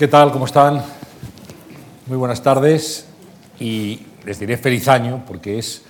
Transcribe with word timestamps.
¿Qué 0.00 0.08
tal? 0.08 0.32
¿Cómo 0.32 0.46
están? 0.46 0.82
Muy 2.06 2.16
buenas 2.16 2.42
tardes 2.42 3.04
y 3.58 4.00
les 4.24 4.40
diré 4.40 4.56
feliz 4.56 4.88
año 4.88 5.24
porque 5.26 5.58
es 5.58 5.82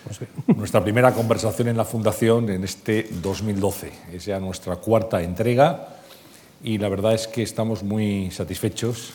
nuestra 0.49 0.83
primera 0.83 1.13
conversación 1.13 1.69
en 1.69 1.77
la 1.77 1.85
Fundación 1.85 2.51
en 2.51 2.65
este 2.65 3.09
2012. 3.23 3.93
Es 4.12 4.25
ya 4.25 4.41
nuestra 4.41 4.75
cuarta 4.75 5.23
entrega 5.23 5.91
y 6.61 6.79
la 6.79 6.88
verdad 6.88 7.15
es 7.15 7.29
que 7.29 7.45
estamos 7.45 7.85
muy 7.85 8.33
satisfechos 8.33 9.12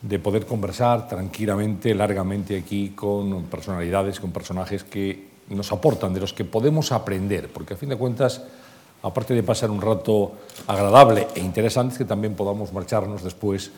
de 0.00 0.18
poder 0.18 0.46
conversar 0.46 1.06
tranquilamente, 1.06 1.94
largamente 1.94 2.58
aquí 2.58 2.88
con 2.96 3.44
personalidades, 3.44 4.18
con 4.18 4.32
personajes 4.32 4.82
que 4.82 5.28
nos 5.50 5.70
aportan, 5.70 6.12
de 6.12 6.18
los 6.18 6.32
que 6.32 6.44
podemos 6.44 6.90
aprender, 6.90 7.52
porque 7.52 7.74
a 7.74 7.76
fin 7.76 7.90
de 7.90 7.96
cuentas, 7.96 8.42
aparte 9.04 9.32
de 9.32 9.44
pasar 9.44 9.70
un 9.70 9.80
rato 9.80 10.32
agradable 10.66 11.28
e 11.36 11.38
interesante, 11.38 11.98
que 11.98 12.04
también 12.04 12.34
podamos 12.34 12.72
marcharnos 12.72 13.22
después 13.22 13.70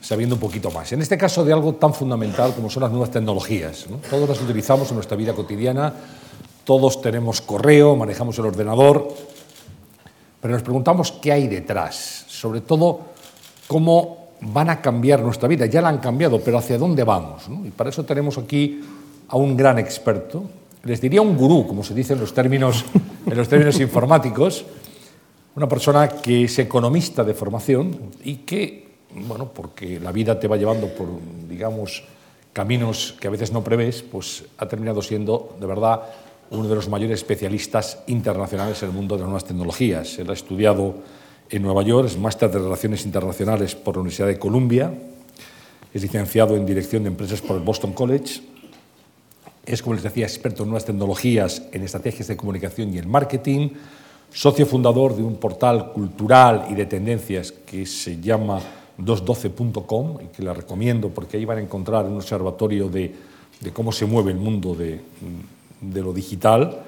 sabiendo 0.00 0.34
un 0.36 0.40
poquito 0.40 0.70
más. 0.70 0.92
En 0.92 1.02
este 1.02 1.18
caso 1.18 1.44
de 1.44 1.52
algo 1.52 1.74
tan 1.74 1.92
fundamental 1.92 2.54
como 2.54 2.70
son 2.70 2.82
las 2.82 2.90
nuevas 2.90 3.10
tecnologías. 3.10 3.86
¿no? 3.88 3.96
Todos 4.08 4.28
las 4.28 4.40
utilizamos 4.40 4.88
en 4.88 4.94
nuestra 4.96 5.16
vida 5.16 5.34
cotidiana, 5.34 5.92
todos 6.64 7.00
tenemos 7.02 7.40
correo, 7.40 7.96
manejamos 7.96 8.38
el 8.38 8.46
ordenador, 8.46 9.08
pero 10.40 10.54
nos 10.54 10.62
preguntamos 10.62 11.12
qué 11.12 11.32
hay 11.32 11.48
detrás, 11.48 12.24
sobre 12.28 12.62
todo 12.62 13.00
cómo 13.66 14.30
van 14.40 14.70
a 14.70 14.80
cambiar 14.80 15.20
nuestra 15.20 15.48
vida. 15.48 15.66
Ya 15.66 15.82
la 15.82 15.90
han 15.90 15.98
cambiado, 15.98 16.40
pero 16.40 16.58
¿hacia 16.58 16.78
dónde 16.78 17.04
vamos? 17.04 17.48
¿no? 17.48 17.66
Y 17.66 17.70
para 17.70 17.90
eso 17.90 18.04
tenemos 18.04 18.38
aquí 18.38 18.80
a 19.28 19.36
un 19.36 19.56
gran 19.56 19.78
experto, 19.78 20.44
les 20.84 21.00
diría 21.00 21.20
un 21.20 21.36
gurú, 21.36 21.66
como 21.66 21.84
se 21.84 21.94
dice 21.94 22.14
en 22.14 22.20
los 22.20 22.32
términos, 22.32 22.84
en 23.26 23.36
los 23.36 23.48
términos 23.48 23.78
informáticos, 23.80 24.64
una 25.54 25.68
persona 25.68 26.08
que 26.08 26.44
es 26.44 26.58
economista 26.58 27.22
de 27.22 27.34
formación 27.34 27.98
y 28.24 28.36
que 28.36 28.89
bueno, 29.14 29.50
porque 29.52 29.98
la 30.00 30.12
vida 30.12 30.38
te 30.38 30.48
va 30.48 30.56
llevando 30.56 30.88
por, 30.88 31.08
digamos, 31.48 32.04
caminos 32.52 33.16
que 33.20 33.28
a 33.28 33.30
veces 33.30 33.52
no 33.52 33.62
prevés, 33.62 34.02
pues 34.02 34.44
ha 34.58 34.66
terminado 34.66 35.02
siendo, 35.02 35.56
de 35.60 35.66
verdad, 35.66 36.02
uno 36.50 36.68
de 36.68 36.74
los 36.74 36.88
mayores 36.88 37.20
especialistas 37.20 38.02
internacionales 38.08 38.82
en 38.82 38.90
el 38.90 38.94
mundo 38.94 39.14
de 39.14 39.20
las 39.20 39.28
nuevas 39.28 39.44
tecnologías. 39.44 40.18
Él 40.18 40.30
ha 40.30 40.32
estudiado 40.32 40.94
en 41.48 41.62
Nueva 41.62 41.82
York, 41.82 42.08
es 42.08 42.18
máster 42.18 42.50
de 42.50 42.58
Relaciones 42.58 43.04
Internacionales 43.04 43.74
por 43.74 43.96
la 43.96 44.00
Universidad 44.00 44.28
de 44.28 44.38
Columbia, 44.38 44.92
es 45.92 46.02
licenciado 46.02 46.56
en 46.56 46.66
Dirección 46.66 47.02
de 47.02 47.08
Empresas 47.08 47.40
por 47.40 47.56
el 47.56 47.62
Boston 47.62 47.92
College, 47.92 48.42
es, 49.66 49.82
como 49.82 49.94
les 49.94 50.02
decía, 50.02 50.26
experto 50.26 50.62
en 50.62 50.70
nuevas 50.70 50.84
tecnologías, 50.84 51.62
en 51.72 51.82
estrategias 51.82 52.28
de 52.28 52.36
comunicación 52.36 52.92
y 52.94 52.98
en 52.98 53.08
marketing, 53.08 53.70
socio 54.32 54.66
fundador 54.66 55.16
de 55.16 55.22
un 55.22 55.36
portal 55.36 55.92
cultural 55.92 56.66
y 56.70 56.74
de 56.74 56.86
tendencias 56.86 57.52
que 57.52 57.86
se 57.86 58.20
llama 58.20 58.60
212.com 59.04 60.18
y 60.22 60.26
que 60.28 60.42
la 60.42 60.52
recomiendo 60.52 61.08
porque 61.08 61.36
ahí 61.36 61.44
van 61.44 61.58
a 61.58 61.62
encontrar 61.62 62.06
un 62.06 62.16
observatorio 62.16 62.88
de, 62.88 63.14
cómo 63.72 63.92
se 63.92 64.06
mueve 64.06 64.32
el 64.32 64.38
mundo 64.38 64.74
de, 64.74 65.00
de 65.80 66.00
lo 66.02 66.12
digital. 66.12 66.82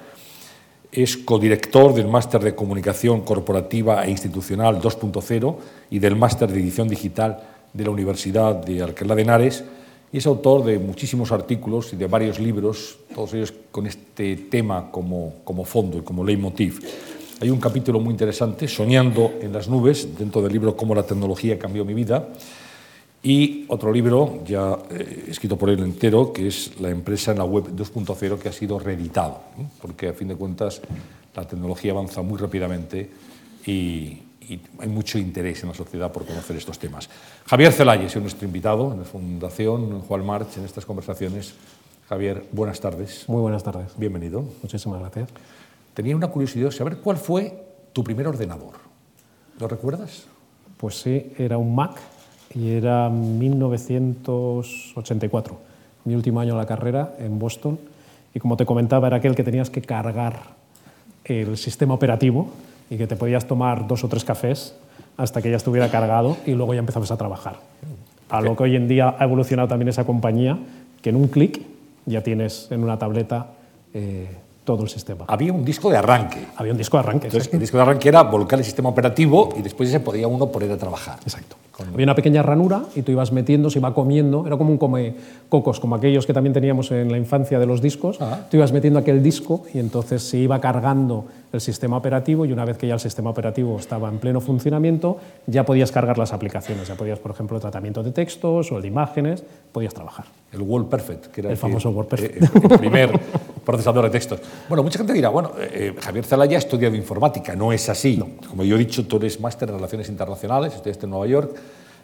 Es 0.91 1.17
codirector 1.17 1.95
del 1.95 2.09
Máster 2.09 2.43
de 2.43 2.55
Comunicación 2.55 3.23
Corporativa 3.23 4.05
e 4.05 4.11
Institucional 4.11 4.81
2.0 4.81 5.57
y 5.91 5.99
del 5.99 6.17
Máster 6.17 6.53
de 6.53 6.61
Edición 6.61 6.89
Digital 6.89 7.43
de 7.73 7.85
la 7.85 7.91
Universidad 7.91 8.55
de 8.55 8.83
Alcalá 8.83 9.15
de 9.15 9.23
Henares 9.23 9.65
y 10.13 10.19
es 10.19 10.27
autor 10.27 10.63
de 10.65 10.79
muchísimos 10.79 11.33
artículos 11.33 11.95
y 11.95 11.97
de 11.97 12.07
varios 12.07 12.39
libros, 12.39 12.99
todos 13.15 13.33
ellos 13.33 13.55
con 13.71 13.87
este 13.87 14.37
tema 14.37 14.91
como, 14.91 15.37
como 15.43 15.65
fondo 15.65 15.97
y 15.99 16.03
como 16.03 16.23
leitmotiv. 16.23 16.81
Hay 17.43 17.51
un 17.51 17.59
capítulo 17.59 17.99
muy 17.99 18.13
interesante, 18.13 18.69
Soñando 18.69 19.33
en 19.41 19.53
las 19.53 19.67
nubes, 19.67 20.17
dentro 20.17 20.41
del 20.43 20.53
libro 20.53 20.77
Cómo 20.77 20.95
la 20.95 21.03
tecnología 21.03 21.59
cambió 21.59 21.85
mi 21.85 21.93
vida, 21.93 22.29
y 23.21 23.65
otro 23.67 23.93
libro, 23.93 24.45
ya 24.47 24.79
eh, 24.89 25.25
escrito 25.27 25.59
por 25.59 25.69
él 25.69 25.81
entero, 25.81 26.33
que 26.33 26.47
es 26.47 26.81
La 26.81 26.89
empresa 26.91 27.33
en 27.33 27.39
la 27.39 27.45
web 27.45 27.75
2.0, 27.75 28.39
que 28.39 28.49
ha 28.49 28.53
sido 28.53 28.79
reeditado, 28.79 29.41
¿eh? 29.59 29.65
porque 29.81 30.11
a 30.11 30.13
fin 30.13 30.29
de 30.29 30.37
cuentas 30.37 30.83
la 31.35 31.45
tecnología 31.45 31.91
avanza 31.91 32.23
muy 32.23 32.39
rápidamente 32.39 33.11
y, 33.67 33.73
y, 33.73 34.61
hay 34.79 34.89
mucho 34.89 35.19
interés 35.19 35.65
en 35.65 35.71
la 35.71 35.75
sociedad 35.75 36.13
por 36.13 36.25
conocer 36.25 36.55
estos 36.55 36.79
temas. 36.79 37.11
Javier 37.47 37.73
Zelaya 37.73 38.07
es 38.07 38.15
nuestro 38.19 38.47
invitado 38.47 38.93
en 38.93 39.01
la 39.01 39.05
Fundación 39.05 40.03
Juan 40.03 40.25
March 40.25 40.59
en 40.59 40.65
estas 40.65 40.87
conversaciones. 40.87 41.55
Javier, 42.09 42.45
buenas 42.53 42.79
tardes. 42.79 43.25
Muy 43.27 43.41
buenas 43.41 43.65
tardes. 43.65 43.89
Bienvenido. 43.97 44.45
Muchísimas 44.63 45.01
gracias 45.01 45.29
tenía 45.95 46.15
una 46.17 46.29
curiosidad 46.29 46.67
de 46.67 46.73
saber 46.73 46.99
cuál 46.99 47.17
fue 47.17 47.65
tu 47.93 48.05
primer 48.05 48.29
ordenador. 48.29 48.75
¿Lo 49.59 49.67
recuerdas? 49.69 50.27
Pues 50.77 51.01
sí, 51.01 51.33
era 51.39 51.57
un 51.59 51.75
Mac 51.75 52.01
y 52.55 52.71
era 52.71 53.09
1984, 53.09 55.57
mi 56.05 56.15
último 56.15 56.41
año 56.41 56.53
de 56.55 56.59
la 56.59 56.67
carrera 56.67 57.15
en 57.19 57.39
Boston. 57.39 57.79
Y 58.35 58.41
como 58.41 58.57
te 58.57 58.67
comentaba, 58.67 59.09
era 59.09 59.19
aquel 59.19 59.35
que 59.35 59.45
tenías 59.45 59.69
que 59.71 59.83
cargar 59.83 60.63
el 61.25 61.57
sistema 61.57 61.95
operativo 61.95 62.51
y 62.91 62.97
que 62.97 63.07
te 63.07 63.15
podías 63.17 63.47
tomar 63.47 63.87
dos 63.87 64.03
o 64.05 64.09
tres 64.09 64.25
cafés 64.25 64.75
hasta 65.17 65.41
que 65.43 65.51
ya 65.51 65.57
estuviera 65.57 65.91
cargado 65.91 66.37
y 66.47 66.53
luego 66.53 66.75
ya 66.75 66.81
empezabas 66.81 67.11
a 67.11 67.17
trabajar. 67.17 67.57
A 68.29 68.41
lo 68.41 68.57
que 68.57 68.63
hoy 68.65 68.77
en 68.77 68.89
día 68.89 69.15
ha 69.19 69.25
evolucionado 69.25 69.69
también 69.69 69.89
esa 69.89 70.05
compañía, 70.05 70.59
que 71.03 71.11
en 71.11 71.17
un 71.17 71.29
clic 71.29 71.63
ya 72.07 72.23
tienes 72.23 72.69
en 72.71 72.83
una 72.83 72.99
tableta 72.99 73.49
eh, 73.95 74.29
todo 74.65 74.85
el 74.85 74.89
sistema. 74.89 75.25
Había 75.29 75.53
un 75.53 75.65
disco 75.65 75.91
de 75.91 75.97
arranque. 75.97 76.47
Había 76.57 76.73
un 76.73 76.79
disco 76.79 76.97
de 76.97 77.03
arranque. 77.03 77.27
Entonces, 77.27 77.53
el 77.53 77.59
disco 77.61 77.77
de 77.77 77.83
arranque 77.83 78.09
era 78.09 78.23
volcar 78.23 78.59
el 78.59 78.65
sistema 78.65 78.89
operativo 78.89 79.51
y 79.59 79.63
después 79.63 79.91
se 79.91 80.01
podía 80.01 80.29
uno 80.29 80.47
poner 80.47 80.71
a 80.71 80.77
trabajar. 80.77 81.19
Exacto. 81.23 81.57
Con... 81.73 81.89
Había 81.89 82.05
una 82.05 82.15
pequeña 82.15 82.43
ranura 82.43 82.85
y 82.95 83.03
tú 83.03 83.13
ibas 83.13 83.33
metiendo, 83.33 83.71
se 83.71 83.79
iba 83.79 83.93
comiendo, 83.95 84.47
era 84.47 84.57
como 84.57 84.71
un 84.71 84.79
come 84.79 85.15
cocos, 85.49 85.81
como 85.81 85.97
aquellos 85.97 86.27
que 86.27 86.35
también 86.35 86.53
teníamos 86.53 86.91
en 86.93 87.11
la 87.11 87.19
infancia 87.19 87.59
de 87.59 87.67
los 87.67 87.81
discos. 87.81 88.19
Ah. 88.21 88.47
Tú 88.51 88.59
ibas 88.59 88.73
metiendo 88.73 88.99
aquel 88.99 89.23
disco 89.23 89.65
y 89.73 89.79
entonces 89.79 90.23
se 90.23 90.39
iba 90.39 90.61
cargando 90.61 91.25
el 91.53 91.61
sistema 91.61 91.97
operativo 91.97 92.47
y 92.47 92.53
una 92.53 92.65
vez 92.65 92.79
que 92.79 92.87
ya 92.87 92.95
el 92.95 93.01
sistema 93.01 93.31
operativo 93.31 93.79
estaba 93.79 94.09
en 94.09 94.19
pleno 94.19 94.41
funcionamiento, 94.41 95.19
ya 95.47 95.65
podías 95.65 95.91
cargar 95.91 96.19
las 96.19 96.33
aplicaciones. 96.33 96.89
Ya 96.89 96.95
podías, 96.95 97.19
por 97.19 97.33
ejemplo, 97.33 97.59
tratamiento 97.59 98.03
de 98.03 98.13
textos 98.13 98.71
o 98.71 98.77
el 98.77 98.83
de 98.83 98.89
imágenes, 98.89 99.43
podías 99.73 99.93
trabajar. 99.93 100.27
El 100.53 100.63
WordPerfect, 100.63 101.27
que 101.27 101.41
era 101.41 101.51
el, 101.51 101.55
el 101.55 101.59
famoso 101.59 101.91
que, 101.91 101.97
WordPerfect. 101.97 102.43
Eh, 102.43 102.69
el 102.71 102.79
primer 102.79 103.21
procesador 103.65 104.05
de 104.05 104.11
textos. 104.11 104.41
Bueno, 104.69 104.83
mucha 104.83 104.99
gente 104.99 105.13
dirá, 105.13 105.29
bueno, 105.29 105.53
eh, 105.59 105.95
Javier 106.01 106.25
Zelaya 106.25 106.57
ha 106.57 106.59
estudiado 106.59 106.95
informática, 106.95 107.55
no 107.55 107.73
es 107.73 107.89
así. 107.89 108.17
No. 108.17 108.29
Como 108.49 108.65
yo 108.65 108.77
he 108.77 108.79
dicho, 108.79 109.07
tú 109.07 109.17
eres 109.17 109.41
máster 109.41 109.69
en 109.69 109.77
Relaciones 109.77 110.09
Internacionales, 110.09 110.75
estudiaste 110.75 111.07
en 111.07 111.11
Nueva 111.11 111.27
York, 111.27 111.55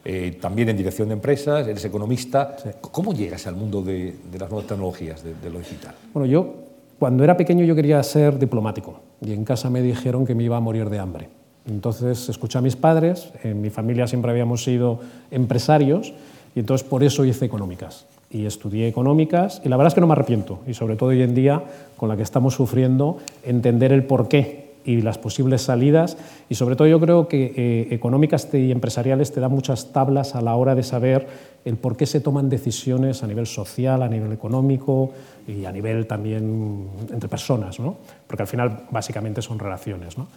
eh, 0.04 0.38
también 0.40 0.68
en 0.68 0.76
Dirección 0.76 1.08
de 1.08 1.14
Empresas, 1.14 1.66
eres 1.66 1.84
economista. 1.84 2.56
Sí. 2.62 2.70
¿Cómo 2.80 3.12
llegas 3.12 3.46
al 3.46 3.56
mundo 3.56 3.82
de, 3.82 4.14
de 4.30 4.38
las 4.38 4.48
nuevas 4.50 4.66
tecnologías, 4.66 5.22
de, 5.22 5.34
de, 5.34 5.50
lo 5.50 5.58
digital? 5.58 5.94
Bueno, 6.12 6.26
yo 6.26 6.54
cuando 6.98 7.24
era 7.24 7.36
pequeño 7.36 7.64
yo 7.64 7.74
quería 7.74 8.02
ser 8.02 8.38
diplomático 8.38 9.00
y 9.20 9.32
en 9.32 9.44
casa 9.44 9.70
me 9.70 9.82
dijeron 9.82 10.26
que 10.26 10.34
me 10.34 10.44
iba 10.44 10.56
a 10.56 10.60
morir 10.60 10.88
de 10.90 10.98
hambre. 10.98 11.28
Entonces 11.66 12.28
escuché 12.28 12.58
a 12.58 12.62
mis 12.62 12.76
padres, 12.76 13.30
en 13.42 13.60
mi 13.60 13.70
familia 13.70 14.06
siempre 14.06 14.30
habíamos 14.30 14.64
sido 14.64 15.00
empresarios 15.30 16.14
y 16.54 16.60
entonces 16.60 16.88
por 16.88 17.04
eso 17.04 17.24
hice 17.24 17.44
económicas 17.44 18.06
y 18.30 18.46
estudié 18.46 18.88
económicas 18.88 19.62
y 19.64 19.68
la 19.68 19.76
verdad 19.76 19.88
es 19.88 19.94
que 19.94 20.00
no 20.00 20.06
me 20.06 20.12
arrepiento 20.12 20.60
y 20.66 20.74
sobre 20.74 20.96
todo 20.96 21.10
hoy 21.10 21.22
en 21.22 21.34
día 21.34 21.62
con 21.96 22.08
la 22.08 22.16
que 22.16 22.22
estamos 22.22 22.54
sufriendo 22.54 23.18
entender 23.42 23.92
el 23.92 24.04
porqué 24.04 24.68
y 24.84 25.02
las 25.02 25.18
posibles 25.18 25.62
salidas 25.62 26.16
y 26.48 26.54
sobre 26.54 26.76
todo 26.76 26.88
yo 26.88 27.00
creo 27.00 27.28
que 27.28 27.52
eh, 27.56 27.88
económicas 27.90 28.48
y 28.52 28.70
empresariales 28.70 29.32
te 29.32 29.40
dan 29.40 29.50
muchas 29.50 29.92
tablas 29.92 30.34
a 30.34 30.40
la 30.40 30.56
hora 30.56 30.74
de 30.74 30.82
saber 30.82 31.26
el 31.64 31.76
por 31.76 31.96
qué 31.96 32.06
se 32.06 32.20
toman 32.20 32.48
decisiones 32.48 33.22
a 33.22 33.26
nivel 33.26 33.46
social, 33.46 34.02
a 34.02 34.08
nivel 34.08 34.32
económico 34.32 35.12
y 35.46 35.64
a 35.64 35.72
nivel 35.72 36.06
también 36.06 36.86
entre 37.10 37.28
personas, 37.28 37.80
¿no? 37.80 37.96
porque 38.26 38.42
al 38.42 38.48
final 38.48 38.84
básicamente 38.90 39.42
son 39.42 39.58
relaciones. 39.58 40.16
¿no? 40.16 40.28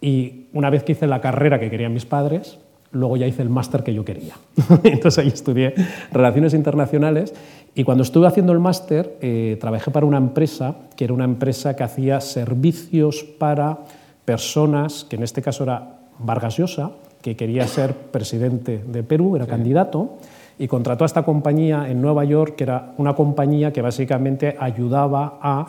Y 0.00 0.46
una 0.52 0.70
vez 0.70 0.82
que 0.82 0.92
hice 0.92 1.06
la 1.06 1.20
carrera 1.20 1.58
que 1.60 1.70
querían 1.70 1.94
mis 1.94 2.04
padres, 2.04 2.58
luego 2.94 3.16
ya 3.16 3.26
hice 3.26 3.42
el 3.42 3.50
máster 3.50 3.82
que 3.82 3.92
yo 3.92 4.04
quería. 4.04 4.34
Entonces 4.84 5.18
ahí 5.18 5.28
estudié 5.28 5.74
Relaciones 6.12 6.54
Internacionales 6.54 7.34
y 7.74 7.84
cuando 7.84 8.02
estuve 8.02 8.26
haciendo 8.26 8.52
el 8.52 8.60
máster 8.60 9.18
eh, 9.20 9.58
trabajé 9.60 9.90
para 9.90 10.06
una 10.06 10.16
empresa 10.16 10.76
que 10.96 11.04
era 11.04 11.12
una 11.12 11.24
empresa 11.24 11.76
que 11.76 11.82
hacía 11.82 12.20
servicios 12.20 13.24
para 13.38 13.78
personas, 14.24 15.04
que 15.04 15.16
en 15.16 15.22
este 15.24 15.42
caso 15.42 15.64
era 15.64 15.98
Vargas 16.18 16.56
Llosa, 16.56 16.92
que 17.20 17.36
quería 17.36 17.66
ser 17.66 17.94
presidente 17.94 18.82
de 18.86 19.02
Perú, 19.02 19.36
era 19.36 19.44
sí. 19.44 19.50
candidato, 19.50 20.18
y 20.58 20.68
contrató 20.68 21.04
a 21.04 21.06
esta 21.06 21.24
compañía 21.24 21.90
en 21.90 22.00
Nueva 22.00 22.24
York, 22.24 22.54
que 22.54 22.64
era 22.64 22.94
una 22.96 23.14
compañía 23.14 23.72
que 23.72 23.82
básicamente 23.82 24.56
ayudaba 24.58 25.38
a 25.42 25.66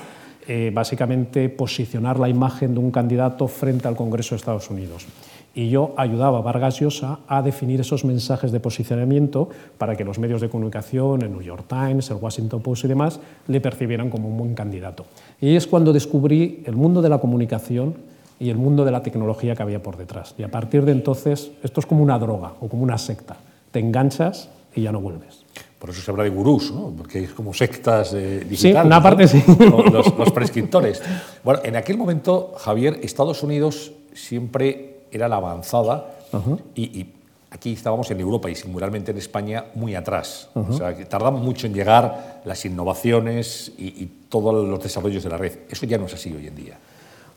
eh, 0.47 0.69
básicamente 0.71 1.49
posicionar 1.49 2.19
la 2.19 2.29
imagen 2.29 2.75
de 2.75 2.79
un 2.79 2.91
candidato 2.91 3.47
frente 3.47 3.87
al 3.87 3.95
Congreso 3.95 4.35
de 4.35 4.39
Estados 4.39 4.69
Unidos 4.69 5.07
y 5.55 5.69
yo 5.69 5.93
ayudaba 5.95 6.39
a 6.39 6.41
Vargas 6.41 6.81
Llosa 6.81 7.19
a 7.27 7.41
definir 7.41 7.79
esos 7.79 8.03
mensajes 8.03 8.51
de 8.51 8.59
posicionamiento 8.59 9.49
para 9.77 9.95
que 9.95 10.03
los 10.03 10.19
medios 10.19 10.41
de 10.41 10.49
comunicación, 10.49 11.21
el 11.21 11.31
New 11.31 11.41
York 11.41 11.63
Times, 11.67 12.09
el 12.11 12.17
Washington 12.17 12.61
Post 12.61 12.83
y 12.83 12.87
demás, 12.89 13.21
le 13.47 13.61
percibieran 13.61 14.09
como 14.09 14.27
un 14.27 14.37
buen 14.37 14.53
candidato. 14.53 15.05
Y 15.39 15.55
es 15.55 15.65
cuando 15.65 15.93
descubrí 15.93 16.61
el 16.65 16.75
mundo 16.75 17.01
de 17.01 17.07
la 17.07 17.19
comunicación 17.19 17.95
y 18.37 18.49
el 18.49 18.57
mundo 18.57 18.83
de 18.83 18.91
la 18.91 19.01
tecnología 19.01 19.55
que 19.55 19.63
había 19.63 19.81
por 19.81 19.95
detrás. 19.95 20.35
Y 20.37 20.43
a 20.43 20.51
partir 20.51 20.83
de 20.83 20.91
entonces, 20.91 21.51
esto 21.63 21.79
es 21.79 21.85
como 21.85 22.03
una 22.03 22.19
droga 22.19 22.51
o 22.59 22.67
como 22.67 22.83
una 22.83 22.97
secta. 22.97 23.37
te 23.71 23.79
enganchas 23.79 24.49
y 24.75 24.81
ya 24.81 24.91
no 24.91 24.99
vuelves. 24.99 25.45
Por 25.79 25.89
eso 25.89 26.01
se 26.01 26.11
habla 26.11 26.23
de 26.23 26.31
gurús, 26.31 26.71
¿no? 26.71 26.91
porque 26.97 27.23
es 27.23 27.31
como 27.31 27.53
sectas 27.53 28.13
digitales. 28.13 28.59
Sí, 28.59 28.73
una 28.73 29.01
parte 29.01 29.27
sí. 29.27 29.41
Los, 29.91 30.31
prescriptores. 30.31 31.01
Bueno, 31.43 31.61
en 31.63 31.77
aquel 31.77 31.97
momento, 31.97 32.53
Javier, 32.57 32.99
Estados 33.03 33.43
Unidos 33.43 33.93
siempre 34.13 34.94
era 35.15 35.27
la 35.27 35.37
avanzada 35.37 36.05
y, 36.75 37.07
aquí 37.51 37.71
estábamos 37.71 38.11
en 38.11 38.19
Europa 38.19 38.49
y 38.49 38.55
singularmente 38.55 39.11
en 39.11 39.17
España 39.17 39.65
muy 39.75 39.95
atrás. 39.95 40.49
O 40.53 40.73
sea, 40.73 40.93
que 40.93 41.05
tardamos 41.05 41.41
mucho 41.41 41.67
en 41.67 41.73
llegar 41.73 42.41
las 42.43 42.65
innovaciones 42.65 43.71
y, 43.77 44.03
y 44.03 44.11
todos 44.27 44.67
los 44.67 44.83
desarrollos 44.83 45.23
de 45.23 45.29
la 45.29 45.37
red. 45.37 45.59
Eso 45.69 45.85
ya 45.85 45.97
no 45.97 46.05
es 46.05 46.13
así 46.13 46.33
hoy 46.33 46.47
en 46.47 46.55
día. 46.55 46.77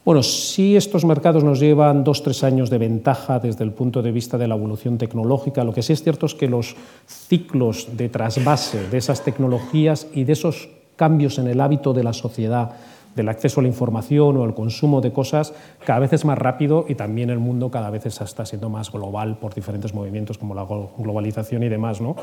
Bueno, 0.04 0.22
sí 0.22 0.74
estos 0.74 1.04
mercados 1.04 1.44
nos 1.44 1.60
llevan 1.60 2.02
dos, 2.02 2.22
tres 2.22 2.42
años 2.42 2.70
de 2.70 2.78
ventaja 2.78 3.40
desde 3.40 3.62
el 3.62 3.72
punto 3.72 4.00
de 4.00 4.10
vista 4.10 4.38
de 4.38 4.48
la 4.48 4.54
evolución 4.54 4.96
tecnológica. 4.96 5.64
Lo 5.64 5.74
que 5.74 5.82
sí 5.82 5.92
es 5.92 6.02
cierto 6.02 6.26
es 6.26 6.34
que 6.34 6.48
los 6.48 6.76
ciclos 7.06 7.88
de 7.94 8.08
trasvase 8.08 8.88
de 8.88 8.96
esas 8.96 9.22
tecnologías 9.22 10.06
y 10.14 10.24
de 10.24 10.32
esos 10.32 10.70
cambios 10.96 11.38
en 11.38 11.46
el 11.48 11.60
hábito 11.60 11.92
de 11.92 12.04
la 12.04 12.14
sociedad, 12.14 12.72
del 13.14 13.28
acceso 13.28 13.60
a 13.60 13.62
la 13.62 13.68
información 13.68 14.36
o 14.36 14.44
al 14.44 14.54
consumo 14.54 15.00
de 15.00 15.12
cosas, 15.12 15.54
cada 15.84 15.98
vez 15.98 16.12
es 16.12 16.24
más 16.24 16.38
rápido 16.38 16.84
y 16.88 16.94
también 16.94 17.30
el 17.30 17.38
mundo 17.38 17.70
cada 17.70 17.90
vez 17.90 18.06
está 18.06 18.46
siendo 18.46 18.70
más 18.70 18.92
global 18.92 19.38
por 19.38 19.54
diferentes 19.54 19.92
movimientos 19.94 20.38
como 20.38 20.54
la 20.54 20.66
globalización 20.96 21.62
y 21.62 21.68
demás. 21.68 22.00
¿no? 22.00 22.16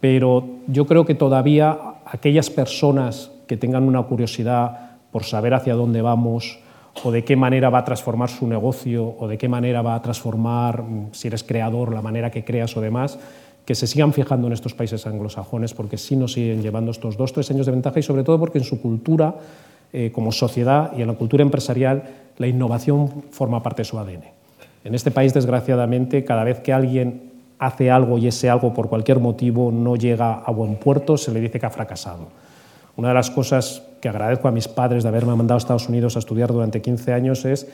Pero 0.00 0.44
yo 0.66 0.86
creo 0.86 1.04
que 1.04 1.14
todavía 1.14 1.78
aquellas 2.04 2.50
personas 2.50 3.30
que 3.46 3.56
tengan 3.56 3.84
una 3.84 4.02
curiosidad 4.02 4.98
por 5.10 5.24
saber 5.24 5.54
hacia 5.54 5.74
dónde 5.74 6.02
vamos, 6.02 6.58
o 7.02 7.10
de 7.10 7.24
qué 7.24 7.36
manera 7.36 7.70
va 7.70 7.78
a 7.78 7.84
transformar 7.84 8.30
su 8.30 8.46
negocio 8.46 9.16
o 9.18 9.26
de 9.26 9.36
qué 9.36 9.48
manera 9.48 9.82
va 9.82 9.96
a 9.96 10.02
transformar, 10.02 10.82
mm, 10.82 11.08
si 11.12 11.28
eres 11.28 11.42
creador, 11.42 11.92
la 11.92 12.02
manera 12.02 12.30
que 12.30 12.44
creas 12.44 12.76
o 12.76 12.80
demás, 12.80 13.18
que 13.64 13.74
se 13.74 13.86
sigan 13.86 14.12
fijando 14.12 14.46
en 14.46 14.52
estos 14.52 14.74
países 14.74 15.06
anglosajones 15.06 15.74
porque 15.74 15.96
sí 15.96 16.16
nos 16.16 16.34
siguen 16.34 16.62
llevando 16.62 16.90
estos 16.90 17.16
dos, 17.16 17.32
tres 17.32 17.50
años 17.50 17.66
de 17.66 17.72
ventaja 17.72 17.98
y 17.98 18.02
sobre 18.02 18.22
todo 18.22 18.38
porque 18.38 18.58
en 18.58 18.64
su 18.64 18.80
cultura 18.80 19.34
eh, 19.96 20.10
como 20.12 20.32
sociedad 20.32 20.90
y 20.98 21.02
en 21.02 21.06
la 21.06 21.14
cultura 21.14 21.42
empresarial 21.42 22.02
la 22.36 22.48
innovación 22.48 23.26
forma 23.30 23.62
parte 23.62 23.82
de 23.82 23.84
su 23.84 23.96
ADN. 23.96 24.24
En 24.82 24.92
este 24.92 25.12
país, 25.12 25.32
desgraciadamente, 25.32 26.24
cada 26.24 26.42
vez 26.42 26.58
que 26.58 26.72
alguien 26.72 27.30
hace 27.60 27.92
algo 27.92 28.18
y 28.18 28.26
ese 28.26 28.50
algo 28.50 28.74
por 28.74 28.88
cualquier 28.88 29.20
motivo 29.20 29.70
no 29.70 29.94
llega 29.94 30.34
a 30.34 30.50
buen 30.50 30.74
puerto, 30.74 31.16
se 31.16 31.30
le 31.30 31.38
dice 31.38 31.60
que 31.60 31.66
ha 31.66 31.70
fracasado. 31.70 32.26
Una 32.96 33.08
de 33.08 33.14
las 33.14 33.30
cosas 33.30 33.84
que 34.00 34.08
agradezco 34.08 34.48
a 34.48 34.50
mis 34.50 34.66
padres 34.66 35.04
de 35.04 35.10
haberme 35.10 35.36
mandado 35.36 35.54
a 35.54 35.58
Estados 35.58 35.88
Unidos 35.88 36.16
a 36.16 36.18
estudiar 36.18 36.52
durante 36.52 36.82
15 36.82 37.12
años 37.12 37.44
es 37.44 37.68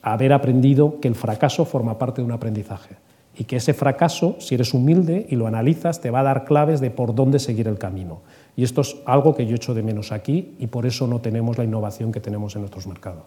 haber 0.00 0.32
aprendido 0.32 1.00
que 1.00 1.08
el 1.08 1.16
fracaso 1.16 1.66
forma 1.66 1.98
parte 1.98 2.22
de 2.22 2.26
un 2.26 2.32
aprendizaje 2.32 2.96
y 3.36 3.44
que 3.44 3.56
ese 3.56 3.74
fracaso, 3.74 4.36
si 4.40 4.54
eres 4.54 4.72
humilde 4.72 5.26
y 5.28 5.36
lo 5.36 5.46
analizas, 5.46 6.00
te 6.00 6.10
va 6.10 6.20
a 6.20 6.24
dar 6.24 6.44
claves 6.46 6.80
de 6.80 6.90
por 6.90 7.14
dónde 7.14 7.38
seguir 7.38 7.68
el 7.68 7.76
camino. 7.76 8.22
Y 8.58 8.64
esto 8.64 8.80
es 8.80 8.96
algo 9.06 9.36
que 9.36 9.46
yo 9.46 9.54
echo 9.54 9.72
de 9.72 9.84
menos 9.84 10.10
aquí 10.10 10.56
y 10.58 10.66
por 10.66 10.84
eso 10.84 11.06
no 11.06 11.20
tenemos 11.20 11.56
la 11.56 11.62
innovación 11.62 12.10
que 12.10 12.18
tenemos 12.18 12.56
en 12.56 12.62
nuestros 12.62 12.88
mercados. 12.88 13.22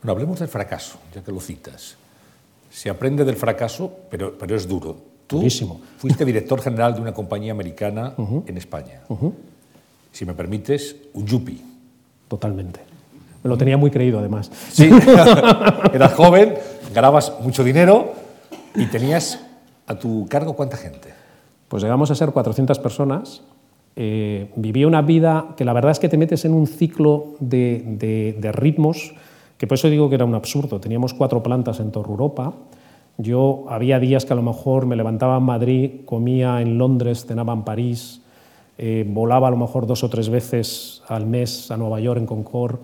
Bueno, 0.00 0.12
hablemos 0.12 0.38
del 0.38 0.46
fracaso, 0.46 0.98
ya 1.12 1.24
que 1.24 1.32
lo 1.32 1.40
citas. 1.40 1.96
Se 2.70 2.88
aprende 2.88 3.24
del 3.24 3.34
fracaso, 3.34 3.92
pero, 4.08 4.38
pero 4.38 4.54
es 4.54 4.68
duro. 4.68 4.96
Tú 5.26 5.42
fuiste 5.98 6.24
director 6.24 6.60
general 6.62 6.94
de 6.94 7.00
una 7.00 7.12
compañía 7.12 7.50
americana 7.50 8.14
en 8.46 8.56
España 8.56 9.02
si 10.12 10.24
me 10.24 10.34
permites, 10.34 10.96
un 11.14 11.26
yuppie. 11.26 11.60
Totalmente. 12.28 12.80
Me 13.42 13.48
lo 13.48 13.56
tenía 13.56 13.76
muy 13.76 13.90
creído, 13.90 14.18
además. 14.18 14.50
Sí, 14.70 14.88
eras 15.92 16.14
joven, 16.14 16.54
ganabas 16.94 17.32
mucho 17.40 17.64
dinero 17.64 18.12
y 18.74 18.86
tenías 18.86 19.40
a 19.86 19.98
tu 19.98 20.26
cargo 20.28 20.54
cuánta 20.54 20.76
gente. 20.76 21.12
Pues 21.68 21.82
llegamos 21.82 22.10
a 22.10 22.14
ser 22.14 22.30
400 22.30 22.78
personas. 22.78 23.42
Eh, 23.96 24.50
viví 24.56 24.84
una 24.84 25.02
vida 25.02 25.54
que 25.56 25.64
la 25.64 25.72
verdad 25.72 25.92
es 25.92 25.98
que 25.98 26.08
te 26.08 26.16
metes 26.16 26.44
en 26.44 26.54
un 26.54 26.66
ciclo 26.66 27.34
de, 27.40 28.50
ritmos 28.54 29.14
que 29.58 29.66
por 29.66 29.74
eso 29.74 29.90
digo 29.90 30.08
que 30.08 30.14
era 30.14 30.24
un 30.24 30.34
absurdo. 30.34 30.80
Teníamos 30.80 31.12
cuatro 31.12 31.42
plantas 31.42 31.80
en 31.80 31.92
toda 31.92 32.08
Europa. 32.08 32.54
Yo 33.18 33.66
había 33.68 33.98
días 33.98 34.24
que 34.24 34.32
a 34.32 34.36
lo 34.36 34.42
mejor 34.42 34.86
me 34.86 34.96
levantaba 34.96 35.36
en 35.36 35.42
Madrid, 35.42 35.90
comía 36.06 36.62
en 36.62 36.78
Londres, 36.78 37.26
cenaba 37.26 37.52
en 37.52 37.62
París, 37.64 38.22
eh, 38.78 39.04
volaba 39.06 39.48
a 39.48 39.50
lo 39.50 39.58
mejor 39.58 39.86
dos 39.86 40.02
o 40.02 40.08
tres 40.08 40.30
veces 40.30 41.02
al 41.06 41.26
mes 41.26 41.70
a 41.70 41.76
Nueva 41.76 42.00
York 42.00 42.18
en 42.18 42.24
Concord, 42.24 42.78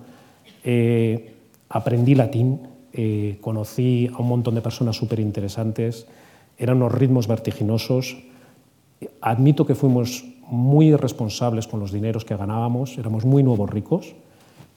eh, 0.62 1.36
aprendí 1.70 2.14
latín, 2.14 2.60
eh, 2.92 3.38
conocí 3.40 4.10
a 4.12 4.18
un 4.20 4.28
montón 4.28 4.54
de 4.54 4.60
personas 4.60 4.96
súper 4.96 5.20
interesantes, 5.20 6.06
eran 6.58 6.76
unos 6.76 6.92
ritmos 6.92 7.26
vertiginosos. 7.26 8.18
Admito 9.22 9.64
que 9.64 9.74
fuimos 9.74 10.24
muy 10.48 10.94
responsables 10.94 11.66
con 11.66 11.80
los 11.80 11.92
dineros 11.92 12.24
que 12.24 12.36
ganábamos, 12.36 12.98
éramos 12.98 13.24
muy 13.24 13.42
nuevos 13.42 13.68
ricos, 13.70 14.14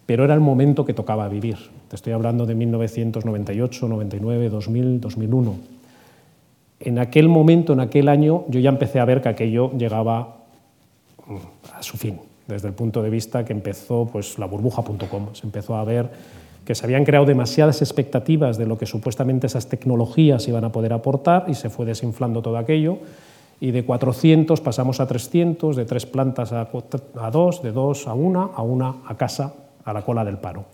pero 0.05 0.23
era 0.25 0.33
el 0.33 0.39
momento 0.39 0.85
que 0.85 0.93
tocaba 0.93 1.27
vivir. 1.29 1.57
Te 1.87 1.95
estoy 1.95 2.13
hablando 2.13 2.45
de 2.45 2.55
1998, 2.55 3.87
99, 3.87 4.49
2000, 4.49 5.01
2001. 5.01 5.55
En 6.79 6.97
aquel 6.97 7.29
momento, 7.29 7.73
en 7.73 7.81
aquel 7.81 8.07
año, 8.07 8.45
yo 8.47 8.59
ya 8.59 8.69
empecé 8.69 8.99
a 8.99 9.05
ver 9.05 9.21
que 9.21 9.29
aquello 9.29 9.71
llegaba 9.77 10.37
a 11.73 11.83
su 11.83 11.97
fin, 11.97 12.19
desde 12.47 12.67
el 12.67 12.73
punto 12.73 13.03
de 13.03 13.09
vista 13.09 13.45
que 13.45 13.53
empezó 13.53 14.09
pues, 14.11 14.39
la 14.39 14.47
burbuja.com. 14.47 15.27
Se 15.33 15.45
empezó 15.45 15.75
a 15.75 15.83
ver 15.83 16.09
que 16.65 16.75
se 16.75 16.85
habían 16.85 17.03
creado 17.05 17.25
demasiadas 17.25 17.81
expectativas 17.81 18.57
de 18.57 18.65
lo 18.65 18.77
que 18.77 18.85
supuestamente 18.85 19.47
esas 19.47 19.67
tecnologías 19.67 20.47
iban 20.47 20.63
a 20.63 20.71
poder 20.71 20.93
aportar 20.93 21.45
y 21.47 21.55
se 21.55 21.69
fue 21.69 21.85
desinflando 21.85 22.41
todo 22.41 22.57
aquello. 22.57 22.99
Y 23.61 23.71
de 23.71 23.83
400 23.83 24.61
pasamos 24.61 24.99
a 24.99 25.07
300, 25.07 25.75
de 25.75 25.85
tres 25.85 26.05
plantas 26.05 26.53
a, 26.53 26.69
a 27.19 27.31
dos, 27.31 27.61
de 27.61 27.71
dos 27.71 28.07
a 28.07 28.13
una, 28.13 28.43
a 28.43 28.61
una 28.61 28.95
a 29.05 29.17
casa, 29.17 29.53
a 29.83 29.93
la 29.93 30.01
cola 30.01 30.23
del 30.23 30.37
paro. 30.37 30.65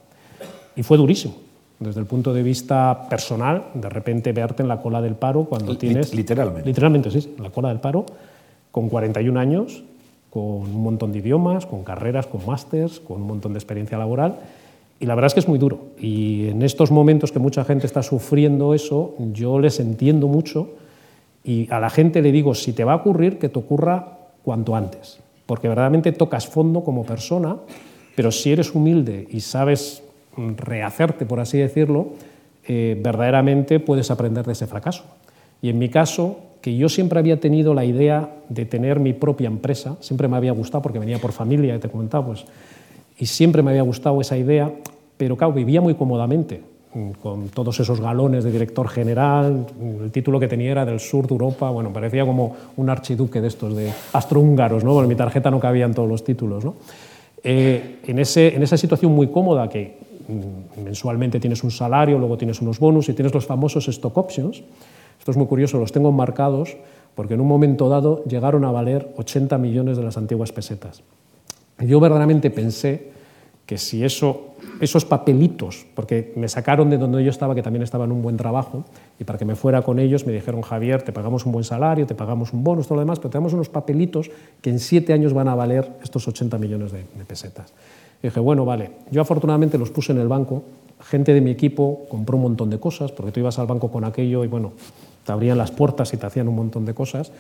Y 0.75 0.83
fue 0.83 0.97
durísimo 0.97 1.45
desde 1.79 1.99
el 1.99 2.05
punto 2.05 2.33
de 2.33 2.43
vista 2.43 3.07
personal, 3.09 3.65
de 3.73 3.89
repente 3.89 4.31
verte 4.31 4.63
en 4.63 4.69
la 4.69 4.81
cola 4.81 5.01
del 5.01 5.15
paro 5.15 5.45
cuando 5.45 5.77
tienes... 5.77 6.13
Literalmente. 6.13 6.67
Literalmente, 6.67 7.11
sí, 7.11 7.33
en 7.37 7.43
la 7.43 7.49
cola 7.49 7.69
del 7.69 7.79
paro, 7.79 8.05
con 8.71 8.89
41 8.89 9.39
años, 9.39 9.83
con 10.29 10.43
un 10.43 10.83
montón 10.83 11.11
de 11.11 11.19
idiomas, 11.19 11.65
con 11.65 11.83
carreras, 11.83 12.27
con 12.27 12.45
másters, 12.45 12.99
con 12.99 13.21
un 13.21 13.27
montón 13.27 13.53
de 13.53 13.59
experiencia 13.59 13.97
laboral. 13.97 14.37
Y 14.99 15.05
la 15.05 15.15
verdad 15.15 15.27
es 15.27 15.33
que 15.33 15.39
es 15.41 15.47
muy 15.47 15.59
duro. 15.59 15.79
Y 15.99 16.47
en 16.47 16.61
estos 16.61 16.91
momentos 16.91 17.31
que 17.31 17.39
mucha 17.39 17.65
gente 17.65 17.85
está 17.85 18.03
sufriendo 18.03 18.73
eso, 18.73 19.13
yo 19.33 19.59
les 19.59 19.79
entiendo 19.79 20.27
mucho 20.27 20.69
y 21.45 21.71
a 21.71 21.79
la 21.79 21.89
gente 21.89 22.21
le 22.21 22.31
digo, 22.31 22.55
si 22.55 22.73
te 22.73 22.83
va 22.83 22.93
a 22.93 22.97
ocurrir, 22.97 23.37
que 23.37 23.49
te 23.49 23.59
ocurra 23.59 24.17
cuanto 24.43 24.75
antes. 24.75 25.19
Porque 25.45 25.67
verdaderamente 25.67 26.11
tocas 26.11 26.47
fondo 26.47 26.83
como 26.83 27.05
persona, 27.05 27.57
pero 28.15 28.31
si 28.31 28.51
eres 28.51 28.73
humilde 28.73 29.27
y 29.29 29.41
sabes 29.41 30.01
rehacerte, 30.35 31.25
por 31.25 31.39
así 31.39 31.57
decirlo, 31.57 32.07
eh, 32.67 32.99
verdaderamente 33.01 33.79
puedes 33.79 34.09
aprender 34.09 34.45
de 34.45 34.53
ese 34.53 34.65
fracaso. 34.65 35.03
Y 35.61 35.69
en 35.69 35.77
mi 35.77 35.89
caso, 35.89 36.39
que 36.61 36.75
yo 36.75 36.89
siempre 36.89 37.19
había 37.19 37.39
tenido 37.39 37.75
la 37.75 37.85
idea 37.85 38.29
de 38.49 38.65
tener 38.65 38.99
mi 38.99 39.13
propia 39.13 39.47
empresa, 39.47 39.97
siempre 39.99 40.27
me 40.27 40.37
había 40.37 40.51
gustado 40.51 40.81
porque 40.81 40.97
venía 40.97 41.19
por 41.19 41.31
familia, 41.31 41.79
te 41.79 41.89
comentaba, 41.89 42.25
pues, 42.25 42.45
y 43.19 43.27
siempre 43.27 43.61
me 43.61 43.69
había 43.71 43.83
gustado 43.83 44.19
esa 44.19 44.35
idea, 44.35 44.71
pero 45.17 45.37
claro, 45.37 45.53
vivía 45.53 45.79
muy 45.79 45.93
cómodamente, 45.93 46.61
con 47.21 47.49
todos 47.49 47.79
esos 47.79 47.99
galones 47.99 48.43
de 48.43 48.51
director 48.51 48.87
general, 48.87 49.65
el 50.01 50.11
título 50.11 50.39
que 50.39 50.47
tenía 50.47 50.71
era 50.71 50.85
del 50.85 50.99
sur 50.99 51.27
de 51.27 51.33
Europa, 51.33 51.69
bueno, 51.69 51.91
parecía 51.91 52.25
como 52.25 52.55
un 52.77 52.89
archiduque 52.89 53.41
de 53.41 53.47
estos, 53.49 53.75
de 53.75 53.91
astrohúngaros, 54.13 54.83
¿no? 54.83 54.93
Porque 54.93 55.09
mi 55.09 55.15
tarjeta 55.15 55.51
no 55.51 55.59
cabía 55.59 55.85
en 55.85 55.93
todos 55.93 56.07
los 56.07 56.23
títulos, 56.23 56.63
¿no? 56.63 56.75
Eh, 57.43 57.99
en, 58.07 58.19
ese, 58.19 58.55
en 58.55 58.63
esa 58.63 58.77
situación 58.77 59.11
muy 59.11 59.27
cómoda 59.27 59.67
que 59.67 59.97
mm, 60.27 60.83
mensualmente 60.83 61.39
tienes 61.39 61.63
un 61.63 61.71
salario, 61.71 62.17
luego 62.17 62.37
tienes 62.37 62.61
unos 62.61 62.79
bonus 62.79 63.09
y 63.09 63.13
tienes 63.13 63.33
los 63.33 63.45
famosos 63.45 63.87
stock 63.89 64.17
options, 64.17 64.63
esto 65.19 65.31
es 65.31 65.37
muy 65.37 65.47
curioso, 65.47 65.77
los 65.77 65.91
tengo 65.91 66.11
marcados 66.11 66.77
porque 67.13 67.33
en 67.33 67.41
un 67.41 67.47
momento 67.47 67.89
dado 67.89 68.23
llegaron 68.23 68.63
a 68.63 68.71
valer 68.71 69.09
80 69.17 69.57
millones 69.57 69.97
de 69.97 70.03
las 70.03 70.17
antiguas 70.17 70.51
pesetas. 70.51 71.01
Yo 71.79 71.99
verdaderamente 71.99 72.49
pensé 72.51 73.11
que 73.65 73.77
si 73.77 74.03
eso, 74.03 74.53
esos 74.79 75.05
papelitos, 75.05 75.85
porque 75.95 76.33
me 76.35 76.47
sacaron 76.47 76.89
de 76.89 76.97
donde 76.97 77.23
yo 77.23 77.31
estaba, 77.31 77.55
que 77.55 77.63
también 77.63 77.81
estaba 77.81 78.05
en 78.05 78.11
un 78.11 78.21
buen 78.21 78.37
trabajo, 78.37 78.85
y 79.19 79.23
para 79.23 79.39
que 79.39 79.45
me 79.45 79.55
fuera 79.55 79.81
con 79.81 79.97
ellos 79.97 80.25
me 80.27 80.33
dijeron, 80.33 80.61
Javier, 80.61 81.01
te 81.01 81.11
pagamos 81.11 81.45
un 81.45 81.51
buen 81.51 81.63
salario, 81.63 82.05
te 82.05 82.13
pagamos 82.13 82.53
un 82.53 82.63
bonus, 82.63 82.85
todo 82.85 82.95
lo 82.95 83.01
demás, 83.01 83.19
pero 83.19 83.31
tenemos 83.31 83.53
unos 83.53 83.69
papelitos 83.69 84.29
que 84.61 84.69
en 84.69 84.79
siete 84.79 85.13
años 85.13 85.33
van 85.33 85.47
a 85.47 85.55
valer 85.55 85.89
estos 86.03 86.27
80 86.27 86.57
millones 86.59 86.91
de, 86.91 87.03
pesetas. 87.25 87.73
Y 88.21 88.27
dije, 88.27 88.39
bueno, 88.39 88.65
vale, 88.65 88.91
yo 89.09 89.21
afortunadamente 89.21 89.77
los 89.77 89.89
puse 89.89 90.11
en 90.11 90.19
el 90.19 90.27
banco, 90.27 90.63
gente 91.01 91.33
de 91.33 91.41
mi 91.41 91.51
equipo 91.51 92.05
compró 92.07 92.37
un 92.37 92.43
montón 92.43 92.69
de 92.69 92.79
cosas, 92.79 93.11
porque 93.11 93.31
tú 93.31 93.39
ibas 93.39 93.57
al 93.57 93.67
banco 93.67 93.91
con 93.91 94.03
aquello 94.05 94.43
y 94.43 94.47
bueno, 94.47 94.73
te 95.25 95.31
abrían 95.31 95.57
las 95.57 95.71
puertas 95.71 96.13
y 96.13 96.17
te 96.17 96.25
hacían 96.25 96.47
un 96.47 96.55
montón 96.55 96.85
de 96.85 96.93
cosas. 96.93 97.31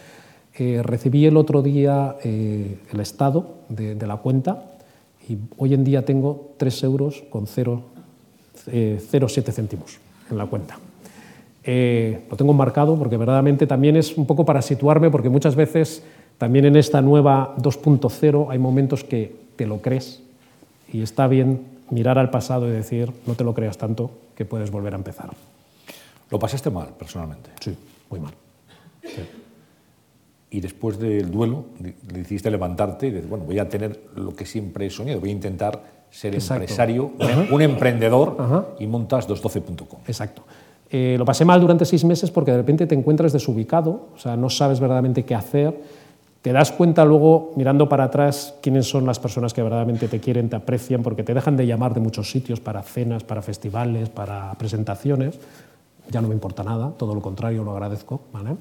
Eh, 0.57 0.81
recibí 0.83 1.25
el 1.25 1.37
otro 1.37 1.61
día 1.61 2.15
eh, 2.23 2.77
el 2.91 2.99
estado 2.99 3.55
de, 3.69 3.95
la 4.07 4.17
cuenta 4.17 4.74
y 5.27 5.37
hoy 5.57 5.73
en 5.73 5.83
día 5.83 6.05
tengo 6.05 6.53
3 6.57 6.83
euros 6.83 7.23
con 7.29 7.45
0,07 7.47 7.81
eh, 8.67 9.51
céntimos 9.51 9.99
en 10.29 10.37
la 10.37 10.45
cuenta. 10.45 10.77
Eh, 11.63 12.25
lo 12.29 12.37
tengo 12.37 12.53
marcado 12.53 12.95
porque 12.97 13.17
verdaderamente 13.17 13.65
también 13.65 13.95
es 13.95 14.17
un 14.17 14.27
poco 14.27 14.45
para 14.45 14.61
situarme, 14.61 15.09
porque 15.09 15.29
muchas 15.29 15.55
veces 15.55 16.03
también 16.37 16.65
en 16.65 16.75
esta 16.75 17.01
nueva 17.01 17.55
2.0 17.57 18.47
hay 18.49 18.59
momentos 18.59 19.03
que 19.03 19.35
te 19.55 19.65
lo 19.65 19.81
crees 19.81 20.21
y 20.91 21.01
está 21.01 21.27
bien 21.27 21.61
mirar 21.89 22.19
al 22.19 22.29
pasado 22.29 22.67
y 22.67 22.71
decir, 22.71 23.11
no 23.25 23.33
te 23.35 23.43
lo 23.43 23.53
creas 23.53 23.77
tanto, 23.77 24.11
que 24.35 24.45
puedes 24.45 24.69
volver 24.69 24.93
a 24.93 24.97
empezar. 24.97 25.31
¿Lo 26.29 26.39
pasaste 26.39 26.69
mal 26.69 26.89
personalmente? 26.97 27.49
Sí, 27.59 27.75
muy 28.09 28.19
mal. 28.19 28.33
Y 30.55 30.61
después 30.61 30.97
del 30.97 31.29
duelo 31.29 31.65
decidiste 32.13 32.49
levantarte 32.49 33.07
y 33.07 33.11
decir, 33.11 33.29
bueno, 33.29 33.43
voy 33.43 33.59
a 33.59 33.67
tener 33.67 34.05
lo 34.15 34.33
que 34.33 34.45
siempre 34.45 34.85
he 34.85 34.89
soñado, 34.89 35.19
voy 35.19 35.27
a 35.27 35.33
intentar 35.33 35.83
ser 36.09 36.33
empresario, 36.33 37.11
un 37.51 37.61
emprendedor 37.61 38.37
y 38.79 38.87
montas 38.87 39.27
212.com. 39.27 39.99
Exacto. 40.07 40.43
Eh, 40.89 41.15
lo 41.17 41.25
pasé 41.25 41.43
mal 41.43 41.59
durante 41.59 41.83
seis 41.83 42.05
meses 42.05 42.31
porque 42.31 42.51
de 42.51 42.57
repente 42.57 42.87
te 42.87 42.95
encuentras 42.95 43.33
desubicado, 43.33 44.07
o 44.15 44.17
sea, 44.17 44.37
no 44.37 44.49
sabes 44.49 44.79
verdaderamente 44.79 45.25
qué 45.25 45.35
hacer. 45.35 45.77
Te 46.41 46.53
das 46.53 46.71
cuenta 46.71 47.03
luego, 47.03 47.51
mirando 47.57 47.89
para 47.89 48.05
atrás, 48.05 48.55
quiénes 48.61 48.87
son 48.87 49.05
las 49.05 49.19
personas 49.19 49.53
que 49.53 49.61
verdaderamente 49.61 50.07
te 50.07 50.21
quieren, 50.21 50.47
te 50.47 50.55
aprecian, 50.55 51.03
porque 51.03 51.23
te 51.23 51.33
dejan 51.33 51.57
de 51.57 51.67
llamar 51.67 51.93
de 51.93 51.99
muchos 51.99 52.31
sitios 52.31 52.61
para 52.61 52.81
cenas, 52.81 53.25
para 53.25 53.41
festivales, 53.41 54.07
para 54.07 54.53
presentaciones. 54.53 55.37
Ya 56.11 56.21
no 56.21 56.29
me 56.29 56.33
importa 56.33 56.63
nada, 56.63 56.93
todo 56.97 57.13
lo 57.13 57.21
contrario, 57.21 57.65
lo 57.65 57.71
agradezco. 57.71 58.21
¿vale? 58.31 58.55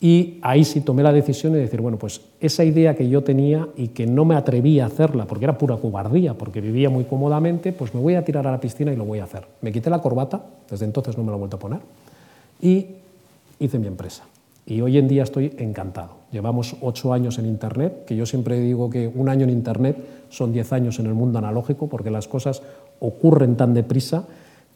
Y 0.00 0.38
ahí 0.42 0.64
sí 0.64 0.80
tomé 0.80 1.02
la 1.02 1.12
decisión 1.12 1.52
de 1.54 1.58
decir, 1.58 1.80
bueno, 1.80 1.98
pues 1.98 2.20
esa 2.40 2.62
idea 2.62 2.94
que 2.94 3.08
yo 3.08 3.24
tenía 3.24 3.68
y 3.76 3.88
que 3.88 4.06
no 4.06 4.24
me 4.24 4.36
atrevía 4.36 4.84
a 4.84 4.86
hacerla, 4.86 5.26
porque 5.26 5.44
era 5.44 5.58
pura 5.58 5.76
cobardía, 5.76 6.34
porque 6.34 6.60
vivía 6.60 6.88
muy 6.88 7.04
cómodamente, 7.04 7.72
pues 7.72 7.92
me 7.94 8.00
voy 8.00 8.14
a 8.14 8.24
tirar 8.24 8.46
a 8.46 8.52
la 8.52 8.60
piscina 8.60 8.92
y 8.92 8.96
lo 8.96 9.04
voy 9.04 9.18
a 9.18 9.24
hacer. 9.24 9.44
Me 9.60 9.72
quité 9.72 9.90
la 9.90 10.00
corbata, 10.00 10.40
desde 10.70 10.84
entonces 10.84 11.18
no 11.18 11.24
me 11.24 11.30
la 11.30 11.36
he 11.36 11.38
vuelto 11.40 11.56
a 11.56 11.60
poner, 11.60 11.80
y 12.62 12.86
hice 13.58 13.78
mi 13.80 13.88
empresa. 13.88 14.24
Y 14.66 14.82
hoy 14.82 14.98
en 14.98 15.08
día 15.08 15.24
estoy 15.24 15.54
encantado. 15.58 16.10
Llevamos 16.30 16.76
ocho 16.80 17.12
años 17.12 17.38
en 17.38 17.46
Internet, 17.46 18.04
que 18.06 18.14
yo 18.14 18.24
siempre 18.24 18.60
digo 18.60 18.90
que 18.90 19.08
un 19.12 19.28
año 19.28 19.44
en 19.44 19.50
Internet 19.50 19.96
son 20.28 20.52
diez 20.52 20.72
años 20.72 21.00
en 21.00 21.06
el 21.06 21.14
mundo 21.14 21.38
analógico, 21.38 21.88
porque 21.88 22.10
las 22.10 22.28
cosas 22.28 22.62
ocurren 23.00 23.56
tan 23.56 23.74
deprisa 23.74 24.26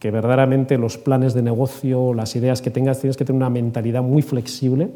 que 0.02 0.10
verdaderamente 0.10 0.78
los 0.78 0.98
planes 0.98 1.32
de 1.32 1.42
negocio, 1.42 2.12
las 2.12 2.34
ideas 2.34 2.60
que 2.60 2.72
tengas, 2.72 2.98
tienes 2.98 3.16
que 3.16 3.24
tener 3.24 3.36
una 3.36 3.50
mentalidad 3.50 4.02
muy 4.02 4.22
flexible. 4.22 4.90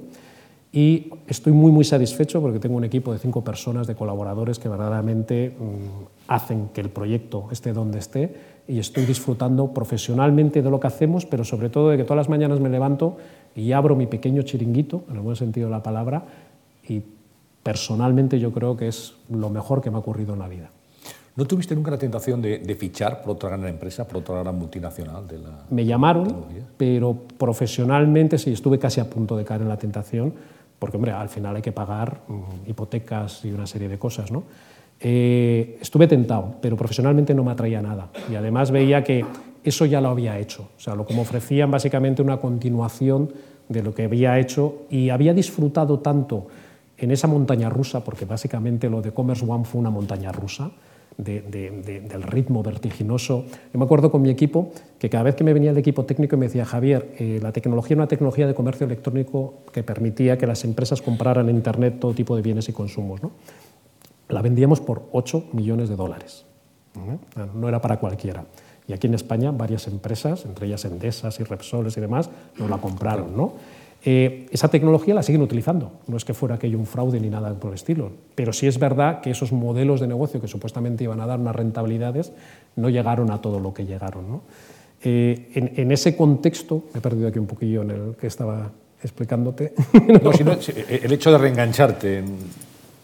Y 0.73 1.13
estoy 1.29 1.53
muy, 1.53 1.71
muy 1.71 1.85
satisfecho 1.85 2.43
porque 2.43 2.59
tengo 2.59 2.77
un 2.77 2.83
equipo 2.83 3.13
de 3.13 3.21
cinco 3.21 3.45
personas, 3.45 3.87
de 3.87 3.95
colaboradores, 3.95 4.59
que 4.59 4.69
verdaderamente 4.69 5.51
mm, 5.51 6.27
hacen 6.27 6.71
que 6.75 6.81
el 6.81 6.89
proyecto 6.89 7.47
esté 7.53 7.73
donde 7.73 8.01
esté 8.01 8.35
y 8.67 8.81
estoy 8.81 9.05
disfrutando 9.05 9.73
profesionalmente 9.73 10.61
de 10.61 10.71
lo 10.71 10.81
que 10.81 10.89
hacemos, 10.89 11.25
pero 11.25 11.45
sobre 11.45 11.69
todo 11.69 11.91
de 11.91 11.99
que 11.99 12.03
todas 12.03 12.17
las 12.17 12.29
mañanas 12.29 12.59
me 12.59 12.69
levanto 12.69 13.17
y 13.55 13.71
abro 13.71 13.95
mi 13.95 14.09
pequeño 14.09 14.43
chiringuito, 14.43 15.05
en 15.09 15.15
el 15.15 15.23
buen 15.23 15.37
sentido 15.37 15.69
de 15.69 15.71
la 15.71 15.85
palabra, 15.85 16.25
y 16.89 17.01
personalmente 17.63 18.41
yo 18.41 18.51
creo 18.51 18.77
que 18.77 18.89
es 18.89 19.15
lo 19.31 19.51
mejor 19.51 19.83
que 19.83 19.93
me 19.93 19.99
ha 19.99 20.01
ocurrido 20.01 20.33
en 20.33 20.41
la 20.41 20.49
vida. 20.49 20.71
¿No 21.37 21.45
tuviste 21.45 21.75
nunca 21.75 21.91
la 21.91 21.99
tentación 21.99 22.41
de, 22.41 22.77
fichar 22.81 23.21
por 23.21 23.33
otra 23.33 23.51
gran 23.51 23.67
empresa, 23.67 24.09
por 24.09 24.19
otra 24.19 24.43
gran 24.43 24.59
multinacional? 24.59 25.29
De 25.29 25.39
la 25.39 25.67
Me 25.69 25.85
llamaron, 25.85 26.47
pero 26.79 27.15
profesionalmente 27.37 28.39
sí, 28.39 28.53
estuve 28.53 28.79
casi 28.79 29.01
a 29.01 29.11
punto 29.11 29.37
de 29.37 29.45
caer 29.45 29.61
en 29.61 29.69
la 29.69 29.77
tentación, 29.77 30.33
porque 30.79 30.97
hombre, 30.97 31.13
al 31.13 31.29
final 31.29 31.57
hay 31.57 31.63
que 31.63 31.73
pagar 31.73 32.23
hipotecas 32.67 33.45
y 33.45 33.53
una 33.53 33.67
serie 33.67 33.87
de 33.87 33.99
cosas. 33.99 34.33
¿no? 34.33 34.45
Eh, 34.99 35.77
estuve 35.79 36.07
tentado, 36.07 36.55
pero 36.63 36.75
profesionalmente 36.75 37.35
no 37.35 37.45
me 37.45 37.51
atraía 37.51 37.83
nada. 37.83 38.09
Y 38.31 38.35
además 38.35 38.71
veía 38.71 39.05
que 39.05 39.27
eso 39.63 39.85
ya 39.85 40.01
lo 40.01 40.09
había 40.09 40.39
hecho. 40.39 40.71
O 40.79 40.81
sea, 40.81 40.95
lo 40.95 41.07
que 41.07 41.13
me 41.13 41.21
ofrecían 41.21 41.71
básicamente 41.71 42.23
una 42.23 42.39
continuación 42.39 43.31
de 43.69 43.83
lo 43.83 43.95
que 43.95 44.05
había 44.05 44.39
hecho 44.39 44.87
y 44.89 45.11
había 45.11 45.35
disfrutado 45.35 45.99
tanto 45.99 46.47
en 46.97 47.11
esa 47.11 47.27
montaña 47.27 47.69
rusa, 47.69 48.03
porque 48.03 48.25
básicamente 48.25 48.89
lo 48.89 49.03
de 49.03 49.13
Commerce 49.13 49.45
One 49.47 49.67
fue 49.67 49.81
una 49.81 49.91
montaña 49.91 50.33
rusa, 50.33 50.71
del 51.17 52.23
ritmo 52.23 52.63
vertiginoso. 52.63 53.45
Yo 53.73 53.79
me 53.79 53.85
acuerdo 53.85 54.11
con 54.11 54.23
mi 54.23 54.31
equipo 54.31 54.73
que 54.99 55.09
cada 55.09 55.25
vez 55.25 55.35
que 55.35 55.45
me 55.45 55.53
venía 55.53 55.71
el 55.71 55.79
equipo 55.79 56.05
técnico 56.05 56.37
me 56.37 56.47
decía, 56.47 56.65
Javier, 56.65 57.15
eh, 57.19 57.41
la 57.43 57.53
tecnología 57.53 57.95
era 57.95 58.03
una 58.03 58.09
tecnología 58.09 58.47
de 58.47 58.55
comercio 58.55 58.87
electrónico 58.87 59.55
que 59.73 59.83
permitía 59.83 60.37
que 60.37 60.47
las 60.47 60.65
empresas 60.65 61.01
compraran 61.01 61.49
en 61.49 61.57
Internet 61.57 61.99
todo 62.01 62.13
tipo 62.13 62.37
de 62.37 62.43
bienes 62.43 62.69
y 62.69 62.73
consumos. 62.73 63.23
¿no? 63.23 63.33
La 64.29 64.43
vendíamos 64.43 64.81
por 64.81 65.05
8 65.13 65.47
millones 65.53 65.89
de 65.89 65.97
dólares. 65.97 66.45
¿no? 67.55 67.69
era 67.69 67.81
para 67.81 67.99
cualquiera. 67.99 68.45
Y 68.89 68.93
aquí 68.93 69.07
en 69.07 69.15
España 69.15 69.51
varias 69.51 69.87
empresas, 69.89 70.45
entre 70.45 70.67
ellas 70.67 70.85
Endesas 70.85 71.41
y 71.41 71.45
Repsoles 71.45 71.97
y 71.97 72.01
demás, 72.01 72.31
nos 72.59 72.71
la 72.71 72.79
compraron. 72.79 73.37
¿no? 73.37 73.55
Eh, 74.05 74.47
esa 74.53 74.69
tecnología 74.69 75.15
la 75.15 75.23
siguen 75.23 75.43
utilizando. 75.43 75.93
No 76.07 76.17
es 76.17 76.25
que 76.25 76.33
fuera 76.33 76.55
aquello 76.55 76.79
un 76.79 76.87
fraude 76.87 77.19
ni 77.19 77.29
nada 77.29 77.53
por 77.55 77.71
el 77.71 77.75
estilo, 77.75 78.13
pero 78.35 78.53
sí 78.53 78.67
es 78.67 78.79
verdad 78.79 79.21
que 79.21 79.31
esos 79.31 79.53
modelos 79.53 80.01
de 80.01 80.07
negocio 80.07 80.41
que 80.41 80.49
supuestamente 80.49 81.05
iban 81.05 81.21
a 81.21 81.27
dar 81.27 81.41
unas 81.41 81.57
rentabilidades 81.57 82.33
no 82.77 82.89
llegaron 82.89 83.31
a 83.33 83.41
todo 83.41 83.59
lo 83.59 83.75
que 83.75 83.85
llegaron. 83.85 84.43
Eh, 85.03 85.51
en, 85.55 85.93
ese 85.93 86.17
contexto, 86.17 86.85
me 86.95 86.99
he 86.99 87.01
perdido 87.01 87.29
aquí 87.29 87.39
un 87.39 87.47
poquillo 87.47 87.83
en 87.83 87.91
el 87.91 88.15
que 88.19 88.29
estaba 88.29 88.71
explicándote. 89.03 89.75
No, 90.23 90.33
sino 90.33 90.57
el 90.89 91.13
hecho 91.13 91.33
de 91.33 91.39
reengancharte 91.39 92.23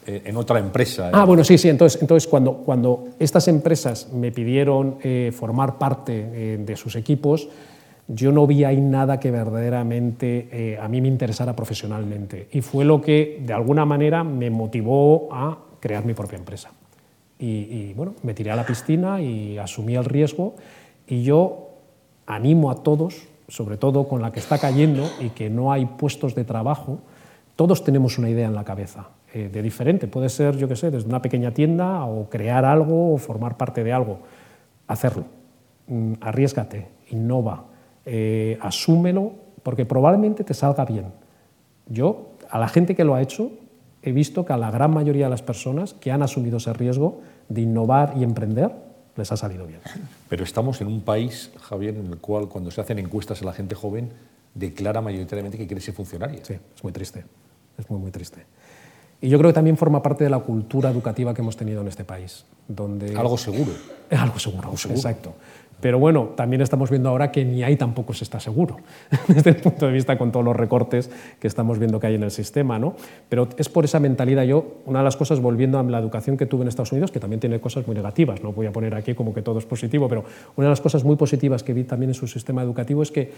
en, 0.06 0.36
otra 0.36 0.58
empresa. 0.58 1.10
Ah, 1.12 1.24
bueno, 1.24 1.42
sí, 1.44 1.58
sí. 1.58 1.68
Entonces, 1.68 2.00
entonces 2.00 2.28
cuando, 2.28 2.54
cuando 2.58 3.08
estas 3.18 3.48
empresas 3.48 4.12
me 4.12 4.30
pidieron 4.30 4.98
eh, 5.02 5.32
formar 5.34 5.78
parte 5.78 6.58
de 6.58 6.76
sus 6.76 6.96
equipos, 6.96 7.48
yo 8.14 8.30
no 8.30 8.46
vi 8.46 8.64
ahí 8.64 8.80
nada 8.80 9.18
que 9.18 9.30
verdaderamente 9.30 10.48
eh, 10.52 10.78
a 10.78 10.86
mí 10.88 11.00
me 11.00 11.08
interesara 11.08 11.56
profesionalmente. 11.56 12.48
Y 12.52 12.60
fue 12.60 12.84
lo 12.84 13.00
que, 13.00 13.42
de 13.44 13.52
alguna 13.54 13.86
manera, 13.86 14.22
me 14.22 14.50
motivó 14.50 15.28
a 15.32 15.58
crear 15.80 16.04
mi 16.04 16.12
propia 16.12 16.38
empresa. 16.38 16.70
Y, 17.38 17.92
bueno, 17.94 18.14
me 18.22 18.34
tiré 18.34 18.52
a 18.52 18.56
la 18.56 18.64
piscina 18.64 19.20
y 19.20 19.58
asumí 19.58 19.96
el 19.96 20.04
riesgo. 20.04 20.54
Y 21.08 21.24
yo 21.24 21.70
animo 22.26 22.70
a 22.70 22.84
todos, 22.84 23.26
sobre 23.48 23.76
todo 23.76 24.06
con 24.06 24.22
la 24.22 24.30
que 24.30 24.38
está 24.38 24.58
cayendo 24.58 25.04
y 25.18 25.30
que 25.30 25.50
no 25.50 25.72
hay 25.72 25.86
puestos 25.86 26.36
de 26.36 26.44
trabajo, 26.44 27.00
todos 27.56 27.82
tenemos 27.82 28.16
una 28.18 28.30
idea 28.30 28.46
en 28.46 28.54
la 28.54 28.62
cabeza, 28.62 29.08
eh, 29.34 29.50
de 29.52 29.60
diferente. 29.60 30.06
Puede 30.06 30.28
ser, 30.28 30.56
yo 30.56 30.68
qué 30.68 30.76
sé, 30.76 30.92
desde 30.92 31.08
una 31.08 31.20
pequeña 31.20 31.50
tienda 31.50 32.04
o 32.04 32.30
crear 32.30 32.64
algo 32.64 33.14
o 33.14 33.18
formar 33.18 33.56
parte 33.56 33.82
de 33.82 33.92
algo. 33.92 34.20
Hacerlo. 34.86 35.24
Mm, 35.88 36.12
arriesgate, 36.20 36.86
innova, 37.10 37.71
eh, 38.06 38.58
asúmelo, 38.60 39.32
porque 39.62 39.86
probablemente 39.86 40.44
te 40.44 40.54
salga 40.54 40.84
bien. 40.84 41.06
Yo, 41.86 42.32
a 42.50 42.58
la 42.58 42.68
gente 42.68 42.94
que 42.94 43.04
lo 43.04 43.14
ha 43.14 43.22
hecho, 43.22 43.50
he 44.02 44.12
visto 44.12 44.44
que 44.44 44.52
a 44.52 44.56
la 44.56 44.70
gran 44.70 44.92
mayoría 44.92 45.26
de 45.26 45.30
las 45.30 45.42
personas 45.42 45.94
que 45.94 46.10
han 46.10 46.22
asumido 46.22 46.56
ese 46.56 46.72
riesgo 46.72 47.20
de 47.48 47.62
innovar 47.62 48.14
y 48.16 48.24
emprender, 48.24 48.72
les 49.16 49.30
ha 49.30 49.36
salido 49.36 49.66
bien. 49.66 49.80
Pero 50.28 50.44
estamos 50.44 50.80
en 50.80 50.88
un 50.88 51.02
país, 51.02 51.50
Javier, 51.60 51.96
en 51.96 52.06
el 52.06 52.18
cual 52.18 52.48
cuando 52.48 52.70
se 52.70 52.80
hacen 52.80 52.98
encuestas 52.98 53.42
a 53.42 53.44
la 53.44 53.52
gente 53.52 53.74
joven, 53.74 54.10
declara 54.54 55.00
mayoritariamente 55.00 55.58
que 55.58 55.66
quiere 55.66 55.80
ser 55.80 55.94
funcionaria. 55.94 56.40
Sí, 56.44 56.54
es 56.54 56.82
muy 56.82 56.92
triste, 56.92 57.24
es 57.78 57.90
muy, 57.90 58.00
muy 58.00 58.10
triste. 58.10 58.44
Y 59.20 59.28
yo 59.28 59.38
creo 59.38 59.50
que 59.50 59.54
también 59.54 59.76
forma 59.76 60.02
parte 60.02 60.24
de 60.24 60.30
la 60.30 60.40
cultura 60.40 60.90
educativa 60.90 61.32
que 61.32 61.42
hemos 61.42 61.56
tenido 61.56 61.80
en 61.80 61.88
este 61.88 62.04
país. 62.04 62.44
Donde... 62.66 63.14
Algo 63.16 63.38
seguro. 63.38 63.70
Algo 64.10 64.38
seguro, 64.38 64.64
algo 64.64 64.76
seguro. 64.76 64.98
exacto. 64.98 65.34
Pero 65.82 65.98
bueno, 65.98 66.30
también 66.36 66.62
estamos 66.62 66.90
viendo 66.90 67.08
ahora 67.08 67.32
que 67.32 67.44
ni 67.44 67.64
ahí 67.64 67.74
tampoco 67.74 68.14
se 68.14 68.22
está 68.22 68.38
seguro, 68.38 68.76
desde 69.26 69.50
el 69.50 69.56
punto 69.56 69.86
de 69.86 69.92
vista 69.92 70.16
con 70.16 70.30
todos 70.30 70.44
los 70.44 70.54
recortes 70.54 71.10
que 71.40 71.48
estamos 71.48 71.80
viendo 71.80 71.98
que 71.98 72.06
hay 72.06 72.14
en 72.14 72.22
el 72.22 72.30
sistema. 72.30 72.78
¿no? 72.78 72.94
Pero 73.28 73.48
es 73.56 73.68
por 73.68 73.84
esa 73.84 73.98
mentalidad. 73.98 74.44
Yo, 74.44 74.76
una 74.86 75.00
de 75.00 75.04
las 75.04 75.16
cosas, 75.16 75.40
volviendo 75.40 75.80
a 75.80 75.82
la 75.82 75.98
educación 75.98 76.36
que 76.36 76.46
tuve 76.46 76.62
en 76.62 76.68
Estados 76.68 76.92
Unidos, 76.92 77.10
que 77.10 77.18
también 77.18 77.40
tiene 77.40 77.60
cosas 77.60 77.84
muy 77.84 77.96
negativas, 77.96 78.44
no 78.44 78.52
voy 78.52 78.66
a 78.66 78.72
poner 78.72 78.94
aquí 78.94 79.14
como 79.14 79.34
que 79.34 79.42
todo 79.42 79.58
es 79.58 79.66
positivo, 79.66 80.08
pero 80.08 80.24
una 80.54 80.68
de 80.68 80.70
las 80.70 80.80
cosas 80.80 81.02
muy 81.02 81.16
positivas 81.16 81.64
que 81.64 81.74
vi 81.74 81.82
también 81.82 82.10
en 82.10 82.14
su 82.14 82.28
sistema 82.28 82.62
educativo 82.62 83.02
es 83.02 83.10
que 83.10 83.32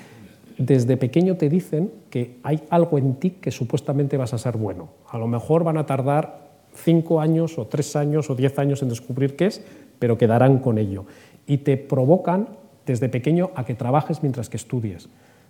desde 0.58 0.98
pequeño 0.98 1.36
te 1.36 1.48
dicen 1.48 1.90
que 2.10 2.36
hay 2.42 2.62
algo 2.68 2.98
en 2.98 3.14
ti 3.14 3.30
que 3.40 3.52
supuestamente 3.52 4.18
vas 4.18 4.34
a 4.34 4.38
ser 4.38 4.58
bueno. 4.58 4.90
A 5.08 5.16
lo 5.16 5.26
mejor 5.28 5.64
van 5.64 5.78
a 5.78 5.86
tardar 5.86 6.44
cinco 6.74 7.22
años 7.22 7.58
o 7.58 7.66
tres 7.68 7.96
años 7.96 8.28
o 8.28 8.34
diez 8.34 8.58
años 8.58 8.82
en 8.82 8.90
descubrir 8.90 9.34
qué 9.34 9.46
es, 9.46 9.64
pero 9.98 10.18
quedarán 10.18 10.58
con 10.58 10.76
ello 10.76 11.06
y 11.46 11.58
te 11.58 11.76
provocan 11.76 12.48
desde 12.86 13.08
pequeño 13.08 13.50
a 13.54 13.64
que 13.64 13.74
trabajes 13.74 14.22
mientras 14.22 14.48
que 14.48 14.56
estudies. 14.56 15.08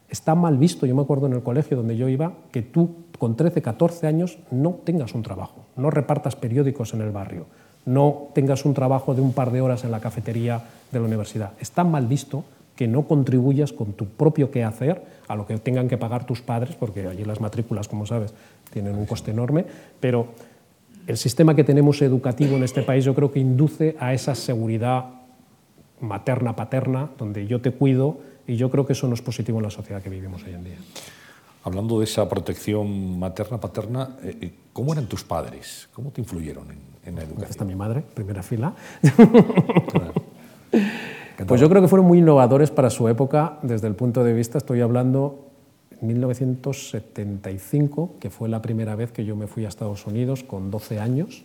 Está 0.09 0.35
mal 0.35 0.59
visto, 0.59 0.87
yo 0.87 0.95
me 0.95 1.03
acuerdo 1.03 1.27
en 1.27 1.33
el 1.33 1.43
colegio 1.43 1.77
donde 1.77 1.97
yo 1.97 2.09
iba, 2.09 2.33
que 2.53 2.63
tú 2.63 2.97
con 3.19 3.37
13, 3.37 3.63
14 3.63 4.07
años 4.07 4.39
no 4.51 4.73
tengas 4.85 5.15
un 5.15 5.23
trabajo, 5.23 5.65
no 5.77 5.91
repartas 5.91 6.37
periódicos 6.37 6.95
en 6.95 7.01
el 7.01 7.11
barrio, 7.11 7.47
no 7.87 8.29
tengas 8.35 8.65
un 8.65 8.75
trabajo 8.75 9.15
de 9.15 9.23
un 9.23 9.33
par 9.33 9.51
de 9.51 9.61
horas 9.61 9.85
en 9.85 9.91
la 9.91 10.01
cafetería 10.01 10.63
de 10.93 11.01
la 11.01 11.07
universidad. 11.07 11.53
Está 11.59 11.85
mal 11.85 12.07
visto 12.07 12.45
que 12.77 12.89
no 12.89 13.07
contribuyas 13.07 13.73
con 13.73 13.93
tu 13.93 14.07
propio 14.07 14.51
quehacer 14.51 15.03
a 15.29 15.37
lo 15.37 15.47
que 15.47 15.59
tengan 15.59 15.89
que 15.89 15.97
pagar 15.97 16.27
tus 16.27 16.43
padres, 16.43 16.77
porque 16.77 17.07
allí 17.07 17.25
las 17.25 17.41
matrículas, 17.41 17.89
como 17.89 18.05
sabes, 18.05 18.35
tienen 18.73 18.97
un 18.97 19.07
coste 19.07 19.31
enorme, 19.31 19.65
pero 20.01 20.29
el 21.07 21.17
sistema 21.17 21.55
que 21.55 21.65
tenemos 21.65 22.03
educativo 22.03 22.57
en 22.57 22.65
este 22.65 22.83
país 22.83 23.05
yo 23.05 23.15
creo 23.15 23.31
que 23.31 23.39
induce 23.39 23.97
a 24.01 24.13
esa 24.13 24.35
seguridad 24.35 25.24
materna, 26.01 26.57
paterna, 26.57 27.11
donde 27.19 27.47
yo 27.47 27.61
te 27.61 27.71
cuido 27.71 28.19
y 28.47 28.57
yo 28.57 28.71
creo 28.71 28.87
que 28.87 28.93
eso 28.93 29.09
no 29.09 29.15
es 29.15 29.23
positivo 29.23 29.59
en 29.59 29.65
la 29.65 29.71
sociedad 29.71 30.03
que 30.03 30.11
vivimos 30.11 30.43
hoy 30.45 30.55
en 30.55 30.65
día. 30.65 30.77
Hablando 31.65 31.99
de 31.99 32.05
esa 32.05 32.29
protección 32.29 33.19
materna, 33.19 33.59
paterna, 33.59 34.17
eh, 34.23 34.37
eh, 34.41 34.53
¿cómo 34.73 34.93
eran 34.93 35.07
tus 35.07 35.25
padres? 35.25 35.89
¿Cómo 35.95 36.11
te 36.11 36.21
influyeron 36.21 36.67
en, 37.05 37.15
la 37.15 37.23
educación? 37.23 37.51
Está 37.51 37.65
mi 37.65 37.75
madre, 37.75 38.05
primera 38.15 38.43
fila. 38.43 38.75
Pues 41.47 41.61
yo 41.61 41.69
creo 41.69 41.83
que 41.83 41.89
fueron 41.89 42.07
muy 42.07 42.19
innovadores 42.19 42.71
para 42.71 42.91
su 42.91 43.09
época 43.09 43.59
desde 43.63 43.89
el 43.89 43.97
punto 43.97 44.23
de 44.23 44.33
vista, 44.33 44.57
estoy 44.57 44.81
hablando 44.81 45.49
1975, 46.01 48.15
que 48.21 48.31
fue 48.31 48.49
la 48.49 48.63
primera 48.63 48.95
vez 48.95 49.11
que 49.11 49.25
yo 49.25 49.35
me 49.35 49.49
fui 49.49 49.65
a 49.65 49.69
Estados 49.69 50.07
Unidos 50.07 50.45
con 50.45 50.71
12 50.71 51.01
años. 51.01 51.45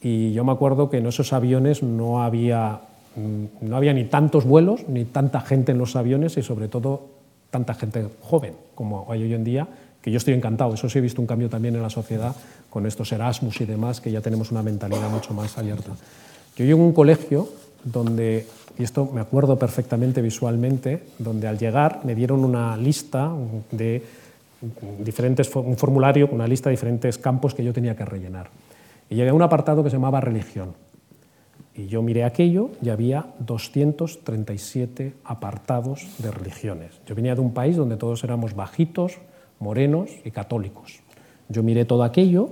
Y 0.00 0.32
yo 0.32 0.44
me 0.44 0.52
acuerdo 0.52 0.88
que 0.90 0.98
en 0.98 1.06
esos 1.06 1.32
aviones 1.32 1.82
no 1.82 2.22
había, 2.22 2.82
no 3.16 3.76
había 3.76 3.92
ni 3.92 4.04
tantos 4.04 4.44
vuelos, 4.44 4.88
ni 4.88 5.04
tanta 5.04 5.40
gente 5.40 5.72
en 5.72 5.78
los 5.78 5.96
aviones 5.96 6.36
y 6.36 6.42
sobre 6.42 6.68
todo 6.68 7.08
tanta 7.50 7.74
gente 7.74 8.06
joven 8.22 8.54
como 8.74 9.06
hay 9.10 9.22
hoy 9.22 9.34
en 9.34 9.44
día, 9.44 9.68
que 10.00 10.10
yo 10.10 10.18
estoy 10.18 10.34
encantado. 10.34 10.74
Eso 10.74 10.88
sí 10.88 10.98
he 10.98 11.02
visto 11.02 11.20
un 11.20 11.26
cambio 11.26 11.48
también 11.48 11.74
en 11.74 11.82
la 11.82 11.90
sociedad 11.90 12.34
con 12.70 12.86
estos 12.86 13.12
Erasmus 13.12 13.60
y 13.60 13.66
demás, 13.66 14.00
que 14.00 14.10
ya 14.10 14.20
tenemos 14.20 14.50
una 14.50 14.62
mentalidad 14.62 15.10
mucho 15.10 15.34
más 15.34 15.58
abierta. 15.58 15.90
Yo 16.56 16.64
llego 16.64 16.82
a 16.82 16.86
un 16.86 16.92
colegio 16.92 17.48
donde 17.84 18.46
y 18.80 18.82
esto 18.82 19.10
me 19.12 19.20
acuerdo 19.20 19.58
perfectamente 19.58 20.22
visualmente, 20.22 21.02
donde 21.18 21.46
al 21.46 21.58
llegar 21.58 22.00
me 22.04 22.14
dieron 22.14 22.44
una 22.44 22.78
lista 22.78 23.30
de 23.70 24.02
diferentes, 24.98 25.54
un 25.54 25.76
formulario 25.76 26.28
una 26.32 26.46
lista 26.46 26.70
de 26.70 26.76
diferentes 26.76 27.18
campos 27.18 27.54
que 27.54 27.62
yo 27.62 27.74
tenía 27.74 27.94
que 27.94 28.06
rellenar. 28.06 28.48
Y 29.10 29.16
llegué 29.16 29.30
a 29.30 29.34
un 29.34 29.42
apartado 29.42 29.84
que 29.84 29.90
se 29.90 29.96
llamaba 29.96 30.22
religión. 30.22 30.72
Y 31.80 31.86
yo 31.86 32.02
miré 32.02 32.24
aquello 32.24 32.68
y 32.82 32.90
había 32.90 33.24
237 33.38 35.14
apartados 35.24 36.06
de 36.18 36.30
religiones. 36.30 37.00
Yo 37.06 37.14
venía 37.14 37.34
de 37.34 37.40
un 37.40 37.54
país 37.54 37.74
donde 37.74 37.96
todos 37.96 38.22
éramos 38.22 38.54
bajitos, 38.54 39.16
morenos 39.60 40.10
y 40.22 40.30
católicos. 40.30 41.00
Yo 41.48 41.62
miré 41.62 41.86
todo 41.86 42.02
aquello 42.04 42.50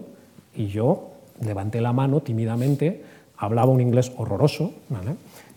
y 0.57 0.69
yo 0.69 1.11
levanté 1.45 1.83
la 1.83 1.93
mano 1.93 2.23
tímidamente, 2.23 3.03
hablaba 3.37 3.71
un 3.71 3.83
inglés 3.83 4.11
horroroso, 4.17 4.73
¿vale? 4.89 5.17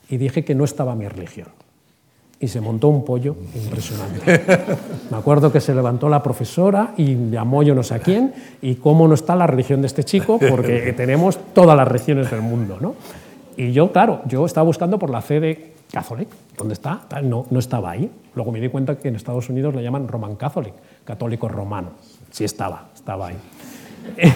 y 0.09 0.17
dije 0.17 0.43
que 0.43 0.53
no 0.53 0.65
estaba 0.65 0.93
mi 0.93 1.07
religión. 1.07 1.47
Y 2.41 2.49
se 2.49 2.59
montó 2.59 2.89
un 2.89 3.05
pollo 3.05 3.37
impresionante. 3.55 4.41
Me 5.11 5.17
acuerdo 5.17 5.49
que 5.49 5.61
se 5.61 5.73
levantó 5.73 6.09
la 6.09 6.21
profesora 6.21 6.93
y 6.97 7.29
llamó 7.29 7.63
yo 7.63 7.73
no 7.73 7.83
sé 7.83 7.93
a 7.93 7.99
quién, 7.99 8.33
y 8.61 8.75
cómo 8.75 9.07
no 9.07 9.13
está 9.13 9.33
la 9.33 9.47
religión 9.47 9.79
de 9.79 9.87
este 9.87 10.03
chico, 10.03 10.39
porque 10.49 10.91
tenemos 10.91 11.39
todas 11.53 11.77
las 11.77 11.87
religiones 11.87 12.29
del 12.29 12.41
mundo. 12.41 12.77
¿no? 12.81 12.95
Y 13.57 13.71
yo, 13.71 13.91
claro, 13.91 14.21
yo 14.25 14.45
estaba 14.45 14.65
buscando 14.65 14.97
por 14.99 15.09
la 15.09 15.21
fe 15.21 15.39
de 15.39 15.73
Catholic. 15.91 16.29
¿Dónde 16.57 16.73
está? 16.73 17.01
No, 17.23 17.45
no 17.49 17.59
estaba 17.59 17.91
ahí. 17.91 18.09
Luego 18.35 18.51
me 18.51 18.59
di 18.59 18.69
cuenta 18.69 18.97
que 18.97 19.09
en 19.09 19.15
Estados 19.15 19.49
Unidos 19.49 19.75
le 19.75 19.83
llaman 19.83 20.07
Roman 20.07 20.35
Catholic, 20.35 20.73
católico 21.03 21.47
romano. 21.47 21.89
Sí 22.31 22.43
estaba, 22.43 22.89
estaba 22.93 23.27
ahí. 23.27 23.37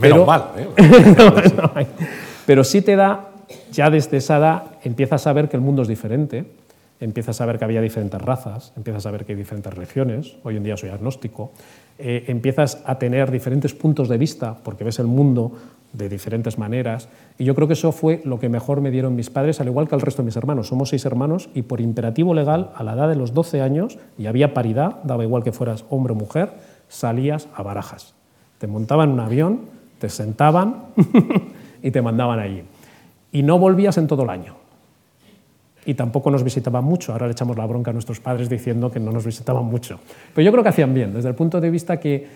Menos 0.00 0.26
mal. 0.26 0.44
¿eh? 0.56 1.86
pero 2.46 2.64
sí 2.64 2.82
te 2.82 2.96
da 2.96 3.30
ya 3.70 3.90
desde 3.90 4.16
esa 4.18 4.38
edad 4.38 4.62
empiezas 4.82 5.26
a 5.26 5.32
ver 5.32 5.48
que 5.48 5.56
el 5.56 5.62
mundo 5.62 5.82
es 5.82 5.88
diferente, 5.88 6.46
empiezas 7.00 7.40
a 7.40 7.46
ver 7.46 7.58
que 7.58 7.64
había 7.64 7.80
diferentes 7.80 8.20
razas, 8.20 8.72
empiezas 8.76 9.06
a 9.06 9.10
ver 9.10 9.24
que 9.24 9.32
hay 9.32 9.38
diferentes 9.38 9.72
religiones, 9.72 10.36
hoy 10.42 10.56
en 10.56 10.64
día 10.64 10.76
soy 10.76 10.90
agnóstico, 10.90 11.52
eh, 11.98 12.24
empiezas 12.28 12.82
a 12.84 12.98
tener 12.98 13.30
diferentes 13.30 13.74
puntos 13.74 14.08
de 14.08 14.18
vista 14.18 14.56
porque 14.62 14.84
ves 14.84 14.98
el 14.98 15.06
mundo 15.06 15.52
de 15.92 16.08
diferentes 16.08 16.58
maneras 16.58 17.08
y 17.38 17.44
yo 17.44 17.54
creo 17.54 17.66
que 17.66 17.74
eso 17.74 17.92
fue 17.92 18.20
lo 18.24 18.38
que 18.38 18.48
mejor 18.48 18.80
me 18.80 18.90
dieron 18.90 19.14
mis 19.14 19.30
padres, 19.30 19.60
al 19.60 19.68
igual 19.68 19.88
que 19.88 19.94
al 19.94 20.00
resto 20.00 20.22
de 20.22 20.26
mis 20.26 20.36
hermanos. 20.36 20.68
Somos 20.68 20.90
seis 20.90 21.04
hermanos 21.04 21.48
y 21.54 21.62
por 21.62 21.80
imperativo 21.80 22.34
legal 22.34 22.70
a 22.74 22.82
la 22.82 22.94
edad 22.94 23.08
de 23.08 23.16
los 23.16 23.32
12 23.32 23.62
años, 23.62 23.98
y 24.18 24.26
había 24.26 24.54
paridad, 24.54 25.02
daba 25.04 25.24
igual 25.24 25.42
que 25.42 25.52
fueras 25.52 25.84
hombre 25.90 26.12
o 26.12 26.16
mujer, 26.16 26.52
salías 26.88 27.48
a 27.54 27.62
barajas. 27.62 28.14
Te 28.58 28.66
montaban 28.66 29.10
un 29.10 29.20
avión, 29.20 29.60
te 29.98 30.08
sentaban 30.08 30.84
y 31.82 31.90
te 31.90 32.02
mandaban 32.02 32.38
allí 32.38 32.62
y 33.36 33.42
no 33.42 33.58
volvías 33.58 33.98
en 33.98 34.06
todo 34.06 34.22
el 34.22 34.30
año. 34.30 34.54
Y 35.84 35.92
tampoco 35.92 36.30
nos 36.30 36.42
visitaban 36.42 36.82
mucho. 36.82 37.12
Ahora 37.12 37.26
le 37.26 37.32
echamos 37.32 37.58
la 37.58 37.66
bronca 37.66 37.90
a 37.90 37.92
nuestros 37.92 38.18
padres 38.18 38.48
diciendo 38.48 38.90
que 38.90 38.98
no 38.98 39.12
nos 39.12 39.26
visitaban 39.26 39.66
mucho. 39.66 40.00
Pero 40.34 40.42
yo 40.42 40.52
creo 40.52 40.62
que 40.62 40.70
hacían 40.70 40.94
bien, 40.94 41.12
desde 41.12 41.28
el 41.28 41.34
punto 41.34 41.60
de 41.60 41.68
vista 41.68 42.00
que 42.00 42.26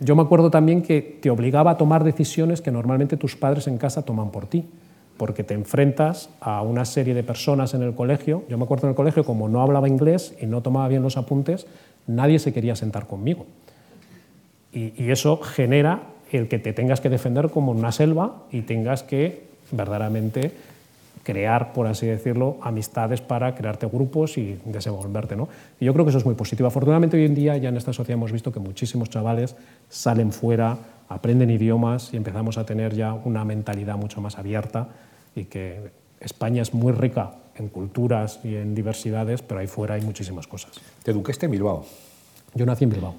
yo 0.00 0.14
me 0.14 0.22
acuerdo 0.22 0.50
también 0.50 0.82
que 0.82 1.18
te 1.20 1.30
obligaba 1.30 1.72
a 1.72 1.76
tomar 1.76 2.04
decisiones 2.04 2.60
que 2.60 2.70
normalmente 2.70 3.16
tus 3.16 3.36
padres 3.36 3.66
en 3.66 3.78
casa 3.78 4.02
toman 4.02 4.30
por 4.30 4.46
ti, 4.46 4.64
porque 5.16 5.42
te 5.42 5.54
enfrentas 5.54 6.30
a 6.40 6.62
una 6.62 6.84
serie 6.84 7.14
de 7.14 7.24
personas 7.24 7.74
en 7.74 7.82
el 7.82 7.94
colegio. 7.94 8.44
Yo 8.48 8.56
me 8.58 8.64
acuerdo 8.64 8.86
en 8.86 8.90
el 8.90 8.96
colegio, 8.96 9.24
como 9.24 9.48
no 9.48 9.60
hablaba 9.60 9.88
inglés 9.88 10.34
y 10.40 10.46
no 10.46 10.62
tomaba 10.62 10.86
bien 10.88 11.02
los 11.02 11.16
apuntes, 11.16 11.66
nadie 12.06 12.38
se 12.38 12.52
quería 12.52 12.76
sentar 12.76 13.06
conmigo. 13.06 13.46
Y, 14.72 15.10
eso 15.10 15.38
genera 15.38 16.02
el 16.30 16.46
que 16.46 16.58
te 16.58 16.72
tengas 16.72 17.00
que 17.00 17.08
defender 17.08 17.50
como 17.50 17.72
una 17.72 17.90
selva 17.90 18.44
y 18.52 18.62
tengas 18.62 19.02
que 19.02 19.44
verdaderamente 19.72 20.52
crear, 21.28 21.74
por 21.74 21.86
así 21.86 22.06
decirlo, 22.06 22.56
amistades 22.62 23.20
para 23.20 23.54
crearte 23.54 23.86
grupos 23.86 24.38
y 24.38 24.58
desenvolverte. 24.64 25.36
¿no? 25.36 25.46
Y 25.78 25.84
yo 25.84 25.92
creo 25.92 26.06
que 26.06 26.08
eso 26.08 26.16
es 26.16 26.24
muy 26.24 26.34
positivo. 26.34 26.66
Afortunadamente 26.68 27.18
hoy 27.18 27.26
en 27.26 27.34
día 27.34 27.54
ya 27.58 27.68
en 27.68 27.76
esta 27.76 27.92
sociedad 27.92 28.16
hemos 28.16 28.32
visto 28.32 28.50
que 28.50 28.60
muchísimos 28.60 29.10
chavales 29.10 29.54
salen 29.90 30.32
fuera, 30.32 30.78
aprenden 31.06 31.50
idiomas 31.50 32.14
y 32.14 32.16
empezamos 32.16 32.56
a 32.56 32.64
tener 32.64 32.94
ya 32.94 33.12
una 33.12 33.44
mentalidad 33.44 33.98
mucho 33.98 34.22
más 34.22 34.38
abierta 34.38 34.88
y 35.36 35.44
que 35.44 35.90
España 36.18 36.62
es 36.62 36.72
muy 36.72 36.92
rica 36.92 37.32
en 37.56 37.68
culturas 37.68 38.40
y 38.42 38.54
en 38.54 38.74
diversidades, 38.74 39.42
pero 39.42 39.60
ahí 39.60 39.66
fuera 39.66 39.96
hay 39.96 40.00
muchísimas 40.00 40.46
cosas. 40.46 40.80
¿Te 41.02 41.10
educaste 41.10 41.44
en 41.44 41.52
Bilbao? 41.52 41.84
Yo 42.54 42.64
nací 42.64 42.84
en 42.84 42.90
Bilbao 42.90 43.14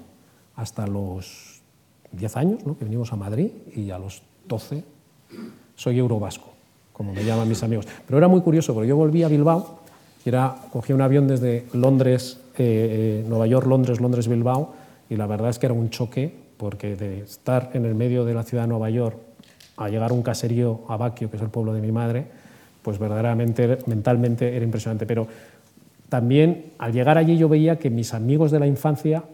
hasta 0.56 0.84
los 0.88 1.62
10 2.10 2.36
años, 2.36 2.66
¿no? 2.66 2.76
que 2.76 2.84
vinimos 2.84 3.12
a 3.12 3.16
Madrid, 3.16 3.52
y 3.72 3.92
a 3.92 3.98
los 4.00 4.24
12 4.48 4.82
soy 5.76 5.98
eurovasco, 6.00 6.49
como 7.00 7.14
me 7.14 7.24
llaman 7.24 7.48
mis 7.48 7.62
amigos. 7.62 7.88
Pero 8.04 8.18
era 8.18 8.28
muy 8.28 8.42
curioso, 8.42 8.74
porque 8.74 8.86
yo 8.86 8.94
volví 8.94 9.22
a 9.22 9.28
Bilbao, 9.28 9.78
y 10.22 10.28
era, 10.28 10.54
cogí 10.70 10.92
un 10.92 11.00
avión 11.00 11.26
desde 11.26 11.64
Londres, 11.72 12.38
eh, 12.58 13.22
eh, 13.22 13.26
Nueva 13.26 13.46
York, 13.46 13.66
Londres, 13.66 14.02
Londres, 14.02 14.28
Bilbao, 14.28 14.74
y 15.08 15.16
la 15.16 15.26
verdad 15.26 15.48
es 15.48 15.58
que 15.58 15.64
era 15.64 15.74
un 15.74 15.88
choque, 15.88 16.30
porque 16.58 16.96
de 16.96 17.22
estar 17.22 17.70
en 17.72 17.86
el 17.86 17.94
medio 17.94 18.26
de 18.26 18.34
la 18.34 18.42
ciudad 18.42 18.64
de 18.64 18.68
Nueva 18.68 18.90
York 18.90 19.16
a 19.78 19.88
llegar 19.88 20.10
a 20.10 20.12
un 20.12 20.20
caserío, 20.20 20.82
a 20.88 20.98
Baquio, 20.98 21.30
que 21.30 21.38
es 21.38 21.42
el 21.42 21.48
pueblo 21.48 21.72
de 21.72 21.80
mi 21.80 21.90
madre, 21.90 22.26
pues 22.82 22.98
verdaderamente, 22.98 23.78
mentalmente 23.86 24.54
era 24.54 24.62
impresionante. 24.62 25.06
Pero 25.06 25.26
también 26.10 26.72
al 26.76 26.92
llegar 26.92 27.16
allí 27.16 27.38
yo 27.38 27.48
veía 27.48 27.78
que 27.78 27.88
mis 27.88 28.12
amigos 28.12 28.50
de 28.50 28.60
la 28.60 28.66
infancia 28.66 29.24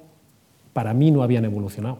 para 0.73 0.95
mí 0.95 1.11
no 1.11 1.25
habían 1.25 1.45
evolucionado. 1.45 1.99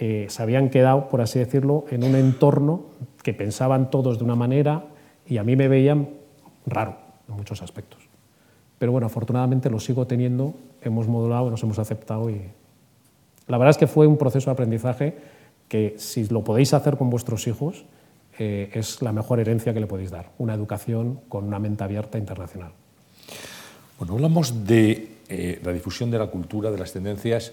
Eh, 0.00 0.26
se 0.28 0.42
habían 0.42 0.70
quedado, 0.70 1.08
por 1.08 1.20
así 1.20 1.38
decirlo, 1.38 1.84
en 1.92 2.02
un 2.02 2.16
entorno 2.16 2.86
que 3.22 3.32
pensaban 3.32 3.90
todos 3.90 4.18
de 4.18 4.24
una 4.24 4.34
manera 4.34 4.84
y 5.26 5.38
a 5.38 5.44
mí 5.44 5.56
me 5.56 5.68
veían 5.68 6.08
raro 6.66 6.96
en 7.28 7.36
muchos 7.36 7.62
aspectos. 7.62 8.00
Pero 8.78 8.92
bueno, 8.92 9.06
afortunadamente 9.06 9.70
lo 9.70 9.78
sigo 9.78 10.06
teniendo, 10.06 10.54
hemos 10.82 11.06
modulado, 11.06 11.50
nos 11.50 11.62
hemos 11.62 11.78
aceptado 11.78 12.30
y 12.30 12.40
la 13.46 13.58
verdad 13.58 13.70
es 13.70 13.78
que 13.78 13.86
fue 13.86 14.06
un 14.06 14.18
proceso 14.18 14.46
de 14.46 14.52
aprendizaje 14.52 15.16
que 15.68 15.94
si 15.98 16.26
lo 16.26 16.42
podéis 16.42 16.74
hacer 16.74 16.96
con 16.96 17.08
vuestros 17.08 17.46
hijos 17.46 17.84
eh, 18.38 18.70
es 18.72 19.00
la 19.02 19.12
mejor 19.12 19.40
herencia 19.40 19.72
que 19.72 19.80
le 19.80 19.86
podéis 19.86 20.10
dar, 20.10 20.30
una 20.38 20.54
educación 20.54 21.20
con 21.28 21.44
una 21.44 21.58
mente 21.58 21.84
abierta 21.84 22.18
internacional. 22.18 22.72
Bueno, 23.98 24.14
hablamos 24.14 24.66
de 24.66 25.16
eh, 25.28 25.60
la 25.62 25.72
difusión 25.72 26.10
de 26.10 26.18
la 26.18 26.26
cultura, 26.26 26.70
de 26.70 26.78
las 26.78 26.92
tendencias. 26.92 27.52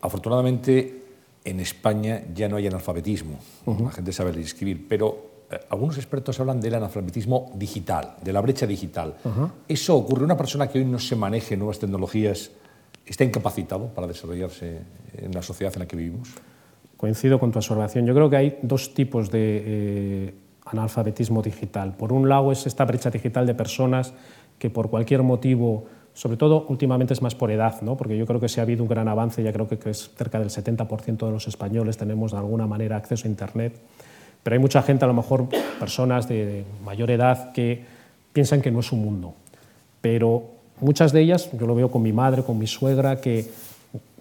afortunadamente 0.00 1.01
en 1.44 1.60
España 1.60 2.22
ya 2.34 2.48
no 2.48 2.56
hay 2.56 2.66
analfabetismo, 2.66 3.38
la 3.66 3.90
gente 3.90 4.12
sabe 4.12 4.32
leer 4.32 4.42
y 4.42 4.46
escribir, 4.46 4.86
pero 4.88 5.44
eh, 5.50 5.58
algunos 5.70 5.96
expertos 5.96 6.38
hablan 6.40 6.60
del 6.60 6.74
analfabetismo 6.74 7.50
digital, 7.54 8.16
de 8.22 8.32
la 8.32 8.40
brecha 8.40 8.66
digital. 8.66 9.16
¿Eso 9.68 9.96
ocurre? 9.96 10.24
¿Una 10.24 10.36
persona 10.36 10.68
que 10.68 10.78
hoy 10.78 10.84
no 10.84 10.98
se 10.98 11.16
maneje 11.16 11.56
nuevas 11.56 11.78
tecnologías 11.78 12.50
está 13.04 13.24
incapacitado 13.24 13.88
para 13.88 14.06
desarrollarse 14.06 14.80
en 15.14 15.32
la 15.32 15.42
sociedad 15.42 15.72
en 15.74 15.80
la 15.80 15.86
que 15.86 15.96
vivimos? 15.96 16.28
Coincido 16.96 17.40
con 17.40 17.50
tu 17.50 17.58
observación. 17.58 18.06
Yo 18.06 18.14
creo 18.14 18.30
que 18.30 18.36
hay 18.36 18.58
dos 18.62 18.94
tipos 18.94 19.30
de 19.30 19.62
eh, 19.64 20.34
analfabetismo 20.64 21.42
digital. 21.42 21.96
Por 21.96 22.12
un 22.12 22.28
lado 22.28 22.52
es 22.52 22.66
esta 22.66 22.84
brecha 22.84 23.10
digital 23.10 23.46
de 23.46 23.54
personas 23.54 24.14
que 24.58 24.70
por 24.70 24.90
cualquier 24.90 25.22
motivo 25.22 25.86
sobre 26.14 26.36
todo 26.36 26.66
últimamente 26.68 27.14
es 27.14 27.22
más 27.22 27.34
por 27.34 27.50
edad, 27.50 27.80
¿no? 27.82 27.96
porque 27.96 28.16
yo 28.16 28.26
creo 28.26 28.40
que 28.40 28.48
si 28.48 28.60
ha 28.60 28.64
habido 28.64 28.82
un 28.82 28.88
gran 28.88 29.08
avance, 29.08 29.42
ya 29.42 29.52
creo 29.52 29.68
que 29.68 29.78
es 29.88 30.10
cerca 30.16 30.38
del 30.38 30.50
70% 30.50 31.26
de 31.26 31.32
los 31.32 31.48
españoles 31.48 31.96
tenemos 31.96 32.32
de 32.32 32.38
alguna 32.38 32.66
manera 32.66 32.96
acceso 32.96 33.26
a 33.26 33.30
Internet, 33.30 33.74
pero 34.42 34.54
hay 34.54 34.60
mucha 34.60 34.82
gente, 34.82 35.04
a 35.04 35.08
lo 35.08 35.14
mejor 35.14 35.48
personas 35.78 36.28
de 36.28 36.64
mayor 36.84 37.10
edad, 37.10 37.52
que 37.52 37.84
piensan 38.32 38.60
que 38.60 38.70
no 38.70 38.80
es 38.80 38.90
un 38.92 39.02
mundo. 39.02 39.34
Pero 40.00 40.50
muchas 40.80 41.12
de 41.12 41.20
ellas, 41.20 41.50
yo 41.52 41.66
lo 41.66 41.74
veo 41.74 41.90
con 41.90 42.02
mi 42.02 42.12
madre, 42.12 42.42
con 42.42 42.58
mi 42.58 42.66
suegra, 42.66 43.20
que 43.20 43.48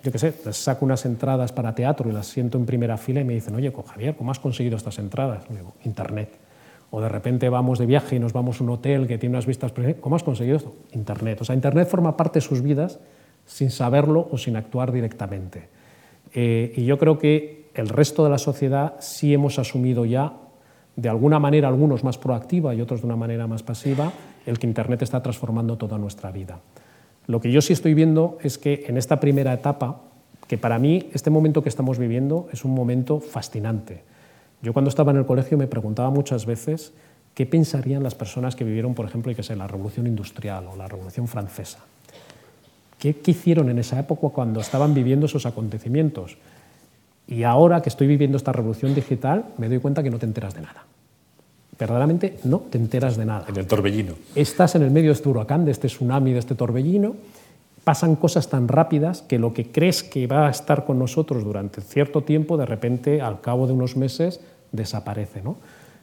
yo 0.04 0.12
qué 0.12 0.20
sé, 0.20 0.34
les 0.46 0.58
saco 0.58 0.86
unas 0.86 1.06
entradas 1.06 1.52
para 1.52 1.74
teatro 1.74 2.10
y 2.10 2.14
las 2.14 2.28
siento 2.28 2.58
en 2.58 2.66
primera 2.66 2.98
fila 2.98 3.22
y 3.22 3.24
me 3.24 3.34
dicen, 3.34 3.56
oye, 3.56 3.72
Javier, 3.72 4.16
¿cómo 4.16 4.32
has 4.32 4.40
conseguido 4.40 4.78
estas 4.78 4.98
entradas? 5.00 5.44
digo, 5.50 5.74
Internet. 5.84 6.41
O 6.92 7.02
de 7.02 7.10
repente 7.10 7.50
vamos 7.50 7.80
de 7.80 7.86
viaje 7.86 8.18
y 8.18 8.20
nos 8.20 8.34
vamos 8.34 8.60
a 8.60 8.64
un 8.66 8.70
hotel 8.70 9.08
que 9.08 9.18
tiene 9.18 9.36
unas 9.36 9.46
vistas... 9.46 9.74
¿Cómo 10.02 10.16
has 10.18 10.24
conseguido 10.24 10.58
esto? 10.58 10.76
Internet. 10.92 11.40
O 11.42 11.46
sea, 11.46 11.56
Internet 11.56 11.88
forma 11.88 12.18
parte 12.18 12.40
de 12.40 12.42
sus 12.46 12.62
vidas 12.62 13.00
sin 13.46 13.72
saberlo 13.72 14.28
o 14.30 14.38
sin 14.38 14.58
actuar 14.58 14.92
directamente. 14.92 15.70
Eh, 16.34 16.74
y 16.76 16.86
yo 16.86 17.00
creo 17.00 17.18
que 17.18 17.70
el 17.74 17.88
resto 17.88 18.26
de 18.26 18.30
la 18.30 18.38
sociedad 18.38 18.96
sí 19.00 19.34
hemos 19.34 19.58
asumido 19.58 20.04
ya, 20.06 20.34
de 20.98 21.08
alguna 21.08 21.40
manera 21.40 21.70
algunos 21.70 22.04
más 22.04 22.18
proactiva 22.18 22.76
y 22.76 22.82
otros 22.82 23.02
de 23.02 23.08
una 23.08 23.16
manera 23.16 23.48
más 23.48 23.64
pasiva, 23.64 24.12
el 24.46 24.60
que 24.60 24.68
Internet 24.68 25.02
está 25.02 25.24
transformando 25.24 25.78
toda 25.78 25.98
nuestra 25.98 26.30
vida. 26.32 26.60
Lo 27.28 27.40
que 27.40 27.52
yo 27.52 27.62
sí 27.62 27.72
estoy 27.72 27.94
viendo 27.94 28.38
es 28.42 28.58
que 28.58 28.84
en 28.88 28.98
esta 28.98 29.22
primera 29.22 29.54
etapa, 29.54 30.02
que 30.48 30.58
para 30.58 30.78
mí 30.80 31.10
este 31.14 31.30
momento 31.30 31.64
que 31.64 31.70
estamos 31.70 31.98
viviendo 31.98 32.50
es 32.52 32.66
un 32.66 32.74
momento 32.74 33.22
fascinante, 33.22 34.04
yo 34.62 34.74
cuando 34.74 34.89
estaba 34.89 35.12
en 35.12 35.17
el 35.17 35.26
colegio 35.26 35.58
me 35.58 35.67
preguntaba 35.67 36.10
muchas 36.10 36.45
veces 36.45 36.93
qué 37.34 37.45
pensarían 37.45 38.04
las 38.04 38.15
personas 38.15 38.56
que 38.56 38.63
vivieron, 38.63 38.93
por 38.93 39.06
ejemplo, 39.06 39.34
que 39.36 39.43
sé, 39.43 39.56
la 39.56 39.67
Revolución 39.67 40.08
Industrial 40.08 40.65
o 40.67 40.76
la 40.76 40.88
Revolución 40.88 41.28
Francesa. 41.28 41.80
¿Qué, 43.00 43.15
¿Qué 43.17 43.32
hicieron 43.32 43.69
en 43.69 43.80
esa 43.80 44.00
época 44.00 44.30
cuando 44.30 44.60
estaban 44.60 44.93
viviendo 44.93 45.26
esos 45.26 45.45
acontecimientos? 45.45 46.38
Y 47.28 47.43
ahora 47.43 47.82
que 47.82 47.89
estoy 47.89 48.08
viviendo 48.08 48.38
esta 48.38 48.52
revolución 48.52 48.93
digital, 48.93 49.45
me 49.58 49.69
doy 49.69 49.80
cuenta 49.80 50.04
que 50.04 50.10
no 50.10 50.19
te 50.19 50.26
enteras 50.26 50.54
de 50.54 50.62
nada. 50.62 50.86
Verdaderamente 51.80 52.38
no 52.43 52.60
te 52.60 52.78
enteras 52.78 53.17
de 53.17 53.26
nada. 53.26 53.45
En 53.47 53.58
el 53.58 53.65
torbellino. 53.65 54.13
Estás 54.36 54.76
en 54.76 54.84
el 54.84 54.91
medio 54.91 55.10
de 55.10 55.13
este 55.13 55.30
huracán, 55.30 55.65
de 55.65 55.71
este 55.71 55.88
tsunami, 55.88 56.34
de 56.34 56.39
este 56.39 56.54
torbellino, 56.56 57.15
pasan 57.84 58.15
cosas 58.15 58.50
tan 58.50 58.67
rápidas 58.67 59.22
que 59.22 59.39
lo 59.39 59.54
que 59.54 59.72
crees 59.72 60.04
que 60.04 60.28
va 60.28 60.48
a 60.48 60.52
estar 60.52 60.86
con 60.86 61.00
nosotros 61.00 61.44
durante 61.44 61.82
cierto 61.82 62.22
tiempo, 62.22 62.58
de 62.58 62.65
repente, 62.65 63.22
al 63.22 63.41
cabo 63.41 63.67
de 63.67 63.74
unos 63.74 63.96
meses, 63.96 64.39
desaparece. 64.72 65.41
¿no? 65.41 65.58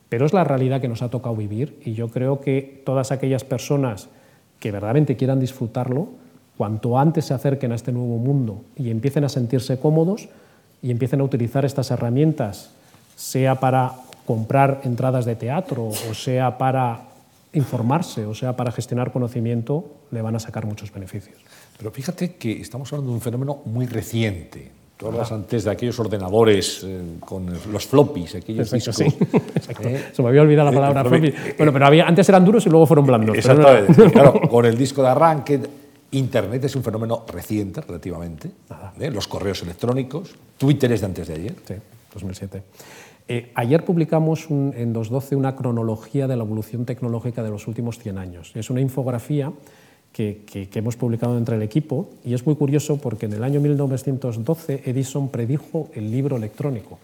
Pero 0.09 0.27
es 0.27 0.33
la 0.33 0.45
realidad 0.45 0.81
que 0.81 0.89
nos 0.89 1.03
ha 1.03 1.11
tocado 1.11 1.37
vivir 1.37 1.81
y 1.85 1.95
yo 1.95 2.09
creo 2.09 2.41
que 2.41 2.83
todas 2.85 3.13
aquellas 3.13 3.45
personas 3.45 4.09
que 4.59 4.73
verdaderamente 4.73 5.17
quieran 5.17 5.41
disfrutarlo, 5.41 6.09
cuanto 6.57 6.99
antes 6.99 7.27
se 7.27 7.35
acerquen 7.35 7.73
a 7.73 7.77
este 7.77 7.93
nuevo 7.93 8.19
mundo 8.19 8.63
y 8.77 8.91
empiecen 8.91 9.25
a 9.25 9.29
sentirse 9.29 9.79
cómodos 9.79 10.29
y 10.83 10.91
empiecen 10.91 11.21
a 11.21 11.25
utilizar 11.25 11.65
estas 11.65 11.91
herramientas, 11.91 12.71
sea 13.15 13.61
para 13.61 13.93
comprar 14.27 14.81
entradas 14.85 15.25
de 15.25 15.37
teatro 15.37 15.87
o 15.87 16.15
sea 16.15 16.59
para 16.59 17.01
informarse 17.53 18.27
o 18.27 18.35
sea 18.35 18.57
para 18.57 18.73
gestionar 18.73 19.13
conocimiento, 19.13 19.85
le 20.11 20.23
van 20.23 20.37
a 20.37 20.41
sacar 20.41 20.67
muchos 20.67 20.93
beneficios. 20.93 21.39
Pero 21.79 21.93
fíjate 21.93 22.35
que 22.35 22.61
estamos 22.61 22.93
hablando 22.93 23.13
de 23.13 23.15
un 23.15 23.21
fenómeno 23.21 23.63
muy 23.67 23.87
reciente. 23.87 24.79
Tú 24.97 25.07
hablas 25.07 25.31
antes 25.31 25.63
de 25.63 25.71
aquellos 25.71 25.97
ordenadores 26.01 26.83
eh, 26.85 27.19
con 27.21 27.47
los 27.73 27.87
floppies, 27.87 28.35
aquellos 28.35 28.69
discos. 28.69 28.97
Sí. 28.97 29.05
¿eh? 29.85 30.07
Se 30.13 30.23
me 30.23 30.29
había 30.29 30.43
olvidado 30.43 30.73
la 30.73 30.75
palabra 30.75 31.05
floppy. 31.05 31.33
Bueno, 31.57 31.73
pero 31.73 31.87
había, 31.87 32.05
antes 32.05 32.29
eran 32.29 32.45
duros 32.45 32.67
y 32.67 32.71
luego 32.71 32.85
fueron 32.85 33.07
blandos. 33.07 33.39
Exactamente. 33.39 34.11
claro, 34.13 34.41
con 34.51 34.67
el 34.67 34.77
disco 34.77 35.03
de 35.03 35.09
arranque, 35.09 35.61
Internet 36.11 36.65
es 36.65 36.75
un 36.75 36.83
fenómeno 36.83 37.25
reciente, 37.29 37.81
relativamente. 37.81 38.51
¿eh? 38.99 39.11
Los 39.13 39.29
correos 39.29 39.63
electrónicos, 39.63 40.35
Twitter 40.57 40.91
es 40.91 41.01
de 41.01 41.07
antes 41.07 41.29
de 41.29 41.35
ayer. 41.35 41.55
Sí, 41.65 41.75
2007. 42.15 42.63
ayer 43.55 43.85
publicamos 43.85 44.51
en 44.51 44.93
2.12 44.93 45.37
una 45.37 45.55
cronología 45.55 46.27
de 46.27 46.37
la 46.37 46.43
evolución 46.43 46.85
tecnológica 46.85 47.45
de 47.45 47.51
los 47.51 47.69
últimos 47.69 48.01
100 48.01 48.19
años. 48.19 48.51
Es 48.57 48.69
una 48.69 48.81
infografía 48.81 49.53
que, 50.13 50.69
hemos 50.75 50.97
publicado 50.97 51.39
entre 51.39 51.57
el 51.57 51.63
equipo 51.63 52.11
y 52.25 52.35
es 52.35 52.45
muy 52.45 52.57
curioso 52.57 52.97
porque 52.97 53.27
en 53.27 53.35
el 53.35 53.45
año 53.45 53.61
1912 53.61 54.83
Edison 54.85 55.29
predijo 55.29 55.89
el 55.95 56.11
libro 56.11 56.37
electrónico. 56.37 56.99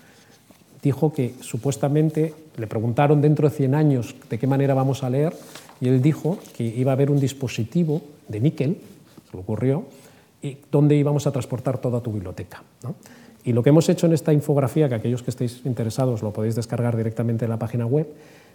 Dijo 0.83 1.13
que 1.13 1.35
supuestamente 1.41 2.35
le 2.57 2.67
preguntaron 2.67 3.23
dentro 3.23 3.49
de 3.49 3.55
100 3.55 3.75
años 3.75 4.15
de 4.29 4.39
qué 4.39 4.47
manera 4.47 4.75
vamos 4.75 5.03
a 5.03 5.11
leer 5.11 5.33
y 5.81 5.89
él 5.89 6.03
dijo 6.03 6.39
que 6.57 6.65
iba 6.65 6.93
a 6.93 6.95
haber 6.95 7.11
un 7.11 7.21
dispositivo 7.21 8.03
de 8.29 8.41
níquel, 8.41 8.79
se 9.31 9.37
lo 9.37 9.41
ocurrió, 9.41 9.85
y 10.43 10.59
donde 10.71 10.97
íbamos 10.97 11.27
a 11.27 11.33
transportar 11.33 11.79
toda 11.79 12.01
tu 12.01 12.13
biblioteca. 12.13 12.63
Y 13.45 13.53
lo 13.53 13.63
que 13.63 13.71
hemos 13.71 13.89
hecho 13.89 14.07
en 14.07 14.13
esta 14.13 14.33
infografía, 14.33 14.89
que 14.89 14.95
aquellos 14.95 15.23
que 15.23 15.31
estéis 15.31 15.63
interesados 15.65 16.23
lo 16.23 16.33
podéis 16.33 16.55
descargar 16.55 16.97
directamente 16.97 17.45
en 17.45 17.51
la 17.51 17.59
página 17.59 17.87
web, 17.87 18.09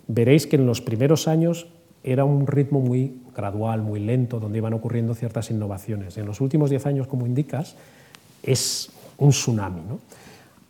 veréis 0.07 0.47
que 0.47 0.55
en 0.55 0.65
los 0.65 0.81
primeros 0.81 1.27
años 1.27 1.67
era 2.03 2.25
un 2.25 2.47
ritmo 2.47 2.79
muy 2.79 3.21
gradual, 3.35 3.81
muy 3.81 3.99
lento, 3.99 4.39
donde 4.39 4.57
iban 4.57 4.73
ocurriendo 4.73 5.13
ciertas 5.13 5.51
innovaciones. 5.51 6.17
En 6.17 6.25
los 6.25 6.41
últimos 6.41 6.69
diez 6.69 6.85
años, 6.85 7.07
como 7.07 7.25
indicas, 7.25 7.75
es 8.43 8.91
un 9.17 9.29
tsunami. 9.29 9.81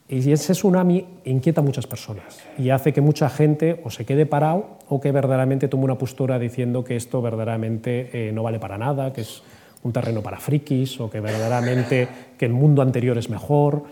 Y 0.07 0.31
ese 0.31 0.53
tsunami 0.53 1.05
inquieta 1.25 1.61
a 1.61 1.63
muchas 1.63 1.85
personas 1.85 2.39
y 2.57 2.71
hace 2.71 2.93
que 2.93 3.01
mucha 3.01 3.29
gente 3.29 3.79
o 3.83 3.91
se 3.91 4.05
quede 4.05 4.25
parado 4.25 4.79
o 4.87 4.99
que 4.99 5.11
verdaderamente 5.11 5.67
tome 5.67 5.83
una 5.83 5.99
postura 5.99 6.39
diciendo 6.39 6.83
que 6.83 6.95
esto 6.95 7.21
verdaderamente 7.21 8.09
eh, 8.11 8.31
no 8.31 8.41
vale 8.41 8.59
para 8.59 8.79
nada, 8.79 9.13
que 9.13 9.21
es 9.21 9.43
un 9.83 9.93
terreno 9.93 10.21
para 10.21 10.39
frikis 10.39 10.99
o 10.99 11.11
que 11.11 11.19
verdaderamente 11.19 12.07
que 12.39 12.45
el 12.45 12.53
mundo 12.53 12.81
anterior 12.81 13.19
es 13.19 13.29
mejor 13.29 13.83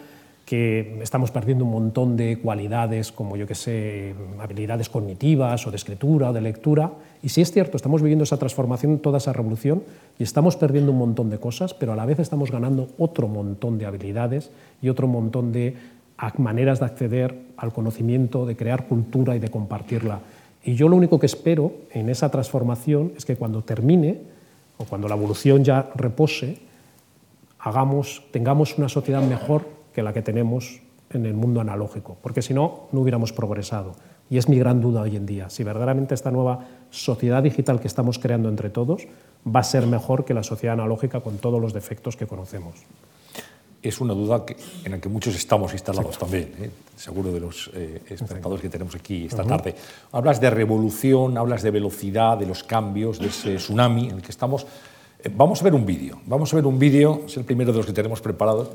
que 0.43 0.97
estamos 1.03 1.29
perdiendo 1.29 1.65
un 1.65 1.71
montón 1.71 2.15
de 2.15 2.39
cualidades 2.39 3.11
como, 3.11 3.35
yo 3.35 3.45
que 3.45 3.53
sé, 3.53 4.15
habilidades 4.39 4.89
cognitivas 4.89 5.67
o 5.67 5.71
de 5.71 5.75
escritura 5.75 6.31
o 6.31 6.33
de 6.33 6.41
lectura. 6.41 6.89
Y 7.23 7.29
sí 7.29 7.41
es 7.41 7.51
cierto, 7.51 7.77
estamos 7.77 8.01
viviendo 8.01 8.23
esa 8.23 8.37
transformación, 8.37 8.99
toda 8.99 9.17
esa 9.17 9.33
revolución, 9.33 9.83
y 10.19 10.23
estamos 10.23 10.55
perdiendo 10.55 10.91
un 10.91 10.99
montón 10.99 11.29
de 11.29 11.39
cosas, 11.39 11.73
pero 11.73 11.93
a 11.93 11.95
la 11.95 12.05
vez 12.05 12.19
estamos 12.19 12.51
ganando 12.51 12.89
otro 12.97 13.27
montón 13.27 13.77
de 13.77 13.85
habilidades 13.85 14.51
y 14.81 14.89
otro 14.89 15.07
montón 15.07 15.51
de 15.51 15.75
maneras 16.37 16.79
de 16.79 16.85
acceder 16.85 17.35
al 17.57 17.73
conocimiento, 17.73 18.45
de 18.45 18.55
crear 18.55 18.87
cultura 18.87 19.35
y 19.35 19.39
de 19.39 19.49
compartirla. 19.49 20.19
Y 20.63 20.75
yo 20.75 20.89
lo 20.89 20.95
único 20.95 21.19
que 21.19 21.25
espero 21.25 21.71
en 21.91 22.09
esa 22.09 22.29
transformación 22.29 23.13
es 23.15 23.25
que 23.25 23.35
cuando 23.35 23.63
termine, 23.63 24.19
o 24.77 24.85
cuando 24.85 25.07
la 25.07 25.15
evolución 25.15 25.63
ya 25.63 25.89
repose, 25.95 26.59
hagamos, 27.59 28.23
tengamos 28.31 28.77
una 28.77 28.89
sociedad 28.89 29.21
mejor 29.21 29.67
que 29.93 30.03
la 30.03 30.13
que 30.13 30.21
tenemos 30.21 30.81
en 31.09 31.25
el 31.25 31.33
mundo 31.33 31.61
analógico, 31.61 32.17
porque 32.21 32.41
si 32.41 32.53
no, 32.53 32.87
no 32.91 33.01
hubiéramos 33.01 33.33
progresado. 33.33 33.93
Y 34.29 34.37
es 34.37 34.49
mi 34.49 34.59
gran 34.59 34.81
duda 34.81 35.01
hoy 35.01 35.15
en 35.15 35.25
día, 35.25 35.49
si 35.49 35.63
verdaderamente 35.63 36.13
esta 36.13 36.31
nueva 36.31 36.65
sociedad 36.97 37.43
digital 37.43 37.79
que 37.79 37.87
estamos 37.87 38.19
creando 38.19 38.49
entre 38.49 38.69
todos 38.69 39.07
va 39.45 39.61
a 39.61 39.63
ser 39.63 39.87
mejor 39.87 40.25
que 40.25 40.33
la 40.33 40.43
sociedad 40.43 40.73
analógica 40.73 41.21
con 41.21 41.37
todos 41.37 41.61
los 41.61 41.73
defectos 41.73 42.17
que 42.17 42.27
conocemos. 42.27 42.75
Es 43.81 44.01
una 44.01 44.13
duda 44.13 44.43
en 44.83 44.91
la 44.91 44.99
que 44.99 45.07
muchos 45.07 45.35
estamos 45.35 45.71
instalados 45.71 46.17
también, 46.17 46.51
¿eh? 46.59 46.69
seguro 46.95 47.31
de 47.31 47.39
los 47.39 47.69
eh, 47.73 48.01
espectadores 48.09 48.61
que 48.61 48.69
tenemos 48.69 48.95
aquí 48.95 49.25
esta 49.25 49.43
tarde. 49.43 49.75
Hablas 50.11 50.41
de 50.41 50.49
revolución, 50.49 51.37
hablas 51.37 51.61
de 51.61 51.71
velocidad, 51.71 52.37
de 52.37 52.47
los 52.47 52.63
cambios, 52.63 53.19
de 53.19 53.27
ese 53.27 53.55
tsunami 53.55 54.09
en 54.09 54.15
el 54.17 54.21
que 54.21 54.31
estamos. 54.31 54.65
Eh, 55.23 55.29
vamos 55.33 55.61
a 55.61 55.63
ver 55.63 55.75
un 55.75 55.85
vídeo, 55.85 56.19
vamos 56.25 56.51
a 56.51 56.55
ver 56.55 56.65
un 56.65 56.79
vídeo, 56.79 57.21
es 57.27 57.37
el 57.37 57.45
primero 57.45 57.71
de 57.71 57.77
los 57.77 57.85
que 57.85 57.93
tenemos 57.93 58.19
preparados 58.19 58.69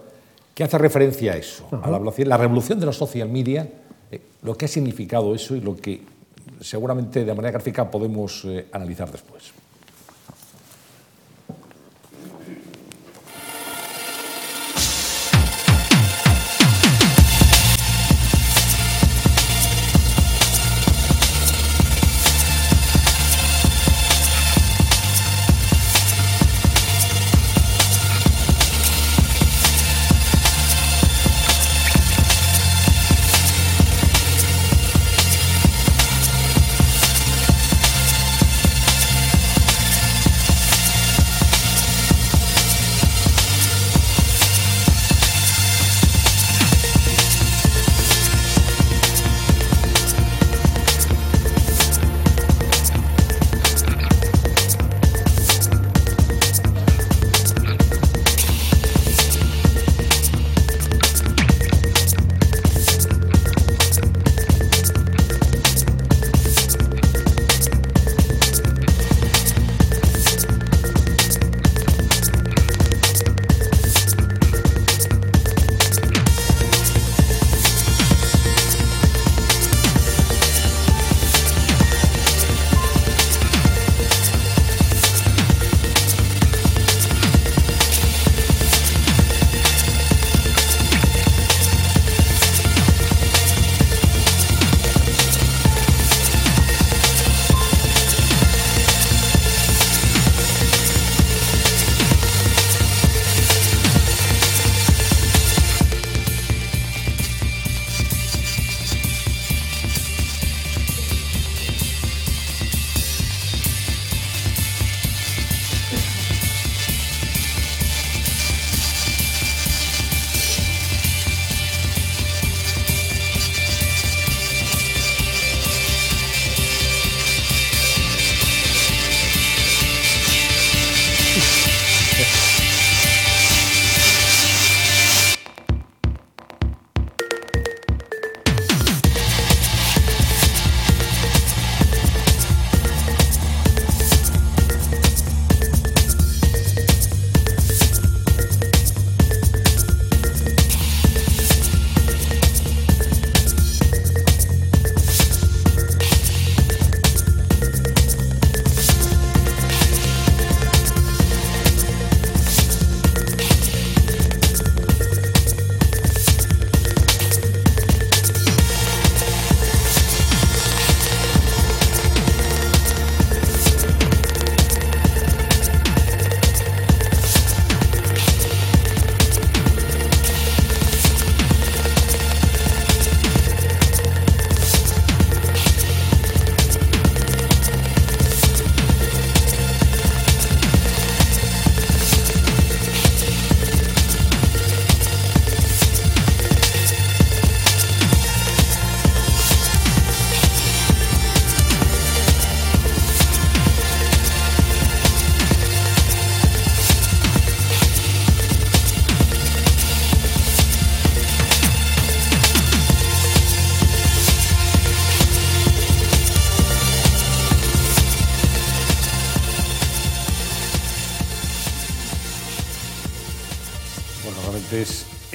que 0.54 0.64
hace 0.64 0.78
referencia 0.78 1.32
a 1.32 1.36
eso, 1.36 1.66
a 1.82 1.90
la, 1.90 1.98
la, 1.98 2.36
revolución 2.36 2.78
de 2.78 2.86
los 2.86 2.96
social 2.96 3.28
media, 3.28 3.68
eh, 4.10 4.20
lo 4.42 4.54
que 4.54 4.66
ha 4.66 4.68
significado 4.68 5.34
eso 5.34 5.56
y 5.56 5.60
lo 5.60 5.76
que 5.76 6.02
seguramente 6.62 7.24
de 7.24 7.34
manera 7.34 7.52
gráfica 7.52 7.90
podemos 7.90 8.44
eh, 8.44 8.66
analizar 8.72 9.10
después. 9.10 9.52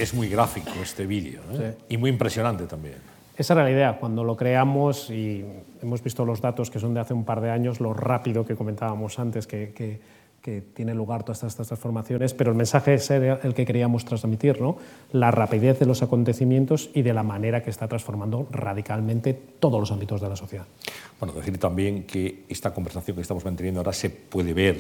Es, 0.08 0.14
muy 0.14 0.30
gráfico 0.30 0.72
este 0.82 1.06
vídeo 1.06 1.42
¿eh? 1.54 1.76
y 1.90 1.98
muy 1.98 2.10
impresionante 2.10 2.66
también. 2.66 2.96
Esa 3.38 3.54
era 3.54 3.64
la 3.64 3.72
idea. 3.72 3.98
Cuando 4.00 4.24
lo 4.24 4.36
creamos 4.36 5.10
y 5.10 5.46
hemos 5.82 6.02
visto 6.02 6.26
los 6.26 6.42
datos 6.42 6.72
que 6.72 6.80
son 6.80 6.94
de 6.94 7.02
hace 7.02 7.14
un 7.14 7.24
par 7.24 7.42
de 7.42 7.52
años, 7.52 7.80
lo 7.80 7.94
rápido 7.94 8.46
que 8.46 8.56
comentábamos 8.56 9.20
antes 9.20 9.46
que, 9.46 9.74
que, 9.74 10.00
que 10.42 10.62
tiene 10.62 10.96
lugar 10.96 11.24
todas 11.24 11.38
estas, 11.40 11.52
estas, 11.54 11.68
transformaciones, 11.68 12.34
pero 12.34 12.52
el 12.52 12.58
mensaje 12.58 12.96
es 12.96 13.12
el 13.12 13.54
que 13.54 13.66
queríamos 13.66 14.06
transmitir, 14.06 14.60
¿no? 14.62 14.78
la 15.12 15.30
rapidez 15.30 15.78
de 15.78 15.86
los 15.86 16.02
acontecimientos 16.02 16.90
y 16.94 17.02
de 17.02 17.14
la 17.14 17.22
manera 17.22 17.62
que 17.62 17.70
está 17.70 17.88
transformando 17.88 18.48
radicalmente 18.50 19.34
todos 19.34 19.80
los 19.80 19.92
ámbitos 19.92 20.22
de 20.22 20.30
la 20.30 20.36
sociedad. 20.36 20.66
Bueno, 21.20 21.36
decir 21.36 21.60
también 21.60 22.06
que 22.06 22.46
esta 22.50 22.74
conversación 22.74 23.16
que 23.16 23.22
estamos 23.22 23.46
manteniendo 23.46 23.82
ahora 23.82 23.94
se 23.94 24.10
puede 24.10 24.54
ver 24.54 24.80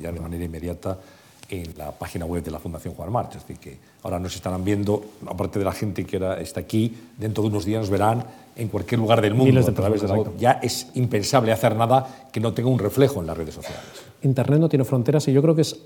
ya 0.00 0.12
de 0.12 0.20
manera 0.20 0.44
inmediata 0.44 0.98
en 1.48 1.76
la 1.78 1.92
página 1.92 2.26
web 2.26 2.42
de 2.42 2.50
la 2.50 2.58
Fundación 2.58 2.94
Juan 2.94 3.10
March. 3.10 3.36
Es 3.36 3.42
decir, 3.42 3.58
que 3.58 3.78
ahora 4.02 4.18
nos 4.18 4.34
estarán 4.34 4.64
viendo, 4.64 5.02
aparte 5.26 5.58
de 5.58 5.64
la 5.64 5.72
gente 5.72 6.04
que 6.04 6.16
ahora 6.16 6.40
está 6.40 6.60
aquí, 6.60 6.94
dentro 7.16 7.42
de 7.42 7.50
unos 7.50 7.64
días 7.64 7.80
nos 7.80 7.90
verán 7.90 8.24
en 8.56 8.68
cualquier 8.68 9.00
lugar 9.00 9.20
del 9.20 9.34
mundo 9.34 9.60
a 9.60 9.72
través 9.72 10.02
de 10.02 10.08
la 10.08 10.14
web. 10.14 10.32
Ya 10.38 10.52
es 10.62 10.88
impensable 10.94 11.52
hacer 11.52 11.74
nada 11.76 12.28
que 12.32 12.40
no 12.40 12.52
tenga 12.52 12.68
un 12.68 12.78
reflejo 12.78 13.20
en 13.20 13.26
las 13.26 13.36
redes 13.36 13.54
sociales. 13.54 13.80
Internet 14.22 14.60
no 14.60 14.68
tiene 14.68 14.84
fronteras 14.84 15.26
y 15.28 15.32
yo 15.32 15.40
creo 15.42 15.54
que 15.54 15.62
es 15.62 15.78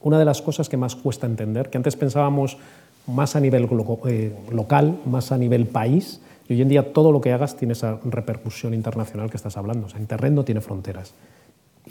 una 0.00 0.18
de 0.18 0.24
las 0.24 0.42
cosas 0.42 0.68
que 0.68 0.76
más 0.76 0.96
cuesta 0.96 1.26
entender, 1.26 1.70
que 1.70 1.78
antes 1.78 1.96
pensábamos 1.96 2.58
más 3.06 3.36
a 3.36 3.40
nivel 3.40 3.68
eh, 4.06 4.36
local, 4.50 5.00
más 5.06 5.32
a 5.32 5.38
nivel 5.38 5.66
país, 5.66 6.20
y 6.48 6.54
hoy 6.54 6.62
en 6.62 6.68
día 6.68 6.92
todo 6.92 7.10
lo 7.10 7.20
que 7.20 7.32
hagas 7.32 7.56
tiene 7.56 7.72
esa 7.72 7.98
repercusión 8.04 8.74
internacional 8.74 9.30
que 9.30 9.36
estás 9.36 9.56
hablando. 9.56 9.86
O 9.86 9.90
sea, 9.90 10.00
Internet 10.00 10.32
no 10.32 10.44
tiene 10.44 10.60
fronteras. 10.60 11.12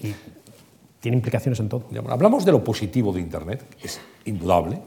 Y 0.01 0.13
tiene 0.99 1.17
implicaciones 1.17 1.59
en 1.59 1.69
todo. 1.69 1.85
Hablamos 2.09 2.45
de 2.45 2.51
lo 2.51 2.63
positivo 2.63 3.13
de 3.13 3.21
Internet, 3.21 3.63
que 3.79 3.87
es 3.87 3.99
indudable, 4.25 4.79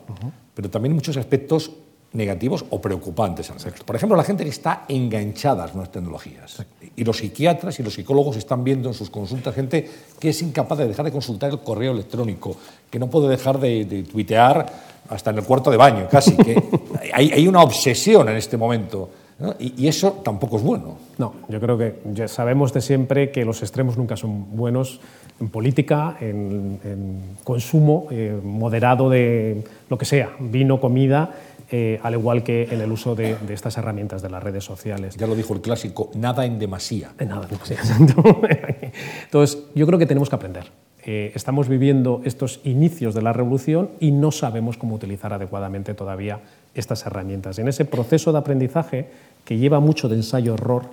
pero 0.55 0.69
también 0.69 0.95
muchos 0.95 1.17
aspectos 1.17 1.71
negativos 2.13 2.65
o 2.71 2.81
preocupantes 2.81 3.53
Por 3.85 3.97
ejemplo, 3.97 4.17
la 4.17 4.25
gente 4.25 4.43
que 4.43 4.51
está 4.51 4.85
enganchada 4.89 5.65
a 5.65 5.67
las 5.67 5.75
nuevas 5.75 5.93
tecnologías. 5.93 6.65
Y 6.97 7.05
los 7.05 7.19
psiquiatras 7.19 7.79
y 7.81 7.83
los 7.83 7.95
psicólogos 7.95 8.37
están 8.37 8.65
viendo 8.65 8.89
en 8.89 8.95
sus 8.95 9.11
consultas 9.11 9.55
gente 9.55 9.89
que 10.19 10.31
es 10.31 10.43
incapaz 10.43 10.79
de 10.79 10.89
dejar 10.89 11.05
de 11.05 11.13
consultar 11.13 11.51
el 11.51 11.61
correo 11.61 11.93
electrónico, 11.93 12.57
que 12.91 12.99
no 12.99 13.11
puede 13.11 13.29
dejar 13.29 13.61
de, 13.61 14.07
tuitear 14.11 14.67
hasta 15.09 15.31
en 15.31 15.39
el 15.39 15.45
cuarto 15.45 15.71
de 15.71 15.77
baño, 15.77 16.09
casi. 16.11 16.37
Que 16.37 16.63
hay, 17.13 17.31
hay 17.31 17.47
una 17.47 17.63
obsesión 17.63 18.29
en 18.29 18.37
este 18.37 18.57
momento. 18.57 19.11
Y, 19.59 19.85
y, 19.85 19.89
eso 19.89 20.21
tampoco 20.25 20.57
es 20.57 20.65
bueno. 20.65 20.97
No, 21.17 21.35
yo 21.49 21.61
creo 21.61 21.79
que 21.79 22.01
ya 22.13 22.27
sabemos 22.27 22.73
de 22.73 22.81
siempre 22.81 23.31
que 23.31 23.45
los 23.45 23.63
extremos 23.63 23.97
nunca 23.97 24.17
son 24.17 24.57
buenos 24.57 25.01
en 25.41 25.49
política, 25.49 26.17
en, 26.21 27.37
consumo 27.45 28.09
eh, 28.11 28.39
moderado 28.43 29.09
de 29.09 29.65
lo 29.89 29.97
que 29.97 30.05
sea, 30.05 30.31
vino, 30.41 30.81
comida, 30.81 31.31
eh, 31.71 32.01
al 32.03 32.15
igual 32.15 32.43
que 32.43 32.69
en 32.71 32.81
el 32.81 32.91
uso 32.91 33.15
de, 33.15 33.37
estas 33.51 33.77
herramientas 33.79 34.23
de 34.23 34.31
las 34.31 34.43
redes 34.43 34.65
sociales. 34.65 35.17
Ya 35.17 35.27
lo 35.27 35.37
dijo 35.37 35.55
el 35.55 35.61
clásico, 35.61 36.11
nada 36.15 36.45
en 36.45 36.59
demasía. 36.59 37.13
Nada 37.25 37.43
en 37.45 37.51
demasía. 37.51 37.79
Entonces, 39.25 39.65
yo 39.75 39.87
creo 39.87 39.99
que 39.99 40.07
tenemos 40.07 40.29
que 40.29 40.37
aprender. 40.37 40.71
Eh, 41.05 41.33
estamos 41.35 41.69
viviendo 41.69 42.21
estos 42.25 42.61
inicios 42.65 43.15
de 43.15 43.23
la 43.23 43.33
revolución 43.33 43.91
y 44.01 44.11
no 44.11 44.31
sabemos 44.33 44.77
cómo 44.77 44.95
utilizar 44.97 45.33
adecuadamente 45.33 45.95
todavía 45.95 46.41
estas 46.75 47.07
herramientas. 47.07 47.59
En 47.59 47.69
ese 47.69 47.85
proceso 47.85 48.33
de 48.33 48.39
aprendizaje, 48.39 49.09
que 49.49 49.57
lleva 49.57 49.81
mucho 49.81 50.11
de 50.11 50.17
ensayo-error, 50.17 50.91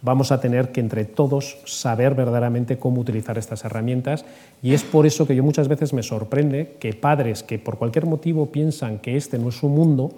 vamos 0.00 0.30
a 0.30 0.40
tener 0.40 0.70
que 0.70 0.78
entre 0.78 1.06
todos 1.06 1.58
saber 1.64 2.14
verdaderamente 2.14 2.78
cómo 2.78 3.00
utilizar 3.00 3.36
estas 3.36 3.64
herramientas 3.64 4.24
y 4.62 4.74
es 4.74 4.84
por 4.84 5.06
eso 5.06 5.26
que 5.26 5.34
yo 5.34 5.42
muchas 5.42 5.66
veces 5.66 5.92
me 5.92 6.04
sorprende 6.04 6.76
que 6.78 6.92
padres 6.92 7.42
que 7.42 7.58
por 7.58 7.78
cualquier 7.78 8.06
motivo 8.06 8.52
piensan 8.52 9.00
que 9.00 9.16
este 9.16 9.40
no 9.40 9.48
es 9.48 9.56
su 9.56 9.68
mundo, 9.68 10.12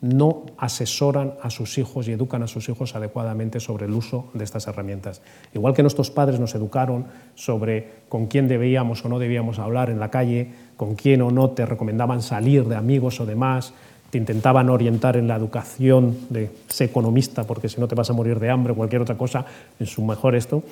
no 0.00 0.46
asesoran 0.56 1.34
a 1.42 1.50
sus 1.50 1.76
hijos 1.76 2.08
y 2.08 2.12
educan 2.12 2.42
a 2.42 2.46
sus 2.46 2.66
hijos 2.70 2.94
adecuadamente 2.94 3.60
sobre 3.60 3.84
el 3.84 3.92
uso 3.92 4.30
de 4.32 4.44
estas 4.44 4.66
herramientas. 4.66 5.20
Igual 5.52 5.74
que 5.74 5.82
nuestros 5.82 6.10
padres 6.10 6.40
nos 6.40 6.54
educaron 6.54 7.08
sobre 7.34 7.90
con 8.08 8.26
quién 8.26 8.48
debíamos 8.48 9.04
o 9.04 9.10
no 9.10 9.18
debíamos 9.18 9.58
hablar 9.58 9.90
en 9.90 10.00
la 10.00 10.10
calle, 10.10 10.50
con 10.78 10.94
quién 10.94 11.20
o 11.20 11.30
no 11.30 11.50
te 11.50 11.66
recomendaban 11.66 12.22
salir 12.22 12.64
de 12.64 12.76
amigos 12.76 13.20
o 13.20 13.26
demás, 13.26 13.74
te 14.10 14.18
intentaban 14.18 14.70
orientar 14.70 15.16
en 15.16 15.28
la 15.28 15.36
educación 15.36 16.16
de 16.30 16.50
ser 16.68 16.88
economista, 16.88 17.44
porque 17.44 17.68
si 17.68 17.80
no 17.80 17.88
te 17.88 17.94
vas 17.94 18.08
a 18.10 18.14
morir 18.14 18.38
de 18.40 18.50
hambre 18.50 18.72
o 18.72 18.76
cualquier 18.76 19.02
otra 19.02 19.16
cosa, 19.16 19.44
en 19.78 19.86
su 19.86 20.02
mejor 20.02 20.34
esto, 20.34 20.62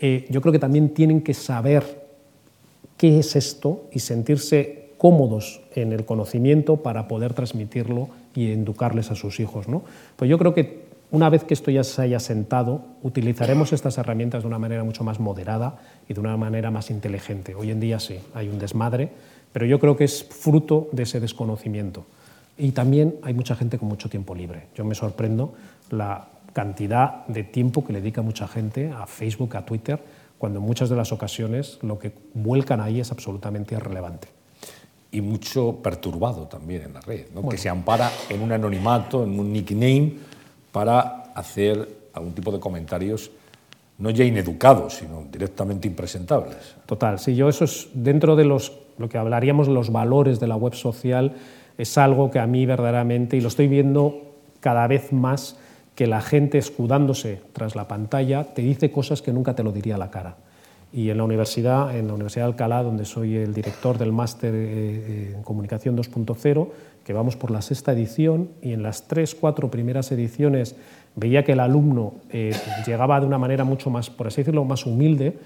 eh, 0.00 0.26
yo 0.30 0.40
creo 0.40 0.52
que 0.52 0.58
también 0.58 0.90
tienen 0.90 1.22
que 1.22 1.34
saber 1.34 2.08
qué 2.96 3.18
es 3.18 3.36
esto 3.36 3.84
y 3.92 3.98
sentirse 3.98 4.90
cómodos 4.96 5.60
en 5.74 5.92
el 5.92 6.04
conocimiento 6.04 6.76
para 6.76 7.08
poder 7.08 7.34
transmitirlo 7.34 8.08
y 8.34 8.50
educarles 8.52 9.10
a 9.10 9.14
sus 9.14 9.38
hijos. 9.40 9.68
¿no? 9.68 9.82
Pues 10.16 10.28
yo 10.28 10.38
creo 10.38 10.54
que 10.54 10.88
una 11.10 11.30
vez 11.30 11.44
que 11.44 11.54
esto 11.54 11.70
ya 11.70 11.84
se 11.84 12.02
haya 12.02 12.20
sentado, 12.20 12.82
utilizaremos 13.02 13.72
estas 13.72 13.96
herramientas 13.96 14.42
de 14.42 14.48
una 14.48 14.58
manera 14.58 14.84
mucho 14.84 15.04
más 15.04 15.20
moderada 15.20 15.78
y 16.08 16.14
de 16.14 16.20
una 16.20 16.36
manera 16.36 16.70
más 16.70 16.90
inteligente. 16.90 17.54
Hoy 17.54 17.70
en 17.70 17.80
día 17.80 17.98
sí, 17.98 18.18
hay 18.34 18.48
un 18.48 18.58
desmadre, 18.58 19.08
pero 19.52 19.64
yo 19.64 19.78
creo 19.78 19.96
que 19.96 20.04
es 20.04 20.24
fruto 20.24 20.88
de 20.92 21.04
ese 21.04 21.20
desconocimiento. 21.20 22.04
Y 22.58 22.72
también 22.72 23.16
hay 23.22 23.34
mucha 23.34 23.54
gente 23.54 23.78
con 23.78 23.88
mucho 23.88 24.08
tiempo 24.08 24.34
libre. 24.34 24.66
Yo 24.74 24.84
me 24.84 24.94
sorprendo 24.94 25.54
la 25.90 26.28
cantidad 26.52 27.24
de 27.26 27.44
tiempo 27.44 27.84
que 27.84 27.92
le 27.92 28.00
dedica 28.00 28.20
mucha 28.20 28.48
gente 28.48 28.90
a 28.90 29.06
Facebook, 29.06 29.56
a 29.56 29.64
Twitter, 29.64 30.02
cuando 30.38 30.58
en 30.58 30.64
muchas 30.64 30.88
de 30.88 30.96
las 30.96 31.12
ocasiones 31.12 31.78
lo 31.82 31.98
que 31.98 32.12
vuelcan 32.34 32.80
ahí 32.80 33.00
es 33.00 33.12
absolutamente 33.12 33.76
irrelevante. 33.76 34.28
Y 35.12 35.20
mucho 35.20 35.76
perturbado 35.82 36.48
también 36.48 36.82
en 36.82 36.94
la 36.94 37.00
red, 37.00 37.26
que 37.48 37.58
se 37.58 37.68
ampara 37.68 38.10
en 38.28 38.42
un 38.42 38.52
anonimato, 38.52 39.24
en 39.24 39.38
un 39.38 39.52
nickname, 39.52 40.14
para 40.72 41.32
hacer 41.34 41.88
algún 42.12 42.34
tipo 42.34 42.50
de 42.50 42.60
comentarios 42.60 43.30
no 43.98 44.10
ya 44.10 44.24
ineducados, 44.24 44.94
sino 44.94 45.26
directamente 45.30 45.88
impresentables. 45.88 46.56
Total, 46.86 47.18
sí, 47.18 47.34
yo 47.34 47.48
eso 47.48 47.64
es 47.64 47.88
dentro 47.94 48.36
de 48.36 48.44
los, 48.44 48.72
lo 48.96 49.08
que 49.08 49.18
hablaríamos 49.18 49.66
los 49.66 49.90
valores 49.90 50.38
de 50.38 50.46
la 50.46 50.56
web 50.56 50.74
social, 50.74 51.34
es 51.78 51.96
algo 51.96 52.30
que 52.30 52.40
a 52.40 52.46
mí 52.46 52.66
verdaderamente, 52.66 53.36
y 53.36 53.40
lo 53.40 53.48
estoy 53.48 53.68
viendo 53.68 54.20
cada 54.60 54.86
vez 54.88 55.12
más, 55.12 55.56
que 55.94 56.06
la 56.06 56.20
gente 56.20 56.58
escudándose 56.58 57.40
tras 57.52 57.74
la 57.74 57.88
pantalla 57.88 58.44
te 58.54 58.62
dice 58.62 58.92
cosas 58.92 59.22
que 59.22 59.32
nunca 59.32 59.54
te 59.54 59.64
lo 59.64 59.72
diría 59.72 59.96
a 59.96 59.98
la 59.98 60.10
cara. 60.10 60.36
Y 60.92 61.10
en 61.10 61.18
la 61.18 61.24
universidad, 61.24 61.96
en 61.96 62.06
la 62.06 62.14
Universidad 62.14 62.44
de 62.44 62.52
Alcalá, 62.52 62.82
donde 62.82 63.04
soy 63.04 63.36
el 63.36 63.52
director 63.52 63.98
del 63.98 64.12
máster 64.12 64.54
eh, 64.54 64.58
eh, 64.58 65.32
en 65.36 65.42
comunicación 65.42 65.96
2.0, 65.96 66.68
que 67.04 67.12
vamos 67.12 67.36
por 67.36 67.50
la 67.50 67.62
sexta 67.62 67.92
edición, 67.92 68.48
y 68.62 68.72
en 68.72 68.82
las 68.82 69.08
tres, 69.08 69.34
cuatro 69.34 69.70
primeras 69.70 70.12
ediciones 70.12 70.76
veía 71.16 71.44
que 71.44 71.52
el 71.52 71.60
alumno 71.60 72.14
eh, 72.30 72.54
llegaba 72.86 73.18
de 73.18 73.26
una 73.26 73.38
manera 73.38 73.64
mucho 73.64 73.90
más, 73.90 74.08
por 74.08 74.28
así 74.28 74.42
decirlo, 74.42 74.64
más 74.64 74.86
humilde, 74.86 75.36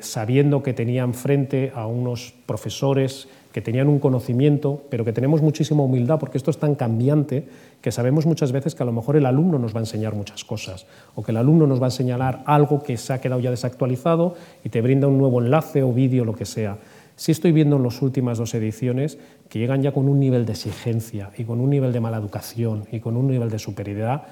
sabiendo 0.00 0.62
que 0.62 0.72
tenía 0.72 1.02
enfrente 1.02 1.72
a 1.74 1.86
unos 1.86 2.32
profesores 2.46 3.28
que 3.58 3.62
tenían 3.62 3.88
un 3.88 3.98
conocimiento, 3.98 4.84
pero 4.88 5.04
que 5.04 5.12
tenemos 5.12 5.42
muchísima 5.42 5.82
humildad 5.82 6.20
porque 6.20 6.38
esto 6.38 6.52
es 6.52 6.58
tan 6.58 6.76
cambiante 6.76 7.48
que 7.80 7.90
sabemos 7.90 8.24
muchas 8.24 8.52
veces 8.52 8.76
que 8.76 8.84
a 8.84 8.86
lo 8.86 8.92
mejor 8.92 9.16
el 9.16 9.26
alumno 9.26 9.58
nos 9.58 9.74
va 9.74 9.80
a 9.80 9.82
enseñar 9.82 10.14
muchas 10.14 10.44
cosas 10.44 10.86
o 11.16 11.24
que 11.24 11.32
el 11.32 11.38
alumno 11.38 11.66
nos 11.66 11.82
va 11.82 11.88
a 11.88 11.90
señalar 11.90 12.44
algo 12.46 12.80
que 12.84 12.96
se 12.96 13.12
ha 13.12 13.20
quedado 13.20 13.40
ya 13.40 13.50
desactualizado 13.50 14.36
y 14.62 14.68
te 14.68 14.80
brinda 14.80 15.08
un 15.08 15.18
nuevo 15.18 15.42
enlace 15.42 15.82
o 15.82 15.92
vídeo, 15.92 16.24
lo 16.24 16.36
que 16.36 16.44
sea. 16.44 16.78
Sí 17.16 17.32
estoy 17.32 17.50
viendo 17.50 17.74
en 17.74 17.82
las 17.82 18.00
últimas 18.00 18.38
dos 18.38 18.54
ediciones 18.54 19.18
que 19.48 19.58
llegan 19.58 19.82
ya 19.82 19.90
con 19.90 20.08
un 20.08 20.20
nivel 20.20 20.46
de 20.46 20.52
exigencia 20.52 21.32
y 21.36 21.42
con 21.42 21.58
un 21.58 21.68
nivel 21.68 21.92
de 21.92 21.98
mala 21.98 22.18
educación 22.18 22.84
y 22.92 23.00
con 23.00 23.16
un 23.16 23.26
nivel 23.26 23.50
de 23.50 23.58
superioridad 23.58 24.22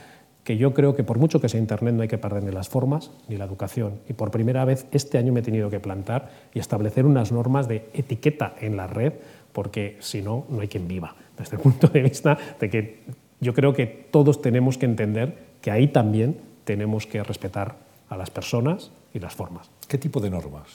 que 0.47 0.57
yo 0.57 0.73
creo 0.75 0.95
que 0.95 1.03
por 1.03 1.19
mucho 1.19 1.41
que 1.41 1.49
sea 1.49 1.59
Internet 1.59 1.97
no 1.97 2.03
hay 2.03 2.09
que 2.09 2.19
perder 2.19 2.45
ni 2.45 2.53
las 2.53 2.69
formas 2.69 3.11
ni 3.29 3.37
la 3.37 3.47
educación. 3.47 3.99
Y 4.09 4.13
por 4.13 4.31
primera 4.31 4.65
vez 4.65 4.87
este 4.93 5.19
año 5.19 5.33
me 5.33 5.41
he 5.41 5.43
tenido 5.43 5.71
que 5.71 5.81
plantar 5.81 6.31
y 6.55 6.61
establecer 6.61 7.05
unas 7.05 7.33
normas 7.33 7.67
de 7.67 7.91
etiqueta 7.93 8.55
en 8.61 8.77
la 8.77 8.87
red, 8.87 9.15
porque 9.53 9.97
si 9.99 10.23
no, 10.23 10.47
no 10.49 10.61
hay 10.61 10.69
quien 10.69 10.87
viva. 10.87 11.17
Desde 11.37 11.57
el 11.57 11.63
punto 11.63 11.89
de 11.89 12.01
vista 12.01 12.39
de 12.61 12.71
que 12.71 13.01
yo 13.41 13.55
creo 13.55 13.73
que 13.73 13.87
todos 13.87 14.41
tenemos 14.41 14.79
que 14.79 14.87
entender 14.87 15.37
que 15.61 15.73
ahí 15.73 15.89
también 15.89 16.39
tenemos 16.63 17.09
que 17.09 17.25
respetar 17.25 17.75
a 18.09 18.17
las 18.17 18.31
personas 18.31 18.93
y 19.13 19.19
las 19.19 19.35
formas. 19.35 19.69
¿Qué 19.89 19.99
tipo 19.99 20.21
de 20.21 20.31
normas? 20.31 20.69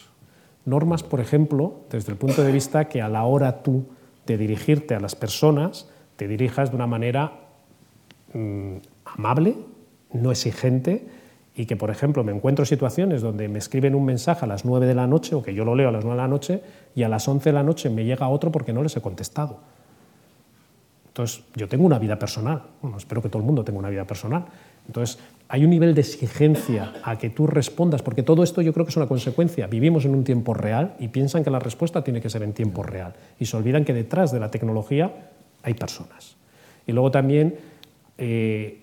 Normas, 0.65 1.01
por 1.01 1.21
ejemplo, 1.21 1.75
desde 1.89 2.11
el 2.11 2.17
punto 2.17 2.43
de 2.43 2.51
vista 2.51 2.89
que 2.89 3.01
a 3.01 3.07
la 3.07 3.23
hora 3.23 3.63
tú 3.63 3.85
de 4.27 4.37
dirigirte 4.37 4.95
a 4.95 4.99
las 4.99 5.15
personas, 5.15 5.89
te 6.17 6.27
dirijas 6.27 6.71
de 6.71 6.75
una 6.75 6.87
manera 6.87 7.39
mm, 8.33 8.75
amable, 9.17 9.55
no 10.13 10.31
exigente 10.31 11.05
y 11.55 11.65
que, 11.65 11.75
por 11.75 11.89
ejemplo, 11.89 12.23
me 12.23 12.31
encuentro 12.31 12.65
situaciones 12.65 13.21
donde 13.21 13.47
me 13.47 13.59
escriben 13.59 13.93
un 13.95 14.05
mensaje 14.05 14.45
a 14.45 14.47
las 14.47 14.63
9 14.63 14.85
de 14.85 14.95
la 14.95 15.07
noche 15.07 15.35
o 15.35 15.43
que 15.43 15.53
yo 15.53 15.65
lo 15.65 15.75
leo 15.75 15.89
a 15.89 15.91
las 15.91 16.03
9 16.03 16.15
de 16.15 16.21
la 16.21 16.27
noche 16.27 16.63
y 16.95 17.03
a 17.03 17.09
las 17.09 17.27
11 17.27 17.49
de 17.49 17.53
la 17.53 17.63
noche 17.63 17.89
me 17.89 18.05
llega 18.05 18.27
otro 18.29 18.51
porque 18.51 18.73
no 18.73 18.83
les 18.83 18.95
he 18.95 19.01
contestado. 19.01 19.59
Entonces, 21.07 21.43
yo 21.55 21.67
tengo 21.67 21.85
una 21.85 21.99
vida 21.99 22.17
personal, 22.17 22.63
espero 22.95 23.21
que 23.21 23.27
todo 23.27 23.39
el 23.39 23.45
mundo 23.45 23.65
tenga 23.65 23.79
una 23.79 23.89
vida 23.89 24.05
personal. 24.05 24.45
Entonces, 24.87 25.19
hay 25.49 25.65
un 25.65 25.69
nivel 25.69 25.93
de 25.93 25.99
exigencia 25.99 26.93
a 27.03 27.17
que 27.17 27.29
tú 27.29 27.47
respondas, 27.47 28.01
porque 28.01 28.23
todo 28.23 28.43
esto 28.43 28.61
yo 28.61 28.71
creo 28.71 28.85
que 28.85 28.91
es 28.91 28.97
una 28.97 29.07
consecuencia. 29.07 29.67
Vivimos 29.67 30.05
en 30.05 30.15
un 30.15 30.23
tiempo 30.23 30.53
real 30.53 30.95
y 30.99 31.09
piensan 31.09 31.43
que 31.43 31.49
la 31.49 31.59
respuesta 31.59 32.01
tiene 32.01 32.21
que 32.21 32.29
ser 32.29 32.43
en 32.43 32.53
tiempo 32.53 32.81
real 32.81 33.13
y 33.37 33.45
se 33.45 33.57
olvidan 33.57 33.83
que 33.83 33.93
detrás 33.93 34.31
de 34.31 34.39
la 34.39 34.49
tecnología 34.49 35.31
hay 35.63 35.73
personas 35.73 36.37
Y 36.87 36.93
luego 36.93 37.11
también 37.11 37.57
eh, 38.17 38.80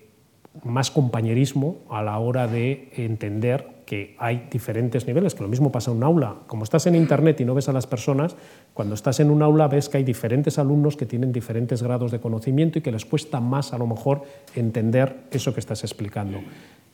más 0.63 0.91
compañerismo 0.91 1.77
a 1.89 2.01
la 2.01 2.17
hora 2.19 2.47
de 2.47 2.91
entender 2.95 3.79
que 3.85 4.15
hay 4.19 4.47
diferentes 4.51 5.07
niveles, 5.07 5.33
que 5.33 5.41
lo 5.41 5.49
mismo 5.49 5.71
pasa 5.71 5.89
en 5.89 5.97
un 5.97 6.03
aula. 6.03 6.35
Como 6.45 6.63
estás 6.63 6.85
en 6.85 6.93
Internet 6.93 7.41
y 7.41 7.45
no 7.45 7.55
ves 7.55 7.69
a 7.69 7.73
las 7.73 7.87
personas, 7.87 8.35
cuando 8.75 8.93
estás 8.93 9.19
en 9.19 9.31
un 9.31 9.41
aula 9.41 9.67
ves 9.67 9.89
que 9.89 9.97
hay 9.97 10.03
diferentes 10.03 10.59
alumnos 10.59 10.95
que 10.95 11.07
tienen 11.07 11.31
diferentes 11.31 11.81
grados 11.81 12.11
de 12.11 12.19
conocimiento 12.19 12.77
y 12.77 12.81
que 12.83 12.91
les 12.91 13.05
cuesta 13.05 13.39
más 13.39 13.73
a 13.73 13.79
lo 13.79 13.87
mejor 13.87 14.21
entender 14.53 15.21
eso 15.31 15.55
que 15.55 15.59
estás 15.59 15.83
explicando. 15.83 16.39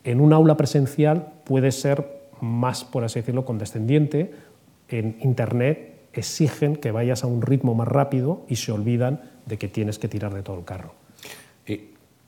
En 0.05 0.21
un 0.21 0.31
aula 0.31 0.55
presencial 0.55 1.33
puede 1.43 1.73
ser 1.73 2.29
más, 2.39 2.85
por 2.85 3.03
así 3.03 3.19
decirlo, 3.19 3.43
condescendiente. 3.43 4.31
En 4.87 5.17
Internet 5.19 5.95
exigen 6.13 6.77
que 6.77 6.91
vayas 6.91 7.25
a 7.25 7.27
un 7.27 7.41
ritmo 7.41 7.75
más 7.75 7.89
rápido 7.89 8.45
y 8.47 8.55
se 8.55 8.71
olvidan 8.71 9.19
de 9.45 9.57
que 9.57 9.67
tienes 9.67 9.99
que 9.99 10.07
tirar 10.07 10.33
de 10.33 10.43
todo 10.43 10.59
el 10.59 10.63
carro. 10.63 10.93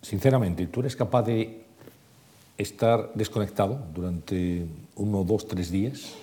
Sinceramente, 0.08 0.68
¿tú 0.68 0.80
eres 0.80 0.96
capaz 0.96 1.24
de 1.24 1.66
estar 2.58 3.12
desconectado 3.14 3.78
durante 3.94 4.66
uno, 4.96 5.26
dos, 5.26 5.46
tres 5.46 5.70
días? 5.70 6.16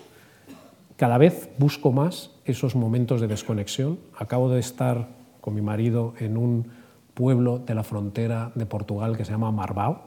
Cada 0.97 1.19
vez 1.19 1.51
busco 1.59 1.93
más 1.93 2.31
esos 2.47 2.75
momentos 2.77 3.21
de 3.21 3.27
desconexión. 3.27 3.99
Acabo 4.17 4.49
de 4.49 4.61
estar 4.61 5.09
con 5.43 5.55
mi 5.55 5.61
marido 5.61 6.15
en 6.19 6.39
un 6.39 6.65
pueblo 7.13 7.59
de 7.59 7.75
la 7.75 7.85
frontera 7.85 8.53
de 8.55 8.65
Portugal 8.65 9.19
que 9.19 9.27
se 9.27 9.33
llama 9.33 9.53
Marbao, 9.53 10.05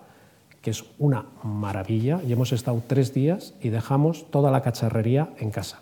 que 0.64 0.72
es 0.72 0.84
una 0.98 1.26
maravilla, 1.44 2.20
y 2.28 2.34
hemos 2.34 2.54
estado 2.54 2.82
tres 2.88 3.14
días 3.14 3.54
y 3.62 3.70
dejamos 3.70 4.26
toda 4.32 4.50
la 4.50 4.64
cacharrería 4.64 5.30
en 5.38 5.52
casa. 5.52 5.82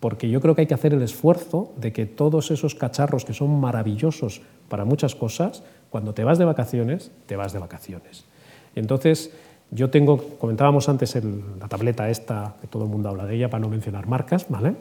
Porque 0.00 0.28
yo 0.28 0.40
creo 0.40 0.56
que 0.56 0.62
hay 0.62 0.66
que 0.66 0.74
hacer 0.74 0.92
el 0.92 1.02
esfuerzo 1.02 1.72
de 1.76 1.92
que 1.92 2.04
todos 2.04 2.50
esos 2.50 2.74
cacharros 2.74 3.24
que 3.24 3.32
son 3.32 3.60
maravillosos 3.60 4.42
para 4.68 4.84
muchas 4.84 5.14
cosas, 5.14 5.62
cuando 5.96 6.12
te 6.12 6.24
vas 6.24 6.36
de 6.36 6.44
vacaciones, 6.44 7.10
te 7.24 7.36
vas 7.36 7.54
de 7.54 7.58
vacaciones. 7.58 8.26
Entonces, 8.74 9.32
yo 9.70 9.88
tengo, 9.88 10.18
comentábamos 10.38 10.90
antes 10.90 11.18
la 11.58 11.68
tableta 11.68 12.10
esta, 12.10 12.56
que 12.60 12.66
todo 12.66 12.84
el 12.84 12.90
mundo 12.90 13.08
habla 13.08 13.24
de 13.24 13.34
ella, 13.34 13.48
para 13.48 13.62
no 13.62 13.70
mencionar 13.70 14.06
marcas, 14.06 14.44
¿vale? 14.50 14.74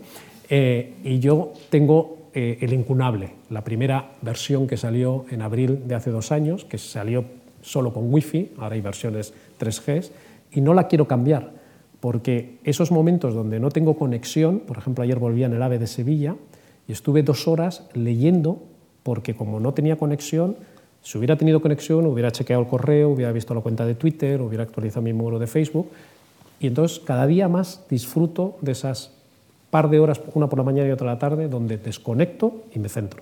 Eh, 0.50 0.96
y 1.06 1.20
yo 1.20 1.54
tengo 1.70 2.18
eh, 2.34 2.58
el 2.60 2.74
incunable, 2.74 3.32
la 3.50 3.64
primera 3.64 4.12
versión 4.24 4.68
que 4.68 4.76
salió 4.76 5.26
en 5.32 5.42
abril 5.42 5.88
de 5.88 5.96
hace 5.96 6.12
dos 6.12 6.34
años, 6.34 6.66
que 6.66 6.78
salió 6.78 7.24
solo 7.62 7.94
con 7.94 8.14
Wi-Fi, 8.14 8.52
ahora 8.58 8.76
hay 8.76 8.82
versiones 8.82 9.34
3G, 9.58 10.10
y 10.52 10.60
no 10.60 10.74
la 10.74 10.90
quiero 10.90 11.08
cambiar, 11.08 11.54
porque 12.02 12.58
esos 12.66 12.92
momentos 12.92 13.34
donde 13.34 13.62
no 13.62 13.70
tengo 13.70 13.98
conexión, 13.98 14.60
por 14.60 14.80
ejemplo, 14.80 15.02
ayer 15.02 15.18
volví 15.18 15.46
en 15.46 15.54
el 15.54 15.64
AVE 15.64 15.80
de 15.80 15.88
Sevilla 15.88 16.36
y 16.90 16.92
estuve 16.92 17.24
dos 17.24 17.48
horas 17.48 17.88
leyendo, 17.94 18.64
porque 19.02 19.34
como 19.34 19.62
no 19.62 19.74
tenía 19.74 19.96
conexión, 19.96 20.58
si 21.06 21.20
hubiera 21.20 21.36
tenido 21.36 21.62
conexión, 21.62 22.08
hubiera 22.08 22.32
chequeado 22.32 22.64
el 22.64 22.68
correo, 22.68 23.10
hubiera 23.10 23.32
visto 23.32 23.54
la 23.54 23.62
cuenta 23.62 23.86
de 23.86 23.94
Twitter, 23.94 24.42
hubiera 24.42 24.64
actualizado 24.64 25.04
mi 25.04 25.14
muro 25.14 25.38
de 25.38 25.46
Facebook. 25.46 25.92
Y 26.60 26.66
entonces 26.66 27.00
cada 27.00 27.28
día 27.28 27.48
más 27.48 27.84
disfruto 27.88 28.58
de 28.62 28.72
esas 28.72 29.12
par 29.70 29.92
de 29.92 30.00
horas, 30.00 30.20
una 30.34 30.48
por 30.48 30.58
la 30.58 30.64
mañana 30.66 30.90
y 30.90 30.92
otra 30.92 31.06
por 31.06 31.14
la 31.14 31.20
tarde, 31.20 31.48
donde 31.48 31.78
desconecto 31.78 32.64
y 32.74 32.80
me 32.80 32.90
centro. 32.90 33.22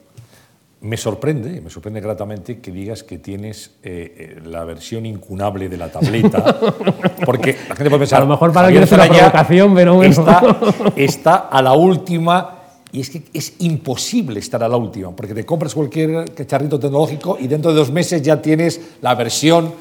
Me 0.79 0.95
sorprende, 0.95 1.59
me 1.59 1.69
sorprende 1.69 1.99
gratamente 1.99 2.59
que 2.59 2.71
digas 2.71 3.03
que 3.03 3.17
tienes 3.17 3.71
eh, 3.83 4.37
eh, 4.37 4.41
la 4.45 4.63
versión 4.63 5.05
incunable 5.05 5.67
de 5.67 5.75
la 5.75 5.89
tableta, 5.89 6.57
porque 7.25 7.57
la 7.67 7.75
gente 7.75 7.89
puede 7.89 7.99
pensar... 7.99 8.21
A 8.21 8.23
lo 8.23 8.31
mejor 8.31 8.53
para 8.53 8.67
alguien 8.67 8.83
es 8.83 8.91
una 8.93 9.07
provocación, 9.07 9.75
pero 9.75 9.95
bueno. 9.95 10.09
Está, 10.09 10.57
está 10.95 11.35
a 11.35 11.61
la 11.61 11.73
última 11.73 12.62
y 12.93 13.01
es 13.01 13.09
que 13.09 13.23
es 13.33 13.55
imposible 13.59 14.39
estar 14.39 14.63
a 14.63 14.69
la 14.69 14.77
última, 14.77 15.11
porque 15.15 15.33
te 15.33 15.45
compras 15.45 15.73
cualquier 15.73 16.31
cacharrito 16.31 16.79
tecnológico 16.79 17.37
y 17.39 17.47
dentro 17.47 17.71
de 17.71 17.77
dos 17.77 17.91
meses 17.91 18.21
ya 18.21 18.39
tienes 18.39 18.79
la 19.01 19.15
versión 19.15 19.73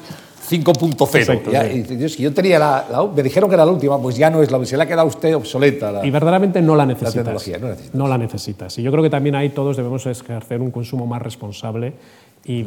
5.0. 0.49 2.09
Si 2.09 2.23
yo 2.23 2.33
tenía 2.33 2.57
la, 2.57 3.09
me 3.15 3.21
dijeron 3.21 3.49
que 3.49 3.53
era 3.53 3.65
la 3.65 3.71
última, 3.71 4.01
pues 4.01 4.17
ya 4.17 4.31
no 4.31 4.41
es 4.41 4.49
la 4.51 4.65
se 4.65 4.75
le 4.75 4.83
ha 4.83 4.87
quedado 4.87 5.07
usted 5.07 5.35
obsoleta. 5.35 6.01
y 6.03 6.09
verdaderamente 6.09 6.59
no 6.59 6.75
la 6.75 6.87
necesitas. 6.87 7.15
La 7.15 7.21
tecnología, 7.21 7.57
no, 7.59 7.67
necesitas. 7.67 7.95
no 7.95 8.07
la 8.07 8.17
necesitas. 8.17 8.79
Y 8.79 8.81
yo 8.81 8.91
creo 8.91 9.03
que 9.03 9.11
también 9.11 9.35
ahí 9.35 9.49
todos 9.49 9.77
debemos 9.77 10.05
ejercer 10.07 10.59
un 10.59 10.71
consumo 10.71 11.05
más 11.05 11.21
responsable 11.21 11.93
y 12.45 12.65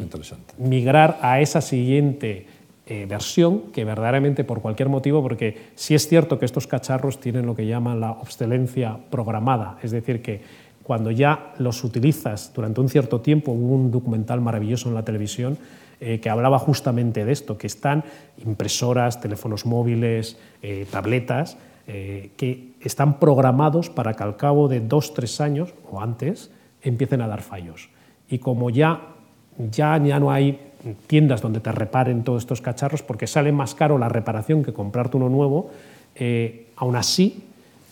migrar 0.57 1.19
a 1.21 1.41
esa 1.41 1.59
siguiente 1.59 2.47
eh, 2.89 3.05
versión 3.05 3.73
que 3.73 3.83
verdaderamente 3.83 4.45
por 4.45 4.61
cualquier 4.61 4.87
motivo, 4.87 5.21
porque 5.21 5.71
sí 5.75 5.93
es 5.93 6.07
cierto 6.07 6.39
que 6.39 6.45
estos 6.45 6.67
cacharros 6.67 7.19
tienen 7.19 7.45
lo 7.45 7.53
que 7.53 7.67
llaman 7.67 7.99
la 7.99 8.11
obsolescencia 8.11 8.97
programada, 9.09 9.77
es 9.83 9.91
decir, 9.91 10.21
que 10.21 10.39
cuando 10.83 11.11
ya 11.11 11.53
los 11.57 11.83
utilizas 11.83 12.53
durante 12.55 12.79
un 12.79 12.87
cierto 12.87 13.19
tiempo, 13.19 13.51
hubo 13.51 13.75
un 13.75 13.91
documental 13.91 14.39
maravilloso 14.39 14.87
en 14.87 14.95
la 14.95 15.03
televisión 15.03 15.57
eh, 15.99 16.21
que 16.21 16.29
hablaba 16.29 16.59
justamente 16.59 17.25
de 17.25 17.33
esto, 17.33 17.57
que 17.57 17.67
están 17.67 18.05
impresoras, 18.45 19.19
teléfonos 19.19 19.65
móviles, 19.65 20.37
eh, 20.61 20.87
tabletas, 20.89 21.57
que 21.87 22.73
están 22.81 23.17
programados 23.17 23.89
para 23.89 24.13
que 24.13 24.21
al 24.21 24.35
cabo 24.35 24.67
de 24.67 24.81
dos, 24.81 25.13
tres 25.13 25.39
años 25.39 25.73
o 25.89 26.01
antes 26.01 26.51
empiecen 26.81 27.21
a 27.21 27.27
dar 27.27 27.41
fallos. 27.41 27.89
Y 28.29 28.39
como 28.39 28.69
ya, 28.69 29.15
ya, 29.57 29.97
ya 30.03 30.19
no 30.19 30.29
hay 30.29 30.66
tiendas 30.95 31.41
donde 31.41 31.59
te 31.59 31.71
reparen 31.71 32.23
todos 32.23 32.43
estos 32.43 32.61
cacharros 32.61 33.03
porque 33.03 33.27
sale 33.27 33.51
más 33.51 33.75
caro 33.75 33.97
la 33.97 34.09
reparación 34.09 34.63
que 34.63 34.73
comprarte 34.73 35.17
uno 35.17 35.29
nuevo. 35.29 35.69
Eh, 36.15 36.67
aún 36.75 36.95
así, 36.95 37.43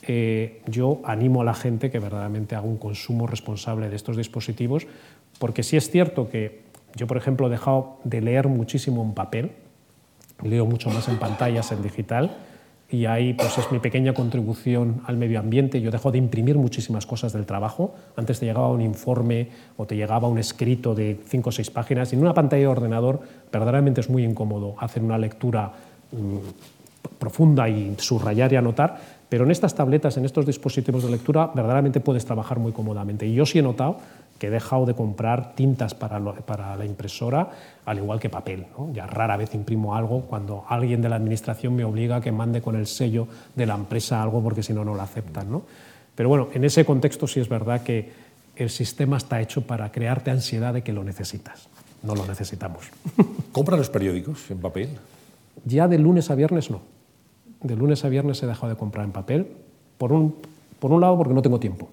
eh, 0.08 0.62
yo 0.68 1.00
animo 1.04 1.42
a 1.42 1.46
la 1.46 1.54
gente 1.54 1.90
que 1.90 2.00
verdaderamente 2.00 2.56
haga 2.56 2.68
un 2.68 2.78
consumo 2.78 3.28
responsable 3.28 3.90
de 3.90 3.96
estos 3.96 4.18
dispositivos, 4.18 4.88
porque 5.40 5.64
sí 5.64 5.78
es 5.78 5.90
cierto 5.90 6.30
que 6.30 6.62
yo, 6.96 7.08
por 7.08 7.18
ejemplo, 7.18 7.48
he 7.48 7.50
dejado 7.50 7.98
de 8.04 8.22
leer 8.22 8.48
muchísimo 8.48 9.04
en 9.04 9.14
papel, 9.14 9.52
leo 10.44 10.66
mucho 10.66 10.90
más 10.90 11.08
en 11.08 11.18
pantallas, 11.18 11.72
en 11.72 11.82
digital, 11.82 12.38
y 12.90 13.06
ahí 13.06 13.34
pues 13.34 13.58
es 13.58 13.72
mi 13.72 13.80
pequeña 13.80 14.14
contribución 14.14 15.02
al 15.06 15.18
medio 15.18 15.40
ambiente. 15.40 15.82
Yo 15.82 15.90
dejo 15.92 16.12
de 16.12 16.20
imprimir 16.20 16.58
muchísimas 16.58 17.06
cosas 17.06 17.34
del 17.34 17.46
trabajo. 17.46 17.96
Antes 18.16 18.40
te 18.40 18.46
llegaba 18.46 18.70
un 18.70 18.82
informe 18.82 19.50
o 19.78 19.86
te 19.86 19.96
llegaba 19.96 20.28
un 20.28 20.38
escrito 20.38 20.94
de 20.94 21.20
cinco 21.26 21.50
o 21.50 21.52
seis 21.52 21.72
páginas 21.72 22.14
en 22.14 22.20
una 22.20 22.34
pantalla 22.34 22.62
de 22.62 22.68
ordenador 22.68 23.22
verdaderamente 23.52 24.02
es 24.02 24.10
muy 24.10 24.24
incómodo 24.24 24.76
hacer 24.80 25.02
una 25.02 25.18
lectura 25.18 25.72
mm, 26.12 26.38
profunda 27.18 27.70
y 27.70 27.96
subrayar 27.98 28.52
y 28.52 28.56
anotar, 28.56 28.98
pero 29.30 29.46
en 29.46 29.52
estas 29.52 29.74
tabletas, 29.76 30.18
en 30.18 30.26
estos 30.26 30.46
dispositivos 30.46 31.04
de 31.04 31.12
lectura, 31.12 31.52
verdaderamente 31.54 32.00
puedes 32.00 32.26
trabajar 32.26 32.60
muy 32.60 32.72
cómodamente. 32.72 33.26
Y 33.26 33.34
yo 33.34 33.46
sí 33.46 33.60
he 33.60 33.62
notado 33.62 33.98
que 34.38 34.48
he 34.48 34.50
dejado 34.50 34.86
de 34.86 34.94
comprar 34.94 35.56
tintas 35.56 35.94
para, 35.94 36.20
para 36.20 36.76
la 36.76 36.86
impresora, 36.86 37.52
al 37.86 37.98
igual 37.98 38.20
que 38.20 38.30
papel. 38.30 38.66
Ya 38.94 39.08
rara 39.08 39.38
vez 39.38 39.56
imprimo 39.56 39.96
algo 39.96 40.22
cuando 40.22 40.66
alguien 40.68 41.02
de 41.02 41.10
la 41.10 41.16
administración 41.16 41.76
me 41.76 41.86
obliga 41.86 42.18
a 42.18 42.22
que 42.22 42.32
mande 42.32 42.62
con 42.62 42.76
el 42.76 42.88
sello 42.88 43.28
de 43.56 43.66
la 43.66 43.76
empresa 43.76 44.22
algo 44.22 44.44
porque 44.44 44.64
si 44.64 44.74
no, 44.74 44.84
no 44.84 44.94
lo 44.94 45.02
aceptan. 45.02 45.50
¿no? 45.50 45.64
Pero 46.16 46.30
bueno, 46.30 46.50
en 46.54 46.64
ese 46.66 46.84
contexto 46.84 47.28
sí 47.28 47.40
es 47.40 47.48
verdad 47.48 47.82
que 47.82 48.12
el 48.58 48.70
sistema 48.70 49.18
está 49.18 49.42
hecho 49.42 49.62
para 49.62 49.92
crearte 49.92 50.32
ansiedad 50.32 50.74
de 50.74 50.82
que 50.82 50.92
lo 50.92 51.04
necesitas. 51.04 51.68
No 52.04 52.14
lo 52.14 52.26
necesitamos. 52.26 52.90
¿Compra 53.52 53.78
los 53.78 53.90
periódicos 53.90 54.52
en 54.52 54.60
papel? 54.60 54.90
Ya 55.64 55.88
de 55.88 55.98
lunes 55.98 56.30
a 56.30 56.36
viernes 56.36 56.70
no. 56.70 56.82
De 57.62 57.76
lunes 57.76 58.04
a 58.04 58.10
viernes 58.10 58.44
he 58.44 58.48
dejado 58.48 58.70
de 58.70 58.76
comprar 58.76 59.06
en 59.06 59.12
papel. 59.12 59.48
Por 59.98 60.12
un, 60.12 60.36
por 60.80 60.92
un 60.92 61.00
lado 61.00 61.18
porque 61.18 61.34
no 61.34 61.42
tengo 61.42 61.60
tiempo 61.60 61.90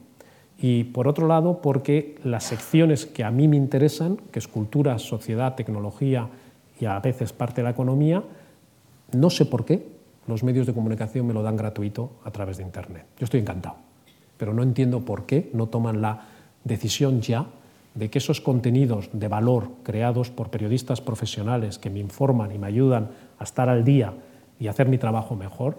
y 0.62 0.84
por 0.84 1.08
otro 1.08 1.26
lado 1.26 1.60
porque 1.60 2.14
las 2.22 2.44
secciones 2.44 3.04
que 3.04 3.24
a 3.24 3.32
mí 3.32 3.48
me 3.48 3.56
interesan, 3.56 4.16
que 4.30 4.38
es 4.38 4.46
cultura, 4.46 4.96
sociedad, 5.00 5.56
tecnología 5.56 6.28
y 6.80 6.84
a 6.84 7.00
veces 7.00 7.32
parte 7.32 7.56
de 7.56 7.64
la 7.64 7.70
economía, 7.70 8.22
no 9.10 9.28
sé 9.28 9.44
por 9.44 9.64
qué 9.64 9.84
los 10.28 10.44
medios 10.44 10.68
de 10.68 10.72
comunicación 10.72 11.26
me 11.26 11.34
lo 11.34 11.42
dan 11.42 11.56
gratuito 11.56 12.12
a 12.22 12.30
través 12.30 12.58
de 12.58 12.62
Internet. 12.62 13.06
Yo 13.18 13.24
estoy 13.24 13.40
encantado, 13.40 13.74
pero 14.36 14.54
no 14.54 14.62
entiendo 14.62 15.00
por 15.00 15.26
qué 15.26 15.50
no 15.52 15.66
toman 15.66 16.00
la 16.00 16.28
decisión 16.62 17.20
ya 17.20 17.46
de 17.96 18.08
que 18.08 18.18
esos 18.18 18.40
contenidos 18.40 19.10
de 19.12 19.26
valor 19.26 19.68
creados 19.82 20.30
por 20.30 20.50
periodistas 20.50 21.00
profesionales 21.00 21.80
que 21.80 21.90
me 21.90 21.98
informan 21.98 22.52
y 22.52 22.58
me 22.58 22.68
ayudan 22.68 23.10
a 23.40 23.42
estar 23.42 23.68
al 23.68 23.82
día 23.82 24.14
y 24.60 24.68
hacer 24.68 24.86
mi 24.86 24.96
trabajo 24.96 25.34
mejor, 25.34 25.76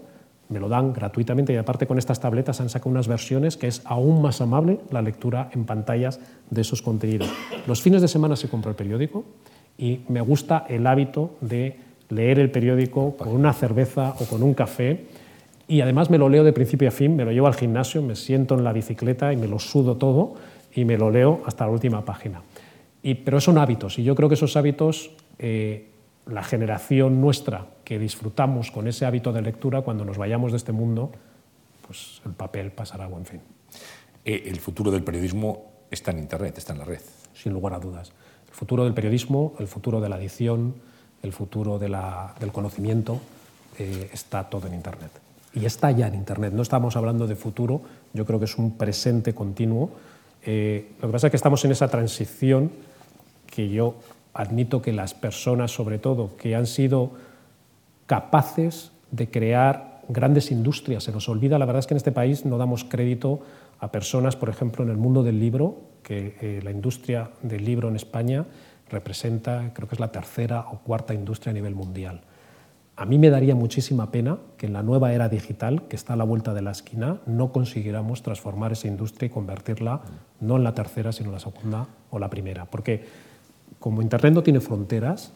me 0.54 0.60
lo 0.60 0.70
dan 0.70 0.94
gratuitamente 0.94 1.52
y 1.52 1.58
aparte 1.58 1.88
con 1.88 1.98
estas 1.98 2.20
tabletas 2.20 2.62
han 2.62 2.70
sacado 2.70 2.92
unas 2.92 3.08
versiones 3.08 3.58
que 3.58 3.68
es 3.68 3.82
aún 3.86 4.22
más 4.22 4.40
amable 4.40 4.80
la 4.92 5.02
lectura 5.02 5.50
en 5.52 5.66
pantallas 5.66 6.20
de 6.50 6.62
esos 6.62 6.82
contenidos. 6.82 7.28
Los 7.68 7.82
fines 7.82 8.02
de 8.02 8.08
semana 8.08 8.36
se 8.36 8.48
compra 8.48 8.70
el 8.70 8.76
periódico 8.76 9.26
y 9.78 10.02
me 10.08 10.22
gusta 10.22 10.66
el 10.70 10.86
hábito 10.86 11.32
de 11.42 11.76
leer 12.10 12.38
el 12.38 12.52
periódico 12.52 13.18
con 13.18 13.30
una 13.30 13.52
cerveza 13.52 14.14
o 14.20 14.26
con 14.26 14.44
un 14.44 14.54
café 14.54 15.06
y 15.68 15.82
además 15.82 16.12
me 16.12 16.20
lo 16.20 16.30
leo 16.30 16.44
de 16.44 16.54
principio 16.54 16.88
a 16.88 16.92
fin, 16.92 17.16
me 17.16 17.26
lo 17.26 17.32
llevo 17.32 17.48
al 17.48 17.56
gimnasio, 17.56 18.04
me 18.04 18.16
siento 18.16 18.56
en 18.56 18.64
la 18.64 18.74
bicicleta 18.74 19.34
y 19.34 19.38
me 19.38 19.48
lo 19.48 19.58
sudo 19.58 19.98
todo 19.98 20.36
y 20.76 20.86
me 20.86 20.98
lo 20.98 21.10
leo 21.10 21.42
hasta 21.46 21.66
la 21.66 21.72
última 21.72 22.06
página. 22.06 22.44
Y, 23.02 23.16
pero 23.16 23.42
son 23.42 23.58
hábitos 23.58 23.98
y 23.98 24.04
yo 24.04 24.14
creo 24.14 24.30
que 24.30 24.36
esos 24.36 24.56
hábitos 24.56 25.12
eh, 25.40 25.88
la 26.26 26.44
generación 26.44 27.20
nuestra 27.22 27.68
que 27.84 28.00
disfrutamos 28.00 28.72
con 28.72 28.88
ese 28.88 29.06
hábito 29.06 29.34
de 29.34 29.42
lectura, 29.42 29.82
cuando 29.82 30.06
nos 30.06 30.18
vayamos 30.18 30.52
de 30.52 30.58
este 30.58 30.72
mundo, 30.72 31.12
pues 31.86 32.22
el 32.26 32.32
papel 32.32 32.72
pasará 32.72 33.06
a 33.06 33.08
buen 33.08 33.26
fin. 33.26 33.42
Eh, 34.26 34.44
el 34.46 34.60
futuro 34.60 34.92
del 34.92 35.04
periodismo 35.04 35.72
está 35.92 36.12
en 36.12 36.20
Internet, 36.20 36.58
está 36.58 36.74
en 36.74 36.80
la 36.80 36.86
red. 36.86 37.02
Sin 37.34 37.54
lugar 37.54 37.74
a 37.74 37.80
dudas. 37.80 38.14
El 38.48 38.54
futuro 38.54 38.84
del 38.84 38.94
periodismo, 38.94 39.54
el 39.60 39.68
futuro 39.68 40.00
de 40.00 40.10
la 40.10 40.18
edición, 40.18 40.76
el 41.24 41.34
futuro 41.34 41.80
del 41.80 42.52
conocimiento, 42.52 43.20
eh, 43.80 44.10
está 44.14 44.50
todo 44.50 44.68
en 44.68 44.76
Internet. 44.76 45.12
Y 45.54 45.66
está 45.66 45.92
ya 45.92 46.08
en 46.08 46.16
Internet. 46.16 46.54
No 46.54 46.62
estamos 46.62 46.96
hablando 46.96 47.28
de 47.28 47.36
futuro, 47.36 47.82
yo 48.14 48.26
creo 48.26 48.40
que 48.40 48.46
es 48.46 48.58
un 48.58 48.78
presente 48.78 49.34
continuo. 49.34 49.92
Eh, 50.46 50.92
lo 51.02 51.08
que 51.08 51.12
pasa 51.12 51.28
es 51.28 51.32
que 51.32 51.38
estamos 51.38 51.64
en 51.66 51.72
esa 51.72 51.88
transición 51.88 52.72
que 53.48 53.70
yo 53.70 53.96
admito 54.34 54.82
que 54.82 54.94
las 54.94 55.14
personas, 55.14 55.72
sobre 55.72 56.00
todo, 56.00 56.36
que 56.38 56.56
han 56.56 56.66
sido 56.66 57.12
capaces 58.06 58.92
de 59.12 59.30
crear 59.30 60.02
grandes 60.10 60.52
industrias, 60.52 61.04
se 61.04 61.12
nos 61.12 61.30
olvida, 61.30 61.60
la 61.60 61.66
verdad 61.66 61.80
es 61.80 61.88
que 61.88 61.94
en 61.94 61.98
este 61.98 62.12
país 62.12 62.46
no 62.46 62.58
damos 62.58 62.84
crédito 62.84 63.42
a 63.80 63.92
personas, 63.92 64.36
por 64.36 64.50
ejemplo, 64.50 64.84
en 64.84 64.90
el 64.90 64.98
mundo 64.98 65.24
del 65.24 65.40
libro, 65.40 65.82
que 66.04 66.36
eh, 66.42 66.62
la 66.64 66.72
industria 66.72 67.32
del 67.42 67.64
libro 67.64 67.90
en 67.90 67.96
España 67.96 68.46
representa, 68.90 69.72
creo 69.74 69.88
que 69.88 69.96
es 69.96 70.00
la 70.00 70.12
tercera 70.12 70.66
o 70.72 70.80
cuarta 70.80 71.14
industria 71.14 71.52
a 71.52 71.54
nivel 71.54 71.76
mundial. 71.76 72.22
A 72.96 73.06
mí 73.06 73.18
me 73.18 73.32
daría 73.32 73.56
muchísima 73.56 74.12
pena 74.12 74.38
que 74.56 74.68
en 74.68 74.74
la 74.74 74.84
nueva 74.84 75.14
era 75.14 75.28
digital, 75.28 75.88
que 75.88 75.96
está 75.96 76.14
a 76.14 76.16
la 76.16 76.24
vuelta 76.24 76.54
de 76.54 76.62
la 76.62 76.72
esquina, 76.72 77.22
no 77.26 77.52
consiguiéramos 77.52 78.22
transformar 78.22 78.72
esa 78.72 78.88
industria 78.88 79.28
y 79.28 79.30
convertirla 79.32 80.02
no 80.40 80.58
en 80.58 80.64
la 80.64 80.76
tercera, 80.76 81.12
sino 81.12 81.30
en 81.30 81.34
la 81.34 81.40
segunda 81.40 81.88
o 82.12 82.20
la 82.20 82.30
primera. 82.30 82.66
Porque 82.66 83.04
como 83.84 84.02
Internet 84.02 84.34
no 84.34 84.44
tiene 84.44 84.62
fronteras, 84.62 85.34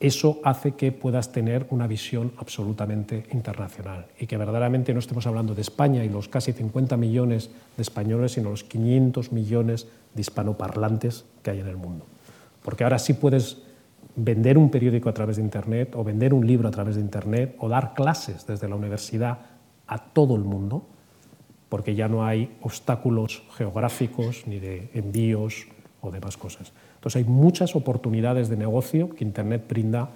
eso 0.00 0.40
hace 0.42 0.72
que 0.72 0.90
puedas 0.90 1.32
tener 1.32 1.66
una 1.68 1.86
visión 1.86 2.32
absolutamente 2.38 3.26
internacional 3.32 4.06
y 4.18 4.26
que 4.26 4.38
verdaderamente 4.38 4.94
no 4.94 5.00
estemos 5.00 5.26
hablando 5.26 5.54
de 5.54 5.60
España 5.60 6.02
y 6.02 6.08
los 6.08 6.28
casi 6.28 6.54
50 6.54 6.96
millones 6.96 7.50
de 7.76 7.82
españoles, 7.82 8.32
sino 8.32 8.48
los 8.48 8.64
500 8.64 9.32
millones 9.32 9.86
de 10.14 10.20
hispanoparlantes 10.22 11.26
que 11.42 11.50
hay 11.50 11.60
en 11.60 11.66
el 11.66 11.76
mundo. 11.76 12.06
Porque 12.62 12.84
ahora 12.84 12.98
sí 12.98 13.12
puedes 13.12 13.58
vender 14.16 14.56
un 14.56 14.70
periódico 14.70 15.10
a 15.10 15.12
través 15.12 15.36
de 15.36 15.42
Internet 15.42 15.96
o 15.96 16.02
vender 16.02 16.32
un 16.32 16.46
libro 16.46 16.68
a 16.68 16.70
través 16.70 16.94
de 16.94 17.02
Internet 17.02 17.54
o 17.58 17.68
dar 17.68 17.92
clases 17.92 18.46
desde 18.46 18.66
la 18.66 18.76
universidad 18.76 19.40
a 19.86 19.98
todo 19.98 20.36
el 20.36 20.44
mundo, 20.44 20.86
porque 21.68 21.94
ya 21.94 22.08
no 22.08 22.24
hay 22.24 22.56
obstáculos 22.62 23.42
geográficos 23.58 24.46
ni 24.46 24.58
de 24.58 24.88
envíos 24.94 25.66
o 26.00 26.10
demás 26.10 26.38
cosas. 26.38 26.72
Entonces 27.00 27.24
hay 27.24 27.32
muchas 27.32 27.74
oportunidades 27.76 28.50
de 28.50 28.58
negocio 28.58 29.08
que 29.08 29.24
Internet 29.24 29.64
brinda 29.66 30.10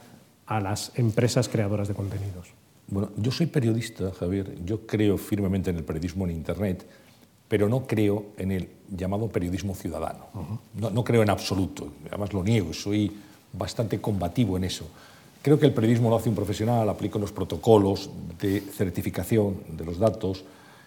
a 0.44 0.60
las 0.60 0.92
empresas 0.96 1.48
creadoras 1.48 1.88
de 1.88 1.94
contenidos. 1.94 2.48
Bueno, 2.88 3.08
yo 3.16 3.30
soy 3.30 3.46
periodista, 3.46 4.12
Javier, 4.12 4.54
yo 4.66 4.86
creo 4.86 5.16
firmemente 5.16 5.70
en 5.70 5.76
el 5.76 5.84
periodismo 5.84 6.26
en 6.26 6.32
Internet, 6.32 6.84
pero 7.48 7.70
no 7.70 7.86
creo 7.86 8.26
en 8.36 8.52
el 8.52 8.68
llamado 8.94 9.28
periodismo 9.28 9.74
ciudadano. 9.74 10.26
no, 10.74 10.90
no 10.90 11.02
creo 11.02 11.22
en 11.22 11.30
absoluto, 11.30 11.88
además 12.06 12.34
lo 12.34 12.44
niego, 12.44 12.74
soy 12.74 13.10
bastante 13.50 13.98
combativo 13.98 14.58
en 14.58 14.64
eso. 14.64 14.84
Creo 15.40 15.58
que 15.58 15.64
el 15.64 15.72
periodismo 15.72 16.10
lo 16.10 16.16
hace 16.16 16.28
un 16.28 16.34
profesional, 16.34 16.86
aplica 16.86 17.18
los 17.18 17.32
protocolos 17.32 18.10
de 18.38 18.60
certificación 18.60 19.56
de 19.74 19.86
los 19.86 19.98
datos 19.98 20.44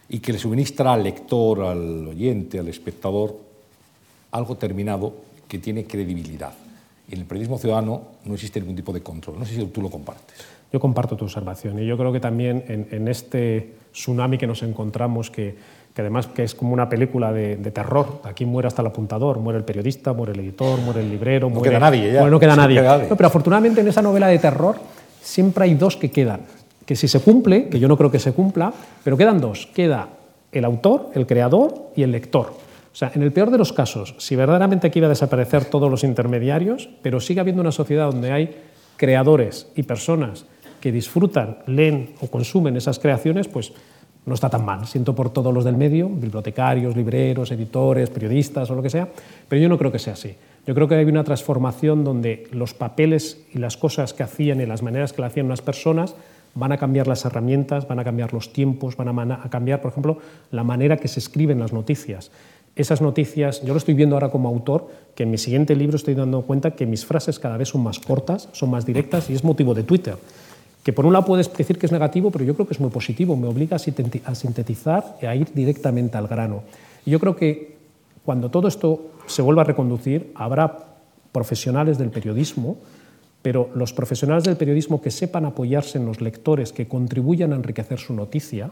y 0.09 0.19
que 0.19 0.31
le 0.31 0.37
suministra 0.37 0.93
al 0.93 1.03
lector, 1.03 1.61
al 1.61 2.07
oyente, 2.07 2.59
al 2.59 2.67
espectador 2.67 3.35
algo 4.31 4.57
terminado 4.57 5.25
que 5.47 5.59
tiene 5.59 5.85
credibilidad. 5.85 6.53
Y 7.09 7.13
en 7.13 7.21
el 7.21 7.25
periodismo 7.25 7.57
ciudadano 7.57 8.01
no 8.25 8.33
existe 8.33 8.59
ningún 8.59 8.75
tipo 8.75 8.91
de 8.91 9.01
control. 9.01 9.39
No 9.39 9.45
sé 9.45 9.55
si 9.55 9.65
tú 9.65 9.81
lo 9.81 9.89
compartes. 9.89 10.35
Yo 10.71 10.79
comparto 10.79 11.15
tu 11.15 11.25
observación 11.25 11.81
y 11.81 11.85
yo 11.85 11.97
creo 11.97 12.11
que 12.11 12.19
también 12.19 12.65
en, 12.67 12.87
en 12.91 13.07
este 13.07 13.75
tsunami 13.93 14.37
que 14.37 14.47
nos 14.47 14.63
encontramos, 14.63 15.31
que, 15.31 15.55
que 15.97 16.01
además 16.01 16.27
que 16.27 16.43
es 16.43 16.53
como 16.53 16.73
una 16.73 16.87
película 16.87 17.33
de, 17.33 17.55
terror. 17.71 18.21
Aquí 18.23 18.45
muere 18.45 18.67
hasta 18.67 18.83
el 18.83 18.87
apuntador, 18.89 19.39
muere 19.39 19.57
el 19.57 19.65
periodista, 19.65 20.13
muere 20.13 20.33
el 20.33 20.41
editor, 20.41 20.79
muere 20.81 21.01
el 21.01 21.09
librero. 21.09 21.49
No 21.49 21.59
queda 21.59 21.79
nadie 21.79 22.13
ya. 22.13 22.29
no 22.29 22.39
queda 22.39 22.55
nadie. 22.55 22.79
pero 23.09 23.25
afortunadamente 23.25 23.81
en 23.81 23.87
esa 23.87 24.03
novela 24.03 24.27
de 24.27 24.37
terror 24.37 24.75
siempre 25.23 25.63
hay 25.63 25.73
dos 25.73 25.97
que 25.97 26.11
quedan. 26.11 26.41
Que 26.85 26.95
si 26.95 27.07
se 27.07 27.19
cumple, 27.19 27.67
que 27.67 27.79
yo 27.79 27.87
no 27.87 27.97
creo 27.97 28.11
que 28.11 28.19
se 28.19 28.33
cumpla, 28.33 28.71
pero 29.03 29.17
quedan 29.17 29.41
dos. 29.41 29.67
Queda 29.73 30.09
el 30.51 30.65
autor, 30.65 31.09
el 31.15 31.25
creador 31.25 31.89
y 31.95 32.03
el 32.03 32.11
lector. 32.11 32.53
O 32.97 32.99
sea, 32.99 33.11
en 33.13 33.21
el 33.21 33.31
peor 33.31 33.51
de 33.51 33.59
los 33.59 33.73
casos, 33.73 34.15
si 34.17 34.35
verdaderamente 34.35 34.87
aquí 34.87 34.97
iba 34.97 35.05
a 35.05 35.09
desaparecer 35.09 35.65
todos 35.65 35.91
los 35.91 36.03
intermediarios, 36.03 36.89
pero 37.03 37.19
sigue 37.19 37.39
habiendo 37.39 37.61
una 37.61 37.71
sociedad 37.71 38.07
donde 38.07 38.31
hay 38.31 38.55
creadores 38.95 39.67
y 39.75 39.83
personas 39.83 40.47
que 40.81 40.91
disfrutan, 40.91 41.59
leen 41.67 42.15
o 42.21 42.27
consumen 42.31 42.75
esas 42.75 42.97
creaciones, 42.97 43.47
pues 43.47 43.71
no 44.25 44.33
está 44.33 44.49
tan 44.49 44.65
mal. 44.65 44.87
Siento 44.87 45.13
por 45.13 45.29
todos 45.29 45.53
los 45.53 45.63
del 45.63 45.77
medio, 45.77 46.09
bibliotecarios, 46.09 46.95
libreros, 46.95 47.51
editores, 47.51 48.09
periodistas 48.09 48.71
o 48.71 48.73
lo 48.73 48.81
que 48.81 48.89
sea, 48.89 49.07
pero 49.47 49.61
yo 49.61 49.69
no 49.69 49.77
creo 49.77 49.91
que 49.91 49.99
sea 49.99 50.13
así. 50.13 50.33
Yo 50.65 50.73
creo 50.73 50.87
que 50.87 50.95
hay 50.95 51.05
una 51.05 51.23
transformación 51.23 52.03
donde 52.03 52.47
los 52.51 52.73
papeles 52.73 53.45
y 53.53 53.59
las 53.59 53.77
cosas 53.77 54.13
que 54.13 54.23
hacían 54.23 54.59
y 54.59 54.65
las 54.65 54.81
maneras 54.81 55.13
que 55.13 55.21
lo 55.21 55.27
hacían 55.27 55.45
unas 55.45 55.61
personas 55.61 56.15
van 56.55 56.71
a 56.71 56.77
cambiar 56.77 57.07
las 57.07 57.23
herramientas, 57.25 57.87
van 57.87 57.99
a 57.99 58.03
cambiar 58.03 58.33
los 58.33 58.51
tiempos, 58.51 58.97
van 58.97 59.31
a, 59.31 59.49
cambiar, 59.49 59.81
por 59.81 59.91
ejemplo, 59.91 60.17
la 60.49 60.63
manera 60.63 60.97
que 60.97 61.07
se 61.07 61.19
escriben 61.19 61.59
las 61.59 61.71
noticias. 61.71 62.31
Esas 62.77 63.01
noticias, 63.01 63.61
yo 63.63 63.73
lo 63.73 63.77
estoy 63.77 63.95
viendo 63.95 64.15
ahora 64.15 64.29
como 64.29 64.47
autor, 64.47 64.87
que 65.15 65.23
en 65.23 65.31
mi 65.31 65.37
siguiente 65.37 65.75
libro 65.75 65.97
estoy 65.97 66.13
dando 66.13 66.43
cuenta 66.43 66.71
que 66.71 66.85
mis 66.85 67.05
frases 67.05 67.39
cada 67.39 67.57
vez 67.57 67.69
son 67.69 67.81
más 67.81 67.99
cortas, 67.99 68.49
son 68.51 68.69
más 68.69 68.85
directas 68.85 69.29
y 69.29 69.33
es 69.33 69.43
motivo 69.43 69.73
de 69.73 69.83
Twitter 69.83 70.15
que 70.87 70.93
por 70.93 71.05
un 71.05 71.11
lado 71.11 71.25
puedes 71.25 71.51
decir 71.51 71.77
que 71.77 71.85
es 71.85 71.91
negativo, 71.91 72.31
pero 72.31 72.45
yo 72.45 72.53
creo 72.53 72.65
que 72.65 72.73
es 72.73 72.79
muy 72.79 72.89
positivo, 72.89 73.35
me 73.35 73.49
obliga 73.49 73.75
a 73.75 74.35
sintetizar 74.35 75.17
y 75.21 75.25
a 75.25 75.35
ir 75.35 75.51
directamente 75.53 76.17
al 76.17 76.29
grano. 76.29 76.63
Y 77.05 77.11
yo 77.11 77.19
creo 77.19 77.35
que 77.35 77.75
cuando 78.23 78.49
todo 78.49 78.69
esto 78.69 79.11
se 79.25 79.41
vuelva 79.41 79.63
a 79.63 79.65
reconducir, 79.65 80.31
habrá 80.33 80.77
profesionales 81.33 81.97
del 81.97 82.09
periodismo, 82.09 82.77
pero 83.41 83.69
los 83.75 83.91
profesionales 83.91 84.45
del 84.45 84.55
periodismo 84.55 85.01
que 85.01 85.11
sepan 85.11 85.43
apoyarse 85.43 85.97
en 85.97 86.05
los 86.05 86.21
lectores, 86.21 86.71
que 86.71 86.87
contribuyan 86.87 87.51
a 87.51 87.57
enriquecer 87.57 87.99
su 87.99 88.13
noticia, 88.13 88.71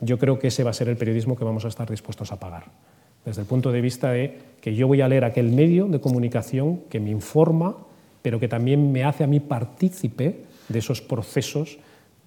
yo 0.00 0.18
creo 0.18 0.38
que 0.38 0.48
ese 0.48 0.64
va 0.64 0.70
a 0.70 0.74
ser 0.74 0.88
el 0.88 0.96
periodismo 0.96 1.36
que 1.36 1.44
vamos 1.44 1.64
a 1.64 1.68
estar 1.68 1.88
dispuestos 1.88 2.32
a 2.32 2.40
pagar. 2.40 2.64
Desde 3.24 3.40
el 3.40 3.46
punto 3.46 3.72
de 3.72 3.80
vista 3.80 4.10
de 4.10 4.38
que 4.60 4.74
yo 4.74 4.86
voy 4.86 5.00
a 5.00 5.08
leer 5.08 5.24
aquel 5.24 5.50
medio 5.50 5.86
de 5.86 6.00
comunicación 6.00 6.80
que 6.90 7.00
me 7.00 7.10
informa, 7.10 7.76
pero 8.22 8.38
que 8.38 8.48
también 8.48 8.92
me 8.92 9.04
hace 9.04 9.24
a 9.24 9.26
mí 9.26 9.40
partícipe 9.40 10.44
de 10.68 10.78
esos 10.78 11.00
procesos 11.00 11.78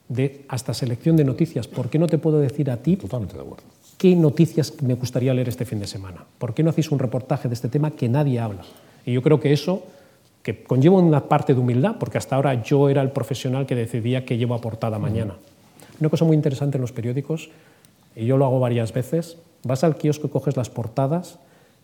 de 0.09 0.45
hasta 0.47 0.73
selección 0.73 1.15
de 1.17 1.23
noticias. 1.23 1.67
¿Por 1.67 1.89
qué 1.89 1.99
no 1.99 2.07
te 2.07 2.17
puedo 2.17 2.39
decir 2.39 2.71
a 2.71 2.77
ti 2.77 2.95
Totalmente 2.95 3.35
de 3.35 3.41
acuerdo. 3.41 3.63
qué 3.97 4.15
noticias 4.15 4.81
me 4.81 4.93
gustaría 4.95 5.33
leer 5.33 5.49
este 5.49 5.65
fin 5.65 5.79
de 5.79 5.87
semana? 5.87 6.25
¿Por 6.37 6.53
qué 6.53 6.63
no 6.63 6.69
hacéis 6.69 6.91
un 6.91 6.99
reportaje 6.99 7.47
de 7.47 7.53
este 7.53 7.69
tema 7.69 7.91
que 7.91 8.07
nadie 8.09 8.39
habla? 8.39 8.63
Y 9.05 9.13
yo 9.13 9.21
creo 9.21 9.39
que 9.39 9.53
eso 9.53 9.83
que 10.41 10.63
conlleva 10.63 10.97
una 10.97 11.27
parte 11.27 11.53
de 11.53 11.59
humildad, 11.59 11.97
porque 11.99 12.17
hasta 12.17 12.37
ahora 12.37 12.63
yo 12.63 12.87
era 12.87 13.01
el 13.01 13.11
profesional 13.11 13.65
que 13.65 13.75
decidía 13.75 14.23
qué 14.23 14.37
llevo 14.37 14.55
a 14.55 14.61
portada 14.61 14.97
mañana. 14.97 15.35
Una 15.99 16.09
cosa 16.09 16.25
muy 16.25 16.35
interesante 16.35 16.77
en 16.77 16.81
los 16.81 16.91
periódicos, 16.91 17.49
y 18.15 18.25
yo 18.25 18.37
lo 18.37 18.45
hago 18.45 18.59
varias 18.59 18.93
veces, 18.93 19.37
vas 19.63 19.83
al 19.83 19.95
kiosco 19.95 20.27
y 20.27 20.29
coges 20.29 20.57
las 20.57 20.69
portadas 20.69 21.39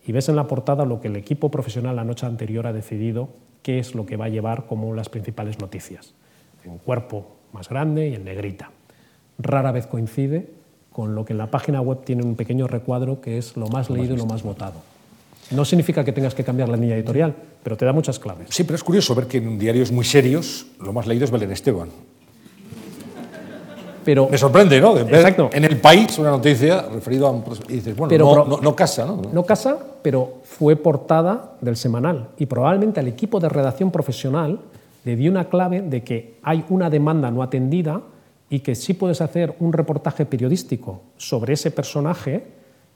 y 0.06 0.12
ves 0.12 0.28
en 0.28 0.36
la 0.36 0.46
portada 0.46 0.84
lo 0.84 1.00
que 1.00 1.08
el 1.08 1.16
equipo 1.16 1.50
profesional 1.50 1.96
la 1.96 2.04
noche 2.04 2.26
anterior 2.26 2.66
ha 2.66 2.72
decidido 2.72 3.28
qué 3.62 3.78
es 3.78 3.94
lo 3.94 4.06
que 4.06 4.16
va 4.16 4.26
a 4.26 4.28
llevar 4.28 4.66
como 4.66 4.94
las 4.94 5.08
principales 5.08 5.58
noticias 5.58 6.14
en 6.64 6.78
cuerpo 6.78 7.26
más 7.52 7.68
grande 7.68 8.08
y 8.08 8.14
en 8.14 8.24
negrita. 8.24 8.70
Rara 9.38 9.72
vez 9.72 9.86
coincide 9.86 10.48
con 10.92 11.14
lo 11.14 11.24
que 11.24 11.32
en 11.32 11.38
la 11.38 11.50
página 11.50 11.80
web 11.80 12.04
tiene 12.04 12.22
un 12.22 12.36
pequeño 12.36 12.66
recuadro 12.68 13.20
que 13.20 13.38
es 13.38 13.56
lo 13.56 13.68
más 13.68 13.90
leído 13.90 14.14
y 14.14 14.18
lo 14.18 14.26
más 14.26 14.42
votado. 14.42 14.80
No 15.50 15.64
significa 15.64 16.04
que 16.04 16.12
tengas 16.12 16.34
que 16.34 16.44
cambiar 16.44 16.68
la 16.68 16.76
línea 16.76 16.96
editorial, 16.96 17.34
pero 17.62 17.76
te 17.76 17.84
da 17.84 17.92
muchas 17.92 18.18
claves. 18.18 18.48
Sí, 18.50 18.64
pero 18.64 18.76
es 18.76 18.84
curioso 18.84 19.14
ver 19.14 19.26
que 19.26 19.38
en 19.38 19.58
diarios 19.58 19.92
muy 19.92 20.04
serios 20.04 20.66
lo 20.80 20.92
más 20.92 21.06
leído 21.06 21.24
es 21.24 21.30
Belén 21.30 21.50
Esteban. 21.50 21.88
Pero, 24.04 24.28
Me 24.30 24.38
sorprende, 24.38 24.80
¿no? 24.80 24.96
exacto. 24.98 25.50
En 25.52 25.64
el 25.64 25.78
país 25.78 26.18
una 26.18 26.30
noticia 26.30 26.82
referida 26.82 27.26
a 27.26 27.30
un... 27.30 27.44
Y 27.68 27.74
dices, 27.74 27.96
bueno, 27.96 28.16
no, 28.18 28.44
no, 28.44 28.60
no, 28.60 28.76
casa, 28.76 29.06
¿no? 29.06 29.22
No 29.32 29.44
casa, 29.44 29.78
pero 30.02 30.40
fue 30.44 30.76
portada 30.76 31.52
del 31.60 31.76
semanal. 31.76 32.28
Y 32.38 32.46
probablemente 32.46 33.00
al 33.00 33.08
equipo 33.08 33.40
de 33.40 33.48
redacción 33.48 33.90
profesional 33.90 34.60
le 35.04 35.16
di 35.16 35.28
una 35.28 35.48
clave 35.48 35.82
de 35.82 36.02
que 36.02 36.36
hay 36.42 36.64
una 36.68 36.90
demanda 36.90 37.30
no 37.30 37.42
atendida 37.42 38.02
y 38.50 38.60
que 38.60 38.74
sí 38.74 38.94
puedes 38.94 39.20
hacer 39.20 39.54
un 39.60 39.72
reportaje 39.72 40.26
periodístico 40.26 41.00
sobre 41.16 41.54
ese 41.54 41.70
personaje 41.70 42.44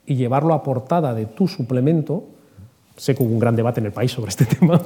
y 0.05 0.15
llevarlo 0.15 0.53
a 0.53 0.63
portada 0.63 1.13
de 1.13 1.25
tu 1.25 1.47
suplemento. 1.47 2.23
Sé 2.95 3.15
que 3.15 3.23
hubo 3.23 3.31
un 3.31 3.39
gran 3.39 3.55
debate 3.55 3.79
en 3.79 3.85
el 3.87 3.91
país 3.91 4.11
sobre 4.11 4.29
este 4.29 4.45
tema, 4.59 4.81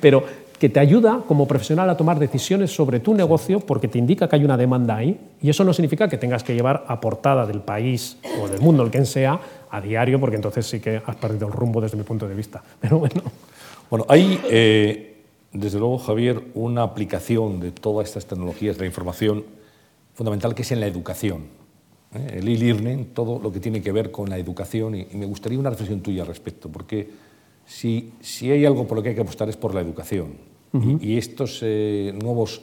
pero 0.00 0.24
que 0.64 0.70
te 0.70 0.80
ayuda 0.80 1.22
como 1.28 1.46
profesional 1.46 1.90
a 1.90 1.96
tomar 1.98 2.18
decisiones 2.18 2.74
sobre 2.74 2.98
tu 2.98 3.12
negocio 3.12 3.60
porque 3.60 3.86
te 3.86 3.98
indica 3.98 4.30
que 4.30 4.36
hay 4.36 4.46
una 4.46 4.56
demanda 4.56 4.96
ahí 4.96 5.20
y 5.42 5.50
eso 5.50 5.62
no 5.62 5.74
significa 5.74 6.08
que 6.08 6.16
tengas 6.16 6.42
que 6.42 6.54
llevar 6.54 6.86
a 6.88 7.02
portada 7.02 7.44
del 7.44 7.60
país 7.60 8.16
o 8.40 8.48
del 8.48 8.62
mundo, 8.62 8.82
el 8.82 8.90
que 8.90 9.04
sea, 9.04 9.38
a 9.70 9.80
diario, 9.82 10.18
porque 10.18 10.36
entonces 10.36 10.64
sí 10.64 10.80
que 10.80 11.02
has 11.04 11.16
perdido 11.16 11.48
el 11.48 11.52
rumbo 11.52 11.82
desde 11.82 11.98
mi 11.98 12.02
punto 12.02 12.26
de 12.26 12.34
vista. 12.34 12.62
Pero 12.80 12.98
bueno. 12.98 13.20
Bueno, 13.90 14.06
hay 14.08 14.40
eh, 14.48 15.22
desde 15.52 15.78
luego, 15.78 15.98
Javier, 15.98 16.42
una 16.54 16.82
aplicación 16.82 17.60
de 17.60 17.70
todas 17.70 18.08
estas 18.08 18.24
tecnologías 18.24 18.76
de 18.78 18.84
la 18.84 18.86
información 18.86 19.44
fundamental 20.14 20.54
que 20.54 20.62
es 20.62 20.72
en 20.72 20.80
la 20.80 20.86
educación. 20.86 21.42
¿eh? 22.14 22.38
El 22.38 22.48
e-learning, 22.48 23.10
todo 23.12 23.38
lo 23.38 23.52
que 23.52 23.60
tiene 23.60 23.82
que 23.82 23.92
ver 23.92 24.10
con 24.10 24.30
la 24.30 24.38
educación, 24.38 24.94
y, 24.94 25.08
me 25.12 25.26
gustaría 25.26 25.58
una 25.58 25.68
reflexión 25.68 26.00
tuya 26.00 26.22
al 26.22 26.28
respecto, 26.28 26.70
porque 26.70 27.10
si, 27.66 28.14
si, 28.22 28.50
hay 28.50 28.64
algo 28.64 28.86
por 28.86 28.96
lo 28.96 29.02
que 29.02 29.10
hay 29.10 29.14
que 29.14 29.20
apostar 29.20 29.50
es 29.50 29.58
por 29.58 29.74
la 29.74 29.82
educación. 29.82 30.53
Y, 31.00 31.16
estos 31.18 31.60
eh, 31.62 32.12
nuevos 32.20 32.62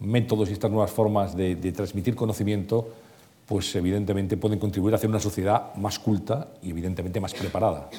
métodos 0.00 0.48
y 0.48 0.52
estas 0.52 0.70
nuevas 0.70 0.90
formas 0.90 1.36
de, 1.36 1.56
de, 1.56 1.72
transmitir 1.72 2.14
conocimiento, 2.14 2.88
pues 3.46 3.74
evidentemente 3.76 4.36
pueden 4.36 4.58
contribuir 4.58 4.94
a 4.94 4.96
hacer 4.96 5.10
una 5.10 5.20
sociedad 5.20 5.74
más 5.74 5.98
culta 5.98 6.48
y 6.62 6.70
evidentemente 6.70 7.20
más 7.20 7.34
preparada. 7.34 7.90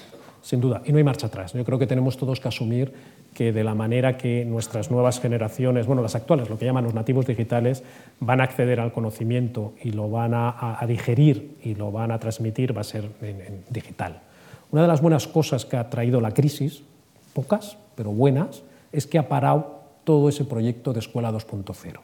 Sin 0.42 0.60
duda, 0.60 0.82
y 0.84 0.92
no 0.92 0.98
hay 0.98 1.06
marcha 1.06 1.28
atrás. 1.28 1.54
Yo 1.54 1.64
creo 1.64 1.80
que 1.80 1.88
tenemos 1.88 2.18
todos 2.18 2.42
que 2.42 2.50
asumir 2.50 2.94
que 3.34 3.54
de 3.54 3.64
la 3.64 3.76
manera 3.76 4.18
que 4.18 4.44
nuestras 4.44 4.92
nuevas 4.92 5.22
generaciones, 5.22 5.88
bueno, 5.88 6.02
las 6.02 6.16
actuales, 6.16 6.50
lo 6.50 6.58
que 6.58 6.66
llaman 6.66 6.84
los 6.84 6.94
nativos 6.94 7.26
digitales, 7.26 7.82
van 8.20 8.42
a 8.42 8.44
acceder 8.44 8.82
al 8.82 8.92
conocimiento 8.92 9.74
y 9.82 9.92
lo 9.92 10.10
van 10.10 10.34
a, 10.34 10.78
a 10.82 10.86
digerir 10.86 11.56
y 11.64 11.76
lo 11.76 11.94
van 11.94 12.12
a 12.12 12.20
transmitir, 12.20 12.76
va 12.76 12.82
a 12.82 12.84
ser 12.84 13.10
en, 13.22 13.40
en 13.40 13.64
digital. 13.70 14.20
Una 14.72 14.82
de 14.82 14.88
las 14.90 15.02
buenas 15.02 15.28
cosas 15.28 15.66
que 15.66 15.78
ha 15.78 15.90
traído 15.90 16.20
la 16.20 16.32
crisis, 16.32 16.84
pocas, 17.34 17.78
pero 17.96 18.12
buenas, 18.12 18.64
es 18.94 19.08
que 19.08 19.18
ha 19.20 19.28
parado 19.28 19.82
todo 20.06 20.30
ese 20.30 20.46
proyecto 20.46 20.94
de 20.94 21.00
Escuela 21.00 21.32
2.0. 21.32 22.00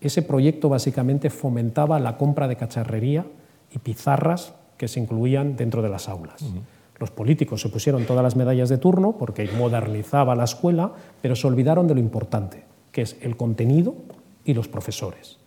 Ese 0.00 0.22
proyecto 0.22 0.68
básicamente 0.68 1.28
fomentaba 1.28 1.98
la 1.98 2.16
compra 2.16 2.48
de 2.48 2.56
cacharrería 2.56 3.26
y 3.74 3.78
pizarras 3.78 4.54
que 4.76 4.88
se 4.88 5.00
incluían 5.00 5.56
dentro 5.56 5.82
de 5.82 5.88
las 5.88 6.08
aulas. 6.08 6.40
Uh 6.40 6.46
-huh. 6.46 6.60
Los 7.00 7.10
políticos 7.10 7.60
se 7.60 7.68
pusieron 7.68 8.06
todas 8.06 8.22
las 8.22 8.36
medallas 8.36 8.68
de 8.68 8.78
turno 8.78 9.12
porque 9.18 9.48
modernizaba 9.56 10.34
la 10.34 10.44
escuela, 10.44 10.92
pero 11.20 11.36
se 11.36 11.46
olvidaron 11.46 11.86
de 11.86 11.94
lo 11.94 12.00
importante, 12.00 12.64
que 12.92 13.02
es 13.02 13.16
el 13.20 13.36
contenido 13.36 13.94
y 14.44 14.54
los 14.54 14.68
profesores. 14.68 15.38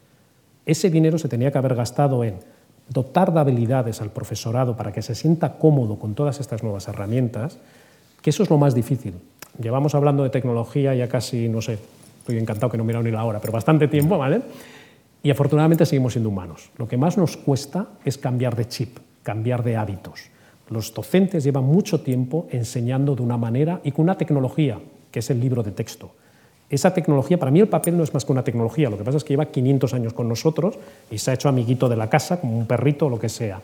Ese 0.65 0.89
dinero 0.89 1.17
se 1.17 1.27
tenía 1.27 1.51
que 1.51 1.57
haber 1.57 1.75
gastado 1.75 2.23
en 2.23 2.35
dotar 2.87 3.33
de 3.33 3.39
habilidades 3.39 4.01
al 4.01 4.11
profesorado 4.11 4.75
para 4.75 4.91
que 4.91 5.01
se 5.01 5.15
sienta 5.15 5.57
cómodo 5.57 5.97
con 5.97 6.13
todas 6.13 6.39
estas 6.39 6.63
nuevas 6.63 6.87
herramientas, 6.87 7.57
que 8.21 8.29
eso 8.29 8.43
es 8.43 8.49
lo 8.49 8.57
más 8.57 8.75
difícil. 8.75 9.15
Llevamos 9.59 9.95
hablando 9.95 10.23
de 10.23 10.29
tecnología 10.29 10.93
ya 10.95 11.07
casi, 11.07 11.49
no 11.49 11.61
sé, 11.61 11.79
estoy 12.19 12.37
encantado 12.37 12.71
que 12.71 12.77
no 12.77 12.83
mira 12.83 13.01
ni 13.01 13.11
la 13.11 13.23
hora, 13.23 13.39
pero 13.39 13.53
bastante 13.53 13.87
tiempo, 13.87 14.17
¿vale? 14.17 14.41
Y 15.23 15.29
afortunadamente 15.29 15.85
seguimos 15.85 16.13
siendo 16.13 16.29
humanos. 16.29 16.69
Lo 16.77 16.87
que 16.87 16.97
más 16.97 17.17
nos 17.17 17.37
cuesta 17.37 17.87
es 18.05 18.17
cambiar 18.17 18.55
de 18.55 18.67
chip, 18.67 18.97
cambiar 19.23 19.63
de 19.63 19.77
hábitos. 19.77 20.29
Los 20.69 20.93
docentes 20.93 21.43
llevan 21.43 21.65
mucho 21.65 22.01
tiempo 22.01 22.47
enseñando 22.49 23.15
de 23.15 23.21
una 23.21 23.37
manera 23.37 23.81
y 23.83 23.91
con 23.91 24.03
una 24.03 24.17
tecnología, 24.17 24.79
que 25.11 25.19
es 25.19 25.29
el 25.29 25.39
libro 25.39 25.63
de 25.63 25.71
texto. 25.71 26.11
Esa 26.69 26.93
tecnología, 26.93 27.37
para 27.37 27.51
mí 27.51 27.59
el 27.59 27.67
papel 27.67 27.97
no 27.97 28.03
es 28.03 28.13
más 28.13 28.23
que 28.23 28.31
una 28.31 28.45
tecnología, 28.45 28.89
lo 28.89 28.97
que 28.97 29.03
pasa 29.03 29.17
es 29.17 29.25
que 29.25 29.33
lleva 29.33 29.47
500 29.47 29.93
años 29.93 30.13
con 30.13 30.29
nosotros 30.29 30.79
y 31.11 31.17
se 31.17 31.29
ha 31.29 31.33
hecho 31.33 31.49
amiguito 31.49 31.89
de 31.89 31.97
la 31.97 32.09
casa, 32.09 32.39
como 32.39 32.57
un 32.57 32.65
perrito 32.65 33.07
o 33.07 33.09
lo 33.09 33.19
que 33.19 33.27
sea. 33.27 33.59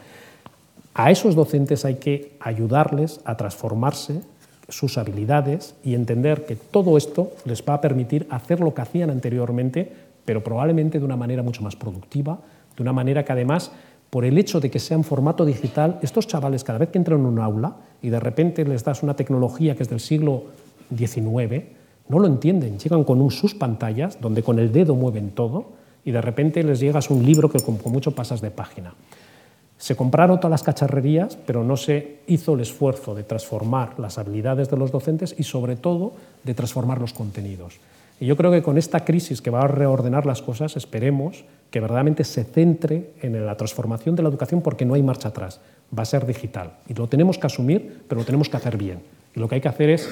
A 0.93 1.09
esos 1.09 1.33
docentes 1.33 1.85
hay 1.85 1.95
que 1.95 2.33
ayudarles 2.41 3.21
a 3.23 3.37
transformarse 3.37 4.21
sus 4.69 4.97
habilidades 4.97 5.75
y 5.83 5.95
entender 5.95 6.45
que 6.45 6.55
todo 6.55 6.97
esto 6.97 7.31
les 7.45 7.63
va 7.63 7.75
a 7.75 7.81
permitir 7.81 8.27
hacer 8.29 8.59
lo 8.59 8.73
que 8.73 8.81
hacían 8.81 9.09
anteriormente, 9.09 9.91
pero 10.25 10.43
probablemente 10.43 10.99
de 10.99 11.05
una 11.05 11.15
manera 11.15 11.43
mucho 11.43 11.61
más 11.61 11.75
productiva, 11.75 12.39
de 12.75 12.83
una 12.83 12.93
manera 12.93 13.23
que 13.23 13.31
además 13.31 13.71
por 14.09 14.23
el 14.23 14.37
hecho 14.37 14.59
de 14.59 14.71
que 14.71 14.79
sea 14.79 14.95
en 14.95 15.03
formato 15.03 15.45
digital, 15.45 15.99
estos 16.01 16.27
chavales 16.27 16.63
cada 16.63 16.79
vez 16.79 16.89
que 16.89 16.97
entran 16.97 17.19
en 17.19 17.25
un 17.25 17.39
aula 17.39 17.75
y 18.01 18.09
de 18.09 18.19
repente 18.19 18.63
les 18.63 18.83
das 18.83 19.03
una 19.03 19.15
tecnología 19.15 19.75
que 19.75 19.83
es 19.83 19.89
del 19.89 19.99
siglo 19.99 20.45
XIX, 20.95 21.63
no 22.07 22.19
lo 22.19 22.27
entienden, 22.27 22.79
llegan 22.79 23.03
con 23.03 23.19
un, 23.19 23.31
sus 23.31 23.53
pantallas 23.53 24.19
donde 24.21 24.43
con 24.43 24.59
el 24.59 24.71
dedo 24.71 24.95
mueven 24.95 25.31
todo 25.31 25.73
y 26.05 26.11
de 26.11 26.21
repente 26.21 26.63
les 26.63 26.79
llegas 26.79 27.09
un 27.09 27.25
libro 27.25 27.49
que 27.49 27.59
con, 27.59 27.77
mucho 27.91 28.11
pasas 28.11 28.39
de 28.39 28.49
página. 28.49 28.93
Se 29.77 29.95
compraron 29.95 30.39
todas 30.39 30.51
las 30.51 30.63
cacharrerías, 30.63 31.37
pero 31.45 31.63
no 31.63 31.77
se 31.77 32.19
hizo 32.27 32.55
el 32.55 32.61
esfuerzo 32.61 33.13
de 33.13 33.23
transformar 33.23 33.99
las 33.99 34.17
habilidades 34.17 34.69
de 34.69 34.77
los 34.77 34.91
docentes 34.91 35.35
y 35.37 35.43
sobre 35.43 35.75
todo 35.75 36.13
de 36.43 36.53
transformar 36.53 36.99
los 36.99 37.13
contenidos. 37.13 37.79
Y 38.19 38.25
yo 38.25 38.35
creo 38.35 38.51
que 38.51 38.63
con 38.63 38.79
esta 38.79 39.05
crisis 39.05 39.41
que 39.41 39.51
va 39.51 39.61
a 39.61 39.67
reordenar 39.67 40.25
las 40.25 40.41
cosas, 40.41 40.75
esperemos 40.75 41.45
que 41.69 41.79
verdaderamente 41.79 42.23
se 42.23 42.43
centre 42.43 43.11
en 43.21 43.45
la 43.45 43.55
transformación 43.55 44.15
de 44.15 44.23
la 44.23 44.29
educación 44.29 44.61
porque 44.61 44.85
no 44.85 44.95
hay 44.95 45.03
marcha 45.03 45.29
atrás, 45.29 45.61
va 45.97 46.01
a 46.01 46.05
ser 46.05 46.25
digital. 46.25 46.71
Y 46.87 46.95
lo 46.95 47.07
tenemos 47.07 47.37
que 47.37 47.45
asumir, 47.45 48.01
pero 48.07 48.21
lo 48.21 48.25
tenemos 48.25 48.49
que 48.49 48.57
hacer 48.57 48.77
bien. 48.77 49.01
Y 49.35 49.39
lo 49.39 49.47
que 49.47 49.55
hay 49.55 49.61
que 49.61 49.67
hacer 49.67 49.91
es 49.91 50.09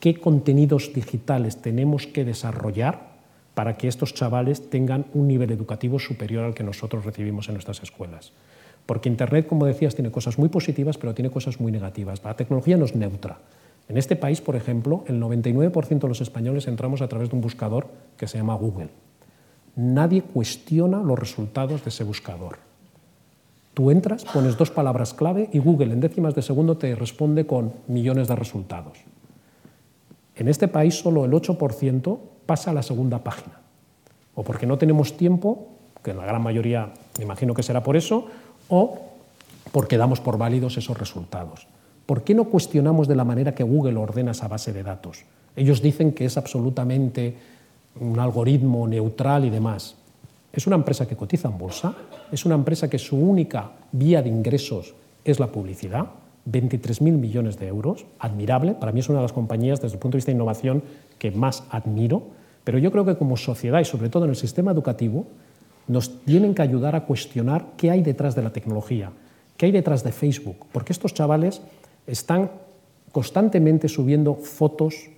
qué 0.00 0.20
contenidos 0.20 0.92
digitales 0.92 1.62
tenemos 1.62 2.06
que 2.06 2.26
desarrollar 2.26 3.12
para 3.54 3.78
que 3.78 3.88
estos 3.88 4.12
chavales 4.12 4.68
tengan 4.68 5.06
un 5.14 5.28
nivel 5.28 5.52
educativo 5.52 5.98
superior 5.98 6.44
al 6.44 6.54
que 6.54 6.64
nosotros 6.64 7.04
recibimos 7.04 7.48
en 7.48 7.54
nuestras 7.54 7.82
escuelas. 7.82 8.32
Porque 8.86 9.08
Internet, 9.08 9.46
como 9.46 9.66
decías, 9.66 9.94
tiene 9.94 10.10
cosas 10.10 10.38
muy 10.38 10.48
positivas, 10.48 10.98
pero 10.98 11.14
tiene 11.14 11.30
cosas 11.30 11.60
muy 11.60 11.72
negativas. 11.72 12.22
La 12.24 12.34
tecnología 12.34 12.76
no 12.76 12.84
es 12.84 12.94
neutra. 12.96 13.38
En 13.88 13.96
este 13.96 14.16
país, 14.16 14.40
por 14.40 14.56
ejemplo, 14.56 15.04
el 15.06 15.20
99% 15.20 16.00
de 16.00 16.08
los 16.08 16.20
españoles 16.20 16.66
entramos 16.66 17.02
a 17.02 17.08
través 17.08 17.30
de 17.30 17.36
un 17.36 17.42
buscador 17.42 17.88
que 18.16 18.26
se 18.26 18.38
llama 18.38 18.54
Google. 18.54 18.88
Nadie 19.76 20.22
cuestiona 20.22 21.02
los 21.02 21.18
resultados 21.18 21.82
de 21.84 21.90
ese 21.90 22.04
buscador. 22.04 22.58
Tú 23.74 23.90
entras, 23.90 24.24
pones 24.24 24.56
dos 24.58 24.70
palabras 24.70 25.14
clave 25.14 25.48
y 25.52 25.58
Google 25.58 25.94
en 25.94 26.00
décimas 26.00 26.34
de 26.34 26.42
segundo 26.42 26.76
te 26.76 26.94
responde 26.94 27.46
con 27.46 27.72
millones 27.88 28.28
de 28.28 28.36
resultados. 28.36 28.98
En 30.36 30.48
este 30.48 30.68
país 30.68 30.94
solo 30.94 31.24
el 31.24 31.32
8% 31.32 32.18
pasa 32.44 32.70
a 32.70 32.74
la 32.74 32.82
segunda 32.82 33.24
página. 33.24 33.60
O 34.34 34.42
porque 34.42 34.66
no 34.66 34.76
tenemos 34.76 35.16
tiempo, 35.16 35.68
que 36.02 36.10
en 36.10 36.18
la 36.18 36.26
gran 36.26 36.42
mayoría 36.42 36.92
me 37.18 37.24
imagino 37.24 37.54
que 37.54 37.62
será 37.62 37.82
por 37.82 37.96
eso, 37.96 38.26
o 38.72 38.96
porque 39.70 40.00
damos 40.00 40.20
por 40.20 40.38
válidos 40.38 40.78
esos 40.78 40.96
resultados. 40.96 41.68
¿Por 42.06 42.24
qué 42.24 42.34
no 42.34 42.46
cuestionamos 42.46 43.06
de 43.06 43.14
la 43.14 43.24
manera 43.24 43.54
que 43.54 43.62
Google 43.62 43.96
ordena 43.96 44.32
esa 44.32 44.48
base 44.48 44.72
de 44.72 44.82
datos? 44.82 45.24
Ellos 45.54 45.82
dicen 45.82 46.12
que 46.12 46.24
es 46.24 46.36
absolutamente 46.38 47.36
un 48.00 48.18
algoritmo 48.18 48.88
neutral 48.88 49.44
y 49.44 49.50
demás. 49.50 49.96
Es 50.52 50.66
una 50.66 50.76
empresa 50.76 51.06
que 51.06 51.16
cotiza 51.16 51.48
en 51.48 51.58
bolsa, 51.58 51.94
es 52.32 52.44
una 52.46 52.54
empresa 52.54 52.88
que 52.88 52.98
su 52.98 53.16
única 53.16 53.72
vía 53.92 54.22
de 54.22 54.30
ingresos 54.30 54.94
es 55.24 55.38
la 55.38 55.48
publicidad, 55.48 56.06
23.000 56.50 57.12
millones 57.12 57.58
de 57.58 57.68
euros, 57.68 58.06
admirable, 58.18 58.74
para 58.74 58.90
mí 58.90 59.00
es 59.00 59.08
una 59.08 59.18
de 59.18 59.24
las 59.24 59.32
compañías 59.32 59.80
desde 59.80 59.94
el 59.94 60.00
punto 60.00 60.16
de 60.16 60.18
vista 60.18 60.32
de 60.32 60.36
innovación 60.36 60.82
que 61.18 61.30
más 61.30 61.64
admiro, 61.70 62.22
pero 62.64 62.78
yo 62.78 62.90
creo 62.90 63.04
que 63.04 63.16
como 63.16 63.36
sociedad 63.36 63.80
y 63.80 63.84
sobre 63.84 64.08
todo 64.08 64.24
en 64.24 64.30
el 64.30 64.36
sistema 64.36 64.72
educativo 64.72 65.26
nos 65.88 66.24
tienen 66.24 66.54
que 66.54 66.62
ayudar 66.62 66.96
a 66.96 67.04
cuestionar 67.04 67.72
qué 67.76 67.90
hay 67.90 68.02
detrás 68.02 68.34
de 68.34 68.42
la 68.42 68.52
tecnología, 68.52 69.12
qué 69.56 69.66
hay 69.66 69.72
detrás 69.72 70.04
de 70.04 70.12
Facebook, 70.12 70.66
porque 70.72 70.92
estos 70.92 71.14
chavales 71.14 71.60
están 72.06 72.50
constantemente 73.10 73.88
subiendo 73.88 74.34
fotos, 74.34 75.10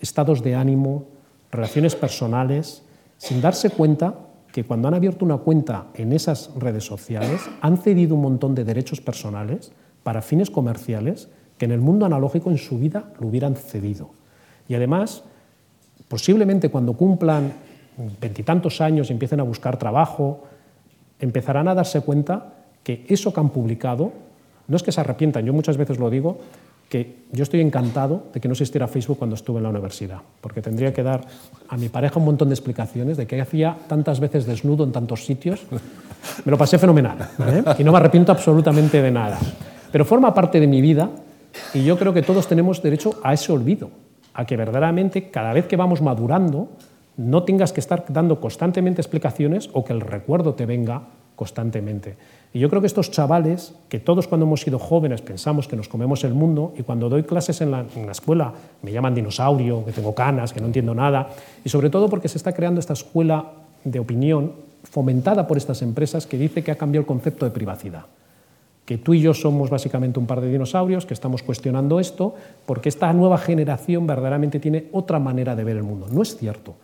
estados 0.00 0.42
de 0.42 0.54
ánimo, 0.54 1.04
relaciones 1.50 1.94
personales, 1.94 2.82
sin 3.18 3.40
darse 3.40 3.70
cuenta 3.70 4.14
que 4.52 4.64
cuando 4.64 4.88
han 4.88 4.94
abierto 4.94 5.24
una 5.24 5.38
cuenta 5.38 5.86
en 5.94 6.12
esas 6.12 6.50
redes 6.56 6.84
sociales 6.84 7.42
han 7.60 7.78
cedido 7.78 8.14
un 8.14 8.22
montón 8.22 8.54
de 8.54 8.64
derechos 8.64 9.00
personales 9.00 9.72
para 10.02 10.22
fines 10.22 10.50
comerciales 10.50 11.28
que 11.58 11.64
en 11.64 11.72
el 11.72 11.80
mundo 11.80 12.06
analógico 12.06 12.50
en 12.50 12.58
su 12.58 12.78
vida 12.78 13.12
lo 13.20 13.28
hubieran 13.28 13.56
cedido. 13.56 14.10
Y 14.68 14.74
además, 14.74 15.24
posiblemente 16.08 16.70
cuando 16.70 16.94
cumplan 16.94 17.52
veintitantos 18.20 18.80
años 18.80 19.10
y 19.10 19.12
empiecen 19.12 19.40
a 19.40 19.42
buscar 19.42 19.78
trabajo, 19.78 20.44
empezarán 21.20 21.68
a 21.68 21.74
darse 21.74 22.00
cuenta 22.00 22.54
que 22.82 23.04
eso 23.08 23.32
que 23.32 23.40
han 23.40 23.50
publicado 23.50 24.12
no 24.68 24.76
es 24.76 24.82
que 24.82 24.92
se 24.92 25.00
arrepientan, 25.00 25.44
yo 25.44 25.52
muchas 25.52 25.76
veces 25.76 25.98
lo 25.98 26.10
digo, 26.10 26.38
que 26.88 27.16
yo 27.32 27.42
estoy 27.42 27.60
encantado 27.60 28.24
de 28.32 28.40
que 28.40 28.48
no 28.48 28.52
existiera 28.52 28.86
Facebook 28.86 29.18
cuando 29.18 29.34
estuve 29.34 29.58
en 29.58 29.64
la 29.64 29.70
universidad, 29.70 30.18
porque 30.40 30.62
tendría 30.62 30.92
que 30.92 31.02
dar 31.02 31.20
a 31.68 31.76
mi 31.76 31.88
pareja 31.88 32.18
un 32.18 32.26
montón 32.26 32.48
de 32.48 32.54
explicaciones 32.54 33.16
de 33.16 33.26
que 33.26 33.40
hacía 33.40 33.76
tantas 33.88 34.20
veces 34.20 34.46
desnudo 34.46 34.84
en 34.84 34.92
tantos 34.92 35.24
sitios. 35.24 35.62
Me 36.44 36.50
lo 36.50 36.58
pasé 36.58 36.78
fenomenal 36.78 37.16
y 37.78 37.84
no 37.84 37.92
me 37.92 37.98
arrepiento 37.98 38.32
absolutamente 38.32 39.02
de 39.02 39.10
nada. 39.10 39.38
Pero 39.90 40.04
forma 40.04 40.32
parte 40.32 40.60
de 40.60 40.66
mi 40.66 40.80
vida 40.80 41.10
y 41.74 41.84
yo 41.84 41.98
creo 41.98 42.12
que 42.12 42.22
todos 42.22 42.46
tenemos 42.46 42.82
derecho 42.82 43.18
a 43.22 43.32
ese 43.32 43.52
olvido, 43.52 43.90
a 44.34 44.44
que 44.44 44.56
verdaderamente 44.56 45.30
cada 45.30 45.52
vez 45.52 45.66
que 45.66 45.76
vamos 45.76 46.02
madurando 46.02 46.68
no 47.16 47.44
tengas 47.44 47.72
que 47.72 47.80
estar 47.80 48.04
dando 48.08 48.40
constantemente 48.40 49.00
explicaciones 49.00 49.70
o 49.72 49.84
que 49.84 49.92
el 49.92 50.00
recuerdo 50.00 50.54
te 50.54 50.66
venga 50.66 51.02
constantemente. 51.34 52.16
Y 52.52 52.58
yo 52.58 52.70
creo 52.70 52.80
que 52.80 52.86
estos 52.86 53.10
chavales, 53.10 53.74
que 53.88 54.00
todos 54.00 54.26
cuando 54.26 54.46
hemos 54.46 54.62
sido 54.62 54.78
jóvenes 54.78 55.20
pensamos 55.20 55.68
que 55.68 55.76
nos 55.76 55.88
comemos 55.88 56.24
el 56.24 56.34
mundo, 56.34 56.72
y 56.76 56.82
cuando 56.82 57.08
doy 57.08 57.22
clases 57.22 57.60
en 57.60 57.70
la, 57.70 57.84
escuela 58.10 58.52
me 58.82 58.92
llaman 58.92 59.14
dinosaurio, 59.14 59.84
que 59.84 59.92
tengo 59.92 60.14
canas, 60.14 60.52
que 60.52 60.60
no 60.60 60.66
entiendo 60.66 60.94
nada, 60.94 61.28
y 61.64 61.68
sobre 61.68 61.90
todo 61.90 62.08
porque 62.08 62.28
se 62.28 62.38
está 62.38 62.52
creando 62.52 62.80
esta 62.80 62.94
escuela 62.94 63.52
de 63.84 63.98
opinión 63.98 64.52
fomentada 64.82 65.46
por 65.46 65.58
estas 65.58 65.82
empresas 65.82 66.26
que 66.26 66.38
dice 66.38 66.64
que 66.64 66.70
ha 66.70 66.76
cambiado 66.76 67.02
el 67.02 67.06
concepto 67.06 67.44
de 67.44 67.50
privacidad. 67.50 68.06
Que 68.84 68.98
tú 68.98 69.14
y 69.14 69.20
yo 69.20 69.34
somos 69.34 69.68
básicamente 69.68 70.18
un 70.18 70.26
par 70.26 70.40
de 70.40 70.50
dinosaurios 70.50 71.06
que 71.06 71.14
estamos 71.14 71.42
cuestionando 71.42 71.98
esto 71.98 72.36
porque 72.66 72.88
esta 72.88 73.12
nueva 73.12 73.36
generación 73.36 74.06
verdaderamente 74.06 74.60
tiene 74.60 74.86
otra 74.92 75.18
manera 75.18 75.56
de 75.56 75.64
ver 75.64 75.76
el 75.76 75.82
mundo. 75.82 76.06
No 76.10 76.22
es 76.22 76.36
cierto. 76.36 76.76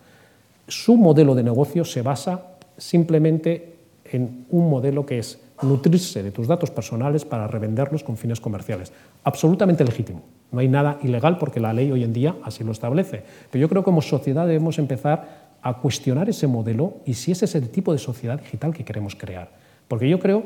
Su 0.67 0.95
modelo 0.97 1.35
de 1.35 1.43
negocio 1.43 1.83
se 1.85 2.01
basa 2.01 2.55
simplemente 2.77 3.75
en 4.05 4.45
un 4.49 4.69
modelo 4.69 5.05
que 5.05 5.19
es 5.19 5.39
nutrirse 5.61 6.23
de 6.23 6.31
tus 6.31 6.47
datos 6.47 6.71
personales 6.71 7.25
para 7.25 7.47
revenderlos 7.47 8.03
con 8.03 8.17
fines 8.17 8.39
comerciales. 8.39 8.91
Absolutamente 9.23 9.83
legítimo. 9.83 10.21
No 10.51 10.59
hay 10.59 10.67
nada 10.67 10.99
ilegal 11.03 11.37
porque 11.37 11.59
la 11.59 11.73
ley 11.73 11.91
hoy 11.91 12.03
en 12.03 12.13
día 12.13 12.35
así 12.43 12.63
lo 12.63 12.71
establece. 12.71 13.23
Pero 13.49 13.61
yo 13.61 13.69
creo 13.69 13.81
que 13.81 13.85
como 13.85 14.01
sociedad 14.01 14.45
debemos 14.45 14.77
empezar 14.77 15.53
a 15.61 15.75
cuestionar 15.75 16.29
ese 16.29 16.47
modelo 16.47 16.95
y 17.05 17.13
si 17.13 17.31
ese 17.31 17.45
es 17.45 17.55
el 17.55 17.69
tipo 17.69 17.93
de 17.93 17.99
sociedad 17.99 18.39
digital 18.39 18.73
que 18.73 18.83
queremos 18.83 19.15
crear. 19.15 19.49
Porque 19.87 20.09
yo 20.09 20.19
creo 20.19 20.43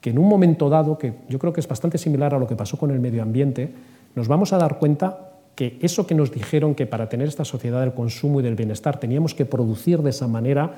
que 0.00 0.10
en 0.10 0.18
un 0.18 0.28
momento 0.28 0.68
dado, 0.68 0.98
que 0.98 1.14
yo 1.28 1.38
creo 1.38 1.52
que 1.52 1.60
es 1.60 1.68
bastante 1.68 1.98
similar 1.98 2.34
a 2.34 2.38
lo 2.38 2.46
que 2.46 2.56
pasó 2.56 2.76
con 2.76 2.90
el 2.90 3.00
medio 3.00 3.22
ambiente, 3.22 3.72
nos 4.14 4.28
vamos 4.28 4.52
a 4.52 4.58
dar 4.58 4.78
cuenta 4.78 5.33
que 5.54 5.78
eso 5.80 6.06
que 6.06 6.14
nos 6.14 6.32
dijeron 6.32 6.74
que 6.74 6.86
para 6.86 7.08
tener 7.08 7.28
esta 7.28 7.44
sociedad 7.44 7.80
del 7.80 7.94
consumo 7.94 8.40
y 8.40 8.42
del 8.42 8.56
bienestar 8.56 8.98
teníamos 8.98 9.34
que 9.34 9.44
producir 9.44 10.02
de 10.02 10.10
esa 10.10 10.26
manera, 10.26 10.72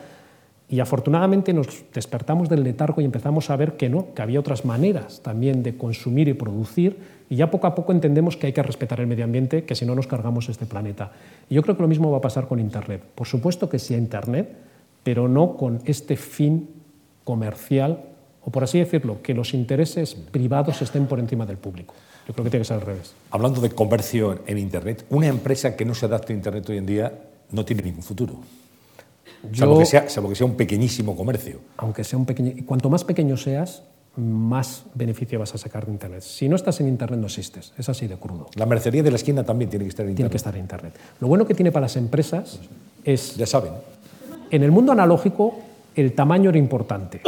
y 0.69 0.81
afortunadamente 0.81 1.53
nos 1.53 1.85
despertamos 1.95 2.49
del 2.49 2.65
letargo 2.65 3.01
y 3.01 3.05
empezamos 3.05 3.51
a 3.51 3.57
ver 3.57 3.77
que 3.77 3.89
no, 3.89 4.13
que 4.15 4.23
había 4.23 4.41
otras 4.41 4.65
maneras 4.65 5.21
también 5.23 5.63
de 5.63 5.77
consumir 5.77 6.27
y 6.29 6.35
producir, 6.35 6.99
y 7.31 7.37
ya 7.37 7.51
poco 7.51 7.67
a 7.67 7.75
poco 7.75 7.93
entendemos 7.93 8.37
que 8.37 8.49
hay 8.49 8.53
que 8.53 8.63
respetar 8.63 9.01
el 9.01 9.07
medio 9.07 9.25
ambiente, 9.25 9.65
que 9.65 9.75
si 9.75 9.87
no 9.87 9.95
nos 9.95 10.07
cargamos 10.07 10.49
este 10.49 10.67
planeta. 10.67 11.13
Y 11.49 11.55
yo 11.55 11.63
creo 11.63 11.77
que 11.77 11.83
lo 11.83 11.89
mismo 11.89 12.11
va 12.11 12.19
a 12.19 12.21
pasar 12.21 12.49
con 12.49 12.59
Internet. 12.59 13.03
Por 13.15 13.27
supuesto 13.27 13.69
que 13.69 13.79
sí 13.79 13.95
a 13.95 13.99
Internet, 13.99 14.57
pero 15.03 15.29
no 15.29 15.57
con 15.57 15.81
este 15.85 16.17
fin 16.17 16.69
comercial, 17.23 18.01
o 18.45 18.51
por 18.51 18.65
así 18.65 18.79
decirlo, 18.79 19.23
que 19.23 19.35
los 19.35 19.55
intereses 19.55 20.15
privados 20.15 20.83
estén 20.83 21.07
por 21.07 21.19
encima 21.19 21.47
del 21.47 21.59
público. 21.59 21.95
Yo 22.27 22.35
creo 22.35 22.45
que 22.45 22.51
tiene 22.51 22.63
que 22.63 22.69
ser 22.69 22.79
al 22.79 22.83
revés. 22.83 23.15
Hablando 23.31 23.61
de 23.61 23.71
comercio 23.71 24.41
en 24.47 24.59
Internet, 24.59 25.05
una 25.11 25.29
empresa 25.29 25.77
que 25.77 25.85
no 25.85 25.95
se 25.95 26.07
adapte 26.07 26.33
a 26.33 26.37
Internet 26.37 26.69
hoy 26.69 26.79
en 26.79 26.87
día 26.87 27.13
no 27.53 27.65
tiene 27.65 27.83
ningún 27.83 28.03
futuro. 28.03 28.35
Yo, 29.53 29.61
salvo, 29.61 29.79
que 29.79 29.87
sea, 29.87 30.09
salvo 30.09 30.29
que 30.29 30.35
sea 30.35 30.47
un 30.47 30.57
pequeñísimo 30.57 31.15
comercio. 31.15 31.61
Aunque 31.77 32.03
sea 32.03 32.19
un 32.19 32.27
pequeño. 32.27 32.53
Cuanto 32.67 32.91
más 32.91 33.05
pequeño 33.05 33.37
seas, 33.37 33.85
más 34.17 34.85
beneficio 34.95 35.39
vas 35.39 35.55
a 35.55 35.59
sacar 35.59 35.87
de 35.87 35.93
Internet. 35.93 36.23
Si 36.23 36.49
no 36.49 36.57
estás 36.57 36.81
en 36.81 36.89
Internet, 36.89 37.21
no 37.21 37.27
existes. 37.27 37.73
Es 37.79 37.89
así 37.89 38.09
de 38.09 38.17
crudo. 38.17 38.49
La 38.57 38.67
mercería 38.67 39.05
de 39.05 39.11
la 39.11 39.17
esquina 39.17 39.45
también 39.45 39.71
tiene 39.71 39.85
que 39.85 39.91
estar 39.91 40.05
en 40.05 40.11
Internet. 40.11 40.31
Tiene 40.31 40.31
que 40.31 40.37
estar 40.37 40.55
en 40.57 40.63
Internet. 40.63 40.95
Lo 41.21 41.29
bueno 41.29 41.47
que 41.47 41.55
tiene 41.55 41.71
para 41.71 41.83
las 41.83 41.97
empresas 41.97 42.59
es. 43.05 43.37
Ya 43.37 43.47
saben. 43.47 43.73
En 44.51 44.65
el 44.65 44.73
mundo 44.73 44.91
analógico, 44.91 45.59
el 45.95 46.13
tamaño 46.13 46.51
era 46.51 46.59
importante 46.59 47.21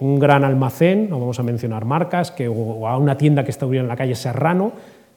un 0.00 0.18
gran 0.18 0.44
almacén, 0.44 1.08
no 1.10 1.20
vamos 1.20 1.38
a 1.38 1.42
mencionar 1.42 1.84
marcas, 1.84 2.30
que, 2.30 2.48
o 2.48 2.88
a 2.88 2.96
una 2.96 3.16
tienda 3.16 3.44
que 3.44 3.50
está 3.50 3.66
en 3.66 3.86
la 3.86 3.96
calle 3.96 4.14
Serrano, 4.14 4.72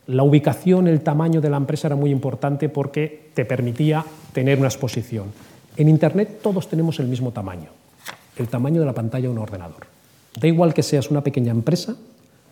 la 0.07 0.23
ubicación, 0.23 0.87
el 0.87 1.01
tamaño 1.01 1.39
de 1.39 1.49
la 1.49 1.57
empresa 1.57 1.87
era 1.87 1.95
muy 1.95 2.11
importante 2.11 2.67
porque 2.67 3.29
te 3.33 3.45
permitía 3.45 4.03
tener 4.33 4.59
una 4.59 4.67
exposición. 4.67 5.31
En 5.77 5.87
Internet 5.87 6.39
todos 6.43 6.67
tenemos 6.67 6.99
el 6.99 7.07
mismo 7.07 7.31
tamaño, 7.31 7.69
el 8.37 8.49
tamaño 8.49 8.81
de 8.81 8.85
la 8.85 8.93
pantalla 8.93 9.23
de 9.23 9.29
un 9.29 9.37
ordenador. 9.37 9.87
Da 10.39 10.47
igual 10.47 10.73
que 10.73 10.83
seas 10.83 11.09
una 11.09 11.21
pequeña 11.21 11.51
empresa, 11.51 11.95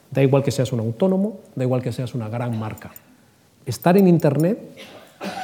da 0.10 0.24
igual 0.24 0.44
que 0.44 0.52
seas 0.52 0.72
un 0.72 0.80
autónomo, 0.80 1.40
da 1.56 1.66
igual 1.66 1.82
que 1.82 1.92
seas 1.92 2.16
una 2.16 2.30
gran 2.30 2.58
marca. 2.58 2.92
Estar 3.66 3.98
en 3.98 4.08
Internet 4.08 4.58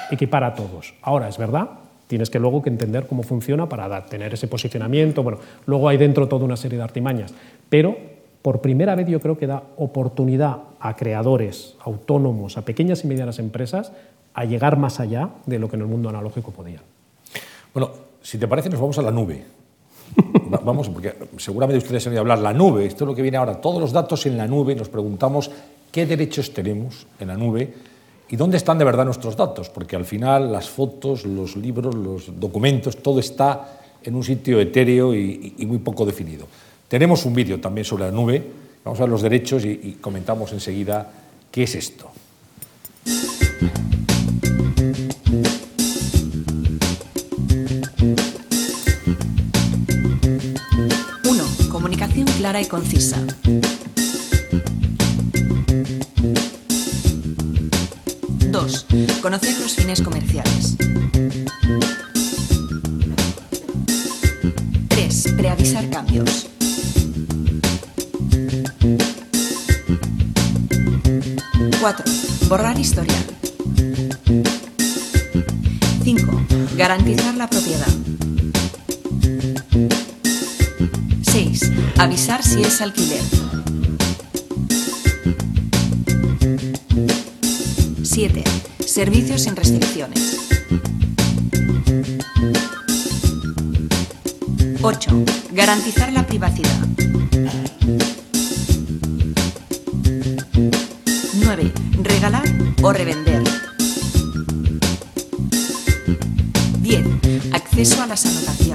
equipara 0.10 0.48
a 0.48 0.56
todos. 0.56 0.94
Ahora, 1.02 1.28
es 1.28 1.38
verdad 1.38 1.70
Tienes 2.08 2.30
que 2.30 2.39
luego 2.39 2.62
que 2.62 2.70
entender 2.70 3.05
cómo 3.05 3.24
funciona 3.24 3.68
para 3.68 4.05
tener 4.05 4.34
ese 4.34 4.47
posicionamiento. 4.47 5.24
Bueno, 5.24 5.39
luego 5.66 5.89
hay 5.89 5.97
dentro 5.97 6.28
toda 6.28 6.45
una 6.45 6.55
serie 6.55 6.78
de 6.78 6.84
artimañas. 6.84 7.34
Pero 7.70 7.97
por 8.41 8.62
primera 8.62 8.95
vez 8.95 9.08
yo 9.08 9.20
creo 9.20 9.38
que 9.38 9.45
da 9.45 9.62
oportunidad 9.76 10.58
a 10.80 10.95
creadores, 10.95 11.76
autónomos, 11.82 12.58
a 12.58 12.64
pequeñas 12.64 13.03
y 13.03 13.08
medianas 13.08 13.39
empresas 13.39 13.91
a 14.34 14.45
llegar 14.45 14.78
más 14.78 14.99
allá 14.99 15.30
de 15.45 15.60
lo 15.60 15.70
que 15.70 15.76
en 15.76 15.82
el 15.82 15.88
mundo 15.88 16.08
analógico 16.10 16.51
podían. 16.51 16.82
Bueno, 17.74 17.91
si 18.22 18.38
te 18.38 18.47
parece, 18.47 18.70
nos 18.70 18.80
vamos 18.80 18.97
a 18.99 19.01
la 19.01 19.12
nube. 19.12 19.43
Vamos, 20.64 20.88
porque 20.88 21.14
seguramente 21.36 21.84
ustedes 21.84 22.08
han 22.08 22.12
oído 22.12 22.22
hablar 22.22 22.39
la 22.39 22.53
nube, 22.53 22.86
esto 22.86 23.03
es 23.03 23.10
lo 23.10 23.14
que 23.14 23.22
viene 23.22 23.36
ahora, 23.36 23.60
todos 23.60 23.82
los 23.82 23.91
datos 23.91 24.26
en 24.26 24.38
la 24.38 24.47
nube, 24.47 24.74
nos 24.74 24.88
preguntamos 24.88 25.51
qué 25.91 26.05
derechos 26.05 26.53
tenemos 26.53 27.05
en 27.20 27.28
la 27.28 27.36
nube 27.36 27.74
¿Y 28.30 28.36
dónde 28.36 28.58
están 28.58 28.78
de 28.78 28.84
verdad 28.84 29.06
nuestros 29.06 29.38
datos? 29.38 29.70
Porque 29.70 29.96
al 29.96 30.04
final 30.04 30.52
las 30.52 30.70
fotos, 30.70 31.26
los 31.26 31.56
libros, 31.56 31.96
los 31.96 32.40
documentos, 32.40 32.98
todo 32.98 33.20
está 33.20 33.80
en 34.04 34.16
un 34.16 34.24
sitio 34.24 34.60
etéreo 34.60 35.16
y, 35.16 35.56
muy 35.66 35.78
poco 35.78 36.06
definido. 36.06 36.46
Tenemos 36.88 37.26
un 37.26 37.34
vídeo 37.34 37.60
también 37.60 37.86
sobre 37.86 38.06
la 38.06 38.12
nube, 38.12 38.44
vamos 38.84 39.00
a 39.00 39.04
ver 39.04 39.10
los 39.10 39.22
derechos 39.22 39.64
y, 39.64 39.70
y 39.70 39.98
comentamos 40.02 40.52
enseguida 40.52 41.10
qué 41.52 41.64
es 41.64 41.76
esto. 41.76 42.12
Uno, 51.30 51.44
comunicación 51.72 52.28
clara 52.38 52.62
y 52.62 52.66
concisa. 52.66 53.26
Conocer 59.28 59.60
los 59.60 59.76
fines 59.76 60.02
comerciales. 60.02 60.78
3. 64.88 65.34
Preavisar 65.36 65.90
cambios. 65.90 66.48
4. 71.82 72.06
Borrar 72.48 72.80
historial. 72.80 73.26
5. 76.06 76.42
Garantizar 76.78 77.36
la 77.36 77.50
propiedad. 77.50 77.86
6. 81.24 81.72
Avisar 81.98 82.42
si 82.42 82.62
es 82.62 82.80
alquiler. 82.80 83.24
7. 88.04 88.44
Servicios 88.98 89.43
sin 89.43 89.56
restricciones. 89.56 90.38
8. 94.82 95.24
Garantizar 95.52 96.12
la 96.12 96.26
privacidad. 96.26 96.88
9. 101.43 101.74
Regalar 102.02 102.43
o 102.82 102.91
revender. 102.91 103.43
10. 106.82 107.06
Acceso 107.54 108.02
a 108.02 108.08
las 108.08 108.26
anotaciones. 108.26 108.66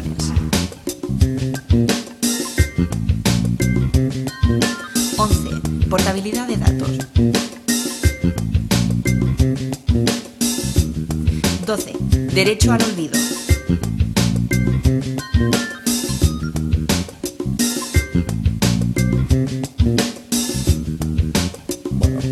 Derecho 12.45 12.73
al 12.73 12.83
olvido. 12.83 13.15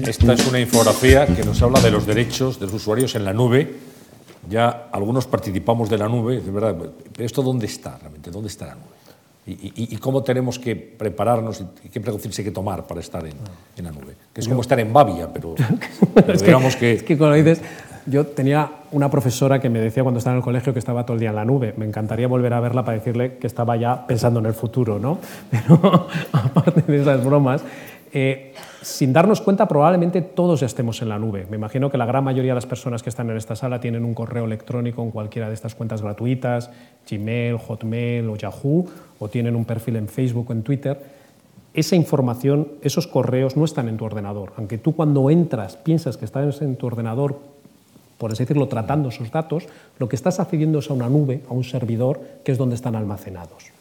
Esta 0.05 0.33
es 0.33 0.49
una 0.49 0.59
infografía 0.59 1.29
que 1.29 1.45
nos 1.45 1.63
habla 1.63 1.79
de 1.79 1.93
los 1.93 2.07
derechos 2.07 2.59
de 2.59 2.67
los 2.67 2.75
usuarios 2.75 3.15
en 3.15 3.25
la 3.25 3.33
nube. 3.33 3.73
Ya 4.49 4.89
algunos 4.91 5.29
participamos 5.29 5.89
de 5.89 5.99
la 5.99 6.09
nube, 6.09 6.41
de 6.41 6.51
verdad. 6.51 6.75
Pero 7.13 7.25
¿esto 7.25 7.41
dónde 7.41 7.67
está 7.67 7.97
realmente? 7.97 8.33
¿Dónde 8.33 8.49
está 8.49 8.67
la 8.67 8.75
nube? 8.75 9.01
Y, 9.47 9.97
cómo 9.99 10.25
tenemos 10.25 10.59
que 10.59 10.75
prepararnos 10.75 11.63
y 11.85 11.89
qué 11.89 12.01
precauciones 12.01 12.37
hay 12.37 12.45
que 12.45 12.51
tomar 12.51 12.85
para 12.85 13.01
estar 13.01 13.25
en, 13.25 13.37
en 13.77 13.85
la 13.85 13.93
nube. 13.93 14.17
Que 14.33 14.41
es 14.41 14.49
como 14.49 14.61
estar 14.61 14.79
en 14.81 14.93
Bavia, 14.93 15.33
pero, 15.33 15.55
digamos 16.45 16.75
que... 16.75 16.95
Es 16.95 17.03
que 17.05 17.17
cuando 17.17 17.37
dices, 17.37 17.61
yo 18.11 18.27
tenía 18.27 18.71
una 18.91 19.11
profesora 19.11 19.61
que 19.61 19.71
me 19.71 19.79
decía 19.79 20.03
cuando 20.03 20.19
estaba 20.19 20.35
en 20.35 20.39
el 20.39 20.45
colegio 20.45 20.73
que 20.73 20.79
estaba 20.79 21.05
todo 21.05 21.15
el 21.15 21.21
día 21.21 21.31
en 21.31 21.37
la 21.37 21.45
nube. 21.45 21.75
Me 21.77 21.87
encantaría 21.87 22.29
volver 22.29 22.53
a 22.53 22.61
verla 22.61 22.85
para 22.85 22.99
decirle 22.99 23.39
que 23.39 23.47
estaba 23.47 23.77
ya 23.77 24.07
pensando 24.07 24.41
en 24.41 24.47
el 24.47 24.55
futuro, 24.55 24.99
¿no? 24.99 25.19
Pero 25.51 26.09
aparte 26.33 26.83
de 26.83 27.01
esas 27.01 27.25
bromas, 27.25 27.63
eh, 28.13 28.53
sin 28.83 29.13
darnos 29.13 29.41
cuenta 29.41 29.69
probablemente 29.69 30.23
todos 30.23 30.63
estemos 30.63 31.01
en 31.03 31.09
la 31.09 31.19
nube. 31.19 31.47
Me 31.49 31.57
imagino 31.57 31.91
que 31.91 31.99
la 31.99 32.07
gran 32.07 32.25
mayoría 32.25 32.51
de 32.51 32.57
las 32.57 32.67
personas 32.67 33.03
que 33.03 33.11
están 33.11 33.31
en 33.31 33.37
esta 33.37 33.55
sala 33.55 33.81
tienen 33.81 34.05
un 34.05 34.15
correo 34.15 34.45
electrónico 34.45 35.03
en 35.03 35.13
cualquiera 35.13 35.49
de 35.49 35.55
estas 35.55 35.75
cuentas 35.75 36.03
gratuitas, 36.03 36.71
Gmail, 37.09 37.57
Hotmail 37.59 38.29
o 38.29 38.37
Yahoo, 38.37 38.87
o 39.19 39.29
tienen 39.29 39.55
un 39.55 39.65
perfil 39.65 39.97
en 39.97 40.09
Facebook 40.09 40.51
o 40.51 40.53
en 40.53 40.63
Twitter 40.63 41.21
esa 41.73 41.95
información, 41.95 42.69
esos 42.83 43.07
correos 43.07 43.57
no 43.57 43.65
están 43.65 43.89
en 43.89 43.97
tu 43.97 44.05
ordenador. 44.05 44.53
Aunque 44.57 44.79
tú 44.79 44.95
cuando 44.97 45.31
entras 45.31 45.77
piensas 45.77 46.17
que 46.17 46.25
estás 46.25 46.63
en 46.63 46.77
tu 46.77 46.87
ordenador 46.87 47.39
por 48.21 48.31
así 48.31 48.43
decirlo, 48.43 48.69
tratando 48.69 49.09
esos 49.09 49.31
datos, 49.31 49.65
lo 49.99 50.07
que 50.07 50.15
estás 50.15 50.41
accediendo 50.41 50.81
es 50.81 50.91
a 50.91 50.93
una 50.93 51.09
nube, 51.09 51.41
a 51.49 51.55
un 51.55 51.65
servidor, 51.65 52.21
que 52.45 52.53
es 52.53 52.59
donde 52.59 52.75
están 52.75 52.95
almacenados. 52.95 53.73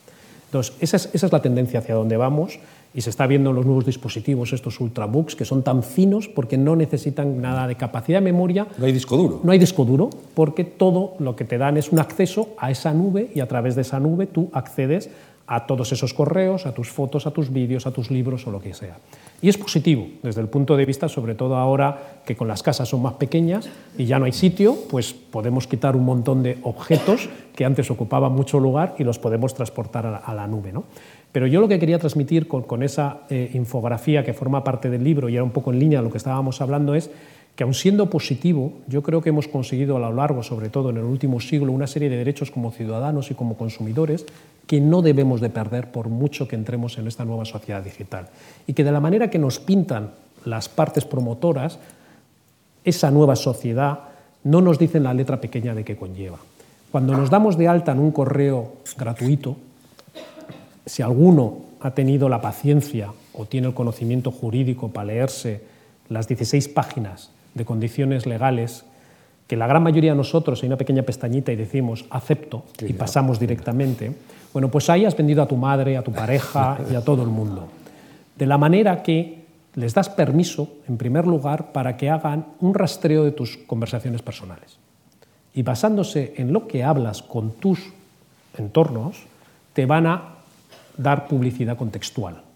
Entonces, 0.45 0.73
esa 0.79 0.95
es, 0.95 1.31
la 1.31 1.41
tendencia 1.41 1.79
hacia 1.79 1.93
donde 1.93 2.15
vamos 2.15 2.57
y 2.93 3.01
se 3.01 3.09
está 3.09 3.27
viendo 3.27 3.49
en 3.49 3.57
los 3.57 3.65
nuevos 3.65 3.85
dispositivos, 3.85 4.53
estos 4.53 4.79
ultrabooks, 4.79 5.35
que 5.35 5.43
son 5.43 5.61
tan 5.61 5.83
finos 5.83 6.29
porque 6.29 6.57
no 6.57 6.77
necesitan 6.77 7.41
nada 7.41 7.67
de 7.67 7.75
capacidad 7.75 8.19
de 8.19 8.23
memoria. 8.31 8.65
No 8.77 8.85
hay 8.85 8.93
disco 8.93 9.17
duro. 9.17 9.41
No 9.43 9.51
hay 9.51 9.59
disco 9.59 9.83
duro, 9.83 10.09
porque 10.33 10.63
todo 10.63 11.15
lo 11.19 11.35
que 11.35 11.43
te 11.43 11.57
dan 11.57 11.75
es 11.75 11.91
un 11.91 11.99
acceso 11.99 12.49
a 12.57 12.71
esa 12.71 12.93
nube 12.93 13.29
y 13.35 13.41
a 13.41 13.47
través 13.47 13.75
de 13.75 13.81
esa 13.81 13.99
nube 13.99 14.25
tú 14.25 14.49
accedes 14.53 15.09
a 15.51 15.65
todos 15.65 15.91
esos 15.91 16.13
correos, 16.13 16.67
a 16.67 16.73
tus 16.73 16.89
fotos, 16.89 17.25
a 17.25 17.31
tus 17.31 17.51
vídeos, 17.51 17.87
a 17.87 17.91
tus 17.91 18.11
libros 18.11 18.45
o 18.45 18.51
lo 18.51 18.61
que 18.61 18.75
sea. 18.75 18.99
Y 19.41 19.49
es 19.49 19.57
positivo 19.57 20.07
desde 20.21 20.41
el 20.41 20.47
punto 20.47 20.77
de 20.77 20.85
vista, 20.85 21.09
sobre 21.09 21.33
todo 21.33 21.55
ahora 21.55 22.21
que 22.23 22.35
con 22.35 22.47
las 22.47 22.61
casas 22.61 22.87
son 22.87 23.01
más 23.01 23.13
pequeñas 23.13 23.67
y 23.97 24.05
ya 24.05 24.19
no 24.19 24.25
hay 24.25 24.31
sitio, 24.31 24.77
pues 24.91 25.11
podemos 25.11 25.65
quitar 25.65 25.95
un 25.95 26.05
montón 26.05 26.43
de 26.43 26.59
objetos 26.61 27.29
que 27.55 27.65
antes 27.65 27.89
ocupaban 27.89 28.31
mucho 28.31 28.59
lugar 28.59 28.93
y 28.99 29.03
los 29.03 29.17
podemos 29.17 29.55
transportar 29.55 30.21
a 30.23 30.33
la, 30.35 30.45
nube. 30.45 30.71
¿no? 30.71 30.83
Pero 31.31 31.47
yo 31.47 31.61
lo 31.61 31.67
que 31.67 31.79
quería 31.79 31.97
transmitir 31.97 32.47
con, 32.47 32.83
esa 32.83 33.21
eh, 33.31 33.49
infografía 33.55 34.23
que 34.23 34.33
forma 34.33 34.63
parte 34.63 34.91
del 34.91 35.03
libro 35.03 35.29
y 35.29 35.33
era 35.33 35.43
un 35.43 35.49
poco 35.49 35.73
en 35.73 35.79
línea 35.79 35.99
de 35.99 36.05
lo 36.05 36.11
que 36.11 36.19
estábamos 36.19 36.61
hablando 36.61 36.93
es 36.93 37.09
que 37.59 37.65
aun 37.67 37.73
siendo 37.73 38.09
positivo, 38.09 38.71
yo 38.87 39.03
creo 39.03 39.19
que 39.19 39.35
hemos 39.35 39.49
conseguido 39.49 39.97
a 39.97 39.99
lo 39.99 40.13
largo, 40.13 40.43
sobre 40.43 40.69
todo 40.69 40.91
en 40.91 40.95
el 40.95 41.03
último 41.03 41.41
siglo, 41.41 41.73
una 41.73 41.87
serie 41.87 42.07
de 42.07 42.15
derechos 42.15 42.51
como 42.51 42.71
ciudadanos 42.71 43.31
y 43.31 43.35
como 43.35 43.57
consumidores 43.57 44.25
que 44.65 44.79
no 44.79 45.01
debemos 45.01 45.41
de 45.41 45.49
perder 45.49 45.91
por 45.91 46.07
mucho 46.07 46.47
que 46.47 46.55
entremos 46.55 46.97
en 46.97 47.07
esta 47.09 47.25
nueva 47.25 47.43
sociedad 47.43 47.83
digital. 47.83 48.29
Y 48.65 48.71
que 48.71 48.85
de 48.85 48.93
la 48.93 49.01
manera 49.01 49.29
que 49.29 49.39
nos 49.39 49.59
pintan 49.59 50.11
las 50.45 50.69
partes 50.69 51.03
promotoras, 51.03 51.79
esa 52.85 53.11
nueva 53.11 53.35
sociedad 53.35 54.07
no 54.45 54.61
nos 54.61 54.79
dicen 54.79 55.03
la 55.03 55.13
letra 55.13 55.41
pequeña 55.41 55.75
de 55.75 55.83
qué 55.83 55.97
conlleva. 55.97 56.37
Cuando 56.93 57.11
nos 57.11 57.29
damos 57.29 57.57
de 57.57 57.67
alta 57.67 57.91
en 57.91 57.99
un 57.99 58.11
correo 58.11 58.75
gratuito, 58.97 59.57
si 60.85 61.01
alguno 61.01 61.57
ha 61.81 61.91
tenido 61.91 62.29
la 62.29 62.39
paciencia 62.39 63.11
o 63.33 63.47
tiene 63.47 63.67
el 63.67 63.73
conocimiento 63.73 64.31
jurídico 64.31 64.87
para 64.87 65.07
leerse 65.07 65.61
las 66.07 66.25
16 66.25 66.69
páginas 66.69 67.31
de 67.53 67.65
condiciones 67.65 68.25
legales 68.25 68.85
que 69.47 69.57
la 69.57 69.65
gran 69.65 69.81
mayoría 69.81 70.11
de 70.11 70.17
nosotros 70.17 70.61
hay 70.61 70.67
una 70.67 70.77
pequeña 70.77 71.01
pestañita 71.01 71.51
y 71.51 71.55
decimos 71.55 72.05
acepto 72.11 72.65
y 72.81 72.93
pasamos 72.93 73.39
directamente, 73.39 74.11
bueno, 74.53 74.69
pues 74.69 74.89
ahí 74.91 75.05
has 75.05 75.17
vendido 75.17 75.41
a 75.41 75.47
tu 75.47 75.57
madre, 75.57 75.97
a 75.97 76.03
tu 76.03 76.11
pareja 76.11 76.77
y 76.91 76.95
a 76.95 77.01
todo 77.01 77.23
el 77.23 77.29
mundo. 77.29 77.67
De 78.37 78.45
la 78.45 78.59
manera 78.59 79.01
que 79.01 79.39
les 79.73 79.93
das 79.93 80.09
permiso, 80.09 80.69
en 80.87 80.97
primer 80.97 81.25
lugar, 81.25 81.71
para 81.71 81.97
que 81.97 82.09
hagan 82.09 82.45
un 82.59 82.73
rastreo 82.73 83.23
de 83.23 83.31
tus 83.31 83.57
conversaciones 83.57 84.21
personales. 84.21 84.77
Y 85.53 85.63
basándose 85.63 86.33
en 86.37 86.53
lo 86.53 86.67
que 86.67 86.83
hablas 86.83 87.21
con 87.23 87.51
tus 87.53 87.79
entornos, 88.57 89.23
te 89.73 89.85
van 89.85 90.05
a 90.05 90.35
dar 90.97 91.27
publicidad 91.27 91.77
contextual. 91.77 92.48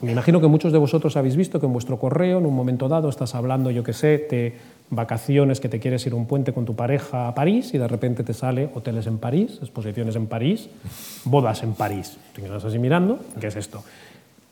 Me 0.00 0.12
imagino 0.12 0.40
que 0.40 0.46
muchos 0.46 0.72
de 0.72 0.78
vosotros 0.78 1.16
habéis 1.16 1.34
visto 1.34 1.58
que 1.58 1.66
en 1.66 1.72
vuestro 1.72 1.98
correo, 1.98 2.38
en 2.38 2.46
un 2.46 2.54
momento 2.54 2.88
dado, 2.88 3.08
estás 3.08 3.34
hablando, 3.34 3.72
yo 3.72 3.82
qué 3.82 3.92
sé, 3.92 4.28
de 4.30 4.54
vacaciones, 4.90 5.58
que 5.58 5.68
te 5.68 5.80
quieres 5.80 6.06
ir 6.06 6.14
un 6.14 6.26
puente 6.26 6.52
con 6.52 6.64
tu 6.64 6.76
pareja 6.76 7.26
a 7.26 7.34
París 7.34 7.74
y 7.74 7.78
de 7.78 7.88
repente 7.88 8.22
te 8.22 8.32
sale 8.32 8.70
hoteles 8.74 9.08
en 9.08 9.18
París, 9.18 9.58
exposiciones 9.60 10.14
en 10.14 10.28
París, 10.28 10.68
bodas 11.24 11.64
en 11.64 11.72
París. 11.74 12.16
Te 12.32 12.42
quedas 12.42 12.64
así 12.64 12.78
mirando, 12.78 13.18
¿qué 13.40 13.48
es 13.48 13.56
esto? 13.56 13.82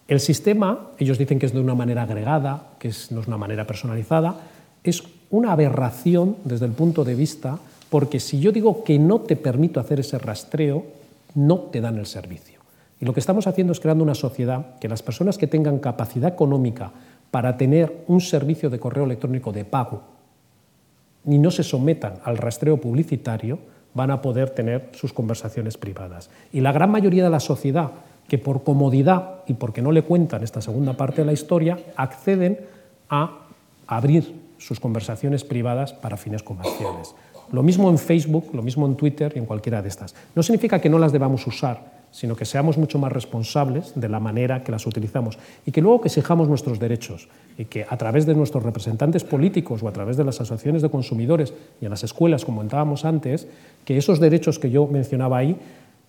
El 0.09 0.19
sistema, 0.19 0.89
ellos 0.99 1.17
dicen 1.17 1.39
que 1.39 1.47
es 1.47 1.53
de 1.53 1.61
una 1.61 1.77
manera 1.77 2.03
agregada, 2.03 2.71
que 2.81 2.91
no 3.11 3.21
es 3.21 3.29
una 3.29 3.39
manera 3.39 3.69
personalizada, 3.69 4.41
es 4.83 5.05
una 5.31 5.53
aberración 5.53 6.37
desde 6.45 6.67
el 6.67 6.73
punto 6.73 7.05
de 7.05 7.15
vista, 7.15 7.59
porque 7.89 8.19
si 8.19 8.41
yo 8.41 8.51
digo 8.51 8.83
que 8.83 8.99
no 8.99 9.21
te 9.21 9.37
permito 9.37 9.79
hacer 9.79 10.01
ese 10.01 10.19
rastreo, 10.19 10.85
no 11.37 11.59
te 11.71 11.81
dan 11.81 11.99
el 11.99 12.07
servicio. 12.07 12.56
Y 13.01 13.05
lo 13.05 13.13
que 13.13 13.21
estamos 13.21 13.47
haciendo 13.47 13.73
es 13.73 13.81
creando 13.81 14.05
una 14.05 14.15
sociedad 14.15 14.79
que 14.79 14.89
las 14.89 15.03
personas 15.03 15.39
que 15.39 15.47
tengan 15.47 15.79
capacidad 15.79 16.33
económica 16.33 16.93
para 17.31 17.57
tener 17.57 18.05
un 18.07 18.21
servicio 18.21 18.71
de 18.71 18.79
correo 18.79 19.05
electrónico 19.05 19.53
de 19.53 19.65
pago 19.65 20.17
ni 21.27 21.39
no 21.39 21.51
se 21.51 21.63
sometan 21.63 22.15
al 22.25 22.39
rastreo 22.39 22.81
publicitario, 22.81 23.59
van 23.95 24.11
a 24.11 24.23
poder 24.23 24.51
tener 24.51 24.91
sus 24.93 25.13
conversaciones 25.13 25.77
privadas. 25.77 26.31
Y 26.53 26.61
la 26.61 26.73
gran 26.73 26.91
mayoría 26.91 27.25
de 27.25 27.31
la 27.31 27.41
sociedad, 27.41 27.91
que 28.29 28.39
por 28.39 28.63
comodidad 28.63 29.41
y 29.47 29.55
porque 29.55 29.83
no 29.83 29.93
le 29.93 30.03
cuentan 30.03 30.45
esta 30.45 30.61
segunda 30.61 30.95
parte 30.95 31.23
de 31.23 31.27
la 31.27 31.33
historia, 31.33 31.79
acceden 31.97 32.61
a 33.11 33.41
abrir 33.87 34.41
sus 34.59 34.81
conversaciones 34.81 35.45
privadas 35.45 35.93
para 35.93 36.17
fines 36.17 36.43
comerciales. 36.43 37.15
Lo 37.53 37.63
mismo 37.63 37.91
en 37.91 37.99
Facebook, 37.99 38.51
lo 38.53 38.63
mismo 38.63 38.87
en 38.87 38.97
Twitter 38.97 39.33
y 39.35 39.39
en 39.39 39.47
cualquiera 39.47 39.83
de 39.83 39.89
estas. 39.89 40.15
No 40.35 40.43
significa 40.43 40.81
que 40.81 40.89
no 40.89 40.99
las 40.99 41.13
debamos 41.13 41.47
usar, 41.47 41.96
sino 42.11 42.35
que 42.35 42.45
seamos 42.45 42.79
mucho 42.79 42.99
más 42.99 43.13
responsables 43.13 43.93
de 43.95 44.09
la 44.09 44.21
manera 44.21 44.65
que 44.65 44.73
las 44.73 44.87
utilizamos 44.87 45.39
y 45.67 45.73
que 45.73 45.83
luego 45.83 46.01
que 46.01 46.09
exijamos 46.09 46.49
nuestros 46.49 46.79
derechos 46.79 47.29
y 47.59 47.67
que 47.67 47.87
a 47.89 47.97
través 47.97 48.27
de 48.27 48.35
nuestros 48.35 48.63
representantes 48.63 49.25
políticos 49.25 49.83
o 49.83 49.89
a 49.89 49.93
través 49.93 50.17
de 50.17 50.25
las 50.25 50.41
asociaciones 50.41 50.83
de 50.83 50.91
consumidores 50.91 51.53
y 51.81 51.85
en 51.85 51.91
las 51.91 52.05
escuelas, 52.05 52.45
como 52.45 52.59
comentábamos 52.59 53.05
antes, 53.05 53.49
que 53.85 53.97
esos 53.99 54.19
derechos 54.21 54.59
que 54.59 54.71
yo 54.71 54.87
mencionaba 54.87 55.39
ahí, 55.39 55.59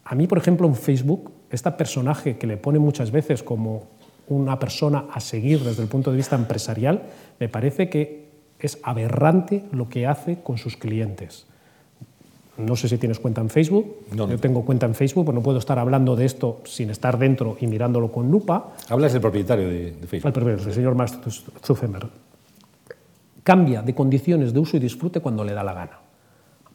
a 0.05 0.15
mí, 0.15 0.27
por 0.27 0.37
ejemplo, 0.37 0.67
en 0.67 0.75
Facebook, 0.75 1.31
este 1.49 1.69
personaje 1.71 2.37
que 2.37 2.47
le 2.47 2.55
pone 2.55 2.79
muchas 2.79 3.11
veces 3.11 3.43
como 3.43 3.83
una 4.27 4.59
persona 4.59 5.05
a 5.11 5.19
seguir 5.19 5.59
desde 5.59 5.83
el 5.83 5.89
punto 5.89 6.11
de 6.11 6.17
vista 6.17 6.35
empresarial, 6.35 7.03
me 7.39 7.49
parece 7.49 7.89
que 7.89 8.27
es 8.59 8.79
aberrante 8.83 9.65
lo 9.71 9.89
que 9.89 10.07
hace 10.07 10.39
con 10.41 10.57
sus 10.57 10.77
clientes. 10.77 11.45
No 12.57 12.75
sé 12.75 12.89
si 12.89 12.97
tienes 12.97 13.19
cuenta 13.19 13.41
en 13.41 13.49
Facebook. 13.49 13.97
No, 14.15 14.27
Yo 14.27 14.39
tengo 14.39 14.65
cuenta 14.65 14.85
en 14.85 14.95
Facebook, 14.95 15.25
pero 15.25 15.35
no 15.35 15.43
puedo 15.43 15.59
estar 15.59 15.77
hablando 15.77 16.15
de 16.15 16.25
esto 16.25 16.61
sin 16.65 16.89
estar 16.89 17.17
dentro 17.17 17.57
y 17.59 17.67
mirándolo 17.67 18.11
con 18.11 18.31
lupa. 18.31 18.73
Hablas 18.89 19.13
del 19.13 19.21
propietario 19.21 19.69
de, 19.69 19.93
Facebook. 20.07 20.27
El 20.27 20.33
propietario, 20.33 20.67
el 20.67 20.73
señor 20.73 20.95
Mark 20.95 21.11
Zuckerberg. 21.63 22.09
Cambia 23.43 23.81
de 23.81 23.93
condiciones 23.93 24.53
de 24.53 24.59
uso 24.59 24.77
y 24.77 24.79
disfrute 24.79 25.19
cuando 25.19 25.43
le 25.43 25.53
da 25.53 25.63
la 25.63 25.73
gana. 25.73 25.99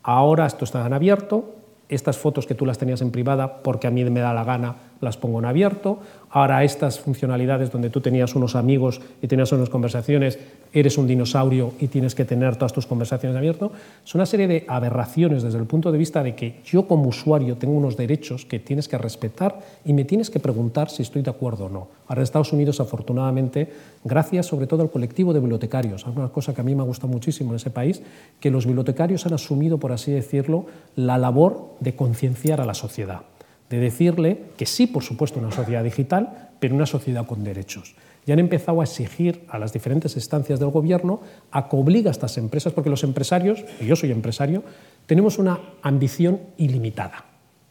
Ahora 0.04 0.46
esto 0.46 0.64
está 0.64 0.86
en 0.86 0.92
abierto, 0.92 1.56
estas 1.88 2.16
fotos 2.16 2.46
que 2.46 2.54
tú 2.54 2.64
las 2.64 2.78
tenías 2.78 3.02
en 3.02 3.10
privada 3.10 3.62
porque 3.62 3.86
a 3.86 3.90
mí 3.90 4.04
me 4.04 4.20
da 4.20 4.32
la 4.32 4.44
gana 4.44 4.76
las 5.02 5.16
pongo 5.16 5.40
en 5.40 5.44
abierto, 5.44 5.98
ahora 6.30 6.64
estas 6.64 7.00
funcionalidades 7.00 7.70
donde 7.70 7.90
tú 7.90 8.00
tenías 8.00 8.34
unos 8.34 8.54
amigos 8.54 9.00
y 9.20 9.26
tenías 9.26 9.50
unas 9.52 9.68
conversaciones, 9.68 10.38
eres 10.72 10.96
un 10.96 11.06
dinosaurio 11.06 11.74
y 11.80 11.88
tienes 11.88 12.14
que 12.14 12.24
tener 12.24 12.56
todas 12.56 12.72
tus 12.72 12.86
conversaciones 12.86 13.36
abiertas, 13.36 13.70
son 14.04 14.20
una 14.20 14.26
serie 14.26 14.46
de 14.46 14.64
aberraciones 14.68 15.42
desde 15.42 15.58
el 15.58 15.66
punto 15.66 15.90
de 15.90 15.98
vista 15.98 16.22
de 16.22 16.34
que 16.34 16.60
yo 16.64 16.86
como 16.86 17.08
usuario 17.08 17.56
tengo 17.56 17.74
unos 17.74 17.96
derechos 17.96 18.46
que 18.46 18.60
tienes 18.60 18.88
que 18.88 18.96
respetar 18.96 19.58
y 19.84 19.92
me 19.92 20.04
tienes 20.04 20.30
que 20.30 20.40
preguntar 20.40 20.88
si 20.88 21.02
estoy 21.02 21.22
de 21.22 21.30
acuerdo 21.30 21.66
o 21.66 21.68
no. 21.68 21.88
Ahora 22.06 22.20
en 22.20 22.24
Estados 22.24 22.52
Unidos, 22.52 22.80
afortunadamente, 22.80 23.68
gracias 24.04 24.46
sobre 24.46 24.66
todo 24.66 24.82
al 24.82 24.90
colectivo 24.90 25.32
de 25.32 25.40
bibliotecarios, 25.40 26.06
una 26.06 26.28
cosa 26.28 26.54
que 26.54 26.60
a 26.60 26.64
mí 26.64 26.74
me 26.74 26.84
gusta 26.84 27.08
muchísimo 27.08 27.50
en 27.50 27.56
ese 27.56 27.70
país, 27.70 28.02
que 28.38 28.50
los 28.50 28.66
bibliotecarios 28.66 29.26
han 29.26 29.34
asumido, 29.34 29.78
por 29.78 29.90
así 29.90 30.12
decirlo, 30.12 30.66
la 30.94 31.18
labor 31.18 31.70
de 31.80 31.96
concienciar 31.96 32.60
a 32.60 32.64
la 32.64 32.74
sociedad 32.74 33.22
de 33.72 33.80
decirle 33.80 34.38
que 34.58 34.66
sí, 34.66 34.86
por 34.86 35.02
supuesto, 35.02 35.40
una 35.40 35.50
sociedad 35.50 35.82
digital, 35.82 36.50
pero 36.60 36.74
una 36.74 36.84
sociedad 36.84 37.24
con 37.24 37.42
derechos. 37.42 37.94
Y 38.26 38.32
han 38.32 38.38
empezado 38.38 38.82
a 38.82 38.84
exigir 38.84 39.46
a 39.48 39.58
las 39.58 39.72
diferentes 39.72 40.14
instancias 40.14 40.60
del 40.60 40.68
gobierno 40.68 41.22
a 41.50 41.70
que 41.70 41.76
obliga 41.76 42.10
a 42.10 42.12
estas 42.12 42.36
empresas, 42.36 42.74
porque 42.74 42.90
los 42.90 43.02
empresarios, 43.02 43.64
y 43.80 43.86
yo 43.86 43.96
soy 43.96 44.12
empresario, 44.12 44.62
tenemos 45.06 45.38
una 45.38 45.58
ambición 45.80 46.38
ilimitada. 46.58 47.24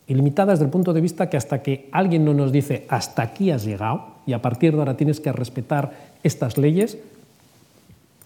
Ilimitada 0.07 0.53
desde 0.53 0.65
el 0.65 0.71
punto 0.71 0.91
de 0.91 1.01
vista 1.01 1.29
que 1.29 1.37
hasta 1.37 1.61
que 1.61 1.87
alguien 1.91 2.25
no 2.25 2.33
nos 2.33 2.51
dice 2.51 2.87
hasta 2.89 3.21
aquí 3.21 3.51
has 3.51 3.63
llegado 3.63 4.15
y 4.25 4.33
a 4.33 4.41
partir 4.41 4.73
de 4.73 4.79
ahora 4.79 4.97
tienes 4.97 5.19
que 5.19 5.31
respetar 5.31 5.93
estas 6.23 6.57
leyes, 6.57 6.97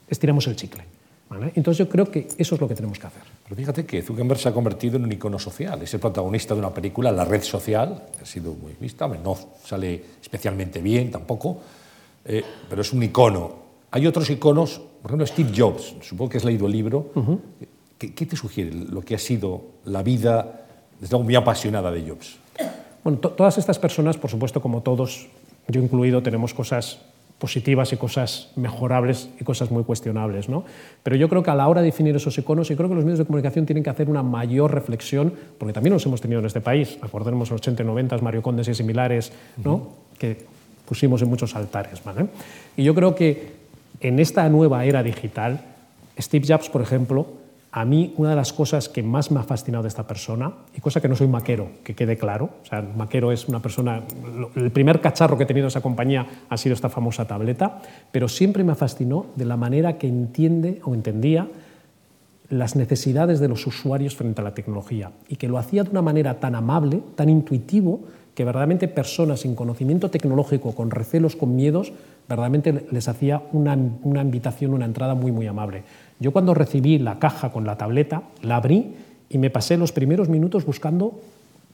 estiramos 0.07 0.47
el 0.47 0.55
chicle. 0.55 0.83
Entonces 1.55 1.79
yo 1.79 1.89
creo 1.89 2.09
que 2.09 2.29
eso 2.37 2.55
es 2.55 2.61
lo 2.61 2.69
que 2.69 2.75
tenemos 2.75 2.97
que 2.97 3.07
hacer. 3.07 3.23
Pero 3.45 3.55
fíjate 3.55 3.85
que 3.85 4.01
Zuckerberg 4.01 4.39
se 4.39 4.49
ha 4.49 4.53
convertido 4.53 4.97
en 4.97 5.03
un 5.03 5.11
icono 5.11 5.37
social, 5.37 5.79
es 5.83 5.93
el 5.93 5.99
protagonista 5.99 6.55
de 6.55 6.61
una 6.61 6.73
película, 6.73 7.11
La 7.11 7.25
red 7.25 7.43
social, 7.43 8.07
que 8.17 8.23
ha 8.23 8.25
sido 8.25 8.53
muy 8.53 8.73
vista, 8.79 9.07
no 9.07 9.37
sale 9.63 10.03
especialmente 10.19 10.81
bien 10.81 11.11
tampoco, 11.11 11.59
eh, 12.25 12.43
pero 12.67 12.81
es 12.81 12.91
un 12.91 13.03
icono. 13.03 13.65
Hay 13.91 14.07
otros 14.07 14.27
iconos, 14.31 14.81
por 15.01 15.11
ejemplo 15.11 15.27
Steve 15.27 15.51
Jobs, 15.55 15.93
supongo 16.01 16.29
que 16.31 16.37
has 16.37 16.43
leído 16.43 16.65
el 16.65 16.71
libro, 16.71 17.11
¿Qué, 17.99 18.25
te 18.25 18.35
sugiere 18.35 18.73
lo 18.73 19.01
que 19.01 19.15
ha 19.15 19.19
sido 19.19 19.61
la 19.85 20.03
vida, 20.03 20.65
desde 20.99 21.13
luego 21.13 21.23
muy 21.23 21.35
apasionada 21.35 21.91
de 21.91 22.09
Jobs? 22.09 22.37
Bueno, 23.03 23.19
todas 23.19 23.57
estas 23.57 23.79
personas, 23.79 24.17
por 24.17 24.29
supuesto, 24.29 24.59
como 24.59 24.81
todos, 24.81 25.27
yo 25.67 25.81
incluido, 25.81 26.21
tenemos 26.23 26.53
cosas 26.53 26.99
positivas 27.39 27.91
y 27.91 27.97
cosas 27.97 28.51
mejorables 28.55 29.29
y 29.39 29.43
cosas 29.43 29.71
muy 29.71 29.83
cuestionables. 29.83 30.49
¿no? 30.49 30.63
Pero 31.03 31.15
yo 31.15 31.29
creo 31.29 31.43
que 31.43 31.51
a 31.51 31.55
la 31.55 31.67
hora 31.67 31.81
de 31.81 31.87
definir 31.87 32.15
esos 32.15 32.37
iconos, 32.37 32.71
y 32.71 32.75
creo 32.75 32.89
que 32.89 32.95
los 32.95 33.03
medios 33.03 33.19
de 33.19 33.25
comunicación 33.25 33.65
tienen 33.65 33.83
que 33.83 33.89
hacer 33.89 34.09
una 34.09 34.23
mayor 34.23 34.73
reflexión, 34.73 35.33
porque 35.57 35.73
también 35.73 35.93
los 35.93 36.05
hemos 36.05 36.21
tenido 36.21 36.39
en 36.39 36.45
este 36.45 36.61
país, 36.61 36.97
acordemos 37.01 37.49
los 37.49 37.59
80 37.59 37.83
y 37.83 37.85
90, 37.85 38.17
Mario 38.19 38.41
Condes 38.41 38.67
y 38.67 38.73
similares, 38.73 39.31
¿no? 39.63 39.89
que 40.17 40.45
pusimos 40.87 41.21
en 41.21 41.29
muchos 41.29 41.55
altares. 41.55 42.03
¿vale? 42.03 42.27
Y 42.77 42.83
yo 42.83 42.95
creo 42.95 43.15
que 43.15 43.53
en 43.99 44.19
esta 44.19 44.47
nueva 44.49 44.85
era 44.85 45.03
digital, 45.03 45.61
Steve 46.19 46.45
Jobs, 46.47 46.69
por 46.69 46.81
ejemplo, 46.81 47.27
a 47.75 47.83
mí 47.83 48.13
una 48.15 48.29
de 48.29 48.37
las 48.37 48.53
cosas 48.53 48.87
que 48.87 49.03
más 49.03 49.31
me 49.31 49.39
ha 49.41 49.43
fascinado 49.43 49.83
de 49.83 49.89
esta 49.89 50.07
persona, 50.07 50.53
y 50.73 50.79
cosa 50.79 51.01
que 51.01 51.09
no 51.09 51.15
soy 51.17 51.27
maquero, 51.27 51.67
que 51.83 51.93
quede 51.93 52.17
claro, 52.17 52.51
o 52.63 52.65
sea, 52.65 52.81
maquero 52.81 53.33
es 53.33 53.49
una 53.49 53.61
persona, 53.61 54.01
el 54.55 54.71
primer 54.71 55.01
cacharro 55.01 55.37
que 55.37 55.43
he 55.43 55.45
tenido 55.45 55.67
esa 55.67 55.81
compañía 55.81 56.25
ha 56.47 56.55
sido 56.55 56.73
esta 56.73 56.87
famosa 56.87 57.27
tableta, 57.27 57.81
pero 58.13 58.29
siempre 58.29 58.63
me 58.63 58.75
fascinó 58.75 59.25
de 59.35 59.43
la 59.43 59.57
manera 59.57 59.97
que 59.97 60.07
entiende 60.07 60.79
o 60.85 60.93
entendía 60.93 61.49
las 62.49 62.77
necesidades 62.77 63.41
de 63.41 63.49
los 63.49 63.67
usuarios 63.67 64.15
frente 64.15 64.39
a 64.39 64.45
la 64.45 64.53
tecnología 64.53 65.11
y 65.27 65.35
que 65.35 65.49
lo 65.49 65.57
hacía 65.57 65.83
de 65.83 65.89
una 65.89 66.01
manera 66.01 66.39
tan 66.39 66.55
amable, 66.55 67.03
tan 67.17 67.27
intuitivo, 67.27 68.05
que 68.35 68.45
verdaderamente 68.45 68.87
personas 68.87 69.41
sin 69.41 69.55
conocimiento 69.55 70.09
tecnológico, 70.09 70.75
con 70.75 70.91
recelos, 70.91 71.35
con 71.35 71.55
miedos, 71.55 71.93
verdaderamente 72.27 72.85
les 72.91 73.07
hacía 73.07 73.41
una, 73.53 73.77
una 74.03 74.21
invitación, 74.21 74.73
una 74.73 74.85
entrada 74.85 75.15
muy, 75.15 75.31
muy 75.31 75.47
amable. 75.47 75.83
Yo 76.19 76.31
cuando 76.31 76.53
recibí 76.53 76.97
la 76.97 77.19
caja 77.19 77.51
con 77.51 77.65
la 77.65 77.77
tableta, 77.77 78.23
la 78.41 78.57
abrí 78.57 78.95
y 79.29 79.37
me 79.37 79.49
pasé 79.49 79.77
los 79.77 79.91
primeros 79.91 80.29
minutos 80.29 80.65
buscando 80.65 81.19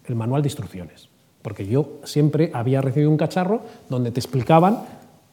el 0.05 0.15
manual 0.15 0.41
de 0.41 0.47
instrucciones, 0.47 1.09
porque 1.41 1.67
yo 1.67 1.99
siempre 2.03 2.49
había 2.53 2.81
recibido 2.81 3.11
un 3.11 3.17
cacharro 3.17 3.61
donde 3.89 4.11
te 4.11 4.19
explicaban 4.19 4.79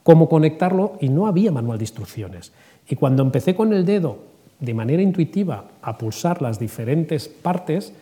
cómo 0.03 0.29
conectarlo 0.29 0.97
y 0.99 1.09
no 1.09 1.27
había 1.27 1.51
manual 1.51 1.77
de 1.79 1.83
instrucciones. 1.83 2.51
Y 2.87 2.95
cuando 2.95 3.23
empecé 3.23 3.55
con 3.55 3.73
el 3.73 3.85
dedo 3.85 4.17
de 4.59 4.73
manera 4.73 5.01
intuitiva 5.01 5.65
a 5.81 5.97
pulsar 5.97 6.41
las 6.41 6.59
diferentes 6.59 7.27
partes, 7.27 7.93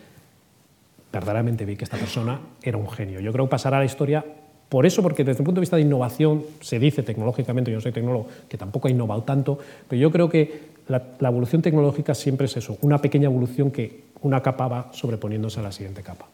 verdaderamente 1.12 1.64
vi 1.64 1.76
que 1.76 1.84
esta 1.84 1.96
persona 1.96 2.40
era 2.62 2.76
un 2.76 2.88
genio. 2.88 3.20
Yo 3.20 3.32
creo 3.32 3.46
que 3.46 3.50
pasará 3.50 3.78
a 3.78 3.80
la 3.80 3.86
historia 3.86 4.24
por 4.68 4.84
eso, 4.84 5.02
porque 5.02 5.24
desde 5.24 5.40
el 5.40 5.44
punto 5.46 5.60
de 5.60 5.62
vista 5.62 5.76
de 5.76 5.82
innovación, 5.82 6.44
se 6.60 6.78
dice 6.78 7.02
tecnológicamente, 7.02 7.70
yo 7.70 7.78
no 7.78 7.80
soy 7.80 7.92
tecnólogo, 7.92 8.26
que 8.48 8.58
tampoco 8.58 8.88
ha 8.88 8.90
innovado 8.90 9.22
tanto, 9.22 9.58
pero 9.88 10.00
yo 10.00 10.10
creo 10.10 10.28
que 10.28 10.77
la, 10.88 11.02
la, 11.18 11.28
evolución 11.28 11.62
tecnológica 11.62 12.14
siempre 12.14 12.46
es 12.46 12.56
eso, 12.56 12.78
una 12.82 12.98
pequeña 12.98 13.26
evolución 13.26 13.70
que 13.70 14.04
una 14.22 14.42
capa 14.42 14.68
va 14.68 14.88
sobreponiéndose 14.92 15.60
a 15.60 15.62
la 15.62 15.72
siguiente 15.72 16.02
capa. 16.02 16.26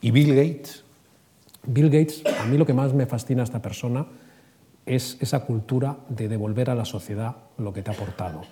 ¿Y 0.00 0.10
Bill 0.10 0.34
Gates? 0.34 0.84
Bill 1.64 1.90
Gates, 1.90 2.22
a 2.40 2.44
mí 2.46 2.58
lo 2.58 2.66
que 2.66 2.74
más 2.74 2.92
me 2.92 3.06
fascina 3.06 3.42
a 3.42 3.44
esta 3.44 3.62
persona 3.62 4.06
es 4.84 5.16
esa 5.20 5.40
cultura 5.40 5.96
de 6.08 6.28
devolver 6.28 6.70
a 6.70 6.74
la 6.74 6.84
sociedad 6.84 7.36
lo 7.58 7.72
que 7.72 7.82
te 7.82 7.90
ha 7.90 7.94
aportado. 7.94 8.42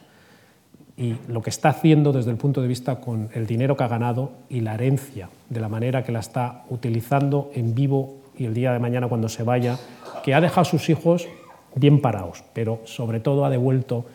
Y 0.96 1.16
lo 1.28 1.42
que 1.42 1.50
está 1.50 1.70
haciendo 1.70 2.12
desde 2.12 2.30
el 2.30 2.36
punto 2.36 2.60
de 2.62 2.68
vista 2.68 3.00
con 3.00 3.30
el 3.34 3.46
dinero 3.46 3.76
que 3.76 3.84
ha 3.84 3.88
ganado 3.88 4.32
y 4.48 4.60
la 4.60 4.74
herencia, 4.74 5.30
de 5.48 5.60
la 5.60 5.68
manera 5.68 6.04
que 6.04 6.12
la 6.12 6.20
está 6.20 6.64
utilizando 6.68 7.50
en 7.54 7.74
vivo 7.74 8.18
y 8.36 8.44
el 8.44 8.54
día 8.54 8.72
de 8.72 8.78
mañana 8.78 9.08
cuando 9.08 9.28
se 9.28 9.42
vaya, 9.42 9.78
que 10.22 10.34
ha 10.34 10.40
dejado 10.40 10.62
a 10.62 10.64
sus 10.64 10.88
hijos 10.88 11.26
bien 11.74 12.00
parados, 12.00 12.44
pero 12.52 12.80
sobre 12.84 13.20
todo 13.20 13.44
ha 13.44 13.50
devuelto, 13.50 14.06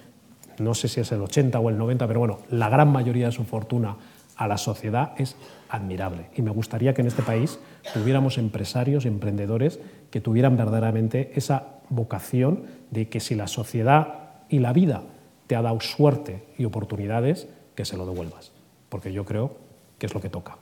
no 0.59 0.73
sé 0.73 0.87
si 0.87 1.01
es 1.01 1.11
el 1.11 1.21
80 1.21 1.59
o 1.59 1.69
el 1.69 1.77
90, 1.77 2.07
pero 2.07 2.19
bueno, 2.19 2.39
la 2.49 2.69
gran 2.69 2.91
mayoría 2.91 3.27
de 3.27 3.31
su 3.31 3.43
fortuna 3.43 3.95
a 4.35 4.47
la 4.47 4.57
sociedad 4.57 5.13
es 5.17 5.35
admirable. 5.69 6.27
Y 6.35 6.41
me 6.41 6.51
gustaría 6.51 6.93
que 6.93 7.01
en 7.01 7.07
este 7.07 7.23
país 7.23 7.59
tuviéramos 7.93 8.37
empresarios, 8.37 9.05
emprendedores, 9.05 9.79
que 10.11 10.21
tuvieran 10.21 10.57
verdaderamente 10.57 11.31
esa 11.35 11.79
vocación 11.89 12.63
de 12.91 13.09
que 13.09 13.19
si 13.19 13.35
la 13.35 13.47
sociedad 13.47 14.19
y 14.49 14.59
la 14.59 14.73
vida 14.73 15.03
te 15.47 15.55
ha 15.55 15.61
dado 15.61 15.79
suerte 15.81 16.43
y 16.57 16.65
oportunidades, 16.65 17.47
que 17.75 17.85
se 17.85 17.97
lo 17.97 18.05
devuelvas. 18.05 18.51
Porque 18.89 19.13
yo 19.13 19.25
creo 19.25 19.57
que 19.97 20.05
es 20.05 20.13
lo 20.13 20.21
que 20.21 20.29
toca. 20.29 20.57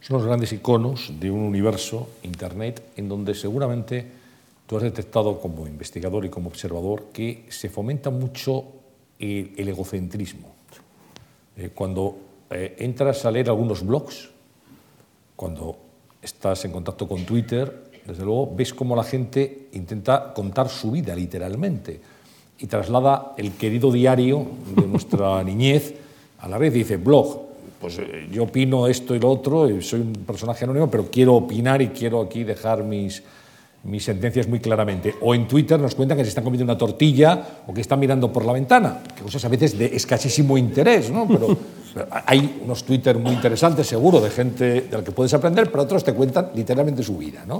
Son 0.00 0.18
los 0.18 0.26
grandes 0.26 0.52
iconos 0.52 1.12
de 1.18 1.30
un 1.30 1.40
universo, 1.40 2.10
Internet, 2.22 2.82
en 2.96 3.08
donde 3.08 3.34
seguramente 3.34 4.06
tú 4.66 4.76
has 4.76 4.82
detectado 4.82 5.40
como 5.40 5.66
investigador 5.66 6.24
y 6.24 6.30
como 6.30 6.48
observador 6.48 7.06
que 7.12 7.46
se 7.48 7.68
fomenta 7.68 8.10
mucho 8.10 8.64
el, 9.18 9.52
el 9.56 9.68
egocentrismo. 9.68 10.54
Eh, 11.56 11.70
cuando 11.74 12.16
eh, 12.50 12.76
entras 12.78 13.24
a 13.24 13.30
leer 13.30 13.48
algunos 13.48 13.84
blogs, 13.86 14.30
cuando 15.36 15.76
estás 16.20 16.64
en 16.64 16.72
contacto 16.72 17.06
con 17.06 17.24
Twitter, 17.24 17.90
desde 18.06 18.24
luego 18.24 18.52
ves 18.54 18.74
cómo 18.74 18.96
la 18.96 19.04
gente 19.04 19.68
intenta 19.72 20.32
contar 20.34 20.68
su 20.68 20.90
vida 20.90 21.14
literalmente 21.14 22.00
y 22.58 22.66
traslada 22.66 23.34
el 23.36 23.52
querido 23.52 23.90
diario 23.90 24.46
de 24.76 24.86
nuestra 24.86 25.42
niñez 25.44 25.94
a 26.40 26.48
la 26.48 26.58
red 26.58 26.74
y 26.74 26.78
dice, 26.78 26.96
blog, 26.96 27.40
pues 27.80 27.98
eh, 27.98 28.28
yo 28.30 28.44
opino 28.44 28.86
esto 28.88 29.14
y 29.14 29.20
lo 29.20 29.30
otro, 29.30 29.80
soy 29.80 30.00
un 30.00 30.12
personaje 30.26 30.64
anónimo, 30.64 30.90
pero 30.90 31.08
quiero 31.10 31.34
opinar 31.34 31.80
y 31.82 31.88
quiero 31.88 32.20
aquí 32.20 32.44
dejar 32.44 32.82
mis, 32.82 33.22
mis 33.84 34.04
sentencias 34.04 34.48
muy 34.48 34.60
claramente. 34.60 35.14
O 35.20 35.34
en 35.34 35.46
Twitter 35.46 35.78
nos 35.78 35.94
cuentan 35.94 36.18
que 36.18 36.24
se 36.24 36.30
están 36.30 36.44
comiendo 36.44 36.64
una 36.64 36.78
tortilla 36.78 37.62
o 37.66 37.74
que 37.74 37.80
están 37.80 38.00
mirando 38.00 38.32
por 38.32 38.44
la 38.44 38.52
ventana, 38.52 39.02
que 39.14 39.22
cosas 39.22 39.44
a 39.44 39.48
veces 39.48 39.78
de 39.78 39.86
escasísimo 39.86 40.56
interés, 40.56 41.10
¿no? 41.10 41.26
Pero 41.28 41.56
hay 42.26 42.60
unos 42.64 42.84
Twitter 42.84 43.18
muy 43.18 43.32
interesantes, 43.32 43.86
seguro, 43.86 44.20
de 44.20 44.30
gente 44.30 44.64
de 44.82 44.96
la 44.96 45.04
que 45.04 45.12
puedes 45.12 45.32
aprender, 45.34 45.70
pero 45.70 45.82
otros 45.82 46.02
te 46.02 46.14
cuentan 46.14 46.50
literalmente 46.54 47.02
su 47.02 47.16
vida, 47.16 47.44
¿no? 47.46 47.58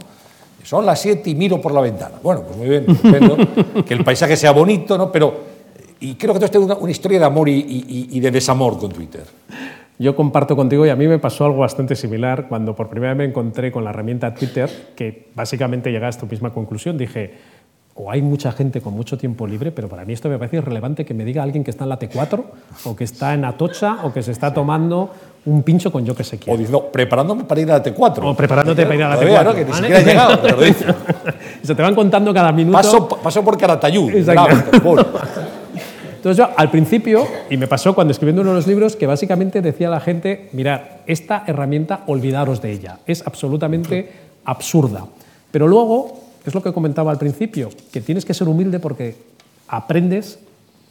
Son 0.62 0.86
las 0.86 1.00
siete 1.00 1.28
y 1.28 1.34
miro 1.34 1.60
por 1.60 1.72
la 1.72 1.82
ventana. 1.82 2.16
Bueno, 2.22 2.42
pues 2.42 2.56
muy 2.56 2.68
bien, 2.68 2.86
estupendo, 2.88 3.36
que 3.84 3.92
el 3.92 4.02
paisaje 4.02 4.34
sea 4.34 4.52
bonito, 4.52 4.96
¿no? 4.96 5.12
Pero, 5.12 5.34
y 6.00 6.14
creo 6.14 6.32
que 6.32 6.40
tú 6.40 6.44
has 6.46 6.56
una, 6.56 6.74
una 6.76 6.90
historia 6.90 7.18
de 7.18 7.24
amor 7.26 7.50
y, 7.50 8.08
y 8.10 8.18
de 8.18 8.30
desamor 8.30 8.78
con 8.78 8.90
Twitter. 8.90 9.24
Yo 9.98 10.16
comparto 10.16 10.56
contigo 10.56 10.84
y 10.84 10.88
a 10.88 10.96
mí 10.96 11.06
me 11.06 11.18
pasó 11.18 11.46
algo 11.46 11.58
bastante 11.58 11.94
similar 11.94 12.48
cuando 12.48 12.74
por 12.74 12.88
primera 12.88 13.12
vez 13.12 13.18
me 13.18 13.24
encontré 13.26 13.70
con 13.70 13.84
la 13.84 13.90
herramienta 13.90 14.34
Twitter, 14.34 14.68
que 14.96 15.28
básicamente 15.34 15.92
llega 15.92 16.08
a 16.08 16.10
esta 16.10 16.26
misma 16.26 16.50
conclusión. 16.50 16.98
Dije, 16.98 17.34
o 17.94 18.10
hay 18.10 18.22
mucha 18.22 18.50
gente 18.50 18.80
con 18.80 18.92
mucho 18.92 19.16
tiempo 19.16 19.46
libre, 19.46 19.70
pero 19.70 19.88
para 19.88 20.04
mí 20.04 20.12
esto 20.12 20.28
me 20.28 20.36
parece 20.36 20.56
irrelevante 20.56 21.04
que 21.04 21.14
me 21.14 21.24
diga 21.24 21.44
alguien 21.44 21.62
que 21.62 21.70
está 21.70 21.84
en 21.84 21.90
la 21.90 21.98
T4 21.98 22.42
o 22.86 22.96
que 22.96 23.04
está 23.04 23.34
en 23.34 23.44
Atocha 23.44 23.98
o 24.02 24.12
que 24.12 24.20
se 24.22 24.32
está 24.32 24.52
tomando 24.52 25.10
un 25.46 25.62
pincho 25.62 25.92
con 25.92 26.04
yo 26.04 26.16
que 26.16 26.24
sé 26.24 26.38
quién. 26.38 26.56
O 26.56 26.58
diciendo, 26.58 26.90
preparándome 26.90 27.44
para 27.44 27.60
ir 27.60 27.70
a 27.70 27.78
la 27.78 27.84
T4. 27.84 28.18
O 28.24 28.34
preparándote 28.34 28.82
para 28.82 28.94
ir 28.96 29.02
a 29.04 29.08
la 29.10 29.14
Todavía, 29.14 29.42
T4. 29.42 29.44
¿no? 29.44 29.54
Que 29.54 29.64
ni 29.64 29.70
¿vale? 29.70 29.76
siquiera 29.76 30.00
he 30.00 30.04
llegado, 30.04 30.42
pero 30.42 30.56
lo 30.56 30.62
dice. 30.62 30.86
se 31.62 31.74
te 31.74 31.82
van 31.82 31.94
contando 31.94 32.34
cada 32.34 32.50
minuto. 32.50 32.76
Paso, 32.76 33.08
paso 33.08 33.44
por 33.44 33.56
Caratayud. 33.56 34.12
Exacto. 34.12 34.80
Bravo. 34.80 34.96
Entonces 36.24 36.38
yo 36.38 36.58
al 36.58 36.70
principio, 36.70 37.28
y 37.50 37.58
me 37.58 37.66
pasó 37.66 37.94
cuando 37.94 38.12
escribiendo 38.12 38.40
uno 38.40 38.52
de 38.52 38.56
los 38.56 38.66
libros, 38.66 38.96
que 38.96 39.06
básicamente 39.06 39.60
decía 39.60 39.88
a 39.88 39.90
la 39.90 40.00
gente, 40.00 40.48
mirad, 40.52 40.80
esta 41.04 41.44
herramienta 41.46 42.02
olvidaros 42.06 42.62
de 42.62 42.72
ella, 42.72 43.00
es 43.04 43.26
absolutamente 43.26 44.10
absurda. 44.46 45.06
Pero 45.50 45.68
luego, 45.68 46.22
es 46.46 46.54
lo 46.54 46.62
que 46.62 46.72
comentaba 46.72 47.10
al 47.10 47.18
principio, 47.18 47.68
que 47.92 48.00
tienes 48.00 48.24
que 48.24 48.32
ser 48.32 48.48
humilde 48.48 48.78
porque 48.78 49.16
aprendes 49.68 50.38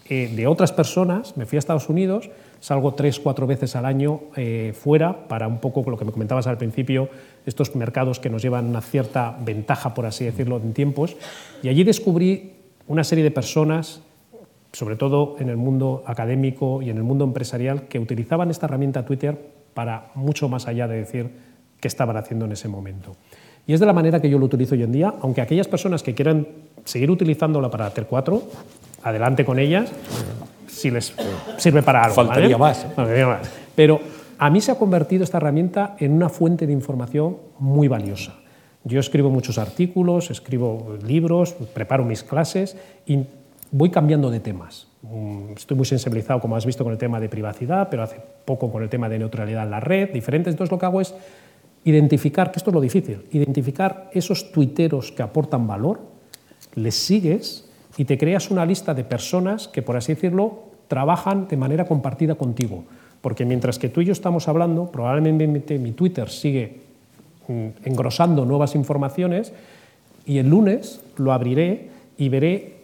eh, 0.07 0.31
de 0.35 0.45
otras 0.45 0.71
personas, 0.71 1.35
me 1.35 1.47
fui 1.47 1.55
a 1.55 1.59
Estados 1.59 1.89
Unidos, 1.89 2.29
salgo 2.59 2.93
tres, 2.93 3.19
cuatro 3.19 3.47
veces 3.47 3.75
al 3.75 3.87
año 3.87 4.19
eh, 4.35 4.71
fuera 4.79 5.27
para 5.27 5.47
un 5.47 5.57
poco 5.57 5.83
lo 5.89 5.97
que 5.97 6.05
me 6.05 6.11
comentabas 6.11 6.45
al 6.45 6.59
principio, 6.59 7.09
estos 7.47 7.75
mercados 7.75 8.19
que 8.19 8.29
nos 8.29 8.43
llevan 8.43 8.67
una 8.67 8.81
cierta 8.81 9.35
ventaja, 9.43 9.95
por 9.95 10.05
así 10.05 10.25
decirlo, 10.25 10.57
en 10.57 10.73
tiempos, 10.73 11.15
y 11.63 11.69
allí 11.69 11.83
descubrí 11.83 12.51
una 12.85 13.03
serie 13.03 13.23
de 13.23 13.31
personas 13.31 14.03
sobre 14.73 14.95
todo 14.95 15.35
en 15.39 15.49
el 15.49 15.57
mundo 15.57 16.03
académico 16.05 16.81
y 16.81 16.89
en 16.89 16.97
el 16.97 17.03
mundo 17.03 17.23
empresarial, 17.23 17.83
que 17.83 17.99
utilizaban 17.99 18.49
esta 18.49 18.65
herramienta 18.65 19.05
Twitter 19.05 19.37
para 19.73 20.11
mucho 20.15 20.49
más 20.49 20.67
allá 20.67 20.87
de 20.87 20.97
decir 20.97 21.29
qué 21.79 21.87
estaban 21.87 22.17
haciendo 22.17 22.45
en 22.45 22.51
ese 22.51 22.67
momento. 22.67 23.15
Y 23.65 23.73
es 23.73 23.79
de 23.79 23.85
la 23.85 23.93
manera 23.93 24.19
que 24.19 24.29
yo 24.29 24.39
lo 24.39 24.45
utilizo 24.45 24.75
hoy 24.75 24.83
en 24.83 24.91
día, 24.91 25.13
aunque 25.21 25.41
aquellas 25.41 25.67
personas 25.67 26.03
que 26.03 26.13
quieran 26.13 26.47
seguir 26.83 27.09
utilizándola 27.11 27.69
para 27.69 27.85
hacer 27.85 28.07
4, 28.07 28.43
adelante 29.03 29.45
con 29.45 29.59
ellas, 29.59 29.91
si 30.67 30.89
les 30.91 31.13
sirve 31.57 31.81
para 31.83 32.03
algo. 32.03 32.15
Faltaría 32.15 32.57
¿vale? 32.57 32.73
más, 32.73 32.83
¿eh? 32.83 32.87
Faltaría 32.95 33.27
más. 33.27 33.51
Pero 33.75 34.01
a 34.37 34.49
mí 34.49 34.59
se 34.59 34.71
ha 34.71 34.75
convertido 34.75 35.23
esta 35.23 35.37
herramienta 35.37 35.95
en 35.99 36.11
una 36.13 36.29
fuente 36.29 36.67
de 36.67 36.73
información 36.73 37.37
muy 37.59 37.87
valiosa. 37.87 38.33
Yo 38.83 38.99
escribo 38.99 39.29
muchos 39.29 39.57
artículos, 39.57 40.29
escribo 40.29 40.97
libros, 41.05 41.53
preparo 41.73 42.03
mis 42.03 42.23
clases 42.23 42.75
y 43.05 43.19
voy 43.73 43.89
cambiando 43.89 44.29
de 44.31 44.39
temas. 44.39 44.87
Mm, 45.01 45.53
Estoy 45.57 45.75
muy 45.75 45.85
sensibilizado, 45.85 46.39
como 46.39 46.55
has 46.55 46.65
visto, 46.65 46.83
con 46.83 46.93
el 46.93 46.99
tema 46.99 47.19
de 47.19 47.27
privacidad, 47.27 47.89
pero 47.89 48.03
hace 48.03 48.21
poco 48.45 48.71
con 48.71 48.81
el 48.81 48.89
tema 48.89 49.09
de 49.09 49.19
neutralidad 49.19 49.63
en 49.63 49.71
la 49.71 49.81
red, 49.81 50.11
diferentes. 50.13 50.53
Entonces 50.53 50.71
lo 50.71 50.79
que 50.79 50.85
hago 50.85 51.01
es 51.01 51.13
identificar, 51.83 52.51
que 52.51 52.59
esto 52.59 52.69
es 52.69 52.73
lo 52.73 52.79
difícil, 52.79 53.25
identificar 53.31 54.09
esos 54.13 54.51
tuiteros 54.51 55.11
que 55.11 55.23
aportan 55.23 55.67
valor, 55.67 55.99
les 56.75 56.95
sigues 56.95 57.67
y 57.97 58.05
te 58.05 58.17
creas 58.17 58.49
una 58.51 58.65
lista 58.65 58.93
de 58.93 59.03
personas 59.03 59.67
que, 59.67 59.81
por 59.81 59.97
así 59.97 60.13
decirlo, 60.13 60.63
trabajan 60.87 61.47
de 61.47 61.57
manera 61.57 61.85
compartida 61.85 62.35
contigo. 62.35 62.85
Porque 63.21 63.45
mientras 63.45 63.79
que 63.79 63.89
tú 63.89 64.01
y 64.01 64.05
yo 64.05 64.13
estamos 64.13 64.47
hablando, 64.47 64.91
probablemente 64.91 65.77
mi 65.79 65.91
Twitter 65.93 66.29
sigue 66.29 66.81
mm, 67.47 67.67
engrosando 67.85 68.45
nuevas 68.45 68.75
informaciones 68.75 69.51
y 70.25 70.37
el 70.37 70.49
lunes 70.49 71.01
lo 71.17 71.33
abriré 71.33 71.89
y 72.17 72.29
veré 72.29 72.82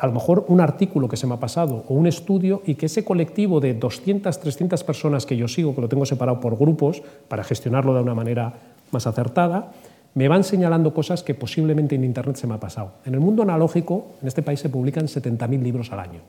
a 0.00 0.06
lo 0.06 0.12
mejor 0.12 0.46
un 0.48 0.60
artículo 0.60 1.08
que 1.08 1.16
se 1.16 1.26
me 1.26 1.34
ha 1.34 1.40
pasado 1.40 1.84
o 1.88 1.94
un 1.94 2.06
estudio 2.06 2.62
y 2.64 2.74
que 2.74 2.86
ese 2.86 3.04
colectivo 3.04 3.60
de 3.60 3.74
200, 3.74 4.40
300 4.40 4.82
personas 4.82 5.26
que 5.26 5.36
yo 5.36 5.46
sigo, 5.46 5.74
que 5.74 5.82
lo 5.82 5.88
tengo 5.88 6.06
separado 6.06 6.40
por 6.40 6.56
grupos 6.56 7.02
para 7.28 7.44
gestionarlo 7.44 7.94
de 7.94 8.00
una 8.00 8.14
manera 8.14 8.54
más 8.92 9.06
acertada, 9.06 9.72
me 10.14 10.26
van 10.26 10.42
señalando 10.42 10.94
cosas 10.94 11.22
que 11.22 11.34
posiblemente 11.34 11.94
en 11.94 12.04
Internet 12.04 12.36
se 12.36 12.46
me 12.46 12.54
ha 12.54 12.60
pasado. 12.60 12.94
En 13.04 13.14
el 13.14 13.20
mundo 13.20 13.42
analógico, 13.42 14.06
en 14.22 14.28
este 14.28 14.42
país 14.42 14.58
se 14.58 14.70
publican 14.70 15.06
70.000 15.06 15.62
libros 15.62 15.92
al 15.92 16.00
año 16.00 16.20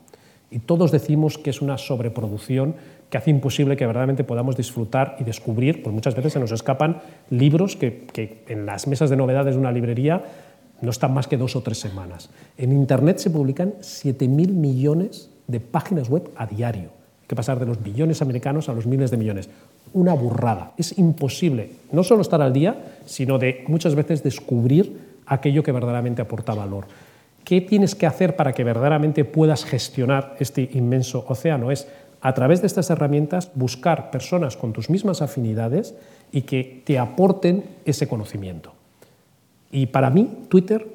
y 0.52 0.58
todos 0.58 0.92
decimos 0.92 1.38
que 1.38 1.48
es 1.48 1.62
una 1.62 1.78
sobreproducción 1.78 2.74
que 3.08 3.16
hace 3.16 3.30
imposible 3.30 3.74
que 3.74 3.86
verdaderamente 3.86 4.22
podamos 4.22 4.54
disfrutar 4.54 5.16
y 5.18 5.24
descubrir, 5.24 5.82
pues 5.82 5.94
muchas 5.94 6.14
veces 6.14 6.34
se 6.34 6.40
nos 6.40 6.52
escapan 6.52 7.00
libros 7.30 7.74
que, 7.74 8.06
que 8.12 8.44
en 8.48 8.66
las 8.66 8.86
mesas 8.86 9.08
de 9.08 9.16
novedades 9.16 9.54
de 9.54 9.60
una 9.60 9.72
librería 9.72 10.22
no 10.82 10.90
están 10.90 11.14
más 11.14 11.26
que 11.26 11.38
dos 11.38 11.56
o 11.56 11.62
tres 11.62 11.78
semanas. 11.78 12.28
En 12.58 12.72
Internet 12.72 13.18
se 13.18 13.30
publican 13.30 13.74
7.000 13.80 14.48
millones 14.48 15.30
de 15.46 15.60
páginas 15.60 16.08
web 16.08 16.30
a 16.36 16.46
diario. 16.46 16.90
Hay 17.22 17.28
que 17.28 17.36
pasar 17.36 17.58
de 17.58 17.66
los 17.66 17.82
billones 17.82 18.20
americanos 18.20 18.68
a 18.68 18.72
los 18.72 18.86
miles 18.86 19.10
de 19.10 19.16
millones. 19.16 19.48
una 19.94 20.14
burrada. 20.14 20.72
Es 20.78 20.98
imposible 20.98 21.70
no 21.92 22.02
solo 22.02 22.22
estar 22.22 22.40
al 22.40 22.52
día, 22.52 22.96
sino 23.04 23.38
de 23.38 23.64
muchas 23.68 23.94
veces 23.94 24.22
descubrir 24.22 25.20
aquello 25.26 25.62
que 25.62 25.72
verdaderamente 25.72 26.22
aporta 26.22 26.54
valor. 26.54 26.86
¿Qué 27.44 27.60
tienes 27.60 27.94
que 27.94 28.06
hacer 28.06 28.36
para 28.36 28.52
que 28.52 28.64
verdaderamente 28.64 29.24
puedas 29.24 29.64
gestionar 29.64 30.36
este 30.38 30.70
inmenso 30.72 31.24
océano? 31.28 31.70
Es, 31.70 31.88
a 32.20 32.32
través 32.34 32.60
de 32.60 32.68
estas 32.68 32.88
herramientas, 32.90 33.50
buscar 33.54 34.10
personas 34.10 34.56
con 34.56 34.72
tus 34.72 34.88
mismas 34.88 35.22
afinidades 35.22 35.94
y 36.30 36.42
que 36.42 36.82
te 36.86 36.98
aporten 36.98 37.64
ese 37.84 38.08
conocimiento. 38.08 38.72
Y 39.72 39.86
para 39.86 40.10
mí, 40.10 40.28
Twitter 40.48 40.86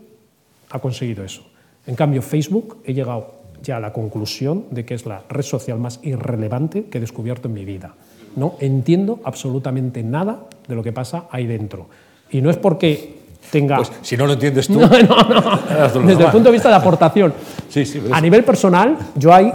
ha 0.69 0.79
conseguido 0.79 1.25
eso. 1.25 1.41
En 1.85 1.95
cambio, 1.95 2.21
Facebook 2.21 2.77
he 2.85 2.93
llegado 2.93 3.33
ya 3.63 3.77
a 3.77 3.79
la 3.79 3.91
conclusión 3.91 4.65
de 4.71 4.85
que 4.85 4.93
es 4.93 5.05
la 5.05 5.23
red 5.29 5.41
social 5.41 5.79
más 5.79 5.99
irrelevante 6.03 6.85
que 6.85 6.99
he 6.99 7.01
descubierto 7.01 7.47
en 7.47 7.55
mi 7.55 7.65
vida. 7.65 7.95
No 8.35 8.55
entiendo 8.59 9.19
absolutamente 9.23 10.03
nada 10.03 10.43
de 10.67 10.75
lo 10.75 10.83
que 10.83 10.93
pasa 10.93 11.25
ahí 11.31 11.47
dentro. 11.47 11.87
Y 12.29 12.41
no 12.41 12.51
es 12.51 12.57
porque 12.57 13.15
tenga... 13.51 13.77
Pues 13.77 13.91
si 14.01 14.15
no 14.15 14.27
lo 14.27 14.33
entiendes 14.33 14.67
tú... 14.67 14.79
No, 14.79 14.87
no, 14.87 15.99
no. 16.01 16.07
Desde 16.07 16.25
el 16.25 16.31
punto 16.31 16.49
de 16.49 16.51
vista 16.51 16.69
de 16.69 16.75
aportación. 16.75 17.33
Sí, 17.69 17.85
sí, 17.85 18.01
a 18.11 18.21
nivel 18.21 18.43
personal, 18.43 18.95
yo 19.15 19.33
ahí 19.33 19.51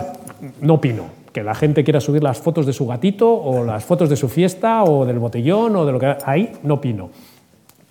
no 0.61 0.75
opino. 0.75 1.23
Que 1.33 1.43
la 1.43 1.55
gente 1.55 1.85
quiera 1.85 2.01
subir 2.01 2.23
las 2.23 2.39
fotos 2.39 2.67
de 2.67 2.73
su 2.73 2.87
gatito 2.87 3.33
o 3.33 3.65
las 3.65 3.85
fotos 3.85 4.09
de 4.11 4.17
su 4.17 4.29
fiesta 4.29 4.83
o 4.83 5.07
del 5.07 5.19
botellón 5.19 5.77
o 5.77 5.87
de 5.87 5.93
lo 5.93 5.99
que... 5.99 6.17
Ahí 6.25 6.53
no 6.65 6.75
opino. 6.75 7.11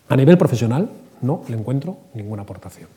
A 0.10 0.16
nivel 0.16 0.38
profesional, 0.38 0.90
no 1.22 1.44
le 1.48 1.58
encuentro 1.58 1.98
ninguna 2.14 2.44
aportación. 2.44 2.90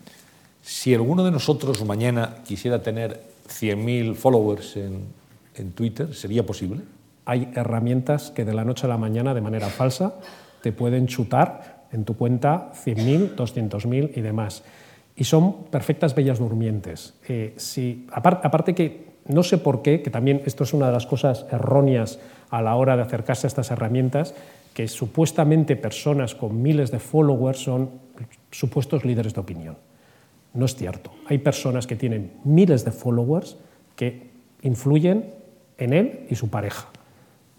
Si 0.63 0.95
alguno 0.95 1.25
de 1.25 1.31
nosotros 1.31 1.85
mañana 1.85 2.37
quisiera 2.45 2.83
tener 2.83 3.21
100.000 3.49 4.15
followers 4.15 4.77
en, 4.77 5.05
en, 5.55 5.73
Twitter, 5.73 6.15
¿sería 6.15 6.47
posible? 6.47 6.83
Hay 7.27 7.51
herramientas 7.55 8.31
que 8.31 8.45
de 8.45 8.55
la 8.55 8.65
noche 8.65 8.87
a 8.87 8.89
la 8.89 8.97
mañana, 8.97 9.35
de 9.35 9.41
manera 9.41 9.69
falsa, 9.69 10.15
te 10.63 10.73
pueden 10.73 11.07
chutar 11.07 11.85
en 11.93 12.05
tu 12.05 12.17
cuenta 12.17 12.73
100.000, 12.85 13.37
200.000 13.37 14.13
y 14.17 14.21
demás. 14.21 14.63
Y 15.17 15.25
son 15.25 15.65
perfectas 15.65 16.15
bellas 16.15 16.39
durmientes. 16.39 17.15
Eh, 17.29 17.55
si, 17.57 18.07
aparte, 18.11 18.47
aparte 18.47 18.75
que 18.75 19.15
no 19.27 19.43
sé 19.43 19.59
por 19.59 19.83
qué, 19.83 20.03
que 20.03 20.11
también 20.11 20.43
esto 20.45 20.65
es 20.65 20.75
una 20.75 20.87
de 20.87 20.93
las 20.93 21.07
cosas 21.07 21.47
erróneas 21.51 22.19
a 22.51 22.63
la 22.63 22.75
hora 22.75 22.97
de 22.97 23.03
acercarse 23.03 23.47
a 23.47 23.49
estas 23.49 23.71
herramientas, 23.71 24.35
que 24.75 24.89
supuestamente 24.89 25.77
personas 25.77 26.35
con 26.35 26.61
miles 26.61 26.91
de 26.91 26.99
followers 26.99 27.63
son 27.63 27.91
supuestos 28.59 29.05
líderes 29.05 29.35
de 29.35 29.41
opinión. 29.41 29.77
No 30.55 30.65
es 30.67 30.77
cierto. 30.77 31.11
Hay 31.27 31.39
personas 31.39 31.87
que 31.87 31.97
tienen 31.97 32.33
miles 32.45 32.85
de 32.85 32.93
followers 32.93 33.57
que 33.97 34.31
influyen 34.63 35.31
en 35.79 35.93
él 35.93 36.27
y 36.31 36.37
su 36.37 36.49
pareja. 36.49 36.89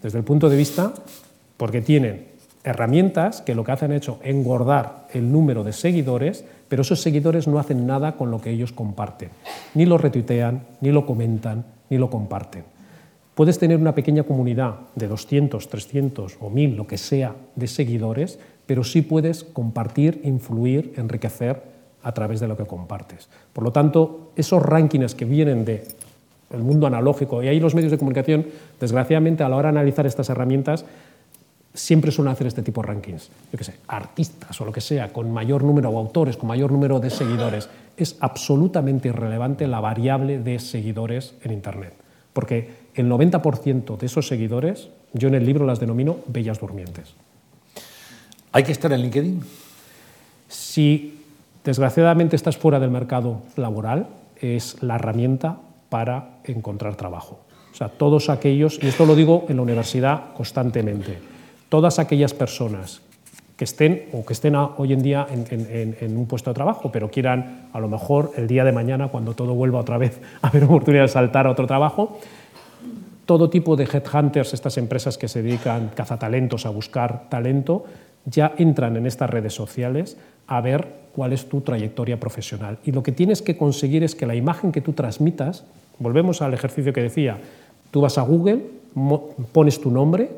Desde 0.02 0.18
el 0.18 0.24
punto 0.24 0.48
de 0.48 0.56
vista, 0.56 0.94
porque 1.56 1.82
tienen 1.82 2.26
herramientas 2.64 3.42
que 3.42 3.54
lo 3.54 3.64
que 3.64 3.72
hacen 3.72 3.92
es 3.92 4.10
engordar 4.22 5.06
el 5.12 5.30
número 5.30 5.62
de 5.62 5.72
seguidores, 5.72 6.44
pero 6.68 6.82
esos 6.82 7.00
seguidores 7.00 7.46
no 7.46 7.58
hacen 7.58 7.86
nada 7.86 8.16
con 8.16 8.30
lo 8.30 8.40
que 8.40 8.50
ellos 8.50 8.72
comparten. 8.72 9.30
Ni 9.74 9.86
lo 9.86 9.98
retuitean, 9.98 10.66
ni 10.80 10.90
lo 10.90 11.06
comentan, 11.06 11.64
ni 11.90 11.98
lo 11.98 12.10
comparten. 12.10 12.64
Puedes 13.34 13.58
tener 13.58 13.76
una 13.76 13.94
pequeña 13.94 14.22
comunidad 14.22 14.76
de 14.94 15.08
200, 15.08 15.68
300 15.68 16.38
o 16.40 16.50
1000, 16.50 16.76
lo 16.76 16.86
que 16.86 16.96
sea, 16.96 17.36
de 17.54 17.66
seguidores, 17.66 18.38
pero 18.66 18.84
sí 18.84 19.02
puedes 19.02 19.44
compartir, 19.44 20.20
influir, 20.24 20.92
enriquecer 20.96 21.62
a 22.02 22.12
través 22.12 22.40
de 22.40 22.48
lo 22.48 22.56
que 22.56 22.64
compartes. 22.64 23.28
Por 23.52 23.64
lo 23.64 23.72
tanto, 23.72 24.32
esos 24.36 24.62
rankings 24.62 25.14
que 25.14 25.24
vienen 25.24 25.64
del 25.64 25.82
mundo 26.60 26.86
analógico, 26.86 27.42
y 27.42 27.48
ahí 27.48 27.58
los 27.58 27.74
medios 27.74 27.90
de 27.90 27.98
comunicación, 27.98 28.46
desgraciadamente, 28.78 29.42
a 29.42 29.48
la 29.48 29.56
hora 29.56 29.72
de 29.72 29.78
analizar 29.78 30.06
estas 30.06 30.28
herramientas, 30.30 30.84
siempre 31.74 32.10
suelen 32.10 32.32
hacer 32.32 32.46
este 32.46 32.62
tipo 32.62 32.80
de 32.80 32.88
rankings. 32.88 33.30
Yo 33.52 33.58
qué 33.58 33.64
sé, 33.64 33.74
artistas 33.88 34.60
o 34.60 34.64
lo 34.64 34.72
que 34.72 34.80
sea, 34.80 35.12
con 35.12 35.32
mayor 35.32 35.62
número 35.62 35.90
de 35.90 35.96
autores, 35.96 36.36
con 36.36 36.48
mayor 36.48 36.72
número 36.72 37.00
de 37.00 37.10
seguidores. 37.10 37.68
Es 37.96 38.16
absolutamente 38.20 39.08
irrelevante 39.08 39.66
la 39.66 39.80
variable 39.80 40.38
de 40.38 40.58
seguidores 40.58 41.34
en 41.42 41.52
Internet, 41.52 41.94
porque 42.32 42.86
el 42.94 43.10
90% 43.10 43.98
de 43.98 44.06
esos 44.06 44.26
seguidores, 44.26 44.88
yo 45.12 45.28
en 45.28 45.34
el 45.34 45.44
libro 45.44 45.66
las 45.66 45.80
denomino 45.80 46.18
bellas 46.26 46.60
durmientes. 46.60 47.14
¿Hay 48.56 48.64
que 48.64 48.72
estar 48.72 48.90
en 48.90 49.02
LinkedIn? 49.02 49.42
Si 50.48 51.16
Desgraciadamente 51.66 52.36
estás 52.36 52.56
fuera 52.56 52.78
del 52.78 52.92
mercado 52.92 53.42
laboral, 53.56 54.06
es 54.40 54.80
la 54.84 54.94
herramienta 54.94 55.58
para 55.90 56.38
encontrar 56.44 56.94
trabajo. 56.94 57.40
O 57.72 57.76
sea, 57.76 57.88
todos 57.88 58.30
aquellos, 58.30 58.78
y 58.80 58.86
esto 58.86 59.04
lo 59.04 59.16
digo 59.16 59.46
en 59.48 59.56
la 59.56 59.62
universidad 59.62 60.32
constantemente, 60.36 61.18
todas 61.68 61.98
aquellas 61.98 62.34
personas 62.34 63.02
que 63.56 63.64
estén 63.64 64.06
o 64.12 64.24
que 64.24 64.32
estén 64.32 64.54
hoy 64.54 64.92
en 64.92 65.02
día 65.02 65.26
en, 65.28 66.16
un 66.16 66.26
puesto 66.26 66.50
de 66.50 66.54
trabajo, 66.54 66.92
pero 66.92 67.10
quieran 67.10 67.68
a 67.72 67.80
lo 67.80 67.88
mejor 67.88 68.30
el 68.36 68.46
día 68.46 68.62
de 68.62 68.70
mañana, 68.70 69.08
cuando 69.08 69.34
todo 69.34 69.52
vuelva 69.52 69.80
otra 69.80 69.98
vez 69.98 70.20
a 70.42 70.46
haber 70.46 70.64
oportunidad 70.64 71.02
de 71.02 71.08
saltar 71.08 71.48
a 71.48 71.50
otro 71.50 71.66
trabajo, 71.66 72.20
todo 73.26 73.50
tipo 73.50 73.74
de 73.74 73.88
headhunters, 73.92 74.54
estas 74.54 74.78
empresas 74.78 75.18
que 75.18 75.26
se 75.26 75.42
dedican 75.42 75.90
cazatalentos 75.96 76.64
a 76.64 76.70
buscar 76.70 77.28
talento, 77.28 77.86
ya 78.26 78.54
entran 78.58 78.96
en 78.96 79.06
estas 79.06 79.30
redes 79.30 79.54
sociales 79.54 80.16
a 80.46 80.60
ver 80.60 81.06
cuál 81.14 81.32
es 81.32 81.48
tu 81.48 81.62
trayectoria 81.62 82.20
profesional. 82.20 82.78
Y 82.84 82.92
lo 82.92 83.02
que 83.02 83.12
tienes 83.12 83.40
que 83.40 83.56
conseguir 83.56 84.04
es 84.04 84.14
que 84.14 84.26
la 84.26 84.34
imagen 84.34 84.72
que 84.72 84.82
tú 84.82 84.92
transmitas, 84.92 85.64
volvemos 85.98 86.42
al 86.42 86.52
ejercicio 86.52 86.92
que 86.92 87.02
decía, 87.02 87.38
tú 87.90 88.02
vas 88.02 88.18
a 88.18 88.22
Google, 88.22 88.60
pones 89.52 89.80
tu 89.80 89.90
nombre 89.90 90.28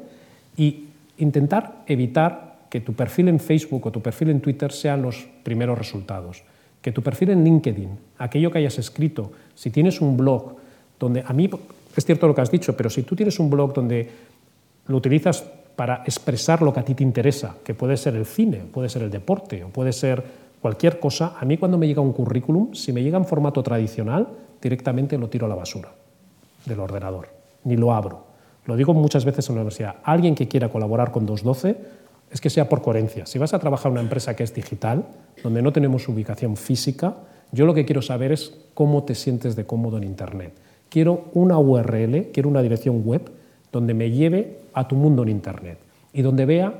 y 0.56 0.84
intentar 1.18 1.82
evitar 1.86 2.58
que 2.70 2.80
tu 2.80 2.92
perfil 2.92 3.28
en 3.28 3.40
Facebook 3.40 3.86
o 3.86 3.90
tu 3.90 4.00
perfil 4.00 4.30
en 4.30 4.40
Twitter 4.40 4.70
sean 4.70 5.02
los 5.02 5.26
primeros 5.42 5.78
resultados. 5.78 6.42
Que 6.82 6.92
tu 6.92 7.02
perfil 7.02 7.30
en 7.30 7.44
LinkedIn, 7.44 7.88
aquello 8.18 8.50
que 8.50 8.58
hayas 8.58 8.78
escrito, 8.78 9.32
si 9.54 9.70
tienes 9.70 10.00
un 10.00 10.16
blog 10.16 10.56
donde 11.00 11.24
a 11.26 11.32
mí 11.32 11.48
es 11.96 12.04
cierto 12.04 12.28
lo 12.28 12.34
que 12.34 12.40
has 12.42 12.50
dicho, 12.50 12.76
pero 12.76 12.90
si 12.90 13.02
tú 13.02 13.16
tienes 13.16 13.38
un 13.40 13.50
blog 13.50 13.72
donde 13.72 14.08
lo 14.86 14.96
utilizas 14.96 15.44
para 15.78 16.02
expresar 16.04 16.60
lo 16.60 16.74
que 16.74 16.80
a 16.80 16.84
ti 16.84 16.96
te 16.96 17.04
interesa, 17.04 17.54
que 17.62 17.72
puede 17.72 17.96
ser 17.96 18.16
el 18.16 18.26
cine, 18.26 18.64
puede 18.72 18.88
ser 18.88 19.02
el 19.02 19.12
deporte 19.12 19.62
o 19.62 19.68
puede 19.68 19.92
ser 19.92 20.24
cualquier 20.60 20.98
cosa, 20.98 21.36
a 21.38 21.44
mí 21.44 21.56
cuando 21.56 21.78
me 21.78 21.86
llega 21.86 22.00
un 22.00 22.12
currículum, 22.12 22.74
si 22.74 22.92
me 22.92 23.00
llega 23.00 23.16
en 23.16 23.24
formato 23.24 23.62
tradicional, 23.62 24.26
directamente 24.60 25.16
lo 25.16 25.28
tiro 25.28 25.46
a 25.46 25.48
la 25.48 25.54
basura 25.54 25.92
del 26.66 26.80
ordenador, 26.80 27.28
ni 27.62 27.76
lo 27.76 27.94
abro. 27.94 28.24
Lo 28.64 28.74
digo 28.74 28.92
muchas 28.92 29.24
veces 29.24 29.48
en 29.50 29.54
la 29.54 29.60
universidad. 29.60 29.94
Alguien 30.02 30.34
que 30.34 30.48
quiera 30.48 30.68
colaborar 30.68 31.12
con 31.12 31.26
212 31.26 31.76
es 32.28 32.40
que 32.40 32.50
sea 32.50 32.68
por 32.68 32.82
coherencia. 32.82 33.24
Si 33.26 33.38
vas 33.38 33.54
a 33.54 33.60
trabajar 33.60 33.90
en 33.90 33.92
una 33.92 34.00
empresa 34.00 34.34
que 34.34 34.42
es 34.42 34.52
digital, 34.52 35.04
donde 35.44 35.62
no 35.62 35.72
tenemos 35.72 36.08
ubicación 36.08 36.56
física, 36.56 37.18
yo 37.52 37.66
lo 37.66 37.74
que 37.74 37.84
quiero 37.84 38.02
saber 38.02 38.32
es 38.32 38.52
cómo 38.74 39.04
te 39.04 39.14
sientes 39.14 39.54
de 39.54 39.64
cómodo 39.64 39.96
en 39.98 40.02
Internet. 40.02 40.54
Quiero 40.88 41.26
una 41.34 41.56
URL, 41.56 42.32
quiero 42.32 42.48
una 42.48 42.62
dirección 42.62 43.04
web 43.04 43.30
donde 43.70 43.94
me 43.94 44.10
lleve 44.10 44.58
a 44.74 44.88
tu 44.88 44.96
mundo 44.96 45.22
en 45.22 45.28
Internet 45.30 45.78
y 46.12 46.22
donde 46.22 46.46
vea 46.46 46.74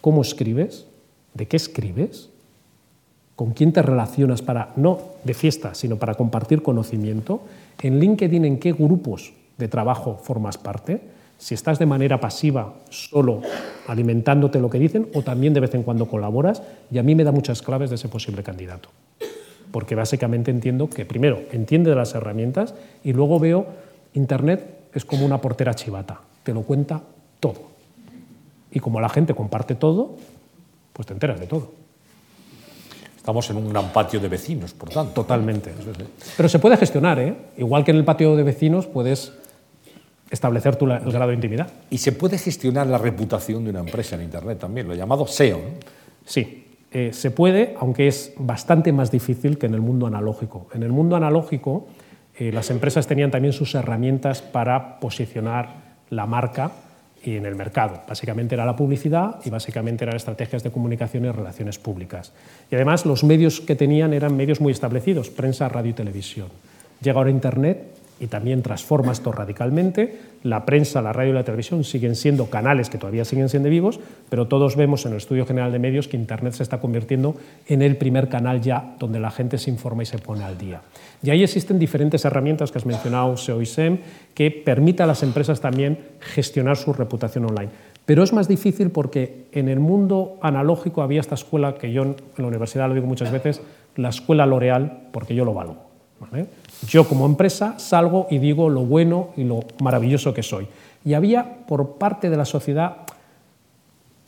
cómo 0.00 0.22
escribes, 0.22 0.86
de 1.34 1.46
qué 1.46 1.56
escribes, 1.56 2.30
con 3.36 3.52
quién 3.52 3.72
te 3.72 3.82
relacionas 3.82 4.42
para, 4.42 4.72
no 4.76 5.00
de 5.24 5.34
fiesta, 5.34 5.74
sino 5.74 5.96
para 5.96 6.14
compartir 6.14 6.62
conocimiento, 6.62 7.42
en 7.80 7.98
LinkedIn 7.98 8.44
en 8.44 8.58
qué 8.58 8.72
grupos 8.72 9.32
de 9.58 9.68
trabajo 9.68 10.18
formas 10.22 10.58
parte, 10.58 11.00
si 11.38 11.54
estás 11.54 11.78
de 11.78 11.86
manera 11.86 12.20
pasiva, 12.20 12.74
solo 12.90 13.42
alimentándote 13.88 14.60
lo 14.60 14.70
que 14.70 14.78
dicen, 14.78 15.08
o 15.14 15.22
también 15.22 15.54
de 15.54 15.60
vez 15.60 15.74
en 15.74 15.82
cuando 15.82 16.06
colaboras, 16.06 16.62
y 16.90 16.98
a 16.98 17.02
mí 17.02 17.14
me 17.14 17.24
da 17.24 17.32
muchas 17.32 17.62
claves 17.62 17.90
de 17.90 17.96
ese 17.96 18.08
posible 18.08 18.42
candidato. 18.42 18.90
Porque 19.72 19.94
básicamente 19.94 20.50
entiendo 20.50 20.88
que, 20.88 21.04
primero, 21.04 21.40
entiende 21.50 21.90
de 21.90 21.96
las 21.96 22.14
herramientas 22.14 22.74
y 23.02 23.12
luego 23.12 23.40
veo, 23.40 23.66
Internet 24.14 24.88
es 24.94 25.04
como 25.04 25.24
una 25.26 25.40
portera 25.40 25.74
chivata, 25.74 26.20
te 26.44 26.52
lo 26.52 26.62
cuenta 26.62 27.02
todo. 27.42 27.72
Y 28.70 28.78
como 28.78 29.00
la 29.00 29.08
gente 29.08 29.34
comparte 29.34 29.74
todo, 29.74 30.16
pues 30.92 31.06
te 31.06 31.12
enteras 31.12 31.40
de 31.40 31.46
todo. 31.46 31.72
Estamos 33.16 33.50
en 33.50 33.56
un 33.56 33.68
gran 33.68 33.92
patio 33.92 34.20
de 34.20 34.28
vecinos, 34.28 34.72
por 34.72 34.88
tanto. 34.88 35.12
Totalmente. 35.12 35.72
Pero 36.36 36.48
se 36.48 36.58
puede 36.58 36.76
gestionar, 36.76 37.18
¿eh? 37.18 37.36
Igual 37.58 37.84
que 37.84 37.90
en 37.90 37.98
el 37.98 38.04
patio 38.04 38.34
de 38.36 38.42
vecinos 38.42 38.86
puedes 38.86 39.32
establecer 40.30 40.76
tu, 40.76 40.86
el 40.86 41.12
grado 41.12 41.28
de 41.28 41.34
intimidad. 41.34 41.68
Y 41.90 41.98
se 41.98 42.12
puede 42.12 42.38
gestionar 42.38 42.86
la 42.86 42.98
reputación 42.98 43.64
de 43.64 43.70
una 43.70 43.80
empresa 43.80 44.16
en 44.16 44.22
Internet 44.22 44.58
también, 44.58 44.88
lo 44.88 44.94
llamado 44.94 45.26
SEO. 45.26 45.60
Sí, 46.24 46.78
eh, 46.90 47.10
se 47.12 47.30
puede, 47.30 47.74
aunque 47.78 48.06
es 48.08 48.32
bastante 48.38 48.92
más 48.92 49.10
difícil 49.10 49.58
que 49.58 49.66
en 49.66 49.74
el 49.74 49.80
mundo 49.80 50.06
analógico. 50.06 50.68
En 50.72 50.82
el 50.82 50.90
mundo 50.90 51.16
analógico, 51.16 51.86
eh, 52.38 52.50
las 52.52 52.70
empresas 52.70 53.06
tenían 53.06 53.30
también 53.30 53.52
sus 53.52 53.74
herramientas 53.74 54.42
para 54.42 55.00
posicionar 55.00 55.96
la 56.10 56.26
marca 56.26 56.72
y 57.24 57.36
en 57.36 57.46
el 57.46 57.54
mercado. 57.54 58.02
Básicamente 58.08 58.54
era 58.54 58.64
la 58.64 58.76
publicidad 58.76 59.40
y 59.44 59.50
básicamente 59.50 60.04
eran 60.04 60.16
estrategias 60.16 60.62
de 60.62 60.70
comunicación 60.70 61.24
y 61.24 61.30
relaciones 61.30 61.78
públicas. 61.78 62.32
Y 62.70 62.74
además 62.74 63.06
los 63.06 63.24
medios 63.24 63.60
que 63.60 63.76
tenían 63.76 64.12
eran 64.12 64.36
medios 64.36 64.60
muy 64.60 64.72
establecidos, 64.72 65.30
prensa, 65.30 65.68
radio 65.68 65.90
y 65.90 65.94
televisión. 65.94 66.48
Llega 67.00 67.18
ahora 67.18 67.30
Internet 67.30 67.91
y 68.22 68.28
también 68.28 68.62
transforma 68.62 69.10
esto 69.10 69.32
radicalmente. 69.32 70.16
La 70.44 70.64
prensa, 70.64 71.02
la 71.02 71.12
radio 71.12 71.32
y 71.32 71.34
la 71.34 71.42
televisión 71.42 71.82
siguen 71.82 72.14
siendo 72.14 72.46
canales 72.46 72.88
que 72.88 72.96
todavía 72.96 73.24
siguen 73.24 73.48
siendo 73.48 73.68
vivos, 73.68 73.98
pero 74.28 74.46
todos 74.46 74.76
vemos 74.76 75.04
en 75.04 75.12
el 75.12 75.18
Estudio 75.18 75.44
General 75.44 75.72
de 75.72 75.80
Medios 75.80 76.06
que 76.06 76.16
Internet 76.16 76.52
se 76.52 76.62
está 76.62 76.78
convirtiendo 76.78 77.34
en 77.66 77.82
el 77.82 77.96
primer 77.96 78.28
canal 78.28 78.60
ya 78.60 78.94
donde 79.00 79.18
la 79.18 79.32
gente 79.32 79.58
se 79.58 79.70
informa 79.70 80.04
y 80.04 80.06
se 80.06 80.18
pone 80.18 80.44
al 80.44 80.56
día. 80.56 80.82
Y 81.20 81.30
ahí 81.30 81.42
existen 81.42 81.80
diferentes 81.80 82.24
herramientas 82.24 82.70
que 82.70 82.78
has 82.78 82.86
mencionado, 82.86 83.36
SEO 83.36 83.60
y 83.60 83.66
SEM, 83.66 83.98
que 84.34 84.52
permiten 84.52 85.02
a 85.02 85.08
las 85.08 85.24
empresas 85.24 85.60
también 85.60 85.98
gestionar 86.20 86.76
su 86.76 86.92
reputación 86.92 87.46
online. 87.46 87.70
Pero 88.06 88.22
es 88.22 88.32
más 88.32 88.46
difícil 88.46 88.90
porque 88.90 89.46
en 89.50 89.68
el 89.68 89.80
mundo 89.80 90.38
analógico 90.42 91.02
había 91.02 91.20
esta 91.20 91.34
escuela 91.34 91.74
que 91.74 91.92
yo 91.92 92.04
en 92.04 92.16
la 92.36 92.46
universidad 92.46 92.86
lo 92.88 92.94
digo 92.94 93.08
muchas 93.08 93.32
veces, 93.32 93.60
la 93.96 94.10
escuela 94.10 94.46
L'Oreal, 94.46 95.08
porque 95.10 95.34
yo 95.34 95.44
lo 95.44 95.54
valgo. 95.54 95.91
Yo 96.86 97.08
como 97.08 97.26
empresa 97.26 97.78
salgo 97.78 98.26
y 98.30 98.38
digo 98.38 98.68
lo 98.68 98.84
bueno 98.84 99.30
y 99.36 99.44
lo 99.44 99.60
maravilloso 99.80 100.34
que 100.34 100.42
soy. 100.42 100.66
Y 101.04 101.14
había 101.14 101.66
por 101.66 101.96
parte 101.96 102.30
de 102.30 102.36
la 102.36 102.44
sociedad 102.44 102.98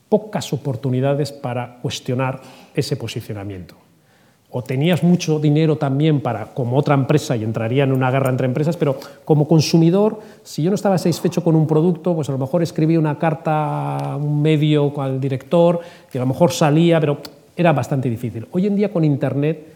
pocas 0.08 0.52
oportunidades 0.52 1.32
para 1.32 1.78
cuestionar 1.82 2.40
ese 2.74 2.96
posicionamiento. 2.96 3.74
O 4.50 4.62
tenías 4.62 5.02
mucho 5.02 5.40
dinero 5.40 5.74
también 5.76 6.20
para, 6.20 6.54
como 6.54 6.78
otra 6.78 6.94
empresa, 6.94 7.34
y 7.34 7.42
entraría 7.42 7.82
en 7.82 7.90
una 7.90 8.08
guerra 8.12 8.30
entre 8.30 8.46
empresas, 8.46 8.76
pero 8.76 8.96
como 9.24 9.48
consumidor, 9.48 10.20
si 10.44 10.62
yo 10.62 10.70
no 10.70 10.76
estaba 10.76 10.96
satisfecho 10.96 11.42
con 11.42 11.56
un 11.56 11.66
producto, 11.66 12.14
pues 12.14 12.28
a 12.28 12.32
lo 12.32 12.38
mejor 12.38 12.62
escribía 12.62 13.00
una 13.00 13.18
carta 13.18 14.12
a 14.12 14.16
un 14.16 14.40
medio, 14.40 14.92
al 15.00 15.20
director, 15.20 15.80
que 16.08 16.18
a 16.18 16.20
lo 16.20 16.28
mejor 16.28 16.52
salía, 16.52 17.00
pero 17.00 17.18
era 17.56 17.72
bastante 17.72 18.08
difícil. 18.08 18.46
Hoy 18.52 18.68
en 18.68 18.76
día 18.76 18.92
con 18.92 19.02
Internet 19.04 19.73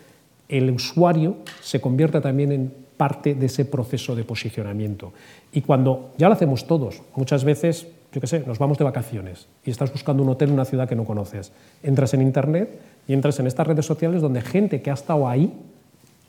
el 0.49 0.71
usuario 0.71 1.37
se 1.61 1.81
convierta 1.81 2.21
también 2.21 2.53
en 2.53 2.73
parte 2.97 3.35
de 3.35 3.47
ese 3.47 3.65
proceso 3.65 4.17
de 4.17 4.25
posicionamiento. 4.25 5.13
Y 5.53 5.63
cuando 5.63 6.11
ya 6.19 6.29
lo 6.29 6.35
hacemos 6.35 6.67
todos, 6.67 7.03
muchas 7.15 7.45
veces, 7.45 7.87
yo 8.13 8.21
qué 8.21 8.27
sé, 8.27 8.41
nos 8.47 8.59
vamos 8.59 8.77
de 8.77 8.85
vacaciones 8.85 9.47
y 9.65 9.71
estás 9.71 9.93
buscando 9.93 10.23
un 10.23 10.31
hotel 10.31 10.49
en 10.49 10.55
una 10.55 10.65
ciudad 10.65 10.89
que 10.89 10.97
no 10.97 11.05
conoces, 11.05 11.53
entras 11.83 12.13
en 12.15 12.23
Internet 12.23 12.81
y 13.07 13.13
entras 13.13 13.39
en 13.39 13.47
estas 13.47 13.67
redes 13.67 13.87
sociales 13.87 14.21
donde 14.21 14.41
gente 14.41 14.83
que 14.83 14.91
ha 14.91 14.95
estado 14.95 15.29
ahí 15.29 15.53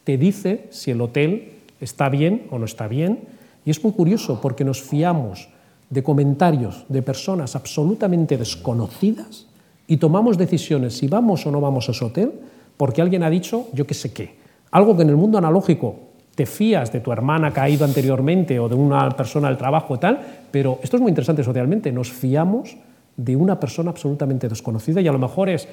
te 0.03 0.17
dice 0.17 0.67
si 0.69 0.91
el 0.91 1.01
hotel 1.01 1.53
está 1.81 2.09
bien 2.09 2.47
o 2.51 2.59
no 2.59 2.65
está 2.65 2.87
bien. 2.87 3.19
Y 3.65 3.71
es 3.71 3.83
muy 3.83 3.93
curioso 3.93 4.39
porque 4.41 4.63
nos 4.63 4.81
fiamos 4.81 5.49
de 5.89 6.03
comentarios 6.03 6.85
de 6.87 7.01
personas 7.01 7.55
absolutamente 7.55 8.37
desconocidas 8.37 9.47
y 9.87 9.97
tomamos 9.97 10.37
decisiones 10.37 10.97
si 10.97 11.07
vamos 11.07 11.45
o 11.45 11.51
no 11.51 11.59
vamos 11.59 11.89
a 11.89 11.91
ese 11.91 12.05
hotel 12.05 12.31
porque 12.79 13.01
alguien 13.01 13.23
ha 13.23 13.29
dicho 13.29 13.67
yo 13.73 13.85
qué 13.85 13.93
sé 13.93 14.13
qué. 14.13 14.35
Algo 14.71 14.95
que 14.95 15.03
en 15.03 15.09
el 15.09 15.17
mundo 15.17 15.37
analógico 15.37 15.99
te 16.33 16.45
fías 16.45 16.93
de 16.93 17.01
tu 17.01 17.11
hermana 17.11 17.51
que 17.51 17.59
anteriormente 17.59 18.57
o 18.57 18.69
de 18.69 18.75
una 18.75 19.09
persona 19.09 19.49
del 19.49 19.57
trabajo 19.57 19.95
y 19.95 19.97
tal, 19.97 20.17
pero 20.49 20.79
esto 20.81 20.95
es 20.95 21.01
muy 21.01 21.09
interesante 21.09 21.43
socialmente, 21.43 21.91
nos 21.91 22.09
fiamos 22.09 22.77
de 23.17 23.35
una 23.35 23.59
persona 23.59 23.91
absolutamente 23.91 24.47
desconocida 24.47 25.01
y 25.01 25.09
a 25.09 25.11
lo 25.11 25.19
mejor 25.19 25.49
es 25.49 25.67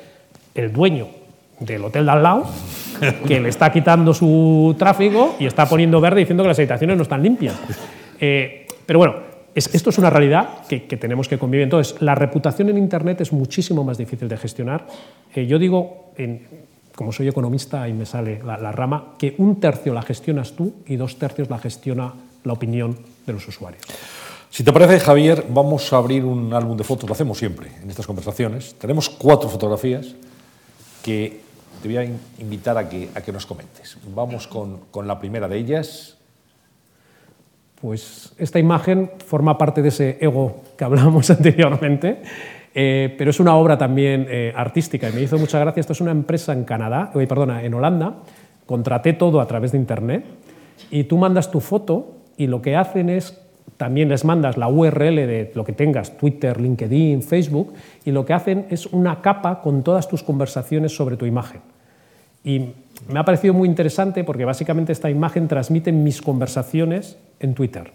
el 0.52 0.72
dueño 0.72 1.06
del 1.60 1.84
hotel 1.84 2.06
de 2.06 2.10
al 2.10 2.22
lado 2.24 2.44
que 3.28 3.38
le 3.38 3.50
está 3.50 3.70
quitando 3.70 4.12
su 4.12 4.74
tráfico 4.76 5.36
y 5.38 5.46
está 5.46 5.64
poniendo 5.66 6.00
verde 6.00 6.18
diciendo 6.20 6.42
que 6.42 6.48
las 6.48 6.58
habitaciones 6.58 6.96
no 6.96 7.04
están 7.04 7.22
limpias. 7.22 7.54
Eh, 8.18 8.66
pero 8.84 8.98
bueno, 8.98 9.14
esto 9.54 9.90
es 9.90 9.98
una 9.98 10.10
realidad 10.10 10.66
que, 10.68 10.80
tenemos 10.80 11.28
que 11.28 11.38
convivir. 11.38 11.62
Entonces, 11.62 12.02
la 12.02 12.16
reputación 12.16 12.68
en 12.68 12.78
Internet 12.78 13.20
es 13.20 13.32
muchísimo 13.32 13.84
más 13.84 13.96
difícil 13.96 14.28
de 14.28 14.36
gestionar. 14.36 14.86
Eh, 15.34 15.46
yo 15.46 15.58
digo, 15.58 16.12
como 16.96 17.12
soy 17.12 17.28
economista 17.28 17.86
y 17.88 17.92
me 17.92 18.06
sale 18.06 18.42
la, 18.42 18.72
rama, 18.72 19.14
que 19.18 19.36
un 19.38 19.60
tercio 19.60 19.92
la 19.92 20.02
gestionas 20.02 20.52
tú 20.52 20.76
y 20.86 20.96
dos 20.96 21.16
tercios 21.18 21.50
la 21.50 21.58
gestiona 21.58 22.14
la 22.42 22.52
opinión 22.54 22.98
de 23.26 23.32
los 23.34 23.46
usuarios. 23.46 23.82
Si 24.50 24.64
te 24.64 24.72
parece, 24.72 24.98
Javier, 24.98 25.44
vamos 25.50 25.92
a 25.92 25.98
abrir 25.98 26.24
un 26.24 26.54
álbum 26.54 26.76
de 26.76 26.84
fotos, 26.84 27.06
lo 27.06 27.12
hacemos 27.12 27.36
siempre 27.36 27.70
en 27.82 27.90
estas 27.90 28.06
conversaciones. 28.06 28.74
Tenemos 28.78 29.10
cuatro 29.10 29.50
fotografías 29.50 30.14
que 31.02 31.40
te 31.82 31.88
voy 31.88 31.98
a 31.98 32.04
invitar 32.38 32.78
a 32.78 32.88
que, 32.88 33.10
a 33.14 33.20
que 33.20 33.30
nos 33.30 33.44
comentes. 33.44 33.98
Vamos 34.14 34.46
con, 34.46 34.78
con 34.90 35.06
la 35.06 35.18
primera 35.18 35.48
de 35.48 35.58
ellas. 35.58 36.16
Pues 37.78 38.32
esta 38.38 38.58
imagen 38.58 39.10
forma 39.26 39.58
parte 39.58 39.82
de 39.82 39.88
ese 39.88 40.16
ego 40.22 40.62
que 40.78 40.84
hablábamos 40.84 41.28
anteriormente 41.30 42.22
eh, 42.78 43.14
pero 43.16 43.30
es 43.30 43.40
una 43.40 43.56
obra 43.56 43.78
también 43.78 44.26
eh, 44.28 44.52
artística 44.54 45.08
y 45.08 45.12
me 45.14 45.22
hizo 45.22 45.38
mucha 45.38 45.58
gracia. 45.58 45.80
Esto 45.80 45.94
es 45.94 46.02
una 46.02 46.10
empresa 46.10 46.52
en 46.52 46.64
Canadá, 46.64 47.10
eh, 47.14 47.26
perdona, 47.26 47.64
en 47.64 47.72
Holanda. 47.72 48.16
Contraté 48.66 49.14
todo 49.14 49.40
a 49.40 49.46
través 49.46 49.72
de 49.72 49.78
Internet 49.78 50.26
y 50.90 51.04
tú 51.04 51.16
mandas 51.16 51.50
tu 51.50 51.60
foto 51.60 52.16
y 52.36 52.48
lo 52.48 52.60
que 52.60 52.76
hacen 52.76 53.08
es 53.08 53.40
también 53.78 54.10
les 54.10 54.26
mandas 54.26 54.58
la 54.58 54.68
URL 54.68 55.16
de 55.16 55.52
lo 55.54 55.64
que 55.64 55.72
tengas, 55.72 56.18
Twitter, 56.18 56.60
LinkedIn, 56.60 57.22
Facebook, 57.22 57.72
y 58.04 58.10
lo 58.10 58.26
que 58.26 58.34
hacen 58.34 58.66
es 58.68 58.84
una 58.84 59.22
capa 59.22 59.62
con 59.62 59.82
todas 59.82 60.06
tus 60.06 60.22
conversaciones 60.22 60.94
sobre 60.94 61.16
tu 61.16 61.24
imagen. 61.24 61.62
Y 62.44 62.72
me 63.08 63.18
ha 63.18 63.24
parecido 63.24 63.54
muy 63.54 63.70
interesante 63.70 64.22
porque 64.22 64.44
básicamente 64.44 64.92
esta 64.92 65.08
imagen 65.08 65.48
transmite 65.48 65.92
mis 65.92 66.20
conversaciones 66.20 67.16
en 67.40 67.54
Twitter. 67.54 67.90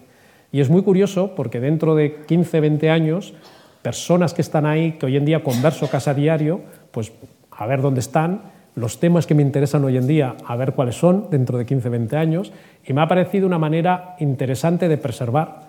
Y 0.51 0.59
es 0.59 0.71
muy 0.71 0.81
curioso 0.81 1.35
porque 1.35 1.59
dentro 1.59 1.93
de 1.93 2.23
15, 2.25 2.59
20 2.59 2.89
años 2.89 3.35
personas 3.81 4.33
que 4.33 4.41
están 4.41 4.65
ahí, 4.65 4.93
que 4.93 5.05
hoy 5.05 5.17
en 5.17 5.25
día 5.25 5.43
converso 5.43 5.89
casa 5.89 6.11
a 6.11 6.13
diario, 6.13 6.61
pues 6.91 7.11
a 7.51 7.65
ver 7.65 7.81
dónde 7.81 7.99
están, 7.99 8.41
los 8.75 8.99
temas 8.99 9.27
que 9.27 9.35
me 9.35 9.41
interesan 9.41 9.83
hoy 9.83 9.97
en 9.97 10.07
día, 10.07 10.35
a 10.45 10.55
ver 10.55 10.73
cuáles 10.73 10.95
son 10.95 11.27
dentro 11.29 11.57
de 11.57 11.65
15, 11.65 11.89
20 11.89 12.17
años, 12.17 12.51
y 12.85 12.93
me 12.93 13.01
ha 13.01 13.07
parecido 13.07 13.45
una 13.45 13.59
manera 13.59 14.15
interesante 14.19 14.87
de 14.87 14.97
preservar 14.97 15.61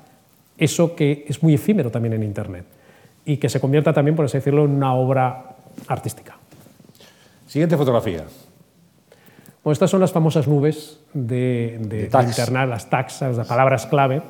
eso 0.56 0.94
que 0.94 1.24
es 1.28 1.43
muy 1.43 1.55
efímero 1.55 1.90
también 1.90 2.14
en 2.14 2.22
Internet 2.22 2.64
y 3.24 3.36
que 3.39 3.48
se 3.48 3.60
convierta 3.60 3.93
también, 3.93 4.16
por 4.16 4.24
así 4.24 4.39
decirlo, 4.39 4.64
en 4.64 4.72
una 4.72 4.94
obra 4.94 5.56
artística. 5.89 6.36
Siguiente 7.47 7.76
fotografía. 7.76 8.24
Bueno, 9.62 9.72
estas 9.72 9.90
son 9.90 10.01
las 10.01 10.12
famosas 10.12 10.48
nubes 10.48 11.01
de, 11.12 11.78
de, 11.80 12.09
de 12.09 12.22
Internet, 12.22 12.68
las 12.68 12.90
taxas, 12.90 13.36
las 13.36 13.47
palabras 13.47 13.86
clave, 13.86 14.22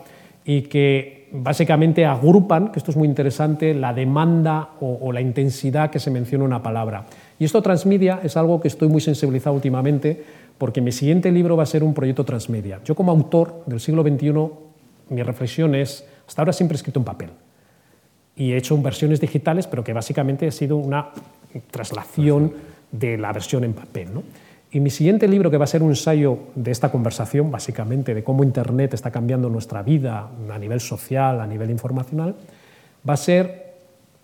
y 0.44 0.62
que 0.62 1.21
básicamente 1.32 2.04
agrupan, 2.04 2.70
que 2.70 2.78
esto 2.78 2.90
es 2.90 2.96
muy 2.96 3.08
interesante, 3.08 3.74
la 3.74 3.94
demanda 3.94 4.70
o, 4.80 5.10
la 5.12 5.20
intensidad 5.20 5.90
que 5.90 5.98
se 5.98 6.10
menciona 6.10 6.44
una 6.44 6.62
palabra. 6.62 7.06
Y 7.38 7.44
esto 7.44 7.62
transmedia 7.62 8.20
es 8.22 8.36
algo 8.36 8.60
que 8.60 8.68
estoy 8.68 8.88
muy 8.88 9.00
sensibilizado 9.00 9.56
últimamente 9.56 10.22
porque 10.58 10.80
mi 10.80 10.92
siguiente 10.92 11.32
libro 11.32 11.56
va 11.56 11.62
a 11.62 11.66
ser 11.66 11.82
un 11.82 11.94
proyecto 11.94 12.24
transmedia. 12.24 12.80
Yo 12.84 12.94
como 12.94 13.10
autor 13.10 13.64
del 13.66 13.80
siglo 13.80 14.02
XXI, 14.02 14.32
mi 15.08 15.22
reflexión 15.22 15.74
es, 15.74 16.06
hasta 16.26 16.42
ahora 16.42 16.52
siempre 16.52 16.74
he 16.74 16.76
escrito 16.76 17.00
en 17.00 17.04
papel 17.04 17.30
y 18.36 18.52
he 18.52 18.56
hecho 18.56 18.80
versiones 18.80 19.20
digitales, 19.20 19.66
pero 19.66 19.82
que 19.82 19.92
básicamente 19.92 20.46
ha 20.46 20.52
sido 20.52 20.76
una 20.76 21.10
traslación 21.70 22.52
de 22.90 23.16
la 23.18 23.32
versión 23.32 23.64
en 23.64 23.72
papel. 23.72 24.12
¿no? 24.12 24.22
Y 24.74 24.80
mi 24.80 24.88
siguiente 24.88 25.28
libro, 25.28 25.50
que 25.50 25.58
va 25.58 25.64
a 25.64 25.68
ser 25.68 25.82
un 25.82 25.90
ensayo 25.90 26.38
de 26.54 26.70
esta 26.70 26.90
conversación, 26.90 27.50
básicamente, 27.50 28.14
de 28.14 28.24
cómo 28.24 28.42
Internet 28.42 28.94
está 28.94 29.10
cambiando 29.10 29.50
nuestra 29.50 29.82
vida 29.82 30.30
a 30.50 30.58
nivel 30.58 30.80
social, 30.80 31.42
a 31.42 31.46
nivel 31.46 31.70
informacional, 31.70 32.34
va 33.06 33.12
a 33.12 33.18
ser 33.18 33.74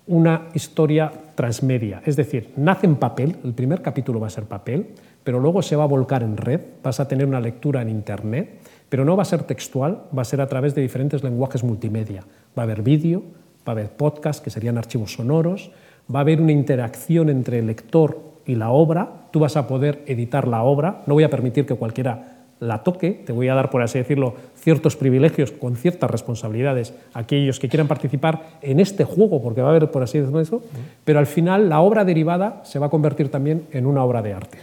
una 0.07 0.49
historia 0.55 1.13
transmedia. 1.35 2.01
Es 2.07 2.17
decir, 2.17 2.55
nace 2.57 2.87
en 2.87 2.97
papel, 2.97 3.37
el 3.45 3.53
primer 3.53 3.83
capítulo 3.83 4.21
va 4.21 4.29
a 4.29 4.31
ser 4.31 4.45
papel, 4.45 4.87
pero 5.23 5.39
luego 5.39 5.61
se 5.61 5.77
va 5.77 5.85
a 5.85 5.87
volcar 5.87 6.23
en 6.23 6.39
red, 6.39 6.61
vas 6.83 6.99
a 6.99 7.07
tener 7.07 7.27
una 7.27 7.41
lectura 7.41 7.83
en 7.83 7.91
Internet, 7.91 8.59
pero 8.89 9.05
no 9.05 9.19
va 9.19 9.25
a 9.25 9.27
ser 9.27 9.43
textual, 9.43 10.05
va 10.17 10.23
a 10.23 10.25
ser 10.25 10.41
a 10.41 10.47
través 10.47 10.75
de 10.75 10.81
diferentes 10.81 11.23
lenguajes 11.23 11.63
multimedia. 11.63 12.23
Va 12.57 12.63
a 12.63 12.65
haber 12.65 12.81
vídeo, 12.81 13.21
va 13.67 13.67
a 13.67 13.71
haber 13.73 13.91
podcast, 13.91 14.43
que 14.43 14.49
serían 14.49 14.79
archivos 14.79 15.13
sonoros, 15.13 15.73
va 16.13 16.21
a 16.21 16.23
haber 16.23 16.41
una 16.41 16.53
interacción 16.53 17.29
entre 17.29 17.59
el 17.59 17.67
lector 17.67 18.28
y 18.49 18.55
la 18.55 18.71
obra, 18.71 19.09
tú 19.31 19.41
vas 19.41 19.57
a 19.57 19.69
poder 19.69 20.03
editar 20.07 20.49
la 20.49 20.63
obra, 20.63 21.03
no 21.07 21.15
voy 21.15 21.23
a 21.23 21.31
permitir 21.31 21.67
que 21.67 21.75
cualquiera 21.75 22.39
la 22.61 22.83
toque, 22.83 23.23
te 23.25 23.33
voy 23.33 23.49
a 23.49 23.55
dar, 23.55 23.71
por 23.71 23.83
así 23.83 23.99
decirlo, 23.99 24.35
ciertos 24.57 24.97
privilegios 24.97 25.53
con 25.53 25.77
ciertas 25.77 26.11
responsabilidades 26.11 26.95
a 27.13 27.21
aquellos 27.21 27.61
que 27.61 27.69
quieran 27.69 27.87
participar 27.87 28.59
en 28.63 28.81
este 28.81 29.05
juego, 29.05 29.41
porque 29.43 29.61
va 29.61 29.69
a 29.69 29.71
haber, 29.71 29.91
por 29.91 30.03
así 30.03 30.19
decirlo, 30.19 30.41
eso, 30.41 30.63
pero 31.05 31.19
al 31.19 31.27
final 31.27 31.69
la 31.69 31.81
obra 31.81 32.07
derivada 32.07 32.63
se 32.65 32.79
va 32.79 32.87
a 32.87 32.91
convertir 32.91 33.31
también 33.31 33.67
en 33.71 33.87
una 33.87 34.03
obra 34.03 34.23
de 34.23 34.33
arte. 34.33 34.59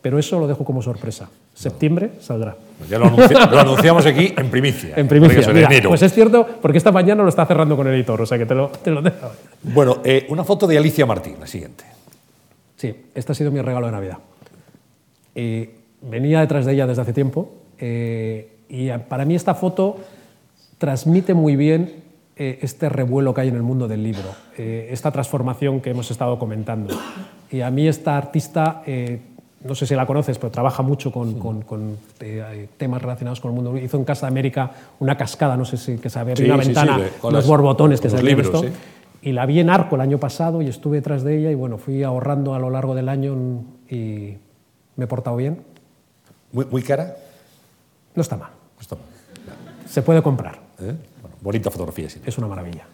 Pero 0.00 0.18
eso 0.18 0.40
lo 0.40 0.46
dejo 0.46 0.64
como 0.64 0.82
sorpresa. 0.82 1.28
Septiembre 1.54 2.12
saldrá. 2.20 2.56
Pues 2.78 2.90
ya 2.90 2.98
lo, 2.98 3.06
anunciamos 3.06 4.04
aquí 4.04 4.34
en 4.36 4.50
primicia. 4.50 4.94
En 4.96 5.08
primicia. 5.08 5.52
pues 5.86 6.02
es 6.02 6.12
cierto, 6.12 6.46
porque 6.60 6.78
esta 6.78 6.90
mañana 6.90 7.22
lo 7.22 7.28
está 7.28 7.46
cerrando 7.46 7.76
con 7.76 7.86
el 7.86 7.94
editor, 7.94 8.20
o 8.20 8.26
sea 8.26 8.38
que 8.38 8.46
te 8.46 8.54
lo, 8.54 8.68
te 8.68 8.90
lo 8.90 9.00
dejo. 9.02 9.30
Bueno, 9.62 9.98
eh, 10.04 10.26
una 10.30 10.42
foto 10.42 10.66
de 10.66 10.76
Alicia 10.78 11.06
Martín, 11.06 11.36
la 11.38 11.46
siguiente. 11.46 11.93
Sí, 12.76 12.94
este 13.14 13.32
ha 13.32 13.34
sido 13.34 13.50
mi 13.50 13.60
regalo 13.60 13.86
de 13.86 13.92
Navidad. 13.92 14.18
venía 16.02 16.40
detrás 16.40 16.66
de 16.66 16.72
ella 16.72 16.86
desde 16.86 17.02
hace 17.02 17.12
tiempo 17.12 17.52
eh, 17.78 18.56
y 18.68 18.90
para 19.08 19.24
mí 19.24 19.34
esta 19.34 19.54
foto 19.54 19.96
transmite 20.78 21.34
muy 21.34 21.56
bien 21.56 22.02
eh, 22.36 22.58
este 22.62 22.88
revuelo 22.88 23.32
que 23.32 23.42
hay 23.42 23.48
en 23.48 23.56
el 23.56 23.62
mundo 23.62 23.86
del 23.86 24.02
libro, 24.02 24.34
eh, 24.58 24.88
esta 24.90 25.10
transformación 25.10 25.80
que 25.80 25.90
hemos 25.90 26.10
estado 26.10 26.38
comentando. 26.38 26.94
Y 27.50 27.60
a 27.60 27.70
mí 27.70 27.86
esta 27.86 28.16
artista 28.16 28.82
no 29.64 29.74
sé 29.74 29.86
si 29.86 29.94
la 29.94 30.06
conoces, 30.06 30.38
pero 30.38 30.50
trabaja 30.50 30.82
mucho 30.82 31.10
con, 31.10 31.96
eh, 32.20 32.68
temas 32.76 33.00
relacionados 33.00 33.40
con 33.40 33.50
el 33.50 33.54
mundo. 33.54 33.76
Hizo 33.78 33.96
en 33.96 34.04
Casa 34.04 34.26
de 34.26 34.32
América 34.32 34.70
una 35.00 35.16
cascada, 35.16 35.56
no 35.56 35.64
sé 35.64 35.78
si 35.78 35.96
que 35.96 36.10
sabe, 36.10 36.34
una 36.44 36.56
ventana, 36.56 37.00
los 37.22 37.46
borbotones 37.46 38.00
que 38.00 38.10
se 38.10 38.22
libros, 38.22 38.46
esto. 38.46 38.78
Y 39.24 39.32
la 39.32 39.46
vi 39.46 39.58
en 39.58 39.70
Arco 39.70 39.94
el 39.94 40.02
año 40.02 40.18
pasado 40.18 40.60
y 40.60 40.68
estuve 40.68 40.98
detrás 40.98 41.24
de 41.24 41.38
ella 41.38 41.50
y 41.50 41.54
bueno, 41.54 41.78
fui 41.78 42.02
ahorrando 42.02 42.54
a 42.54 42.58
lo 42.58 42.68
largo 42.68 42.94
del 42.94 43.08
año 43.08 43.34
y 43.88 44.36
me 44.96 45.04
he 45.04 45.06
portado 45.06 45.34
bien. 45.36 45.62
¿Muy, 46.52 46.82
cara? 46.82 47.16
No 48.14 48.20
está 48.20 48.36
mal. 48.36 48.50
Se 49.88 50.02
puede 50.02 50.22
comprar. 50.22 50.58
¿Eh? 50.78 50.94
bonita 51.40 51.70
fotografía, 51.70 52.10
sí. 52.10 52.20
Es 52.26 52.36
una 52.36 52.48
maravilla. 52.48 52.84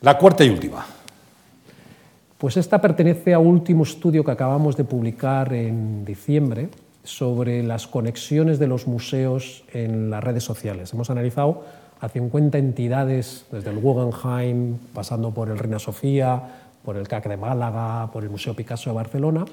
La 0.00 0.16
cuarta 0.16 0.44
y 0.44 0.50
última. 0.50 0.86
Pues 2.38 2.56
esta 2.56 2.80
pertenece 2.80 3.34
a 3.34 3.40
un 3.40 3.48
último 3.48 3.82
estudio 3.82 4.22
que 4.22 4.30
acabamos 4.30 4.76
de 4.76 4.84
publicar 4.84 5.52
en 5.52 6.04
diciembre 6.04 6.68
sobre 7.02 7.64
las 7.64 7.88
conexiones 7.88 8.60
de 8.60 8.68
los 8.68 8.86
museos 8.86 9.64
en 9.72 10.08
las 10.08 10.22
redes 10.22 10.44
sociales. 10.44 10.92
Hemos 10.92 11.10
analizado 11.10 11.64
a 12.00 12.08
50 12.08 12.58
entidades, 12.58 13.46
desde 13.50 13.70
el 13.70 13.78
Guggenheim, 13.78 14.78
pasando 14.92 15.30
por 15.30 15.48
el 15.48 15.58
Reina 15.58 15.78
Sofía, 15.78 16.42
por 16.84 16.96
el 16.96 17.08
CAC 17.08 17.28
de 17.28 17.36
Málaga, 17.36 18.10
por 18.12 18.22
el 18.22 18.30
Museo 18.30 18.54
Picasso 18.54 18.90
de 18.90 18.96
Barcelona, 18.96 19.44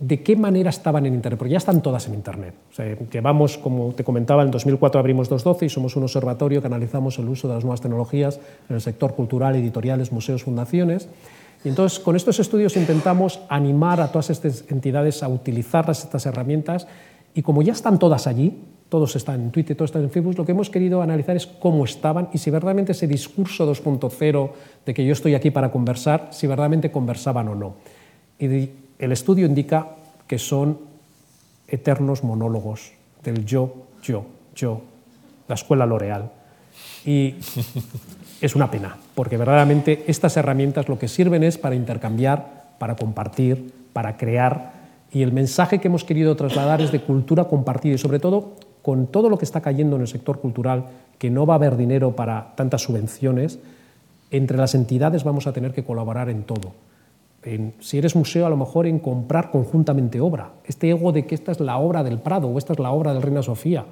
de 0.00 0.22
qué 0.22 0.36
manera 0.36 0.70
estaban 0.70 1.06
en 1.06 1.14
Internet, 1.14 1.38
porque 1.38 1.52
ya 1.52 1.58
están 1.58 1.82
todas 1.82 2.06
en 2.06 2.14
Internet. 2.14 2.54
O 2.70 2.74
sea, 2.74 2.96
que 2.96 3.20
vamos, 3.20 3.58
como 3.58 3.92
te 3.92 4.04
comentaba, 4.04 4.42
en 4.42 4.50
2004 4.50 4.98
abrimos 4.98 5.28
212 5.28 5.66
y 5.66 5.68
somos 5.68 5.96
un 5.96 6.04
observatorio 6.04 6.60
que 6.60 6.68
analizamos 6.68 7.18
el 7.18 7.28
uso 7.28 7.48
de 7.48 7.54
las 7.54 7.64
nuevas 7.64 7.80
tecnologías 7.80 8.38
en 8.68 8.76
el 8.76 8.80
sector 8.80 9.14
cultural, 9.14 9.56
editoriales, 9.56 10.12
museos, 10.12 10.44
fundaciones. 10.44 11.08
Y 11.64 11.68
entonces, 11.68 11.98
con 11.98 12.14
estos 12.14 12.38
estudios 12.38 12.76
intentamos 12.76 13.40
animar 13.48 14.00
a 14.00 14.12
todas 14.12 14.30
estas 14.30 14.64
entidades 14.68 15.24
a 15.24 15.28
utilizar 15.28 15.90
estas 15.90 16.24
herramientas 16.26 16.86
y 17.34 17.42
como 17.42 17.62
ya 17.62 17.72
están 17.72 17.98
todas 17.98 18.28
allí, 18.28 18.62
todos 18.88 19.16
están 19.16 19.40
en 19.40 19.50
Twitter, 19.50 19.76
todos 19.76 19.90
están 19.90 20.02
en 20.02 20.10
Facebook, 20.10 20.36
lo 20.38 20.46
que 20.46 20.52
hemos 20.52 20.70
querido 20.70 21.02
analizar 21.02 21.36
es 21.36 21.46
cómo 21.46 21.84
estaban 21.84 22.28
y 22.32 22.38
si 22.38 22.50
verdaderamente 22.50 22.92
ese 22.92 23.06
discurso 23.06 23.70
2.0 23.70 24.50
de 24.86 24.94
que 24.94 25.04
yo 25.04 25.12
estoy 25.12 25.34
aquí 25.34 25.50
para 25.50 25.70
conversar, 25.70 26.28
si 26.30 26.46
verdaderamente 26.46 26.90
conversaban 26.90 27.48
o 27.48 27.54
no. 27.54 27.74
Y 28.38 28.70
el 28.98 29.12
estudio 29.12 29.46
indica 29.46 29.88
que 30.26 30.38
son 30.38 30.78
eternos 31.66 32.24
monólogos 32.24 32.92
del 33.22 33.44
yo, 33.44 33.74
yo, 34.02 34.24
yo, 34.54 34.80
la 35.48 35.54
escuela 35.54 35.84
L'Oreal. 35.84 36.30
Y 37.04 37.34
es 38.40 38.56
una 38.56 38.70
pena, 38.70 38.96
porque 39.14 39.36
verdaderamente 39.36 40.04
estas 40.06 40.36
herramientas 40.36 40.88
lo 40.88 40.98
que 40.98 41.08
sirven 41.08 41.42
es 41.42 41.58
para 41.58 41.74
intercambiar, 41.74 42.68
para 42.78 42.96
compartir, 42.96 43.72
para 43.92 44.16
crear, 44.16 44.78
y 45.12 45.22
el 45.22 45.32
mensaje 45.32 45.78
que 45.78 45.88
hemos 45.88 46.04
querido 46.04 46.36
trasladar 46.36 46.80
es 46.80 46.92
de 46.92 47.00
cultura 47.00 47.44
compartida 47.44 47.94
y 47.94 47.98
sobre 47.98 48.18
todo 48.18 48.56
con 48.88 49.08
todo 49.08 49.28
lo 49.28 49.36
que 49.36 49.44
está 49.44 49.60
cayendo 49.60 49.96
en 49.96 50.02
el 50.02 50.08
sector 50.08 50.40
cultural, 50.40 50.86
que 51.18 51.28
no 51.28 51.44
va 51.44 51.52
a 51.52 51.56
haber 51.56 51.76
dinero 51.76 52.16
para 52.16 52.54
tantas 52.54 52.84
subvenciones, 52.84 53.58
entre 54.30 54.56
las 54.56 54.74
entidades 54.74 55.24
vamos 55.24 55.46
a 55.46 55.52
tener 55.52 55.74
que 55.74 55.84
colaborar 55.84 56.30
en 56.30 56.44
todo. 56.44 56.72
si 57.80 57.98
eres 57.98 58.16
museo, 58.16 58.46
a 58.46 58.48
lo 58.48 58.56
mejor 58.56 58.86
en 58.86 58.98
comprar 58.98 59.50
conjuntamente 59.50 60.22
obra. 60.22 60.52
Este 60.64 60.88
ego 60.88 61.12
de 61.12 61.26
que 61.26 61.34
esta 61.34 61.52
es 61.52 61.60
la 61.60 61.76
obra 61.76 62.02
del 62.02 62.18
Prado 62.18 62.48
o 62.48 62.56
esta 62.56 62.72
es 62.72 62.78
la 62.78 62.90
obra 62.90 63.12
del 63.12 63.20
Reina 63.20 63.42
Sofía. 63.42 63.84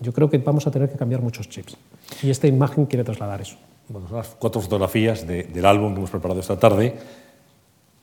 Yo 0.00 0.12
creo 0.12 0.28
que 0.28 0.38
vamos 0.38 0.66
a 0.66 0.72
tener 0.72 0.90
que 0.90 0.98
cambiar 0.98 1.22
muchos 1.22 1.48
chips. 1.48 1.76
Y 2.20 2.30
esta 2.30 2.48
imagen 2.48 2.86
quiere 2.86 3.04
trasladar 3.04 3.40
eso 3.40 3.56
bueno, 3.88 4.08
son 4.08 4.16
las 4.18 4.34
cuatro 4.36 4.60
fotografías 4.60 5.24
del 5.24 5.64
álbum 5.64 5.92
que 5.92 5.98
hemos 5.98 6.10
preparado 6.10 6.40
esta 6.40 6.58
tarde. 6.58 6.96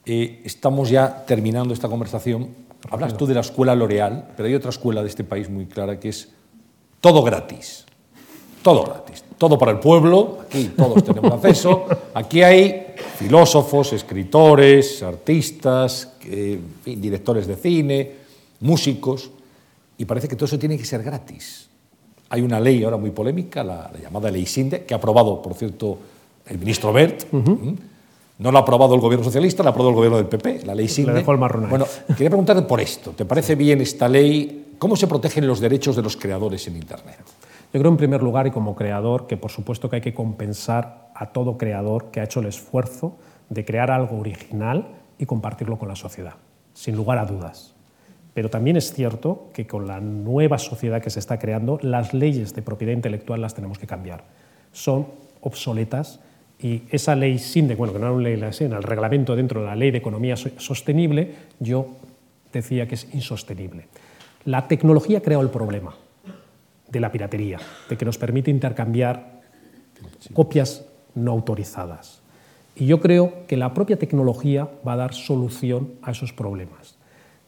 Eh, 0.05 0.41
estamos 0.45 0.89
ya 0.89 1.25
terminando 1.25 1.73
esta 1.73 1.89
conversación. 1.89 2.49
Hablas 2.89 3.17
tú 3.17 3.25
de 3.25 3.33
la 3.33 3.41
escuela 3.41 3.75
L'Oreal, 3.75 4.29
pero 4.37 4.47
hay 4.47 4.55
otra 4.55 4.69
escuela 4.69 5.01
de 5.01 5.09
este 5.09 5.25
país 5.25 5.49
muy 5.49 5.65
clara 5.65 5.99
que 5.99 6.09
es 6.09 6.36
todo 7.01 7.23
gratis. 7.23 7.85
Todo 8.61 8.83
gratis. 8.83 9.23
Todo 9.37 9.57
para 9.57 9.71
el 9.71 9.79
pueblo. 9.79 10.39
Aquí 10.41 10.71
todos 10.75 11.03
tenemos 11.03 11.31
acceso. 11.31 11.85
Aquí 12.13 12.41
hay 12.41 12.95
filósofos, 13.17 13.93
escritores, 13.93 15.03
artistas, 15.03 16.13
directores 16.85 17.47
de 17.47 17.55
cine, 17.55 18.11
músicos. 18.61 19.29
Y 19.97 20.05
parece 20.05 20.27
que 20.27 20.35
todo 20.35 20.45
eso 20.45 20.59
tiene 20.59 20.77
que 20.77 20.85
ser 20.85 21.03
gratis. 21.03 21.69
Hay 22.29 22.41
una 22.41 22.59
ley 22.59 22.83
ahora 22.83 22.97
muy 22.97 23.11
polémica, 23.11 23.63
la, 23.63 23.91
llamada 24.01 24.29
ley 24.29 24.45
SINDE, 24.45 24.85
que 24.85 24.93
ha 24.93 24.97
aprobado, 24.97 25.41
por 25.41 25.53
cierto, 25.53 25.97
el 26.45 26.57
ministro 26.57 26.91
Bert. 26.91 27.25
No 28.39 28.51
la 28.51 28.59
ha 28.59 28.61
aprobado 28.61 28.93
el 28.93 29.01
gobierno 29.01 29.23
socialista, 29.23 29.63
la 29.63 29.69
ha 29.69 29.71
aprobado 29.71 29.89
el 29.89 29.95
gobierno 29.95 30.17
del 30.17 30.27
PP, 30.27 30.65
la 30.65 30.75
ley 30.75 30.87
SINDE. 30.87 31.13
dejó 31.13 31.31
el 31.31 31.39
bueno, 31.39 31.85
quería 32.09 32.29
preguntarte 32.29 32.61
por 32.63 32.79
esto. 32.79 33.11
¿Te 33.11 33.25
parece 33.25 33.55
bien 33.55 33.81
esta 33.81 34.07
ley? 34.07 34.75
¿Cómo 34.77 34.95
se 34.95 35.07
protegen 35.07 35.47
los 35.47 35.59
derechos 35.59 35.95
de 35.95 36.03
los 36.03 36.15
creadores 36.15 36.67
en 36.67 36.75
Internet? 36.75 37.17
Yo 37.73 37.79
creo, 37.79 37.91
en 37.91 37.97
primer 37.97 38.21
lugar, 38.21 38.45
y 38.45 38.51
como 38.51 38.75
creador, 38.75 39.25
que 39.25 39.37
por 39.37 39.51
supuesto 39.51 39.89
que 39.89 39.97
hay 39.97 40.01
que 40.01 40.13
compensar 40.13 41.09
a 41.15 41.27
todo 41.27 41.57
creador 41.57 42.11
que 42.11 42.19
ha 42.19 42.23
hecho 42.23 42.39
el 42.39 42.45
esfuerzo 42.45 43.17
de 43.49 43.65
crear 43.65 43.89
algo 43.89 44.19
original 44.19 44.87
y 45.17 45.25
compartirlo 45.25 45.79
con 45.79 45.87
la 45.87 45.95
sociedad, 45.95 46.35
sin 46.73 46.95
lugar 46.95 47.17
a 47.17 47.25
dudas. 47.25 47.73
Pero 48.35 48.51
también 48.51 48.77
es 48.77 48.93
cierto 48.93 49.49
que 49.51 49.65
con 49.65 49.87
la 49.87 49.99
nueva 49.99 50.59
sociedad 50.59 51.01
que 51.01 51.09
se 51.09 51.19
está 51.19 51.39
creando, 51.39 51.79
las 51.81 52.13
leyes 52.13 52.53
de 52.53 52.61
propiedad 52.61 52.93
intelectual 52.93 53.41
las 53.41 53.55
tenemos 53.55 53.79
que 53.79 53.87
cambiar. 53.87 54.25
Son 54.71 55.07
obsoletas 55.41 56.19
y 56.59 56.83
esa 56.89 57.15
ley 57.15 57.37
SINDE, 57.37 57.75
bueno, 57.75 57.93
que 57.93 57.99
no 57.99 58.05
era 58.05 58.15
una 58.15 58.23
ley 58.23 58.33
en 58.33 58.73
el 58.73 58.83
reglamento 58.83 59.35
dentro 59.35 59.61
de 59.61 59.67
la 59.67 59.75
ley 59.75 59.91
de 59.91 59.99
economía 59.99 60.35
sostenible, 60.35 61.35
yo 61.59 61.87
decía 62.51 62.87
que 62.87 62.95
es 62.95 63.13
insostenible. 63.13 63.87
La 64.45 64.67
tecnología 64.67 65.21
creó 65.21 65.41
el 65.41 65.49
problema 65.49 65.95
de 66.89 66.99
la 66.99 67.11
piratería, 67.11 67.59
de 67.89 67.97
que 67.97 68.05
nos 68.05 68.17
permite 68.17 68.49
intercambiar 68.49 69.41
copias 70.33 70.85
no 71.15 71.31
autorizadas. 71.31 72.21
Y 72.75 72.85
yo 72.85 72.99
creo 73.01 73.45
que 73.47 73.57
la 73.57 73.73
propia 73.73 73.97
tecnología 73.97 74.69
va 74.87 74.93
a 74.93 74.97
dar 74.97 75.13
solución 75.13 75.93
a 76.01 76.11
esos 76.11 76.31
problemas. 76.31 76.95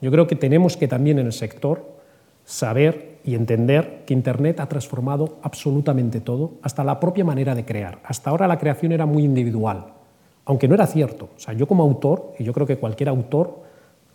Yo 0.01 0.11
creo 0.11 0.27
que 0.27 0.35
tenemos 0.35 0.77
que 0.77 0.87
también 0.87 1.19
en 1.19 1.27
el 1.27 1.33
sector 1.33 1.97
saber 2.45 3.08
y 3.29 3.35
entender 3.35 4.05
que 4.07 4.13
Internet 4.15 4.59
ha 4.59 4.65
transformado 4.65 5.37
absolutamente 5.43 6.19
todo, 6.19 6.53
hasta 6.63 6.83
la 6.83 6.99
propia 6.99 7.23
manera 7.23 7.53
de 7.53 7.63
crear. 7.63 7.99
Hasta 8.03 8.31
ahora 8.31 8.47
la 8.47 8.57
creación 8.57 8.91
era 8.91 9.05
muy 9.05 9.23
individual, 9.23 9.85
aunque 10.45 10.67
no 10.67 10.73
era 10.73 10.87
cierto. 10.87 11.29
O 11.37 11.39
sea, 11.39 11.53
yo 11.53 11.67
como 11.67 11.83
autor, 11.83 12.33
y 12.39 12.43
yo 12.43 12.53
creo 12.53 12.65
que 12.65 12.77
cualquier 12.77 13.09
autor 13.09 13.61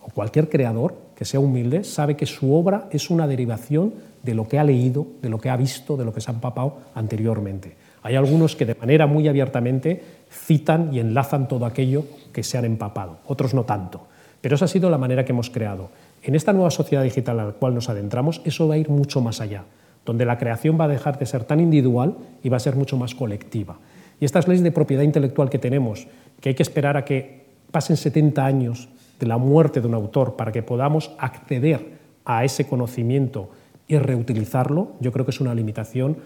o 0.01 0.09
cualquier 0.09 0.49
creador 0.49 0.97
que 1.15 1.25
sea 1.25 1.39
humilde, 1.39 1.85
sabe 1.85 2.17
que 2.17 2.27
su 2.27 2.53
obra 2.53 2.89
es 2.91 3.09
una 3.09 3.29
derivación 3.29 3.95
de 4.25 4.35
lo 4.35 4.49
que 4.49 4.59
ha 4.59 4.65
leído, 4.65 5.07
de 5.23 5.29
lo 5.29 5.39
que 5.39 5.49
ha 5.49 5.57
visto, 5.57 5.97
de 5.97 6.05
lo 6.05 6.13
que 6.13 6.21
se 6.21 6.33
ha 6.33 6.35
empapado 6.35 6.79
anteriormente. 6.97 7.77
Hay 8.03 8.17
algunos 8.17 8.57
que 8.57 8.67
de 8.67 8.75
manera 8.75 9.07
muy 9.07 9.29
abiertamente 9.29 10.03
citan 10.29 10.93
y 10.93 10.99
enlazan 10.99 11.47
todo 11.47 11.67
aquello 11.67 12.03
que 12.33 12.43
se 12.43 12.59
han 12.59 12.65
empapado, 12.65 13.19
otros 13.27 13.55
no 13.55 13.63
tanto. 13.63 14.09
Pero 14.41 14.57
esa 14.57 14.65
ha 14.65 14.69
sido 14.69 14.91
la 14.91 14.99
manera 14.99 15.25
que 15.25 15.33
hemos 15.33 15.51
creado. 15.51 15.89
En 16.25 16.35
esta 16.35 16.55
nueva 16.55 16.71
sociedad 16.71 17.03
digital 17.03 17.39
a 17.39 17.45
la 17.45 17.53
cual 17.53 17.75
nos 17.75 17.91
adentramos, 17.91 18.41
eso 18.47 18.67
va 18.67 18.77
a 18.77 18.79
ir 18.79 18.89
mucho 18.89 19.21
más 19.21 19.43
allá, 19.43 19.65
donde 20.07 20.25
la 20.25 20.39
creación 20.39 20.81
va 20.81 20.85
a 20.85 20.89
dejar 20.89 21.19
de 21.19 21.27
ser 21.27 21.45
tan 21.45 21.61
individual 21.61 22.17
y 22.43 22.49
va 22.49 22.57
a 22.57 22.61
ser 22.61 22.77
mucho 22.77 22.97
más 22.97 23.15
colectiva. 23.15 23.79
Y 24.19 24.25
estas 24.25 24.49
leyes 24.49 24.63
de 24.63 24.73
propiedad 24.73 25.03
intelectual 25.03 25.51
que 25.51 25.59
tenemos, 25.59 26.07
que 26.41 26.49
hay 26.49 26.55
que 26.55 26.63
esperar 26.63 26.97
a 26.97 27.05
que 27.05 27.45
pasen 27.71 27.99
70 27.99 28.43
años 28.43 28.89
de 29.21 29.27
la 29.27 29.37
muerte 29.37 29.83
de 29.83 29.87
un 29.87 29.93
autor 29.93 30.35
para 30.35 30.51
que 30.51 30.63
podamos 30.63 31.13
acceder 31.19 31.99
a 32.25 32.43
ese 32.43 32.67
conocimiento 32.67 33.51
y 33.87 33.99
reutilizarlo, 33.99 34.93
yo 35.01 35.13
creo 35.13 35.27
que 35.27 35.31
es 35.31 35.43
una 35.43 35.55
limitación 35.55 36.17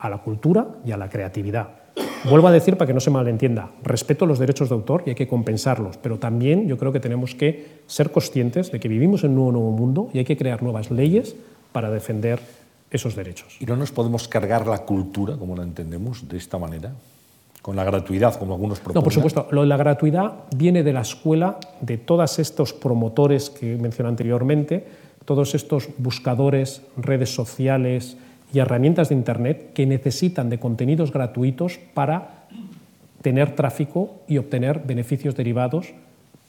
a 0.00 0.08
la 0.08 0.18
cultura 0.18 0.66
y 0.84 0.90
a 0.90 0.96
la 0.96 1.08
creatividad. 1.08 1.83
Vuelvo 2.28 2.48
a 2.48 2.52
decir 2.52 2.78
para 2.78 2.86
que 2.86 2.94
no 2.94 3.00
se 3.00 3.10
malentienda, 3.10 3.70
respeto 3.82 4.24
los 4.24 4.38
derechos 4.38 4.70
de 4.70 4.74
autor 4.74 5.02
y 5.04 5.10
hay 5.10 5.14
que 5.14 5.28
compensarlos, 5.28 5.98
pero 5.98 6.18
también 6.18 6.66
yo 6.66 6.78
creo 6.78 6.90
que 6.90 7.00
tenemos 7.00 7.34
que 7.34 7.82
ser 7.86 8.10
conscientes 8.10 8.72
de 8.72 8.80
que 8.80 8.88
vivimos 8.88 9.24
en 9.24 9.36
un 9.36 9.52
nuevo, 9.52 9.70
mundo 9.72 10.08
y 10.14 10.18
hay 10.18 10.24
que 10.24 10.36
crear 10.36 10.62
nuevas 10.62 10.90
leyes 10.90 11.36
para 11.72 11.90
defender 11.90 12.40
esos 12.90 13.14
derechos. 13.14 13.58
¿Y 13.60 13.66
no 13.66 13.76
nos 13.76 13.92
podemos 13.92 14.26
cargar 14.26 14.66
la 14.66 14.78
cultura, 14.78 15.36
como 15.36 15.54
la 15.54 15.64
entendemos, 15.64 16.26
de 16.26 16.38
esta 16.38 16.58
manera? 16.58 16.92
Con 17.60 17.76
la 17.76 17.84
gratuidad, 17.84 18.38
como 18.38 18.54
algunos 18.54 18.78
proponen. 18.78 19.00
No, 19.00 19.04
por 19.04 19.12
supuesto. 19.12 19.48
Lo 19.50 19.60
de 19.60 19.66
la 19.66 19.76
gratuidad 19.76 20.44
viene 20.56 20.82
de 20.82 20.92
la 20.94 21.02
escuela 21.02 21.58
de 21.82 21.98
todos 21.98 22.38
estos 22.38 22.72
promotores 22.72 23.50
que 23.50 23.76
mencioné 23.76 24.08
anteriormente, 24.08 24.86
todos 25.26 25.54
estos 25.54 25.88
buscadores, 25.98 26.82
redes 26.96 27.34
sociales, 27.34 28.16
y 28.52 28.58
herramientas 28.58 29.08
de 29.08 29.14
Internet 29.14 29.72
que 29.74 29.86
necesitan 29.86 30.48
de 30.50 30.58
contenidos 30.58 31.12
gratuitos 31.12 31.78
para 31.94 32.46
tener 33.22 33.56
tráfico 33.56 34.22
y 34.28 34.38
obtener 34.38 34.80
beneficios 34.80 35.34
derivados 35.34 35.94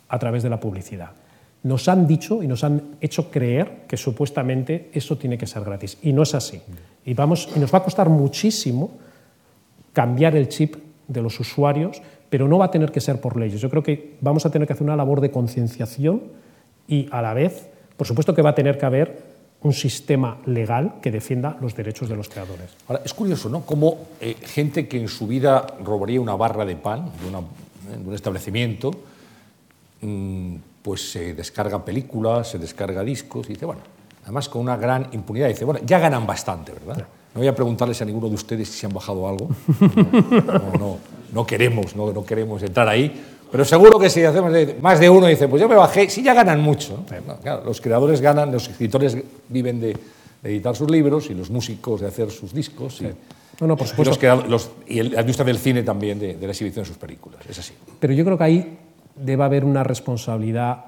a 0.10 0.20
través 0.20 0.44
de 0.44 0.50
la 0.50 0.60
publicidad. 0.60 1.12
Nos 1.64 1.88
han 1.88 2.06
dicho 2.06 2.44
y 2.44 2.48
nos 2.48 2.64
han 2.64 2.98
hecho 3.02 3.32
creer 3.32 3.86
que 3.88 3.98
supuestamente 3.98 4.90
eso 4.94 5.18
tiene 5.18 5.38
que 5.38 5.48
ser 5.48 5.64
gratis 5.64 5.98
y 6.04 6.14
no 6.14 6.24
es 6.24 6.36
así. 6.36 6.62
Y, 7.06 7.14
vamos, 7.14 7.50
y 7.56 7.60
nos 7.60 7.74
va 7.74 7.80
a 7.80 7.84
costar 7.84 8.10
muchísimo 8.10 8.92
cambiar 9.94 10.36
el 10.36 10.50
chip 10.50 10.76
de 11.08 11.22
los 11.22 11.40
usuarios, 11.40 12.02
pero 12.30 12.48
no 12.48 12.58
va 12.58 12.66
a 12.66 12.72
tener 12.72 12.92
que 12.92 13.02
ser 13.02 13.22
por 13.22 13.38
leyes. 13.38 13.62
Yo 13.62 13.70
creo 13.70 13.82
que 13.82 14.18
vamos 14.22 14.46
a 14.46 14.52
tener 14.52 14.68
que 14.68 14.74
hacer 14.74 14.86
una 14.86 14.96
labor 14.96 15.22
de 15.22 15.32
concienciación 15.32 16.22
y 16.88 17.08
a 17.12 17.22
la 17.22 17.34
vez 17.34 17.70
Por 17.98 18.06
supuesto 18.06 18.36
que 18.36 18.42
va 18.42 18.50
a 18.50 18.56
tener 18.56 18.78
que 18.78 18.86
haber 18.86 19.35
un 19.66 19.74
sistema 19.74 20.38
legal 20.46 21.02
que 21.02 21.10
defienda 21.10 21.58
los 21.60 21.76
derechos 21.76 22.08
de 22.08 22.16
los 22.16 22.30
creadores. 22.30 22.70
Ahora, 22.88 23.02
es 23.04 23.16
curioso, 23.16 23.50
¿no? 23.50 23.66
Como 23.66 23.98
eh, 24.22 24.36
gente 24.40 24.88
que 24.88 25.02
en 25.02 25.08
su 25.08 25.26
vida 25.26 25.66
robaría 25.84 26.22
una 26.22 26.36
barra 26.36 26.66
de 26.66 26.76
pan 26.76 27.10
de, 27.20 27.28
una, 27.28 27.40
de 27.40 28.08
un 28.08 28.14
establecimiento, 28.14 28.92
mmm, 30.02 30.56
pues 30.84 31.12
se 31.12 31.34
descarga 31.34 31.84
películas, 31.84 32.50
se 32.50 32.60
descarga 32.60 33.04
discos 33.04 33.50
y 33.50 33.54
dice, 33.54 33.66
bueno, 33.66 33.82
además 34.24 34.50
con 34.50 34.62
una 34.62 34.78
gran 34.78 35.10
impunidad, 35.14 35.48
dice, 35.48 35.66
bueno, 35.66 35.80
ya 35.84 35.98
ganan 35.98 36.28
bastante, 36.28 36.72
¿verdad? 36.72 37.08
No 37.34 37.40
voy 37.40 37.48
a 37.48 37.56
preguntarles 37.56 38.00
a 38.04 38.06
ninguno 38.06 38.30
de 38.30 38.36
ustedes 38.36 38.70
si 38.70 38.78
se 38.78 38.86
han 38.86 38.94
bajado 38.94 39.28
algo. 39.28 39.50
No, 40.46 40.78
no, 40.78 40.98
no 41.34 41.46
queremos, 41.46 41.96
no, 41.96 42.14
no 42.14 42.24
queremos 42.24 42.62
entrar 42.62 42.88
ahí, 42.88 43.12
pero 43.56 43.64
seguro 43.64 43.98
que 43.98 44.10
si 44.10 44.22
hacemos 44.22 44.52
más 44.82 45.00
de 45.00 45.10
uno 45.10 45.28
dice, 45.28 45.48
pues 45.48 45.62
yo 45.62 45.70
me 45.70 45.76
bajé, 45.76 46.10
sí 46.10 46.22
ya 46.22 46.34
ganan 46.34 46.60
mucho. 46.60 47.06
¿no? 47.26 47.38
Claro, 47.38 47.64
los 47.64 47.80
creadores 47.80 48.20
ganan, 48.20 48.52
los 48.52 48.68
escritores 48.68 49.18
viven 49.48 49.80
de, 49.80 49.96
de, 50.44 50.50
editar 50.50 50.76
sus 50.76 50.92
libros 50.92 51.30
y 51.30 51.36
los 51.36 51.50
músicos 51.50 52.02
de 52.02 52.08
hacer 52.08 52.32
sus 52.32 52.54
discos. 52.54 53.00
Y, 53.00 53.06
no, 53.62 53.68
no, 53.68 53.78
por 53.78 53.88
supuesto. 53.88 54.18
Y, 54.22 54.28
los, 54.28 54.50
los, 54.50 54.72
y 54.88 55.02
la 55.04 55.22
industria 55.22 55.46
del 55.46 55.58
cine 55.58 55.84
también 55.84 56.20
de, 56.20 56.36
de 56.36 56.46
la 56.46 56.52
exhibición 56.52 56.84
de 56.84 56.90
sus 56.90 56.98
películas. 56.98 57.40
Es 57.50 57.58
así. 57.58 57.72
Pero 57.98 58.12
yo 58.12 58.26
creo 58.26 58.38
que 58.38 58.44
ahí 58.44 58.78
debe 59.16 59.46
haber 59.46 59.64
una 59.64 59.86
responsabilidad 59.86 60.84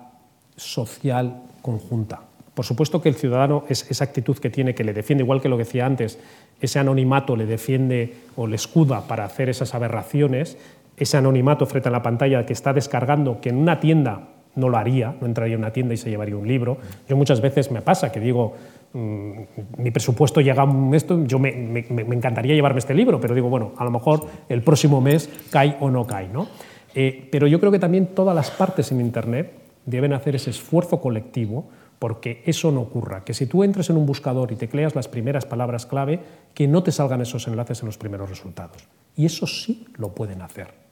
social 0.58 1.44
conjunta. 1.62 2.20
Por 2.54 2.66
supuesto 2.66 3.02
que 3.02 3.08
el 3.08 3.16
ciudadano 3.16 3.64
es 3.70 3.90
esa 3.90 4.04
actitud 4.04 4.36
que 4.40 4.50
tiene, 4.50 4.76
que 4.76 4.84
le 4.84 4.92
defiende, 4.92 5.24
igual 5.24 5.40
que 5.40 5.48
lo 5.48 5.58
que 5.58 5.64
decía 5.64 5.86
antes, 5.86 6.20
ese 6.60 6.80
anonimato 6.80 7.36
le 7.36 7.46
defiende 7.46 8.16
o 8.36 8.48
le 8.48 8.56
escuda 8.56 9.08
para 9.08 9.26
hacer 9.26 9.48
esas 9.48 9.76
aberraciones, 9.76 10.58
ese 10.98 11.18
anonimato 11.18 11.66
frente 11.66 11.90
a 11.90 11.92
la 11.92 12.02
pantalla 12.02 12.46
que 12.46 12.54
está 12.54 12.74
descargando, 12.74 13.40
que 13.40 13.50
en 13.50 13.58
una 13.58 13.80
tienda 13.80 14.30
no 14.58 14.70
lo 14.70 14.78
haría, 14.78 15.16
no 15.22 15.28
entraría 15.28 15.54
en 15.54 15.62
una 15.62 15.72
tienda 15.72 15.94
y 15.94 15.98
se 15.98 16.10
llevaría 16.10 16.36
un 16.36 16.48
libro. 16.48 16.78
Yo 17.08 17.16
muchas 17.16 17.40
veces 17.40 17.72
me 17.72 17.82
pasa 17.82 18.12
que 18.12 18.20
digo, 18.20 18.56
mmm, 18.94 19.32
mi 19.78 19.92
presupuesto 19.92 20.42
llega 20.42 20.64
a 20.64 20.96
esto, 20.96 21.24
yo 21.26 21.40
me, 21.40 21.50
encantaría 21.80 22.56
llevarme 22.56 22.80
este 22.80 22.96
libro, 22.96 23.22
pero 23.22 23.36
digo, 23.36 23.50
bueno, 23.50 23.74
a 23.78 23.84
lo 23.84 23.92
mejor 23.92 24.26
el 24.50 24.64
próximo 24.64 25.00
mes 25.00 25.30
cae 25.52 25.78
o 25.80 25.92
no 25.92 26.06
cae. 26.06 26.28
¿no? 26.28 26.48
Eh, 26.96 27.30
pero 27.32 27.46
yo 27.46 27.60
creo 27.60 27.72
que 27.72 27.80
también 27.80 28.08
todas 28.08 28.36
las 28.36 28.50
partes 28.50 28.92
en 28.92 29.00
Internet 29.00 29.54
deben 29.86 30.14
hacer 30.14 30.36
ese 30.36 30.50
esfuerzo 30.50 31.00
colectivo 31.00 31.70
porque 32.00 32.42
eso 32.46 32.72
no 32.72 32.82
ocurra. 32.82 33.24
Que 33.24 33.34
si 33.34 33.46
tú 33.46 33.64
entres 33.64 33.90
en 33.92 33.98
un 33.98 34.06
buscador 34.06 34.52
y 34.52 34.56
tecleas 34.56 34.96
las 34.96 35.08
primeras 35.08 35.46
palabras 35.46 35.86
clave, 35.86 36.20
que 36.54 36.68
no 36.68 36.84
te 36.84 36.92
salgan 36.92 37.22
esos 37.22 37.48
enlaces 37.48 37.82
en 37.82 37.88
los 37.88 37.98
primeros 37.98 38.30
resultados. 38.30 38.88
Y 39.16 39.26
eso 39.26 39.48
sí 39.48 39.86
lo 39.98 40.10
pueden 40.10 40.42
hacer. 40.42 40.87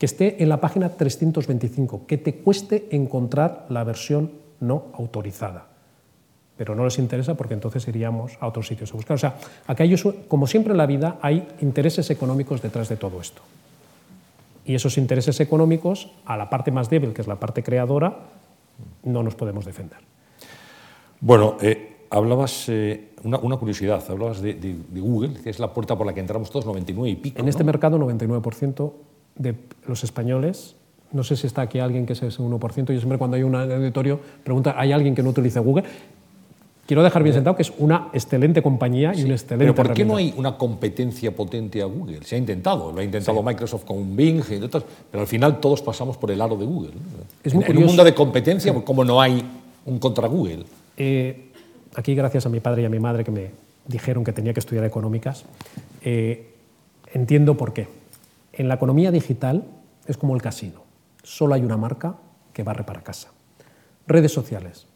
Que 0.00 0.06
esté 0.06 0.42
en 0.42 0.48
la 0.48 0.62
página 0.62 0.88
325, 0.88 2.06
que 2.06 2.16
te 2.16 2.36
cueste 2.36 2.88
encontrar 2.90 3.66
la 3.68 3.84
versión 3.84 4.32
no 4.58 4.86
autorizada. 4.94 5.66
Pero 6.56 6.74
no 6.74 6.84
les 6.84 6.98
interesa 6.98 7.34
porque 7.34 7.52
entonces 7.52 7.86
iríamos 7.86 8.38
a 8.40 8.46
otros 8.46 8.66
sitios 8.66 8.90
a 8.92 8.96
buscar. 8.96 9.16
O 9.16 9.18
sea, 9.18 9.36
aquellos, 9.66 10.02
como 10.26 10.46
siempre 10.46 10.72
en 10.72 10.78
la 10.78 10.86
vida, 10.86 11.18
hay 11.20 11.46
intereses 11.60 12.08
económicos 12.08 12.62
detrás 12.62 12.88
de 12.88 12.96
todo 12.96 13.20
esto. 13.20 13.42
Y 14.64 14.74
esos 14.74 14.96
intereses 14.96 15.38
económicos, 15.38 16.10
a 16.24 16.38
la 16.38 16.48
parte 16.48 16.70
más 16.70 16.88
débil, 16.88 17.12
que 17.12 17.20
es 17.20 17.28
la 17.28 17.36
parte 17.36 17.62
creadora, 17.62 18.20
no 19.04 19.22
nos 19.22 19.34
podemos 19.34 19.66
defender. 19.66 19.98
Bueno, 21.20 21.58
eh, 21.60 22.06
hablabas, 22.08 22.70
eh, 22.70 23.10
una, 23.22 23.38
una, 23.38 23.58
curiosidad, 23.58 24.02
hablabas 24.08 24.40
de, 24.40 24.54
de, 24.54 24.76
de, 24.88 25.00
Google, 25.00 25.42
que 25.42 25.50
es 25.50 25.58
la 25.58 25.74
puerta 25.74 25.94
por 25.94 26.06
la 26.06 26.14
que 26.14 26.20
entramos 26.20 26.50
todos, 26.50 26.64
99 26.64 27.10
y 27.10 27.16
pico. 27.16 27.38
En 27.38 27.44
¿no? 27.44 27.50
este 27.50 27.64
mercado, 27.64 27.98
99% 27.98 28.92
de 29.40 29.54
los 29.86 30.04
españoles, 30.04 30.76
no 31.12 31.24
sé 31.24 31.36
si 31.36 31.46
está 31.46 31.62
aquí 31.62 31.78
alguien 31.78 32.06
que 32.06 32.12
es 32.12 32.22
ese 32.22 32.42
1%, 32.42 32.92
yo 32.92 32.98
siempre 32.98 33.18
cuando 33.18 33.36
hay 33.36 33.42
un 33.42 33.54
auditorio 33.54 34.20
pregunta, 34.44 34.74
¿hay 34.76 34.92
alguien 34.92 35.14
que 35.14 35.22
no 35.22 35.30
utilice 35.30 35.58
Google? 35.58 35.84
Quiero 36.86 37.02
dejar 37.02 37.22
bien 37.22 37.34
sentado 37.34 37.54
que 37.56 37.62
es 37.62 37.72
una 37.78 38.08
excelente 38.12 38.62
compañía 38.62 39.12
y 39.14 39.18
sí, 39.18 39.24
un 39.24 39.30
excelente. 39.30 39.64
Pero 39.64 39.74
¿por 39.74 39.94
qué 39.94 40.04
no 40.04 40.16
hay 40.16 40.34
una 40.36 40.58
competencia 40.58 41.34
potente 41.34 41.80
a 41.80 41.84
Google? 41.84 42.18
Se 42.24 42.34
ha 42.34 42.38
intentado, 42.38 42.92
lo 42.92 43.00
ha 43.00 43.04
intentado 43.04 43.38
sí. 43.38 43.44
Microsoft 43.44 43.84
con 43.84 44.16
Bing 44.16 44.42
y 44.50 44.56
otras, 44.56 44.84
pero 45.10 45.20
al 45.20 45.28
final 45.28 45.60
todos 45.60 45.82
pasamos 45.82 46.16
por 46.16 46.32
el 46.32 46.40
aro 46.40 46.56
de 46.56 46.66
Google. 46.66 46.92
Es 47.44 47.54
muy 47.54 47.64
en, 47.64 47.70
en 47.70 47.78
un 47.78 47.84
mundo 47.84 48.04
de 48.04 48.12
competencia, 48.12 48.72
sí. 48.72 48.80
como 48.84 49.04
no 49.04 49.20
hay 49.20 49.42
un 49.86 49.98
contra 50.00 50.26
Google. 50.26 50.64
Eh, 50.96 51.50
aquí, 51.94 52.14
gracias 52.14 52.46
a 52.46 52.48
mi 52.48 52.60
padre 52.60 52.82
y 52.82 52.84
a 52.86 52.90
mi 52.90 52.98
madre 52.98 53.24
que 53.24 53.30
me 53.30 53.50
dijeron 53.86 54.24
que 54.24 54.32
tenía 54.32 54.52
que 54.52 54.60
estudiar 54.60 54.84
económicas, 54.84 55.44
eh, 56.02 56.54
entiendo 57.12 57.56
por 57.56 57.72
qué. 57.72 57.88
En 58.60 58.68
la 58.68 58.74
economía 58.74 59.10
digital 59.10 59.64
es 60.06 60.18
como 60.18 60.34
el 60.34 60.42
casino. 60.42 60.82
Solo 61.22 61.54
hay 61.54 61.62
una 61.62 61.78
marca 61.78 62.16
que 62.52 62.62
barre 62.62 62.84
para 62.84 63.00
casa. 63.00 63.32
Redes 64.06 64.32
sociales, 64.32 64.86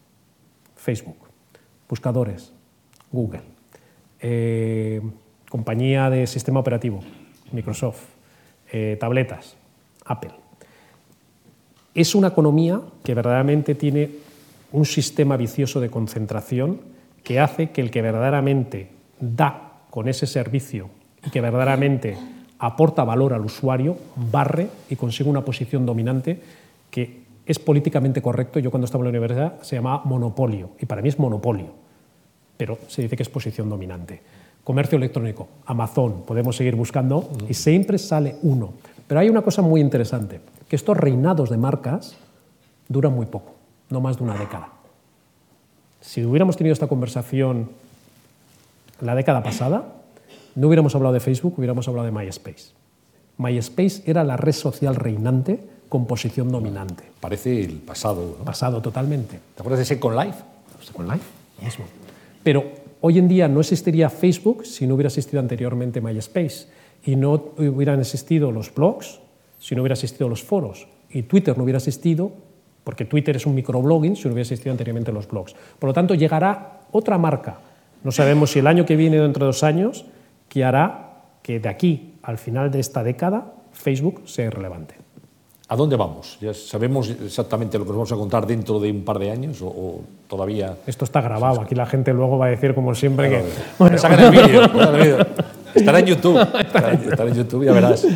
Facebook, 0.75 1.17
buscadores, 1.89 2.53
Google, 3.11 3.41
eh, 4.19 5.01
compañía 5.49 6.11
de 6.11 6.27
sistema 6.27 6.59
operativo, 6.59 6.99
Microsoft, 7.53 8.03
eh, 8.71 8.97
tabletas, 8.99 9.57
Apple. 10.05 10.35
Es 11.95 12.13
una 12.13 12.27
economía 12.27 12.79
que 13.03 13.15
verdaderamente 13.15 13.73
tiene 13.73 14.11
un 14.73 14.85
sistema 14.85 15.37
vicioso 15.37 15.79
de 15.79 15.89
concentración 15.89 16.81
que 17.23 17.39
hace 17.39 17.71
que 17.71 17.81
el 17.81 17.89
que 17.89 18.03
verdaderamente 18.03 18.91
da 19.19 19.81
con 19.89 20.07
ese 20.07 20.27
servicio 20.27 20.91
y 21.25 21.31
que 21.31 21.41
verdaderamente 21.41 22.34
aporta 22.65 23.03
valor 23.03 23.33
al 23.33 23.45
usuario, 23.45 23.97
barre 24.15 24.69
y 24.89 24.95
consigue 24.95 25.29
una 25.29 25.45
posición 25.45 25.85
dominante 25.85 26.41
que 26.89 27.23
es 27.45 27.59
políticamente 27.59 28.21
correcto. 28.21 28.59
Yo 28.59 28.71
cuando 28.71 28.85
estaba 28.85 29.03
en 29.03 29.05
la 29.05 29.19
universidad 29.19 29.61
se 29.61 29.75
llamaba 29.75 30.01
monopolio 30.05 30.71
y 30.79 30.85
para 30.85 31.01
mí 31.01 31.09
es 31.09 31.19
monopolio, 31.19 31.67
pero 32.57 32.79
se 32.87 33.03
dice 33.03 33.15
que 33.15 33.23
es 33.23 33.29
posición 33.29 33.69
dominante. 33.69 34.21
Comercio 34.63 34.97
electrónico, 34.97 35.47
Amazon, 35.67 36.23
podemos 36.25 36.55
seguir 36.55 36.75
buscando 36.75 37.29
y 37.47 37.53
siempre 37.53 37.99
sale 37.99 38.37
uno. 38.41 38.73
Pero 39.07 39.19
hay 39.19 39.29
una 39.29 39.43
cosa 39.43 39.61
muy 39.61 39.79
interesante, 39.79 40.41
que 40.67 40.75
estos 40.75 40.97
reinados 40.97 41.51
de 41.51 41.57
marcas 41.57 42.17
duran 42.87 43.13
muy 43.13 43.27
poco, 43.27 43.53
no 43.91 44.01
más 44.01 44.17
de 44.17 44.23
una 44.23 44.35
década. 44.35 44.69
Si 46.01 46.25
hubiéramos 46.25 46.57
tenido 46.57 46.73
esta 46.73 46.87
conversación 46.87 47.69
la 49.01 49.13
década 49.13 49.43
pasada, 49.43 49.94
no 50.55 50.67
hubiéramos 50.67 50.95
hablado 50.95 51.13
de 51.13 51.19
Facebook, 51.19 51.55
hubiéramos 51.57 51.87
hablado 51.87 52.05
de 52.05 52.11
MySpace. 52.11 52.71
MySpace 53.37 54.03
era 54.05 54.23
la 54.23 54.37
red 54.37 54.53
social 54.53 54.95
reinante 54.95 55.59
con 55.89 56.07
posición 56.07 56.49
dominante. 56.49 57.03
Parece 57.19 57.63
el 57.63 57.73
pasado. 57.79 58.37
¿no? 58.39 58.45
Pasado 58.45 58.81
totalmente. 58.81 59.39
¿Te 59.55 59.61
acuerdas 59.61 59.79
de 59.79 59.85
Second 59.85 60.17
Life? 60.17 60.37
Second 60.81 61.11
Life, 61.11 61.25
mismo. 61.61 61.85
Pero 62.43 62.65
hoy 63.01 63.19
en 63.19 63.27
día 63.27 63.47
no 63.47 63.59
existiría 63.59 64.09
Facebook 64.09 64.65
si 64.65 64.87
no 64.87 64.95
hubiera 64.95 65.07
existido 65.07 65.39
anteriormente 65.39 66.01
MySpace. 66.01 66.67
Y 67.03 67.15
no 67.15 67.51
hubieran 67.57 67.99
existido 67.99 68.51
los 68.51 68.73
blogs 68.73 69.19
si 69.59 69.75
no 69.75 69.81
hubiera 69.81 69.93
existido 69.93 70.29
los 70.29 70.43
foros. 70.43 70.87
Y 71.09 71.23
Twitter 71.23 71.57
no 71.57 71.63
hubiera 71.63 71.77
existido 71.77 72.31
porque 72.83 73.05
Twitter 73.05 73.35
es 73.35 73.45
un 73.45 73.55
microblogging 73.55 74.15
si 74.15 74.23
no 74.25 74.33
hubiera 74.33 74.43
existido 74.43 74.71
anteriormente 74.71 75.11
los 75.11 75.27
blogs. 75.27 75.55
Por 75.79 75.89
lo 75.89 75.93
tanto, 75.93 76.13
llegará 76.13 76.81
otra 76.91 77.17
marca. 77.17 77.57
No 78.03 78.11
sabemos 78.11 78.51
si 78.51 78.59
el 78.59 78.67
año 78.67 78.85
que 78.85 78.95
viene 78.95 79.19
o 79.19 79.23
dentro 79.23 79.45
de 79.45 79.47
dos 79.47 79.63
años, 79.63 80.05
que 80.55 80.63
hará 80.63 81.11
que 81.43 81.59
de 81.59 81.67
aquí 81.67 82.13
al 82.23 82.37
final 82.37 82.71
de 82.71 82.79
esta 82.79 83.03
década 83.03 83.51
Facebook 83.73 84.21
sea 84.23 84.49
relevante. 84.49 84.95
¿A 85.67 85.75
dónde 85.75 85.97
vamos? 85.97 86.37
¿Ya 86.39 86.53
sabemos 86.53 87.09
exactamente 87.09 87.77
lo 87.77 87.83
que 87.83 87.89
nos 87.89 87.97
vamos 87.97 88.11
a 88.13 88.15
contar 88.15 88.47
dentro 88.47 88.79
de 88.79 88.89
un 88.89 89.03
par 89.03 89.19
de 89.19 89.31
años 89.31 89.61
o, 89.61 89.67
o 89.67 90.01
todavía...? 90.29 90.77
Esto 90.87 91.03
está 91.03 91.19
grabado. 91.19 91.59
Aquí 91.59 91.75
la 91.75 91.85
gente 91.85 92.13
luego 92.13 92.37
va 92.37 92.45
a 92.45 92.49
decir, 92.51 92.73
como 92.73 92.95
siempre, 92.95 93.27
claro, 93.27 93.43
que... 93.43 93.51
Bueno, 93.77 93.97
sacan 93.97 94.19
el 94.23 94.31
vídeo. 94.31 94.61
Estará 95.73 95.99
en 96.03 96.05
YouTube. 96.05 96.39
Estará 96.39 97.29
en 97.29 97.35
YouTube, 97.35 97.65
ya 97.65 97.73
verás. 97.73 98.07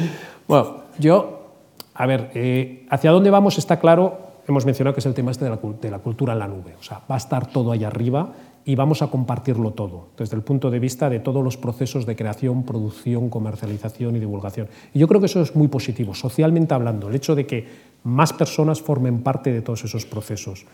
Bueno, 0.48 0.84
yo... 0.98 1.56
A 1.95 2.06
ver, 2.06 2.32
eh, 2.36 2.86
hacia 2.90 3.11
dónde 3.11 3.30
vamos 3.32 3.57
está 3.57 3.82
claro 3.82 4.30
hemos 4.48 4.66
mencionado 4.66 4.94
que 4.94 4.99
es 4.99 5.06
el 5.06 5.14
tema 5.14 5.32
este 5.32 5.45
de 5.45 5.52
la, 5.52 5.57
de 5.57 5.91
la, 5.91 5.99
cultura 5.99 6.34
en 6.34 6.40
la 6.40 6.48
nube. 6.48 6.76
O 6.80 6.84
sea, 6.84 7.02
va 7.10 7.16
a 7.16 7.18
estar 7.18 7.48
todo 7.48 7.72
ahí 7.72 7.84
arriba 7.84 8.30
y 8.65 8.76
vamos 8.76 9.02
a 9.02 9.07
compartirlo 9.07 9.72
todo, 9.72 10.10
desde 10.18 10.36
el 10.36 10.44
punto 10.44 10.69
de 10.69 10.80
vista 10.80 11.10
de 11.10 11.19
todos 11.19 11.44
los 11.44 11.57
procesos 11.57 12.06
de 12.06 12.15
creación, 12.15 12.64
producción, 12.64 13.30
comercialización 13.30 14.15
y 14.15 14.19
divulgación. 14.19 14.68
Y 14.94 14.99
yo 14.99 15.07
creo 15.07 15.19
que 15.19 15.26
eso 15.26 15.41
es 15.41 15.56
muy 15.56 15.68
positivo, 15.68 16.14
socialmente 16.14 16.73
hablando, 16.73 17.10
el 17.10 17.15
hecho 17.15 17.36
de 17.36 17.45
que 17.45 17.65
más 18.03 18.34
personas 18.34 18.81
formen 18.81 19.22
parte 19.22 19.52
de 19.52 19.61
todos 19.61 19.84
esos 19.84 20.06
procesos. 20.06 20.65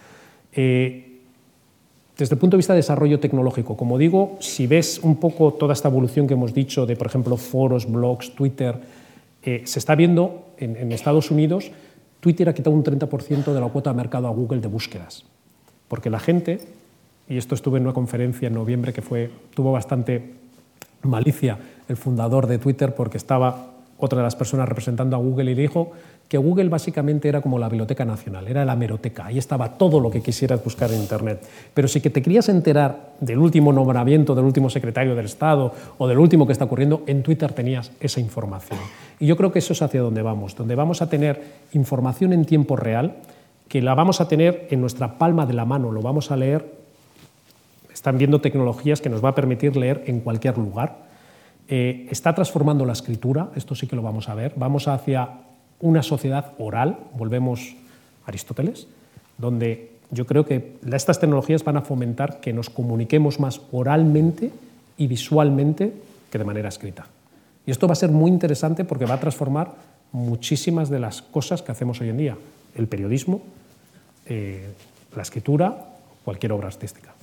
Eh, 0.51 1.21
desde 2.17 2.35
el 2.35 2.39
punto 2.39 2.55
de 2.55 2.59
vista 2.59 2.73
de 2.73 2.77
desarrollo 2.77 3.19
tecnológico, 3.19 3.75
como 3.75 3.97
digo, 3.97 4.37
si 4.39 4.67
ves 4.67 4.99
un 5.03 5.17
poco 5.17 5.53
toda 5.53 5.73
esta 5.73 5.89
evolución 5.89 6.27
que 6.27 6.33
hemos 6.33 6.53
dicho 6.53 6.85
de, 6.85 6.95
por 6.95 7.07
ejemplo, 7.07 7.37
foros, 7.37 7.91
blogs, 7.91 8.33
Twitter, 8.35 8.79
eh, 9.43 9.61
se 9.65 9.79
está 9.79 9.95
viendo 9.95 10.45
en, 10.57 10.75
en 10.77 10.91
Estados 10.91 11.29
Unidos 11.29 11.71
Twitter 12.25 12.49
ha 12.49 12.55
quitado 12.55 12.75
un 12.75 12.83
30% 12.83 13.53
de 13.53 13.61
la 13.61 13.67
cuota 13.67 13.91
de 13.91 13.97
mercado 13.97 14.25
a 14.25 14.31
Google 14.31 14.59
de 14.59 14.67
búsquedas, 14.67 15.25
porque 15.87 16.09
la 16.09 16.19
gente, 16.19 16.59
y 17.27 17.37
esto 17.37 17.55
estuve 17.55 17.77
en 17.77 17.83
una 17.83 17.93
conferencia 17.93 18.47
en 18.47 18.53
noviembre 18.53 18.93
que 18.93 19.01
fue, 19.01 19.31
tuvo 19.53 19.71
bastante 19.71 20.35
malicia 21.01 21.57
el 21.87 21.97
fundador 21.97 22.47
de 22.47 22.57
Twitter 22.57 22.93
porque 22.95 23.17
estaba 23.17 23.71
otra 23.97 24.19
de 24.19 24.23
las 24.23 24.35
personas 24.35 24.67
representando 24.67 25.15
a 25.15 25.19
Google 25.19 25.51
y 25.51 25.55
dijo 25.55 25.91
que 26.27 26.37
Google 26.37 26.69
básicamente 26.69 27.29
era 27.29 27.41
como 27.41 27.59
la 27.59 27.69
biblioteca 27.69 28.03
nacional, 28.03 28.47
era 28.47 28.65
la 28.65 28.75
meroteca, 28.75 29.27
ahí 29.27 29.37
estaba 29.37 29.77
todo 29.77 29.99
lo 29.99 30.09
que 30.09 30.21
quisieras 30.21 30.63
buscar 30.63 30.91
en 30.91 30.99
Internet. 30.99 31.45
Pero 31.73 31.87
si 31.87 32.01
que 32.01 32.09
te 32.09 32.21
querías 32.21 32.49
enterar 32.49 33.13
del 33.19 33.37
último 33.37 33.71
nombramiento 33.71 34.33
del 34.33 34.45
último 34.45 34.69
secretario 34.69 35.15
del 35.15 35.25
Estado 35.25 35.71
o 35.97 36.07
del 36.07 36.17
último 36.17 36.45
que 36.47 36.53
está 36.53 36.65
ocurriendo, 36.65 37.03
en 37.05 37.21
Twitter 37.21 37.53
tenías 37.53 37.91
esa 37.99 38.19
información. 38.19 38.79
Y 39.19 39.27
yo 39.27 39.37
creo 39.37 39.51
que 39.51 39.59
eso 39.59 39.73
es 39.73 39.81
hacia 39.81 40.01
donde 40.01 40.23
vamos, 40.23 40.55
donde 40.55 40.75
vamos 40.75 41.01
a 41.01 41.09
tener 41.09 41.41
información 41.73 42.33
en 42.33 42.45
tiempo 42.45 42.75
real, 42.75 43.17
que 43.67 43.81
la 43.81 43.93
vamos 43.93 44.19
a 44.19 44.27
tener 44.27 44.67
en 44.71 44.81
nuestra 44.81 45.17
palma 45.17 45.45
de 45.45 45.53
la 45.53 45.65
mano, 45.65 45.91
lo 45.91 46.01
vamos 46.01 46.31
a 46.31 46.37
leer, 46.37 46.84
están 48.05 48.19
viendo 48.19 48.39
tecnologías 48.39 49.01
que 49.01 49.09
nos 49.09 49.25
va 49.25 49.29
a 49.29 49.35
permitir 49.35 49.75
leer 49.75 50.03
en 50.05 50.19
cualquier 50.19 50.59
lugar 50.59 50.97
eh, 51.67 52.05
está 52.11 52.35
transformando 52.35 52.85
la 52.85 52.93
escritura, 52.93 53.49
esto 53.55 53.73
sí 53.73 53.87
que 53.87 53.95
lo 53.95 54.03
vamos 54.03 54.29
a 54.29 54.35
ver, 54.35 54.53
vamos 54.57 54.87
hacia 54.87 55.39
una 55.79 56.03
sociedad 56.03 56.53
oral, 56.59 56.99
volvemos 57.17 57.75
a 58.23 58.27
Aristóteles, 58.27 58.87
donde 59.39 59.93
yo 60.11 60.27
creo 60.27 60.45
que 60.45 60.77
estas 60.93 61.19
tecnologías 61.19 61.63
van 61.63 61.77
a 61.77 61.81
fomentar 61.81 62.41
que 62.41 62.53
nos 62.53 62.69
comuniquemos 62.69 63.39
más 63.39 63.59
oralmente 63.71 64.51
y 64.97 65.07
visualmente 65.07 65.91
que 66.29 66.37
de 66.37 66.45
manera 66.45 66.69
escrita. 66.69 67.07
Y 67.65 67.71
esto 67.71 67.87
va 67.87 67.93
a 67.93 67.95
ser 67.95 68.11
muy 68.11 68.29
interesante 68.29 68.85
porque 68.85 69.07
va 69.07 69.15
a 69.15 69.19
transformar 69.19 69.73
muchísimas 70.11 70.91
de 70.91 70.99
las 70.99 71.23
cosas 71.23 71.63
que 71.63 71.71
hacemos 71.71 71.99
hoy 72.01 72.09
en 72.09 72.17
día, 72.17 72.37
el 72.75 72.87
periodismo, 72.87 73.41
eh, 74.27 74.69
la 75.15 75.23
escritura, 75.23 75.87
cualquier 76.23 76.51
obra 76.51 76.67
artística. 76.67 77.14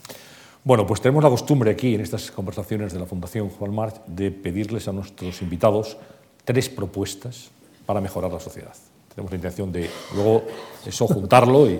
Bueno, 0.65 0.87
pues 0.87 1.01
tenemos 1.01 1.25
la 1.25 1.31
costumbre 1.31 1.73
aquí, 1.73 1.95
en 1.95 2.03
estas 2.03 2.31
conversaciones 2.31 2.93
de 2.93 3.01
la 3.01 3.07
Fundación 3.07 3.49
Juan 3.49 3.75
March, 3.75 3.97
de 4.07 4.31
pedirles 4.31 4.87
a 4.87 4.93
nuestros 4.93 5.43
invitados 5.43 5.97
tres 6.45 6.69
propuestas 6.69 7.51
para 7.85 8.01
mejorar 8.01 8.33
la 8.33 8.39
sociedad. 8.39 8.73
Tenemos 9.13 9.33
la 9.33 9.37
intención 9.37 9.73
de 9.73 9.91
luego 10.15 10.45
eso 10.87 11.07
juntarlo 11.07 11.69
y, 11.69 11.79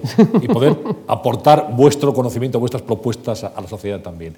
poder 0.49 0.77
aportar 1.07 1.75
vuestro 1.75 2.13
conocimiento, 2.13 2.59
vuestras 2.59 2.83
propuestas 2.83 3.45
a, 3.45 3.59
la 3.59 3.69
sociedad 3.69 4.01
también. 4.01 4.35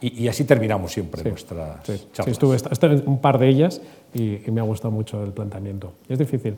Y, 0.00 0.28
así 0.28 0.44
terminamos 0.44 0.92
siempre 0.92 1.22
nuestra 1.24 1.74
nuestras 1.74 2.00
sí. 2.00 2.08
charlas. 2.12 2.36
Sí, 2.36 2.56
estuve, 2.70 3.02
un 3.04 3.20
par 3.20 3.38
de 3.38 3.48
ellas 3.48 3.82
y, 4.14 4.48
y 4.48 4.50
me 4.50 4.60
ha 4.60 4.64
gustado 4.64 4.92
mucho 4.92 5.22
el 5.22 5.32
planteamiento. 5.32 5.92
Es 6.08 6.18
difícil. 6.18 6.56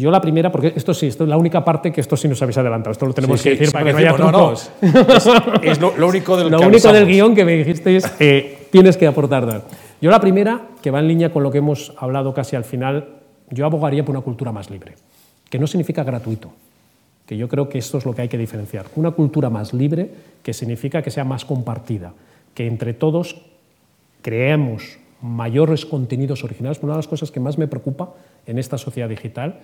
Yo 0.00 0.10
la 0.10 0.20
primera, 0.20 0.50
porque 0.50 0.72
esto 0.74 0.94
sí, 0.94 1.08
esto 1.08 1.24
es 1.24 1.28
la 1.28 1.36
única 1.36 1.62
parte 1.62 1.92
que 1.92 2.00
esto 2.00 2.16
sí 2.16 2.26
nos 2.26 2.40
habéis 2.40 2.56
adelantado, 2.56 2.92
esto 2.92 3.04
lo 3.04 3.12
tenemos 3.12 3.42
que 3.42 3.50
decir 3.50 3.70
para 3.70 3.84
que 3.84 3.92
no 3.92 3.98
haya 3.98 4.12
no, 4.12 4.32
no, 4.32 4.52
es, 4.54 5.78
lo, 5.78 6.08
único 6.08 6.38
del, 6.38 6.48
lo 6.50 6.60
único 6.62 6.90
del 6.90 7.06
guion 7.06 7.34
que 7.34 7.44
me 7.44 7.54
dijisteis 7.54 8.10
eh, 8.18 8.66
tienes 8.70 8.96
que 8.96 9.06
aportar. 9.06 9.62
Yo 10.00 10.10
la 10.10 10.18
primera, 10.18 10.68
que 10.80 10.90
va 10.90 11.00
en 11.00 11.08
línea 11.08 11.30
con 11.30 11.42
lo 11.42 11.50
que 11.50 11.58
hemos 11.58 11.92
hablado 11.98 12.32
casi 12.32 12.56
al 12.56 12.64
final, 12.64 13.08
yo 13.50 13.66
abogaría 13.66 14.02
por 14.02 14.14
una 14.14 14.24
cultura 14.24 14.52
más 14.52 14.70
libre, 14.70 14.94
que 15.50 15.58
no 15.58 15.66
significa 15.66 16.02
gratuito, 16.02 16.50
que 17.26 17.36
yo 17.36 17.46
creo 17.46 17.68
que 17.68 17.76
esto 17.76 17.98
es 17.98 18.06
lo 18.06 18.14
que 18.14 18.22
hay 18.22 18.28
que 18.28 18.38
diferenciar. 18.38 18.86
Una 18.96 19.10
cultura 19.10 19.50
más 19.50 19.74
libre 19.74 20.10
que 20.42 20.54
significa 20.54 21.02
que 21.02 21.10
sea 21.10 21.24
más 21.24 21.44
compartida, 21.44 22.14
que 22.54 22.66
entre 22.66 22.94
todos 22.94 23.36
creemos 24.22 24.96
mayores 25.20 25.84
contenidos 25.84 26.42
originales. 26.42 26.78
Una 26.82 26.94
de 26.94 26.98
las 26.98 27.08
cosas 27.08 27.30
que 27.30 27.40
más 27.40 27.58
me 27.58 27.68
preocupa 27.68 28.14
en 28.46 28.58
esta 28.58 28.78
sociedad 28.78 29.10
digital 29.10 29.60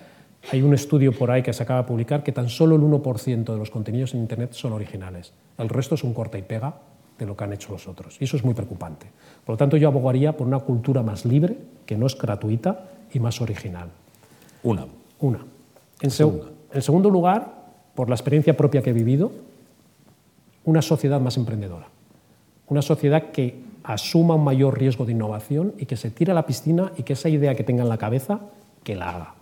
hay 0.51 0.62
un 0.62 0.74
estudio 0.74 1.12
por 1.12 1.31
ahí 1.31 1.43
que 1.43 1.52
se 1.52 1.62
acaba 1.62 1.82
de 1.82 1.89
publicar 1.89 2.23
que 2.23 2.32
tan 2.32 2.48
solo 2.48 2.77
el 2.77 2.82
1% 2.82 3.44
de 3.44 3.59
los 3.59 3.70
contenidos 3.70 4.14
en 4.14 4.20
Internet 4.20 4.52
son 4.52 4.73
originales. 4.73 5.32
El 5.59 5.68
resto 5.68 5.97
es 5.97 6.05
un 6.05 6.14
corta 6.14 6.39
y 6.39 6.43
pega 6.43 6.74
de 7.18 7.27
lo 7.27 7.36
que 7.36 7.44
han 7.44 7.52
hecho 7.52 7.73
los 7.73 7.89
otros. 7.89 8.16
Y 8.20 8.24
eso 8.24 8.36
es 8.36 8.44
muy 8.44 8.55
preocupante. 8.55 9.06
Por 9.44 9.55
lo 9.55 9.56
tanto, 9.56 9.77
yo 9.77 9.89
abogaría 9.89 10.36
por 10.36 10.47
una 10.47 10.60
cultura 10.60 11.02
más 11.02 11.24
libre, 11.24 11.56
que 11.85 11.97
no 11.97 12.06
es 12.06 12.16
gratuita 12.16 12.90
y 13.12 13.18
más 13.18 13.40
original. 13.40 13.89
Una. 14.62 14.86
Una. 15.20 15.39
En, 16.01 16.10
en 16.73 16.82
segundo 16.82 17.10
lugar, 17.10 17.52
por 17.94 18.09
la 18.09 18.14
experiencia 18.14 18.56
propia 18.56 18.82
que 18.82 18.90
he 18.90 18.93
vivido, 18.93 19.32
una 20.64 20.82
sociedad 20.82 21.20
más 21.20 21.36
emprendedora. 21.36 21.89
Una 22.68 22.82
sociedad 22.82 23.31
que 23.31 23.62
asuma 23.82 24.35
un 24.35 24.44
mayor 24.44 24.78
riesgo 24.78 25.06
de 25.06 25.12
innovación 25.12 25.74
y 25.78 25.86
que 25.86 25.97
se 25.97 26.10
tire 26.10 26.32
a 26.32 26.35
la 26.35 26.47
piscina 26.47 26.93
y 26.97 27.02
que 27.02 27.14
esa 27.14 27.28
idea 27.28 27.55
que 27.55 27.64
tenga 27.64 27.82
en 27.82 27.89
la 27.89 27.98
cabeza, 27.98 28.40
que 28.85 28.94
la 28.97 29.10
haga 29.10 29.36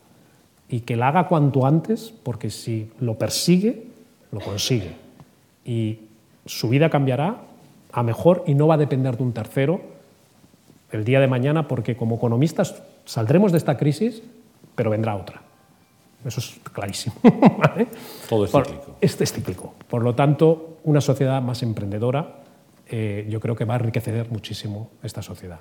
y 0.75 0.81
que 0.81 0.97
la 0.97 1.07
haga 1.07 1.29
cuanto 1.29 1.67
antes, 1.67 2.13
porque 2.25 2.51
si 2.51 2.91
lo 2.99 3.15
persigue, 3.15 3.85
lo 4.33 4.41
consigue. 4.41 4.91
Y 5.65 6.01
su 6.47 6.69
vida 6.69 6.91
cambiará 6.91 7.43
a 7.93 8.03
mejor 8.03 8.43
y 8.49 8.55
no 8.55 8.67
va 8.67 8.75
a 8.75 8.79
depender 8.79 9.17
de 9.17 9.23
un 9.23 9.33
tercero 9.33 9.83
el 10.91 11.05
día 11.05 11.21
de 11.21 11.29
mañana, 11.29 11.69
porque 11.69 11.97
como 11.97 12.17
economistas 12.17 12.83
saldremos 13.05 13.53
de 13.53 13.59
esta 13.59 13.77
crisis, 13.77 14.21
pero 14.75 14.91
vendrá 14.91 15.15
otra. 15.15 15.43
Eso 16.25 16.41
es 16.41 16.59
clarísimo. 16.73 17.15
Todo 18.29 18.45
es 18.45 18.51
cíclico. 18.51 18.97
Este 19.01 19.23
es 19.23 19.33
cíclico. 19.33 19.75
Por 19.89 20.03
lo 20.03 20.17
tanto, 20.17 20.79
una 20.83 21.01
sociedad 21.01 21.41
más 21.41 21.63
emprendedora, 21.63 22.39
eh, 22.89 23.29
yo 23.31 23.39
creo 23.39 23.55
que 23.55 23.65
va 23.65 23.75
a 23.75 23.77
enriquecer 23.77 24.29
muchísimo 24.29 24.91
esta 25.05 25.23
sociedad. 25.23 25.61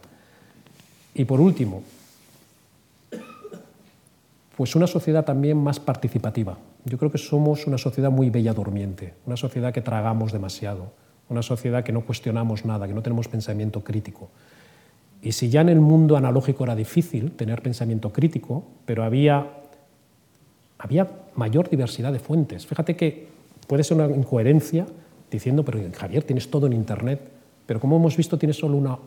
Y 1.14 1.26
por 1.26 1.40
último, 1.40 1.84
pues 4.56 4.76
una 4.76 4.88
sociedad 4.88 5.26
también 5.26 5.58
más 5.58 5.80
participativa. 5.80 6.58
Yo 6.86 6.98
creo 6.98 7.12
que 7.12 7.18
somos 7.18 7.66
una 7.66 7.78
sociedad 7.78 8.12
muy 8.12 8.30
bella 8.30 8.54
durmiente, 8.54 9.16
una 9.26 9.38
sociedad 9.38 9.74
que 9.74 9.82
tragamos 9.82 10.32
demasiado, 10.32 10.92
una 11.30 11.42
sociedad 11.42 11.84
que 11.84 11.92
no 11.92 12.02
cuestionamos 12.02 12.66
nada, 12.66 12.88
que 12.88 12.94
no 12.94 13.02
tenemos 13.02 13.28
pensamiento 13.28 13.84
crítico. 13.84 14.30
Y 15.22 15.32
si 15.32 15.50
ya 15.50 15.62
en 15.62 15.70
el 15.70 15.80
mundo 15.80 16.18
analógico 16.18 16.66
era 16.66 16.76
difícil 16.76 17.32
tener 17.32 17.62
pensamiento 17.62 18.12
crítico, 18.12 18.64
pero 18.86 19.04
había, 19.04 19.48
había 20.78 21.10
mayor 21.36 21.70
diversidad 21.70 22.12
de 22.12 22.20
fuentes. 22.20 22.68
Fíjate 22.68 22.96
que 22.96 23.28
puede 23.68 23.84
ser 23.84 23.98
una 23.98 24.16
incoherencia 24.16 24.86
diciendo, 25.32 25.64
pero 25.64 25.80
Javier, 25.98 26.24
tienes 26.24 26.52
todo 26.52 26.68
en 26.68 26.74
Internet, 26.74 27.22
pero 27.66 27.80
como 27.80 27.96
hemos 27.96 28.16
visto, 28.18 28.38
tienes 28.38 28.58
solo 28.58 28.78
una 28.78 29.00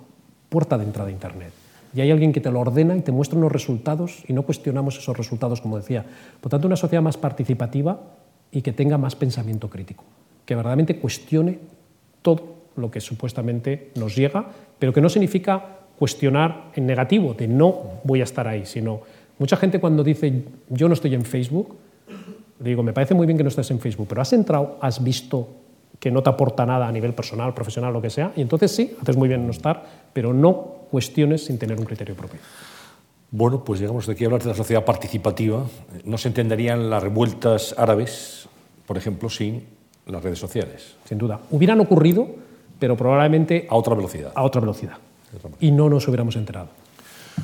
puerta 0.48 0.76
de 0.78 0.84
entrada 0.84 1.10
a 1.10 1.12
Internet 1.12 1.52
y 1.96 2.02
hay 2.02 2.10
alguien 2.10 2.34
que 2.34 2.42
te 2.42 2.50
lo 2.50 2.60
ordena 2.60 2.94
y 2.94 3.00
te 3.00 3.10
muestra 3.10 3.38
unos 3.38 3.50
resultados 3.50 4.22
y 4.28 4.34
no 4.34 4.42
cuestionamos 4.42 4.98
esos 4.98 5.16
resultados, 5.16 5.62
como 5.62 5.78
decía. 5.78 6.04
Por 6.42 6.50
tanto, 6.50 6.66
una 6.66 6.76
sociedad 6.76 7.00
más 7.00 7.16
participativa 7.16 7.98
y 8.52 8.60
que 8.60 8.72
tenga 8.72 8.98
más 8.98 9.16
pensamiento 9.16 9.70
crítico, 9.70 10.04
que 10.44 10.54
verdaderamente 10.54 10.98
cuestione 10.98 11.58
todo 12.20 12.56
lo 12.76 12.90
que 12.90 13.00
supuestamente 13.00 13.92
nos 13.94 14.14
llega, 14.14 14.44
pero 14.78 14.92
que 14.92 15.00
no 15.00 15.08
significa 15.08 15.78
cuestionar 15.98 16.70
en 16.74 16.86
negativo, 16.86 17.32
de 17.32 17.48
no 17.48 18.00
voy 18.04 18.20
a 18.20 18.24
estar 18.24 18.46
ahí, 18.46 18.66
sino 18.66 19.00
mucha 19.38 19.56
gente 19.56 19.80
cuando 19.80 20.04
dice 20.04 20.44
yo 20.68 20.88
no 20.88 20.94
estoy 20.94 21.14
en 21.14 21.24
Facebook, 21.24 21.76
digo, 22.58 22.82
me 22.82 22.92
parece 22.92 23.14
muy 23.14 23.26
bien 23.26 23.38
que 23.38 23.42
no 23.42 23.48
estés 23.48 23.70
en 23.70 23.80
Facebook, 23.80 24.06
pero 24.06 24.20
has 24.20 24.34
entrado, 24.34 24.76
has 24.82 25.02
visto 25.02 25.48
que 25.98 26.10
no 26.10 26.22
te 26.22 26.28
aporta 26.28 26.66
nada 26.66 26.86
a 26.86 26.92
nivel 26.92 27.14
personal, 27.14 27.54
profesional, 27.54 27.94
lo 27.94 28.02
que 28.02 28.10
sea, 28.10 28.32
y 28.36 28.42
entonces 28.42 28.70
sí, 28.70 28.94
haces 29.00 29.16
muy 29.16 29.28
bien 29.28 29.40
en 29.40 29.46
no 29.46 29.52
estar, 29.52 29.82
pero 30.12 30.34
no 30.34 30.75
cuestiones 30.96 31.44
sin 31.44 31.58
tener 31.58 31.78
un 31.78 31.84
criterio 31.84 32.14
propio. 32.14 32.40
Bueno, 33.30 33.62
pues 33.62 33.78
llegamos 33.78 34.06
de 34.06 34.14
aquí 34.14 34.24
a 34.24 34.28
hablar 34.28 34.42
de 34.42 34.48
la 34.48 34.54
sociedad 34.54 34.82
participativa. 34.82 35.62
No 36.04 36.16
se 36.16 36.28
entenderían 36.28 36.88
las 36.88 37.02
revueltas 37.02 37.74
árabes, 37.76 38.48
por 38.86 38.96
ejemplo, 38.96 39.28
sin 39.28 39.62
las 40.06 40.24
redes 40.24 40.38
sociales. 40.38 40.96
Sin 41.06 41.18
duda. 41.18 41.38
Hubieran 41.50 41.80
ocurrido, 41.80 42.26
pero 42.78 42.96
probablemente... 42.96 43.66
A 43.68 43.76
otra 43.76 43.94
velocidad. 43.94 44.32
A 44.34 44.42
otra 44.42 44.62
velocidad. 44.62 44.96
Y 45.60 45.70
no 45.70 45.90
nos 45.90 46.08
hubiéramos 46.08 46.34
enterado. 46.34 46.68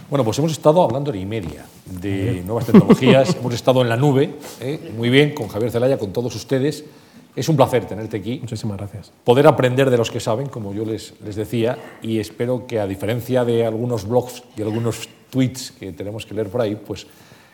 Bueno, 0.09 0.25
pues 0.25 0.39
hemos 0.39 0.53
estado 0.53 0.83
hablando 0.83 1.11
hora 1.11 1.19
y 1.19 1.27
media 1.27 1.67
de 2.01 2.43
nuevas 2.47 2.65
tecnologías, 2.65 3.37
hemos 3.39 3.53
estado 3.53 3.83
en 3.83 3.91
la 3.91 3.99
nube, 3.99 4.35
¿eh? 4.63 4.93
muy 4.97 5.11
bien, 5.11 5.35
con 5.35 5.49
Javier 5.49 5.71
Zelaya, 5.71 5.99
con 5.99 6.11
todos 6.15 6.35
ustedes. 6.35 6.87
Es 7.35 7.49
un 7.49 7.57
placer 7.57 7.87
tenerte 7.87 8.19
aquí. 8.19 8.39
Muchísimas 8.41 8.77
gracias. 8.77 9.13
Poder 9.25 9.47
aprender 9.47 9.91
de 9.91 9.97
los 9.97 10.11
que 10.11 10.21
saben, 10.21 10.49
como 10.49 10.75
yo 10.75 10.85
les, 10.85 11.15
les 11.25 11.37
decía, 11.37 11.79
y 12.03 12.19
espero 12.19 12.67
que 12.67 12.79
a 12.79 12.87
diferencia 12.87 13.45
de 13.45 13.65
algunos 13.65 14.07
blogs 14.07 14.43
y 14.57 14.63
algunos 14.63 15.09
tweets 15.31 15.73
que 15.73 15.93
tenemos 15.93 16.27
que 16.27 16.35
leer 16.35 16.49
por 16.49 16.61
ahí, 16.61 16.77
pues 16.77 17.07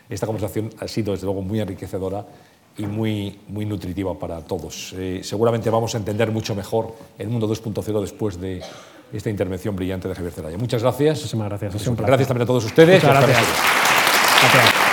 esta 0.09 0.25
conversación 0.25 0.69
ha 0.79 0.87
sido 0.87 1.13
desde 1.13 1.25
luego 1.25 1.41
muy 1.41 1.59
enriquecedora 1.61 2.25
y 2.77 2.85
muy, 2.85 3.39
muy 3.47 3.65
nutritiva 3.65 4.17
para 4.17 4.41
todos. 4.41 4.93
Eh, 4.97 5.21
seguramente 5.23 5.69
vamos 5.69 5.93
a 5.95 5.97
entender 5.97 6.31
mucho 6.31 6.55
mejor 6.55 6.93
el 7.17 7.27
mundo 7.27 7.47
2.0 7.47 8.01
después 8.01 8.39
de 8.39 8.61
esta 9.11 9.29
intervención 9.29 9.75
brillante 9.75 10.07
de 10.07 10.15
Javier 10.15 10.33
Zelaya. 10.33 10.57
Muchas 10.57 10.81
gracias. 10.81 11.17
Muchísimas 11.19 11.49
gracias. 11.49 11.95
Gracias 11.97 12.27
también 12.27 12.43
a 12.43 12.47
todos 12.47 12.65
ustedes. 12.65 13.03
Muchas 13.03 13.27
gracias. 13.27 14.88